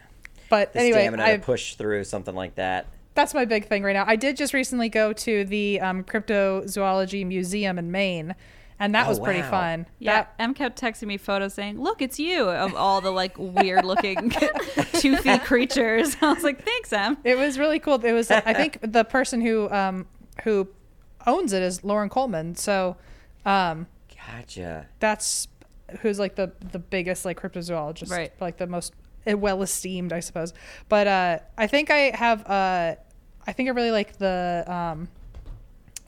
But 0.48 0.72
the 0.72 0.80
anyway, 0.80 1.00
stamina 1.02 1.22
I 1.24 1.36
to 1.36 1.42
push 1.42 1.74
through 1.74 2.04
something 2.04 2.34
like 2.34 2.54
that 2.56 2.86
that's 3.14 3.32
my 3.32 3.44
big 3.44 3.66
thing 3.68 3.84
right 3.84 3.92
now. 3.92 4.02
I 4.08 4.16
did 4.16 4.36
just 4.36 4.52
recently 4.52 4.88
go 4.88 5.12
to 5.12 5.44
the 5.44 5.80
um, 5.80 6.02
cryptozoology 6.02 7.24
museum 7.24 7.78
in 7.78 7.92
Maine, 7.92 8.34
and 8.80 8.92
that 8.96 9.06
Oh, 9.06 9.10
was 9.10 9.20
pretty 9.20 9.40
wow. 9.40 9.50
fun. 9.50 9.86
Yeah, 10.00 10.22
That- 10.22 10.34
Em 10.40 10.52
kept 10.52 10.80
texting 10.80 11.06
me 11.06 11.16
photos 11.16 11.54
saying, 11.54 11.80
"Look, 11.80 12.02
it's 12.02 12.18
you!" 12.18 12.48
Of 12.50 12.74
all 12.74 13.00
the 13.00 13.12
like 13.12 13.36
weird 13.38 13.84
looking 13.84 14.30
toothy 14.94 15.38
creatures. 15.38 16.16
I 16.22 16.32
was 16.32 16.42
like, 16.42 16.64
"Thanks, 16.64 16.92
Em." 16.92 17.16
it 17.22 17.38
was 17.38 17.56
really 17.56 17.78
cool. 17.78 18.04
It 18.04 18.12
was. 18.12 18.32
I 18.32 18.52
think 18.52 18.78
the 18.82 19.04
person 19.04 19.40
who 19.40 19.70
um, 19.70 20.06
who 20.42 20.66
owns 21.24 21.52
it 21.52 21.62
is 21.62 21.84
Loren 21.84 22.08
Coleman. 22.08 22.56
So 22.56 22.96
um, 23.46 23.86
gotcha 24.26 24.86
that's 24.98 25.46
who's 26.00 26.18
like 26.18 26.34
the 26.36 26.52
the 26.72 26.78
biggest 26.78 27.24
like 27.24 27.40
cryptozoologist, 27.40 28.10
Right. 28.10 28.32
Like 28.40 28.56
the 28.56 28.66
most 28.66 28.94
well 29.26 29.62
esteemed, 29.62 30.12
I 30.12 30.20
suppose. 30.20 30.52
But 30.88 31.06
uh, 31.06 31.38
I 31.56 31.66
think 31.66 31.90
I 31.90 32.14
have. 32.14 32.48
Uh, 32.48 32.96
I 33.46 33.52
think 33.52 33.68
I 33.68 33.72
really 33.72 33.90
like 33.90 34.18
the. 34.18 34.64
Um, 34.66 35.08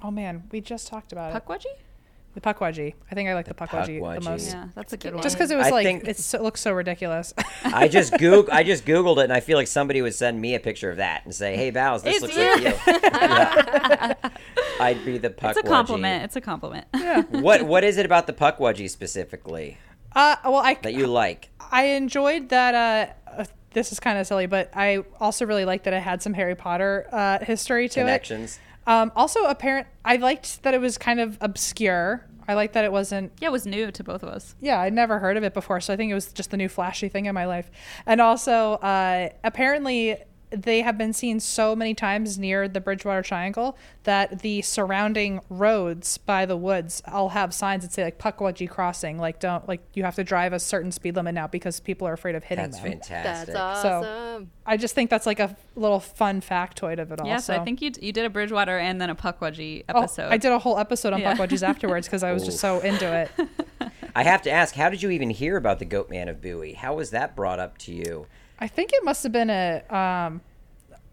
oh 0.03 0.11
man, 0.11 0.45
we 0.51 0.61
just 0.61 0.89
talked 0.89 1.13
about 1.13 1.31
it. 1.31 1.35
Pukwudgie? 2.41 2.55
The 2.55 2.55
Pukwudgie. 2.55 2.95
I 3.11 3.15
think 3.15 3.29
I 3.29 3.35
like 3.35 3.47
the, 3.47 3.55
Pukwudgie, 3.55 4.01
Pukwudgie. 4.01 4.15
the 4.25 4.31
most. 4.31 4.49
Yeah, 4.51 4.69
that's 4.75 4.93
a 4.93 4.97
good 4.97 5.15
one. 5.15 5.23
Just 5.23 5.37
because 5.37 5.51
it 5.51 5.57
was 5.57 5.67
I 5.69 5.71
like 5.71 5.87
think- 5.87 6.05
it's, 6.09 6.35
it 6.35 6.43
looks 6.43 6.61
so 6.61 6.73
ridiculous. 6.73 7.33
I 7.65 7.89
just 7.89 8.13
goog 8.19 8.49
I 8.51 8.63
just 8.63 8.85
googled 8.85 9.19
it, 9.19 9.25
and 9.25 9.33
I 9.33 9.41
feel 9.41 9.57
like 9.57 9.69
somebody 9.69 10.03
would 10.03 10.15
send 10.15 10.41
me 10.41 10.55
a 10.55 10.61
picture 10.61 10.91
of 10.91 10.99
that 10.99 11.25
and 11.25 11.35
say, 11.35 11.57
"Hey, 11.57 11.71
Vals, 11.71 12.03
this 12.03 12.17
It's 12.17 12.23
looks 12.23 12.37
you." 12.37 12.43
like 12.51 12.87
you." 12.87 13.01
Yeah. 13.03 14.15
I'd 14.81 15.05
be 15.05 15.19
the 15.19 15.31
Pukwudgie. 15.31 15.51
it's 15.51 15.59
a 15.59 15.63
compliment. 15.63 16.25
It's 16.25 16.37
a 16.37 16.41
compliment. 16.41 16.87
What 17.31 17.63
What 17.63 17.85
is 17.85 17.97
it 17.97 18.07
about 18.07 18.27
the 18.27 18.33
Pukwudgie 18.33 18.91
specifically 18.91 19.79
uh, 20.15 20.37
well, 20.45 20.57
I 20.57 20.75
that 20.83 20.95
you 20.95 21.07
like? 21.07 21.51
I 21.71 21.85
enjoyed 21.89 22.49
that. 22.49 22.75
Uh, 22.75 23.31
uh, 23.41 23.45
this 23.73 23.93
is 23.93 24.01
kind 24.01 24.19
of 24.19 24.27
silly, 24.27 24.47
but 24.47 24.71
I 24.75 25.05
also 25.21 25.45
really 25.45 25.67
liked 25.67 25.85
that 25.85 25.93
it 25.93 26.03
had 26.03 26.23
some 26.23 26.33
Harry 26.33 26.55
Potter 26.55 27.07
uh, 27.13 27.45
history 27.45 27.89
to 27.91 28.01
it. 28.01 28.03
Connections. 28.05 28.59
Um, 28.87 29.13
also, 29.17 29.45
apparent. 29.45 29.87
I 30.05 30.17
liked 30.17 30.63
that 30.63 30.75
it 30.75 30.81
was 30.81 30.99
kind 30.99 31.21
of 31.21 31.39
obscure. 31.41 32.27
I 32.49 32.55
liked 32.55 32.75
that 32.75 32.85
it 32.85 32.93
wasn't. 32.93 33.33
Yeah, 33.41 33.49
it 33.49 33.53
was 33.53 33.67
new 33.67 33.91
to 33.91 34.05
both 34.05 34.23
of 34.23 34.29
us. 34.29 34.55
Yeah, 34.61 34.81
I'd 34.81 34.93
never 34.93 35.19
heard 35.19 35.37
of 35.37 35.43
it 35.43 35.53
before, 35.53 35.81
so 35.81 35.93
I 35.93 35.97
think 35.97 36.11
it 36.11 36.15
was 36.15 36.33
just 36.33 36.51
the 36.51 36.57
new 36.57 36.69
flashy 36.69 37.09
thing 37.09 37.27
in 37.27 37.35
my 37.35 37.47
life. 37.47 37.71
And 38.07 38.21
also, 38.21 38.75
uh, 38.75 39.31
apparently, 39.43 40.17
they 40.51 40.83
have 40.83 40.97
been 40.97 41.13
seen 41.13 41.41
so 41.41 41.75
many 41.75 41.93
times 41.95 42.39
near 42.39 42.69
the 42.69 42.81
Bridgewater 42.81 43.23
Triangle 43.23 43.77
that 44.05 44.41
the 44.41 44.63
surrounding 44.63 45.41
roads 45.51 46.19
by 46.19 46.47
the 46.47 46.57
woods 46.57 47.03
all 47.11 47.31
have 47.31 47.53
signs 47.53 47.83
that 47.85 47.93
say 47.93 48.05
like 48.05 48.19
Pukwudgie 48.19 48.69
Crossing, 48.71 49.19
like 49.19 49.41
don't 49.41 49.67
like 49.69 49.81
you 49.95 50.05
have 50.05 50.15
to 50.17 50.25
drive 50.25 50.53
a 50.53 50.61
certain 50.61 50.93
speed 50.93 51.17
limit 51.17 51.35
now 51.35 51.47
because 51.47 51.81
people 51.81 52.07
are 52.07 52.13
afraid 52.13 52.35
of 52.37 52.45
hitting 52.45 52.65
That's 52.71 52.81
them. 52.81 52.91
That's 52.93 53.09
fantastic. 53.09 53.55
That's 53.55 53.83
So- 53.83 53.89
awesome. 54.01 54.51
I 54.69 54.77
just 54.77 54.95
think 54.95 55.11
that's 55.11 55.27
like 55.27 55.39
a 55.41 55.57
little 55.77 56.01
fun 56.01 56.41
factoid 56.41 56.99
of 56.99 57.13
it 57.13 57.21
all. 57.21 57.27
Yes, 57.27 57.47
so. 57.47 57.55
I 57.55 57.65
think 57.65 57.81
you 57.83 57.93
you 58.01 58.13
did 58.13 58.25
a 58.25 58.31
Bridgewater 58.31 58.79
and 58.79 59.01
then 59.01 59.11
a 59.11 59.15
Pukwudgie 59.15 59.85
Oh, 59.89 60.01
episode. 60.01 60.29
I 60.31 60.37
did 60.37 60.53
a 60.53 60.59
whole 60.59 60.79
episode 60.79 61.13
on 61.13 61.21
Yeah. 61.21 61.35
Pukwudgies 61.35 61.63
afterwards 61.69 62.07
because 62.07 62.23
I 62.23 62.33
was 62.33 62.45
just 62.45 62.59
so 62.61 62.81
into 62.81 63.07
it. 63.13 63.31
I 64.17 64.23
have 64.23 64.43
to 64.43 64.51
ask, 64.51 64.75
how 64.75 64.89
did 64.89 65.03
you 65.03 65.11
even 65.11 65.29
hear 65.31 65.57
about 65.57 65.79
the 65.79 65.85
Goat 65.85 66.09
Man 66.09 66.29
of 66.29 66.41
Bowie? 66.41 66.73
How 66.73 66.95
was 66.95 67.11
that 67.11 67.37
brought 67.37 67.59
up 67.61 67.77
to 67.79 67.93
you? 67.93 68.27
I 68.59 68.69
think 68.69 68.93
it 68.93 69.05
must 69.05 69.23
have 69.23 69.33
been 69.33 69.51
a. 69.51 69.83
Um, 69.91 70.41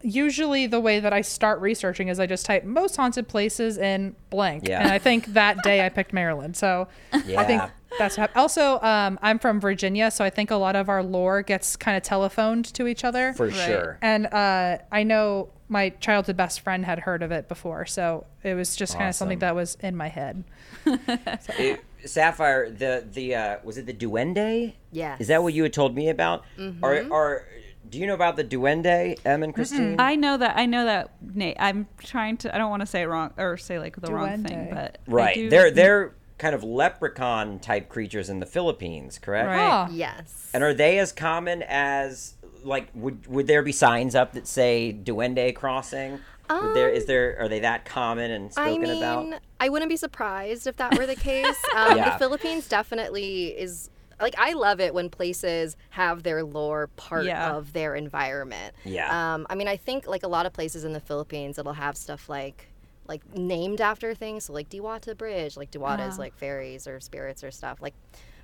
usually, 0.02 0.66
the 0.66 0.80
way 0.80 1.00
that 1.00 1.12
I 1.12 1.20
start 1.22 1.60
researching 1.60 2.08
is 2.08 2.20
I 2.20 2.26
just 2.26 2.44
type 2.46 2.64
most 2.64 2.96
haunted 2.96 3.26
places 3.28 3.78
in 3.78 4.14
blank, 4.30 4.66
Yeah. 4.68 4.80
and 4.82 4.90
I 4.90 4.98
think 4.98 5.26
that 5.34 5.62
day 5.62 5.84
I 5.84 5.88
picked 5.88 6.12
Maryland. 6.12 6.56
So 6.56 6.88
I 7.12 7.20
think 7.44 7.62
Yeah. 7.62 7.70
that's 7.98 8.16
hap- 8.16 8.36
also 8.36 8.80
um, 8.82 9.18
I'm 9.22 9.38
from 9.38 9.60
Virginia, 9.60 10.10
so 10.10 10.24
I 10.24 10.30
think 10.30 10.50
a 10.50 10.56
lot 10.56 10.76
of 10.76 10.88
our 10.88 11.02
lore 11.02 11.42
gets 11.42 11.76
kind 11.76 11.96
of 11.96 12.02
telephoned 12.02 12.66
to 12.74 12.86
each 12.86 13.04
other. 13.04 13.32
For 13.34 13.46
Right. 13.46 13.54
sure. 13.54 13.98
and 14.02 14.26
uh, 14.26 14.78
I 14.92 15.02
know 15.04 15.48
my 15.68 15.88
childhood 15.88 16.36
best 16.36 16.60
friend 16.60 16.84
had 16.84 16.98
heard 17.00 17.22
of 17.22 17.32
it 17.32 17.48
before, 17.48 17.86
so 17.86 18.26
it 18.42 18.52
was 18.54 18.76
just 18.76 18.96
kind 18.98 19.08
of 19.08 19.14
something 19.14 19.38
that 19.38 19.54
was 19.54 19.76
in 19.80 19.96
my 19.96 20.08
head. 20.08 20.44
It- 20.86 21.82
Sapphire, 22.06 22.70
the 22.70 23.04
the 23.10 23.34
uh, 23.34 23.56
was 23.64 23.78
it 23.78 23.86
the 23.86 23.92
Duende? 23.94 24.74
Yeah. 24.92 25.16
Is 25.18 25.28
that 25.28 25.42
what 25.42 25.54
you 25.54 25.62
had 25.62 25.72
told 25.72 25.94
me 25.94 26.08
about? 26.08 26.44
Mm-hmm. 26.58 26.84
Are 26.84 27.12
are 27.12 27.46
do 27.88 27.98
you 27.98 28.06
know 28.06 28.14
about 28.14 28.36
the 28.36 28.44
Duende, 28.44 29.18
Em 29.24 29.42
and 29.42 29.54
Christine? 29.54 29.96
I 30.00 30.16
know 30.16 30.36
that. 30.36 30.56
I 30.56 30.66
know 30.66 30.84
that. 30.84 31.10
Nate, 31.34 31.56
I'm 31.60 31.86
trying 31.98 32.36
to. 32.38 32.54
I 32.54 32.58
don't 32.58 32.70
want 32.70 32.80
to 32.80 32.86
say 32.86 33.02
it 33.02 33.06
wrong 33.06 33.32
or 33.36 33.56
say 33.56 33.78
like 33.78 34.00
the 34.00 34.12
wrong 34.12 34.42
thing, 34.44 34.68
but 34.72 34.98
Right. 35.06 35.34
do- 35.34 35.50
They're 35.50 35.70
they're 35.70 36.14
kind 36.38 36.54
of 36.54 36.64
leprechaun 36.64 37.60
type 37.60 37.88
creatures 37.88 38.28
in 38.28 38.40
the 38.40 38.46
Philippines, 38.46 39.18
correct? 39.18 39.46
Right. 39.48 39.56
Huh. 39.70 39.88
Yes. 39.92 40.50
And 40.52 40.64
are 40.64 40.74
they 40.74 40.98
as 40.98 41.12
common 41.12 41.62
as 41.62 42.34
like 42.64 42.88
would 42.94 43.26
would 43.26 43.46
there 43.46 43.62
be 43.62 43.72
signs 43.72 44.14
up 44.14 44.32
that 44.32 44.46
say 44.46 44.96
Duende 45.04 45.54
crossing? 45.54 46.18
Would 46.50 46.74
there 46.74 46.88
is 46.90 47.06
there 47.06 47.36
are 47.40 47.48
they 47.48 47.60
that 47.60 47.84
common 47.84 48.30
and 48.30 48.46
I 48.56 48.72
spoken 48.72 48.82
mean, 48.82 49.02
about? 49.02 49.40
I 49.60 49.68
wouldn't 49.68 49.88
be 49.88 49.96
surprised 49.96 50.66
if 50.66 50.76
that 50.76 50.98
were 50.98 51.06
the 51.06 51.16
case. 51.16 51.56
Um, 51.76 51.96
Yeah. 51.96 52.10
The 52.12 52.18
Philippines 52.18 52.68
definitely 52.68 53.46
is. 53.48 53.90
Like 54.20 54.36
I 54.38 54.52
love 54.52 54.78
it 54.80 54.94
when 54.94 55.10
places 55.10 55.76
have 55.90 56.22
their 56.22 56.44
lore 56.44 56.86
part 56.96 57.24
Yeah. 57.24 57.56
of 57.56 57.72
their 57.72 57.96
environment. 57.96 58.74
Yeah. 58.84 59.34
Um, 59.34 59.46
I 59.50 59.56
mean, 59.56 59.66
I 59.66 59.76
think 59.76 60.06
like 60.06 60.22
a 60.22 60.28
lot 60.28 60.46
of 60.46 60.52
places 60.52 60.84
in 60.84 60.92
the 60.92 61.00
Philippines, 61.00 61.58
it'll 61.58 61.72
have 61.72 61.96
stuff 61.96 62.28
like 62.28 62.68
like 63.08 63.22
named 63.36 63.80
after 63.80 64.14
things. 64.14 64.44
So 64.44 64.52
like 64.52 64.68
Diwata 64.70 65.16
Bridge, 65.16 65.56
like 65.56 65.70
Diwata 65.72 66.08
is 66.08 66.14
Ah. 66.16 66.22
like 66.22 66.34
fairies 66.36 66.86
or 66.86 67.00
spirits 67.00 67.42
or 67.42 67.50
stuff. 67.50 67.78
Like 67.80 67.94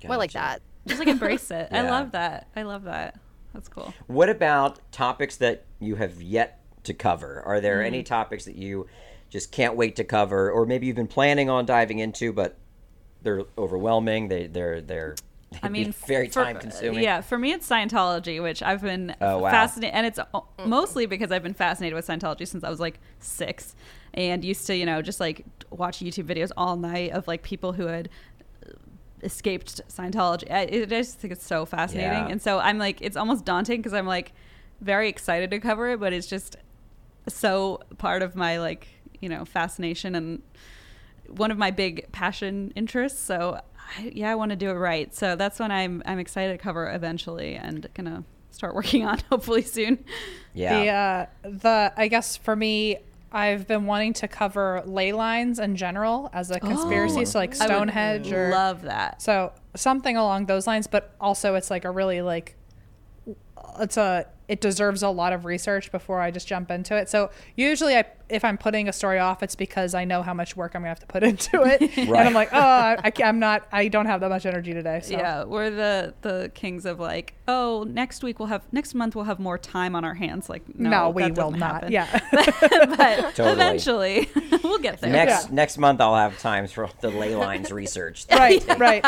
more 0.05 0.17
like 0.17 0.33
that. 0.33 0.61
just 0.87 0.99
like 0.99 1.07
embrace 1.07 1.49
it. 1.51 1.69
I 1.71 1.81
love 1.89 2.11
that. 2.11 2.47
I 2.55 2.63
love 2.63 2.83
that. 2.83 3.17
That's 3.53 3.67
cool. 3.69 3.93
What 4.07 4.29
about 4.29 4.79
topics 4.91 5.37
that 5.37 5.65
you 5.79 5.95
have 5.95 6.21
yet 6.21 6.59
to 6.83 6.93
cover? 6.93 7.41
Are 7.45 7.59
there 7.61 7.79
Mm. 7.79 7.85
any 7.87 8.03
topics 8.03 8.45
that 8.45 8.55
you 8.55 8.87
just 9.29 9.51
can't 9.51 9.75
wait 9.75 9.95
to 9.97 10.03
cover, 10.03 10.51
or 10.51 10.65
maybe 10.65 10.87
you've 10.87 10.95
been 10.95 11.07
planning 11.07 11.49
on 11.49 11.65
diving 11.65 11.99
into, 11.99 12.33
but 12.33 12.57
they're 13.21 13.43
overwhelming? 13.57 14.27
They 14.27 14.47
they're 14.47 14.81
they're 14.81 15.15
I 15.63 15.67
mean, 15.69 15.91
very 16.07 16.27
for- 16.29 16.43
time 16.45 16.57
consuming. 16.59 17.03
Yeah, 17.03 17.19
for 17.21 17.37
me, 17.37 17.51
it's 17.51 17.67
Scientology, 17.69 18.41
which 18.41 18.63
I've 18.63 18.81
been 18.81 19.13
Oh, 19.19 19.39
wow. 19.39 19.51
fascinated, 19.51 19.93
and 19.95 20.05
it's 20.07 20.19
mostly 20.65 21.05
because 21.05 21.29
I've 21.31 21.43
been 21.43 21.53
fascinated 21.53 21.93
with 21.95 22.07
Scientology 22.07 22.47
since 22.47 22.63
I 22.63 22.69
was 22.69 22.79
like 22.79 22.99
six, 23.19 23.75
and 24.13 24.45
used 24.45 24.65
to, 24.67 24.75
you 24.75 24.85
know, 24.85 25.01
just 25.01 25.19
like 25.19 25.45
watch 25.69 25.99
YouTube 25.99 26.23
videos 26.25 26.51
all 26.55 26.77
night 26.77 27.11
of 27.11 27.27
like 27.27 27.43
people 27.43 27.73
who 27.73 27.87
had 27.87 28.07
uh, 28.65 28.71
escaped 29.23 29.81
Scientology. 29.89 30.49
I, 30.49 30.61
I 30.61 30.85
just 30.85 31.19
think 31.19 31.33
it's 31.33 31.45
so 31.45 31.65
fascinating, 31.65 32.11
Yeah. 32.11 32.27
and 32.29 32.41
so 32.41 32.59
I'm 32.59 32.77
like, 32.77 33.01
it's 33.01 33.17
almost 33.17 33.43
daunting 33.43 33.77
because 33.81 33.93
I'm 33.93 34.07
like 34.07 34.31
very 34.79 35.09
excited 35.09 35.51
to 35.51 35.59
cover 35.59 35.89
it, 35.91 35.99
but 35.99 36.13
it's 36.13 36.27
just 36.27 36.55
so 37.27 37.81
part 37.97 38.21
of 38.21 38.35
my 38.35 38.59
like 38.59 38.87
you 39.19 39.29
know 39.29 39.45
fascination 39.45 40.15
and 40.15 40.41
one 41.27 41.51
of 41.51 41.57
my 41.57 41.71
big 41.71 42.11
passion 42.11 42.73
interests. 42.75 43.19
So 43.19 43.61
I, 43.97 44.11
yeah, 44.13 44.31
I 44.31 44.35
want 44.35 44.51
to 44.51 44.55
do 44.55 44.69
it 44.69 44.73
right. 44.73 45.13
So 45.15 45.35
that's 45.35 45.59
when 45.59 45.71
I'm 45.71 46.03
I'm 46.05 46.19
excited 46.19 46.51
to 46.53 46.57
cover 46.57 46.91
eventually 46.91 47.55
and 47.55 47.87
gonna 47.93 48.23
start 48.51 48.75
working 48.75 49.05
on 49.05 49.19
hopefully 49.29 49.61
soon. 49.63 50.03
yeah. 50.53 51.27
The 51.43 51.47
uh, 51.47 51.49
the 51.49 51.93
I 51.97 52.07
guess 52.07 52.37
for 52.37 52.55
me, 52.55 52.97
I've 53.31 53.67
been 53.67 53.85
wanting 53.85 54.13
to 54.13 54.27
cover 54.27 54.83
ley 54.85 55.13
lines 55.13 55.59
in 55.59 55.75
general 55.75 56.29
as 56.33 56.51
a 56.51 56.59
conspiracy, 56.59 57.25
so 57.25 57.39
like 57.39 57.59
I 57.59 57.65
would 57.65 57.73
Stonehenge 57.73 58.31
or 58.31 58.49
love 58.49 58.83
that. 58.83 59.21
so 59.21 59.53
something 59.75 60.17
along 60.17 60.47
those 60.47 60.67
lines. 60.67 60.87
But 60.87 61.15
also, 61.19 61.55
it's 61.55 61.69
like 61.71 61.85
a 61.85 61.91
really 61.91 62.21
like 62.21 62.55
it's 63.79 63.97
a 63.97 64.25
it 64.51 64.59
deserves 64.59 65.01
a 65.01 65.09
lot 65.09 65.31
of 65.31 65.45
research 65.45 65.91
before 65.93 66.19
I 66.19 66.29
just 66.29 66.45
jump 66.47 66.69
into 66.69 66.95
it. 66.97 67.09
So 67.09 67.29
usually, 67.55 67.95
I 67.95 68.03
if 68.27 68.45
I'm 68.45 68.57
putting 68.57 68.87
a 68.87 68.93
story 68.93 69.19
off, 69.19 69.43
it's 69.43 69.55
because 69.55 69.93
I 69.93 70.05
know 70.05 70.23
how 70.23 70.33
much 70.33 70.55
work 70.55 70.71
I'm 70.73 70.81
gonna 70.81 70.89
have 70.89 70.99
to 70.99 71.05
put 71.07 71.23
into 71.31 71.61
it, 71.63 71.81
and 71.97 72.15
I'm 72.15 72.33
like, 72.33 72.49
oh, 72.53 72.59
I, 72.59 72.97
I 73.03 73.11
can't- 73.11 73.27
I'm 73.29 73.39
not, 73.39 73.67
I 73.71 73.87
don't 73.87 74.05
have 74.05 74.19
that 74.21 74.29
much 74.29 74.45
energy 74.45 74.73
today. 74.73 74.99
So. 75.03 75.13
Yeah, 75.13 75.43
we're 75.45 75.69
the 75.69 76.13
the 76.21 76.51
kings 76.53 76.85
of 76.85 76.99
like, 76.99 77.33
oh, 77.47 77.85
next 77.87 78.23
week 78.23 78.39
we'll 78.39 78.49
have 78.49 78.63
next 78.73 78.93
month 78.93 79.15
we'll 79.15 79.25
have 79.25 79.39
more 79.39 79.57
time 79.57 79.95
on 79.95 80.03
our 80.05 80.13
hands. 80.15 80.49
Like, 80.49 80.63
no, 80.75 80.89
No, 80.89 81.09
we 81.11 81.23
will 81.23 81.33
doesn't 81.51 81.61
happen. 81.61 81.91
Yeah. 81.91 82.19
but 82.31 83.35
Totally. 83.35 83.51
eventually 83.53 84.29
we'll 84.63 84.79
get 84.79 84.99
there. 85.01 85.11
Next 85.11 85.47
Yeah. 85.49 85.55
next 85.55 85.77
month 85.77 86.01
I'll 86.01 86.15
have 86.15 86.37
times 86.39 86.71
for 86.73 86.89
the 86.99 87.09
ley 87.09 87.35
lines 87.35 87.71
research. 87.71 88.25
right, 88.31 88.63
right. 88.79 89.05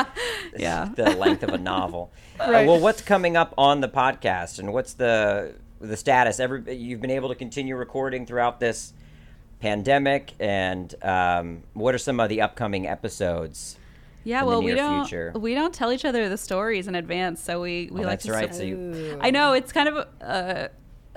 Yeah. 0.58 0.90
the 0.96 1.12
length 1.16 1.44
of 1.44 1.50
a 1.50 1.58
novel. 1.58 2.12
Uh, 2.40 2.52
Right. 2.52 2.68
well, 2.68 2.80
what's 2.80 3.02
coming 3.02 3.38
up 3.38 3.54
on 3.58 3.80
the 3.82 3.88
podcast, 3.88 4.58
and 4.60 4.74
what's 4.74 4.94
the 4.94 5.33
the 5.80 5.98
status? 5.98 6.40
Every 6.40 6.76
you've 6.76 7.02
been 7.02 7.12
able 7.12 7.30
to 7.30 7.36
continue 7.36 7.76
recording 7.76 8.26
throughout 8.26 8.60
this 8.60 8.94
pandemic, 9.60 10.34
and 10.40 10.94
um, 11.04 11.64
what 11.74 11.96
are 11.96 12.00
some 12.00 12.20
of 12.20 12.30
the 12.30 12.42
upcoming 12.42 12.88
episodes? 12.88 13.78
Yeah, 14.26 14.40
in 14.40 14.46
the 14.46 14.50
well, 14.52 14.64
we 14.64 14.74
don't 14.74 15.06
future. 15.06 15.34
we 15.36 15.54
don't 15.54 15.74
tell 15.74 15.92
each 15.92 16.06
other 16.06 16.30
the 16.30 16.38
stories 16.38 16.88
in 16.88 16.96
advance, 16.96 17.42
so 17.42 17.62
we 17.62 17.90
we 17.92 18.02
Oh, 18.02 18.04
like 18.08 18.22
that's 18.22 18.26
to. 18.26 18.32
right. 18.32 18.56
So 18.56 18.64
you, 18.64 19.18
I 19.22 19.32
know 19.32 19.54
it's 19.54 19.72
kind 19.74 19.90
of 19.90 20.08
uh, 20.22 20.68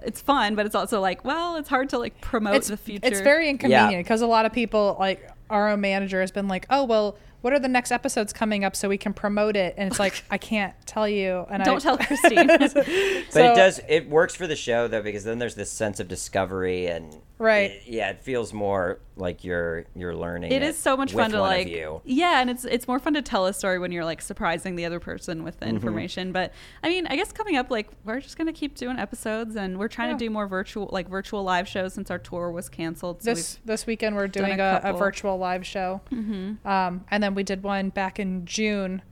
it's 0.02 0.20
fun, 0.20 0.55
but 0.56 0.66
it's 0.66 0.74
also 0.74 1.01
like, 1.01 1.24
well, 1.24 1.56
it's 1.56 1.68
hard 1.68 1.88
to 1.90 1.98
like 1.98 2.20
promote 2.20 2.56
it's 2.56 2.68
the 2.68 2.76
future. 2.76 3.06
It's 3.06 3.20
very 3.20 3.48
inconvenient 3.48 3.93
Yeah. 3.93 3.98
because 3.98 4.22
a 4.22 4.26
lot 4.26 4.44
of 4.47 4.52
people 4.52 4.97
like 4.98 5.30
our 5.51 5.68
own 5.70 5.80
manager 5.80 6.20
has 6.20 6.32
been 6.32 6.48
like, 6.48 6.66
oh 6.70 6.84
well, 6.84 7.16
what 7.40 7.52
are 7.52 7.58
the 7.58 7.68
next 7.68 7.92
episodes 7.92 8.32
coming 8.32 8.64
up 8.64 8.74
so 8.74 8.88
we 8.88 8.98
can 8.98 9.12
promote 9.12 9.56
it? 9.56 9.74
And 9.76 9.90
it's 9.90 9.98
like 9.98 10.24
I 10.30 10.38
can't 10.38 10.74
tell 10.86 11.08
you. 11.08 11.46
And 11.50 11.62
I 11.62 11.64
Don't 11.64 11.76
I, 11.76 11.80
tell 11.80 11.98
Christine. 12.06 12.46
but 12.46 12.66
it 12.66 13.56
does 13.56 13.80
it 13.88 14.08
works 14.08 14.34
for 14.34 14.46
the 14.46 14.56
show 14.56 14.88
though 14.88 15.02
because 15.02 15.24
then 15.24 15.38
there's 15.38 15.54
this 15.54 15.70
sense 15.70 16.00
of 16.00 16.08
discovery 16.08 16.86
and 16.86 17.16
Right. 17.38 17.70
it- 17.72 17.82
yeah, 17.86 18.10
it 18.10 18.22
feels 18.22 18.52
more 18.54 18.98
like 19.16 19.44
you're 19.44 19.84
you're 19.94 20.14
learning. 20.14 20.52
it 20.52 20.62
is 20.62 20.76
so 20.78 20.96
much 20.96 21.12
fun 21.12 21.30
to 21.32 21.40
like 21.40 21.68
you. 21.68 22.00
yeah 22.04 22.40
and 22.40 22.50
it's 22.50 22.64
it's 22.66 22.86
more 22.86 22.98
fun 22.98 23.14
to 23.14 23.22
tell 23.22 23.46
a 23.46 23.52
story 23.54 23.78
when 23.78 23.90
you're 23.92 24.04
like 24.04 24.20
surprising 24.20 24.76
the 24.76 24.84
other 24.84 25.00
person 25.00 25.42
with 25.42 25.54
Mm-hmm. 25.60 25.64
the 25.70 25.74
information 25.74 26.32
but 26.32 26.52
i 26.82 26.88
mean 26.90 27.06
i 27.06 27.16
guess 27.16 27.32
coming 27.32 27.56
up 27.56 27.70
like 27.70 27.88
we're 28.04 28.20
just 28.20 28.36
gonna 28.36 28.52
keep 28.52 28.74
doing 28.74 28.98
episodes 28.98 29.56
and 29.56 29.78
we're 29.78 29.88
trying 29.88 30.08
Yeah. 30.10 30.18
to 30.18 30.24
do 30.26 30.30
more 30.30 30.46
virtual 30.46 30.88
like 30.92 31.08
virtual 31.08 31.42
live 31.42 31.66
shows 31.66 31.94
since 31.94 32.10
our 32.10 32.18
tour 32.18 32.50
was 32.50 32.68
canceled 32.68 33.22
so 33.22 33.30
this 33.34 33.58
this 33.64 33.86
weekend 33.86 34.16
we're 34.16 34.28
doing 34.28 34.60
a 34.60 34.82
a, 34.84 34.90
a, 34.90 34.96
virtual 34.96 35.38
live 35.38 35.64
show, 35.64 36.02
mm-hmm. 36.12 36.66
um, 36.68 37.04
and 37.10 37.22
then 37.22 37.34
we 37.34 37.42
did 37.42 37.62
one 37.62 37.88
back 37.90 38.18
in 38.18 38.44
June. 38.44 39.02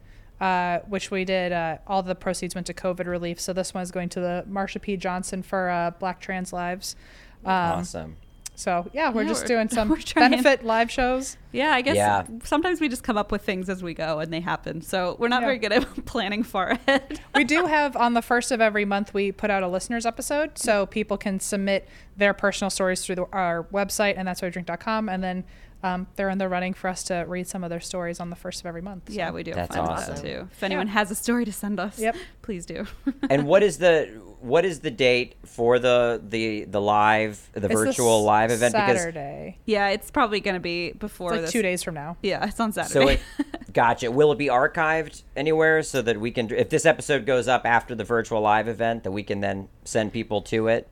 Uh, 0.41 0.81
which 0.89 1.11
we 1.13 1.25
did. 1.25 1.53
Uh, 1.53 1.79
all 1.87 2.03
the 2.03 2.15
proceeds 2.15 2.55
went 2.57 2.67
to 2.67 2.75
COVID 2.75 3.07
relief. 3.07 3.41
So 3.41 3.53
this 3.53 3.73
one's 3.73 3.93
going 3.93 4.09
to 4.11 4.21
the 4.21 4.45
Marsha 4.51 4.83
P. 4.83 4.97
Johnson 4.97 5.43
for 5.43 5.71
uh, 5.71 5.93
Black 5.93 6.21
Trans 6.21 6.53
Lives. 6.53 6.97
Um, 7.45 7.53
awesome. 7.81 8.17
So 8.57 8.89
yeah, 8.93 9.11
we're 9.11 9.23
Yeah, 9.23 9.29
just 9.29 9.43
we're- 9.49 9.57
doing 9.57 9.69
some 9.77 9.89
we're 9.89 9.99
benefit 10.15 10.65
live 10.65 10.89
shows. 10.89 11.37
Yeah, 11.51 11.71
I 11.73 11.83
guess 11.83 11.97
Yeah. 11.97 12.23
sometimes 12.45 12.81
we 12.81 12.89
just 12.89 13.03
come 13.03 13.17
up 13.17 13.33
with 13.33 13.43
things 13.43 13.69
as 13.69 13.83
we 13.83 13.95
go 13.95 14.21
and 14.21 14.33
they 14.33 14.39
happen. 14.41 14.81
So 14.81 15.17
we're 15.19 15.27
not 15.29 15.43
Yeah. 15.43 15.47
very 15.47 15.59
good 15.59 15.73
at 15.73 16.05
planning 16.07 16.45
far 16.45 16.69
ahead. 16.87 17.21
We 17.35 17.43
do 17.43 17.67
have 17.77 17.97
on 17.97 18.15
the 18.15 18.23
first 18.23 18.53
of 18.53 18.61
every 18.61 18.85
month 18.85 19.13
we 19.13 19.33
put 19.33 19.51
out 19.51 19.65
a 19.65 19.69
listeners 19.69 20.07
episode, 20.07 20.57
so 20.57 20.87
people 20.87 21.17
can 21.17 21.41
submit 21.41 21.89
their 22.17 22.33
personal 22.33 22.71
stories 22.71 23.05
through 23.05 23.17
the, 23.17 23.25
our 23.33 23.65
website, 23.73 24.15
and 24.17 24.29
that's 24.29 24.41
why 24.41 24.51
drink.com, 24.51 25.09
and 25.09 25.23
then 25.23 25.43
um, 25.85 26.07
they're 26.17 26.31
in 26.31 26.39
the 26.39 26.49
running 26.49 26.75
for 26.75 26.89
us 26.89 27.03
to 27.05 27.25
read 27.29 27.47
some 27.47 27.63
of 27.63 27.71
their 27.71 27.79
stories 27.81 28.19
on 28.19 28.31
the 28.31 28.37
first 28.37 28.61
of 28.61 28.67
every 28.67 28.83
month. 28.83 29.11
So. 29.11 29.15
yeah, 29.15 29.31
we 29.31 29.43
do. 29.43 29.53
That's 29.53 29.77
fun 29.77 29.87
awesome. 29.87 30.15
that 30.17 30.23
too. 30.23 30.49
If 30.51 30.63
anyone 30.63 30.89
has 30.89 31.11
a 31.11 31.15
story 31.15 31.45
to 31.45 31.53
send 31.53 31.79
us, 31.79 31.99
Yep. 32.01 32.17
please 32.43 32.65
do. 32.67 32.87
and 33.31 33.47
what 33.47 33.63
is 33.63 33.79
the 33.79 34.07
what 34.41 34.65
is 34.67 34.81
the 34.81 34.91
date 34.91 35.37
for 35.47 35.79
the 35.79 36.21
the 36.27 36.65
the 36.65 36.81
live 36.81 37.49
the 37.53 37.61
It's 37.61 37.69
this 37.69 37.79
virtual 37.85 38.25
live 38.25 38.51
event? 38.51 38.73
Saturday. 38.73 39.59
yeah, 39.67 39.89
it's 39.89 40.11
probably 40.11 40.41
going 40.41 40.55
to 40.55 40.61
be 40.61 40.93
before 40.93 41.31
It's 41.33 41.37
like 41.37 41.43
this. 41.43 41.53
two 41.53 41.63
days 41.63 41.83
from 41.83 41.95
now. 41.95 42.17
Yeah, 42.23 42.47
it's 42.47 42.59
on 42.61 42.73
Saturday. 42.73 42.93
so 42.93 43.09
it, 43.09 43.21
gotcha. 43.73 44.11
Will 44.11 44.33
it 44.33 44.39
be 44.39 44.47
archived 44.49 45.23
anywhere 45.37 45.83
so 45.83 46.03
that 46.03 46.19
we 46.21 46.31
can, 46.31 46.51
if 46.53 46.69
this 46.71 46.85
episode 46.87 47.27
goes 47.27 47.49
up 47.49 47.65
after 47.67 47.95
the 47.95 48.05
virtual 48.05 48.41
live 48.41 48.69
event, 48.69 49.05
that 49.05 49.13
we 49.13 49.23
can 49.23 49.41
then 49.41 49.69
send 49.85 50.13
people 50.13 50.43
to 50.43 50.69
it? 50.69 50.89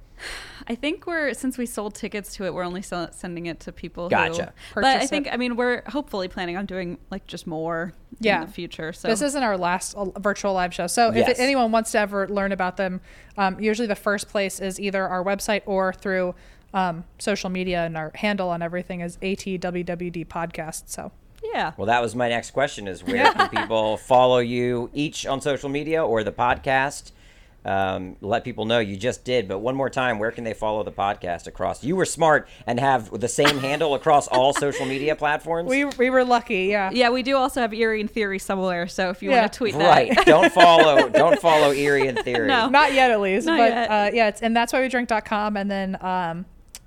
I 0.68 0.74
think 0.74 1.06
we're 1.06 1.34
since 1.34 1.58
we 1.58 1.66
sold 1.66 1.94
tickets 1.94 2.34
to 2.36 2.44
it, 2.44 2.54
we're 2.54 2.62
only 2.64 2.82
sell- 2.82 3.10
sending 3.12 3.46
it 3.46 3.58
to 3.60 3.72
people. 3.72 4.08
Gotcha. 4.08 4.52
Who, 4.74 4.80
but 4.80 4.84
I 5.02 5.06
think 5.06 5.26
it. 5.26 5.32
I 5.32 5.36
mean 5.36 5.56
we're 5.56 5.82
hopefully 5.88 6.28
planning 6.28 6.56
on 6.56 6.66
doing 6.66 6.98
like 7.10 7.26
just 7.26 7.46
more 7.46 7.92
Yeah. 8.20 8.40
in 8.40 8.46
the 8.46 8.52
future. 8.52 8.92
So 8.92 9.08
This 9.08 9.22
isn't 9.22 9.42
our 9.42 9.56
last 9.56 9.94
uh, 9.96 10.04
virtual 10.20 10.52
live 10.54 10.72
show. 10.72 10.86
So 10.86 11.12
if 11.12 11.38
anyone 11.38 11.72
wants 11.72 11.92
to 11.92 11.98
ever 11.98 12.28
learn 12.28 12.52
about 12.52 12.76
them, 12.76 13.00
um, 13.36 13.58
usually 13.60 13.88
the 13.88 13.96
first 13.96 14.28
place 14.28 14.60
is 14.60 14.78
either 14.78 15.06
our 15.08 15.24
website 15.24 15.62
or 15.66 15.92
through 15.92 16.34
um, 16.74 17.04
social 17.18 17.50
media, 17.50 17.84
and 17.84 17.96
our 17.98 18.10
handle 18.14 18.48
on 18.48 18.62
everything 18.62 19.00
is 19.00 19.18
ATWWD 19.18 20.26
podcast. 20.26 20.84
So 20.86 21.12
yeah. 21.42 21.72
Well, 21.76 21.86
that 21.86 22.00
was 22.00 22.14
my 22.14 22.28
next 22.28 22.52
question: 22.52 22.86
is 22.88 23.02
where 23.04 23.30
can 23.34 23.48
people 23.50 23.96
follow 23.96 24.38
you 24.38 24.88
each 24.94 25.26
on 25.26 25.40
social 25.40 25.68
media 25.68 26.04
or 26.04 26.22
the 26.24 26.32
podcast? 26.32 27.12
Um, 27.64 28.16
let 28.20 28.42
people 28.42 28.64
know 28.64 28.80
you 28.80 28.96
just 28.96 29.24
did, 29.24 29.46
but 29.46 29.58
one 29.60 29.76
more 29.76 29.88
time, 29.88 30.18
where 30.18 30.32
can 30.32 30.42
they 30.42 30.52
follow 30.54 30.82
the 30.82 30.90
podcast 30.90 31.46
across? 31.46 31.84
You 31.84 31.94
were 31.94 32.04
smart 32.04 32.48
and 32.66 32.80
have 32.80 33.10
the 33.20 33.28
same 33.28 33.58
handle 33.68 33.94
across 33.94 34.26
all 34.26 34.52
social 34.52 34.84
media 34.84 35.14
platforms. 35.14 35.68
we 35.70 35.84
we 35.84 36.10
were 36.10 36.24
lucky, 36.24 36.64
yeah. 36.64 36.90
Yeah, 36.92 37.10
we 37.10 37.22
do 37.22 37.36
also 37.36 37.60
have 37.60 37.72
Eerie 37.72 38.00
in 38.00 38.08
Theory 38.08 38.40
somewhere. 38.40 38.88
So 38.88 39.10
if 39.10 39.22
you 39.22 39.30
Yeah. 39.30 39.42
want 39.42 39.52
to 39.52 39.56
tweet 39.58 39.74
that, 39.78 39.88
right. 39.88 40.16
don't 40.26 40.52
follow. 40.52 41.08
Don't 41.08 41.40
follow 41.40 41.70
Eerie 41.72 42.08
in 42.08 42.16
theory. 42.16 42.48
No. 42.48 42.68
Not 42.68 42.94
yet, 42.94 43.10
at 43.12 43.20
least. 43.20 43.46
Not 43.46 43.58
but 43.58 43.70
yet. 43.70 43.90
Uh, 43.90 44.10
yeah, 44.12 44.28
it's 44.28 44.42
and 44.42 44.56
that's 44.56 44.72
why 44.72 44.80
we 44.80 44.88
drink.com 44.88 45.56
and 45.56 45.70
then 45.70 45.96
um, 46.00 46.46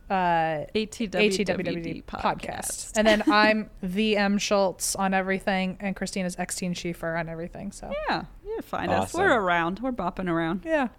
uh, 0.10 0.66
ATWWD 0.76 1.10
ATWWD 1.10 2.04
podcast. 2.04 2.22
podcast. 2.38 2.92
and 2.98 3.08
then 3.08 3.24
I'm 3.32 3.70
the 3.82 4.18
Em 4.18 4.38
Schulz 4.38 4.96
on 4.96 5.14
everything, 5.14 5.78
and 5.80 5.96
Christina's 5.96 6.36
Xteen 6.36 6.72
Schiefer 6.76 7.18
on 7.20 7.28
everything. 7.30 7.72
So 7.72 7.92
Yeah, 8.10 8.26
find 8.62 8.92
us. 8.92 9.14
We're 9.14 9.40
around. 9.40 9.80
We're 9.82 9.92
bopping 9.92 10.30
around. 10.30 10.64
yeah. 10.66 10.90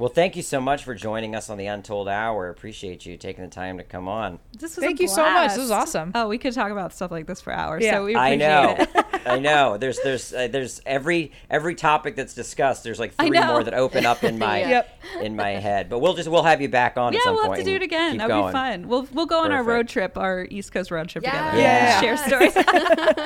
Well, 0.00 0.08
thank 0.08 0.34
you 0.34 0.40
so 0.42 0.62
much 0.62 0.82
for 0.84 0.94
joining 0.94 1.34
us 1.36 1.50
on 1.50 1.58
the 1.58 1.66
Untold 1.66 2.08
Hour. 2.08 2.48
Appreciate 2.48 3.04
you 3.04 3.18
taking 3.18 3.44
the 3.44 3.50
time 3.50 3.76
to 3.76 3.84
come 3.84 4.08
on. 4.08 4.38
This 4.52 4.74
was 4.76 4.78
a 4.78 4.80
Thank 4.80 4.98
you 4.98 5.08
so 5.08 5.22
much. 5.30 5.50
This 5.50 5.58
was 5.58 5.70
awesome. 5.70 6.12
Oh, 6.14 6.26
we 6.26 6.38
could 6.38 6.54
talk 6.54 6.72
about 6.72 6.94
stuff 6.94 7.10
like 7.10 7.26
this 7.26 7.42
for 7.42 7.52
hours. 7.52 7.84
Yeah. 7.84 7.96
So 7.96 8.04
we 8.06 8.16
I 8.16 8.34
know, 8.34 8.76
it. 8.78 8.88
I 9.26 9.38
know. 9.38 9.76
There's 9.76 10.00
there's 10.00 10.32
uh, 10.32 10.48
there's 10.48 10.80
every 10.86 11.32
every 11.50 11.74
topic 11.74 12.16
that's 12.16 12.32
discussed. 12.32 12.82
There's 12.82 12.98
like 12.98 13.12
three 13.12 13.28
more 13.30 13.62
that 13.62 13.74
open 13.74 14.06
up 14.06 14.24
in 14.24 14.38
my 14.38 14.60
Yep. 14.60 15.02
in 15.20 15.36
my 15.36 15.50
head. 15.50 15.90
But 15.90 15.98
we'll 15.98 16.14
just 16.14 16.30
we'll 16.30 16.44
have 16.44 16.62
you 16.62 16.70
back 16.70 16.96
on 16.96 17.12
yeah, 17.12 17.18
at 17.18 17.24
some 17.24 17.34
we'll 17.34 17.44
point. 17.48 17.58
have 17.58 17.66
to 17.66 17.70
do 17.70 17.76
it 17.76 17.82
again. 17.82 18.16
That'd 18.16 18.30
going. 18.34 18.46
be 18.46 18.52
fun. 18.52 18.88
We'll 18.88 19.06
we'll 19.12 19.26
go 19.26 19.40
on 19.40 19.52
our 19.52 19.62
road 19.62 19.86
trip, 19.86 20.16
our 20.16 20.46
East 20.50 20.72
Coast 20.72 20.90
road 20.90 21.10
trip 21.10 21.24
Yeah. 21.24 21.50
together. 21.50 21.60
Yeah. 21.60 22.00
Share 22.00 22.16
stories. 22.16 22.54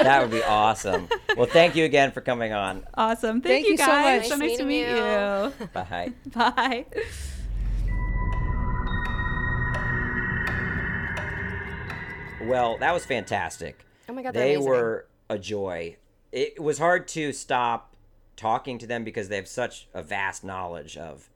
That 0.05 0.21
would 0.23 0.33
be 0.33 0.43
awesome. 0.43 1.09
Well, 1.37 1.47
thank 1.47 1.77
you 1.77 1.85
again 1.85 2.11
for 2.13 2.21
coming 2.21 2.53
on. 2.53 2.85
awesome. 2.95 3.41
Thank, 3.41 3.65
Thank 3.65 3.69
you 3.69 3.77
so 3.79 3.87
guys. 3.87 4.21
much. 4.23 4.29
So 4.29 4.37
Nice 4.37 4.49
nice 4.51 4.59
to 4.59 4.65
meet 4.67 4.81
you. 4.89 4.97
you. 4.97 5.69
Bye. 5.73 6.13
Bye. 6.35 6.53
Well, 12.43 12.77
that 12.79 12.93
was 12.93 13.07
fantastic. 13.07 13.85
Oh 14.09 14.13
my 14.13 14.23
God, 14.23 14.35
they're 14.35 14.57
amazing. 14.57 14.65
were 14.69 15.07
a 15.31 15.39
joy. 15.39 15.97
It 16.31 16.63
was 16.63 16.79
hard 16.79 17.09
to 17.09 17.33
stop 17.33 17.95
talking 18.37 18.79
to 18.79 18.87
them 18.87 19.05
because 19.05 19.29
they 19.29 19.37
have 19.37 19.49
such 19.49 19.89
a 19.95 20.03
vast 20.03 20.45
knowledge 20.45 20.97
of 20.97 21.31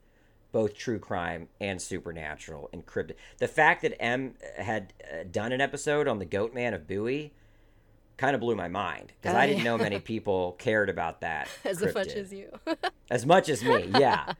both 0.51 0.75
true 0.75 0.99
crime 0.99 1.47
and 1.59 1.81
supernatural 1.81 2.69
and 2.73 2.85
cryptid. 2.85 3.13
The 3.39 3.47
fact 3.47 3.81
that 3.83 3.99
Em 4.01 4.35
had 4.57 4.93
uh, 5.03 5.23
done 5.31 5.51
an 5.51 5.61
episode 5.61 6.07
on 6.07 6.19
the 6.19 6.25
Goat 6.25 6.53
Man 6.53 6.73
of 6.73 6.87
Bowie 6.87 7.33
kind 8.17 8.35
of 8.35 8.41
blew 8.41 8.55
my 8.55 8.67
mind 8.67 9.13
because 9.21 9.35
Oh, 9.35 9.39
I 9.39 9.47
didn't 9.47 9.59
yeah. 9.59 9.63
know 9.65 9.77
many 9.77 9.99
people 9.99 10.51
cared 10.59 10.89
about 10.89 11.21
that 11.21 11.47
as 11.65 11.81
much 11.93 12.09
as 12.09 12.31
you. 12.33 12.49
as 13.09 13.25
much 13.25 13.47
as 13.49 13.63
me. 13.63 13.89
Yeah, 13.97 14.33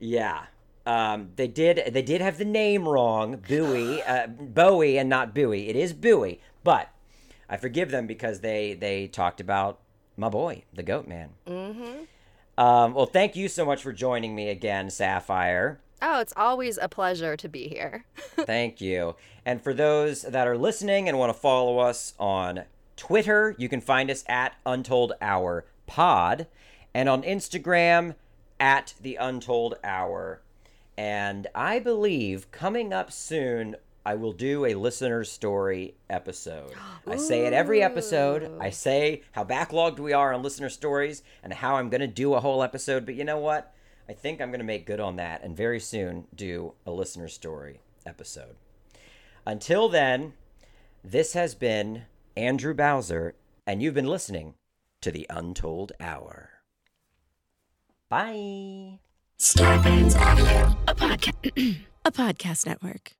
yeah. 0.00 0.46
Um, 0.86 1.30
they 1.36 1.46
did. 1.46 1.92
They 1.92 2.02
did 2.02 2.20
have 2.20 2.38
the 2.38 2.44
name 2.44 2.88
wrong, 2.88 3.42
Bowie, 3.48 4.02
uh, 4.06 4.26
Bowie, 4.26 4.98
and 4.98 5.08
not 5.08 5.34
Bowie. 5.34 5.68
It 5.68 5.76
is 5.76 5.92
Bowie, 5.92 6.40
but 6.64 6.88
I 7.48 7.56
forgive 7.56 7.90
them 7.90 8.06
because 8.06 8.40
they 8.40 8.74
they 8.74 9.06
talked 9.06 9.40
about 9.40 9.78
my 10.16 10.28
boy, 10.28 10.64
the 10.72 10.82
Goat 10.82 11.06
Man. 11.06 11.30
Mm-hmm. 11.46 12.04
Um, 12.62 12.94
well, 12.94 13.06
thank 13.06 13.36
you 13.36 13.48
so 13.48 13.64
much 13.64 13.82
for 13.82 13.92
joining 13.92 14.34
me 14.34 14.50
again, 14.50 14.90
Sapphire. 14.90 15.80
oh, 16.02 16.20
it's 16.20 16.34
always 16.36 16.78
a 16.78 16.88
pleasure 16.88 17.36
to 17.36 17.48
be 17.48 17.68
here. 17.68 18.04
Thank 18.36 18.82
you. 18.82 19.16
And 19.46 19.62
for 19.62 19.72
those 19.72 20.22
that 20.22 20.46
are 20.46 20.58
listening 20.58 21.08
and 21.08 21.18
want 21.18 21.32
to 21.34 21.38
follow 21.38 21.78
us 21.78 22.12
on 22.18 22.64
Twitter, 22.96 23.54
you 23.56 23.70
can 23.70 23.80
find 23.80 24.10
us 24.10 24.24
at 24.28 24.56
Untold 24.66 25.14
Hour 25.22 25.64
Pod, 25.86 26.46
and 26.92 27.08
on 27.08 27.22
Instagram 27.22 28.14
at 28.60 28.94
the 29.00 29.16
Untold 29.16 29.74
Hour. 29.82 30.42
And 30.96 31.46
I 31.54 31.78
believe 31.78 32.50
coming 32.50 32.92
up 32.92 33.10
soon, 33.10 33.76
I 34.04 34.14
will 34.14 34.32
do 34.32 34.64
a 34.66 34.74
listener 34.74 35.24
story 35.24 35.94
episode. 36.08 36.72
I 37.06 37.16
say 37.16 37.46
it 37.46 37.52
every 37.52 37.82
episode. 37.82 38.50
I 38.60 38.70
say 38.70 39.22
how 39.32 39.44
backlogged 39.44 39.98
we 39.98 40.12
are 40.12 40.32
on 40.32 40.42
listener 40.42 40.68
stories 40.68 41.22
and 41.42 41.52
how 41.52 41.76
I'm 41.76 41.88
going 41.88 42.00
to 42.00 42.06
do 42.06 42.34
a 42.34 42.40
whole 42.40 42.62
episode. 42.62 43.06
But 43.06 43.14
you 43.14 43.24
know 43.24 43.38
what? 43.38 43.74
I 44.08 44.12
think 44.12 44.40
I'm 44.40 44.50
going 44.50 44.60
to 44.60 44.64
make 44.64 44.86
good 44.86 45.00
on 45.00 45.16
that 45.16 45.42
and 45.42 45.56
very 45.56 45.80
soon 45.80 46.26
do 46.34 46.74
a 46.84 46.90
listener 46.90 47.28
story 47.28 47.80
episode. 48.04 48.56
Until 49.46 49.88
then, 49.88 50.34
this 51.02 51.32
has 51.32 51.54
been 51.54 52.04
Andrew 52.36 52.74
Bowser, 52.74 53.34
and 53.66 53.82
you've 53.82 53.94
been 53.94 54.06
listening 54.06 54.54
to 55.00 55.10
The 55.10 55.26
Untold 55.30 55.92
Hour. 56.00 56.59
Bye. 58.10 58.98
Audio, 60.16 60.76
a 60.88 60.94
podcast, 60.96 61.76
a 62.04 62.10
podcast 62.10 62.66
network. 62.66 63.12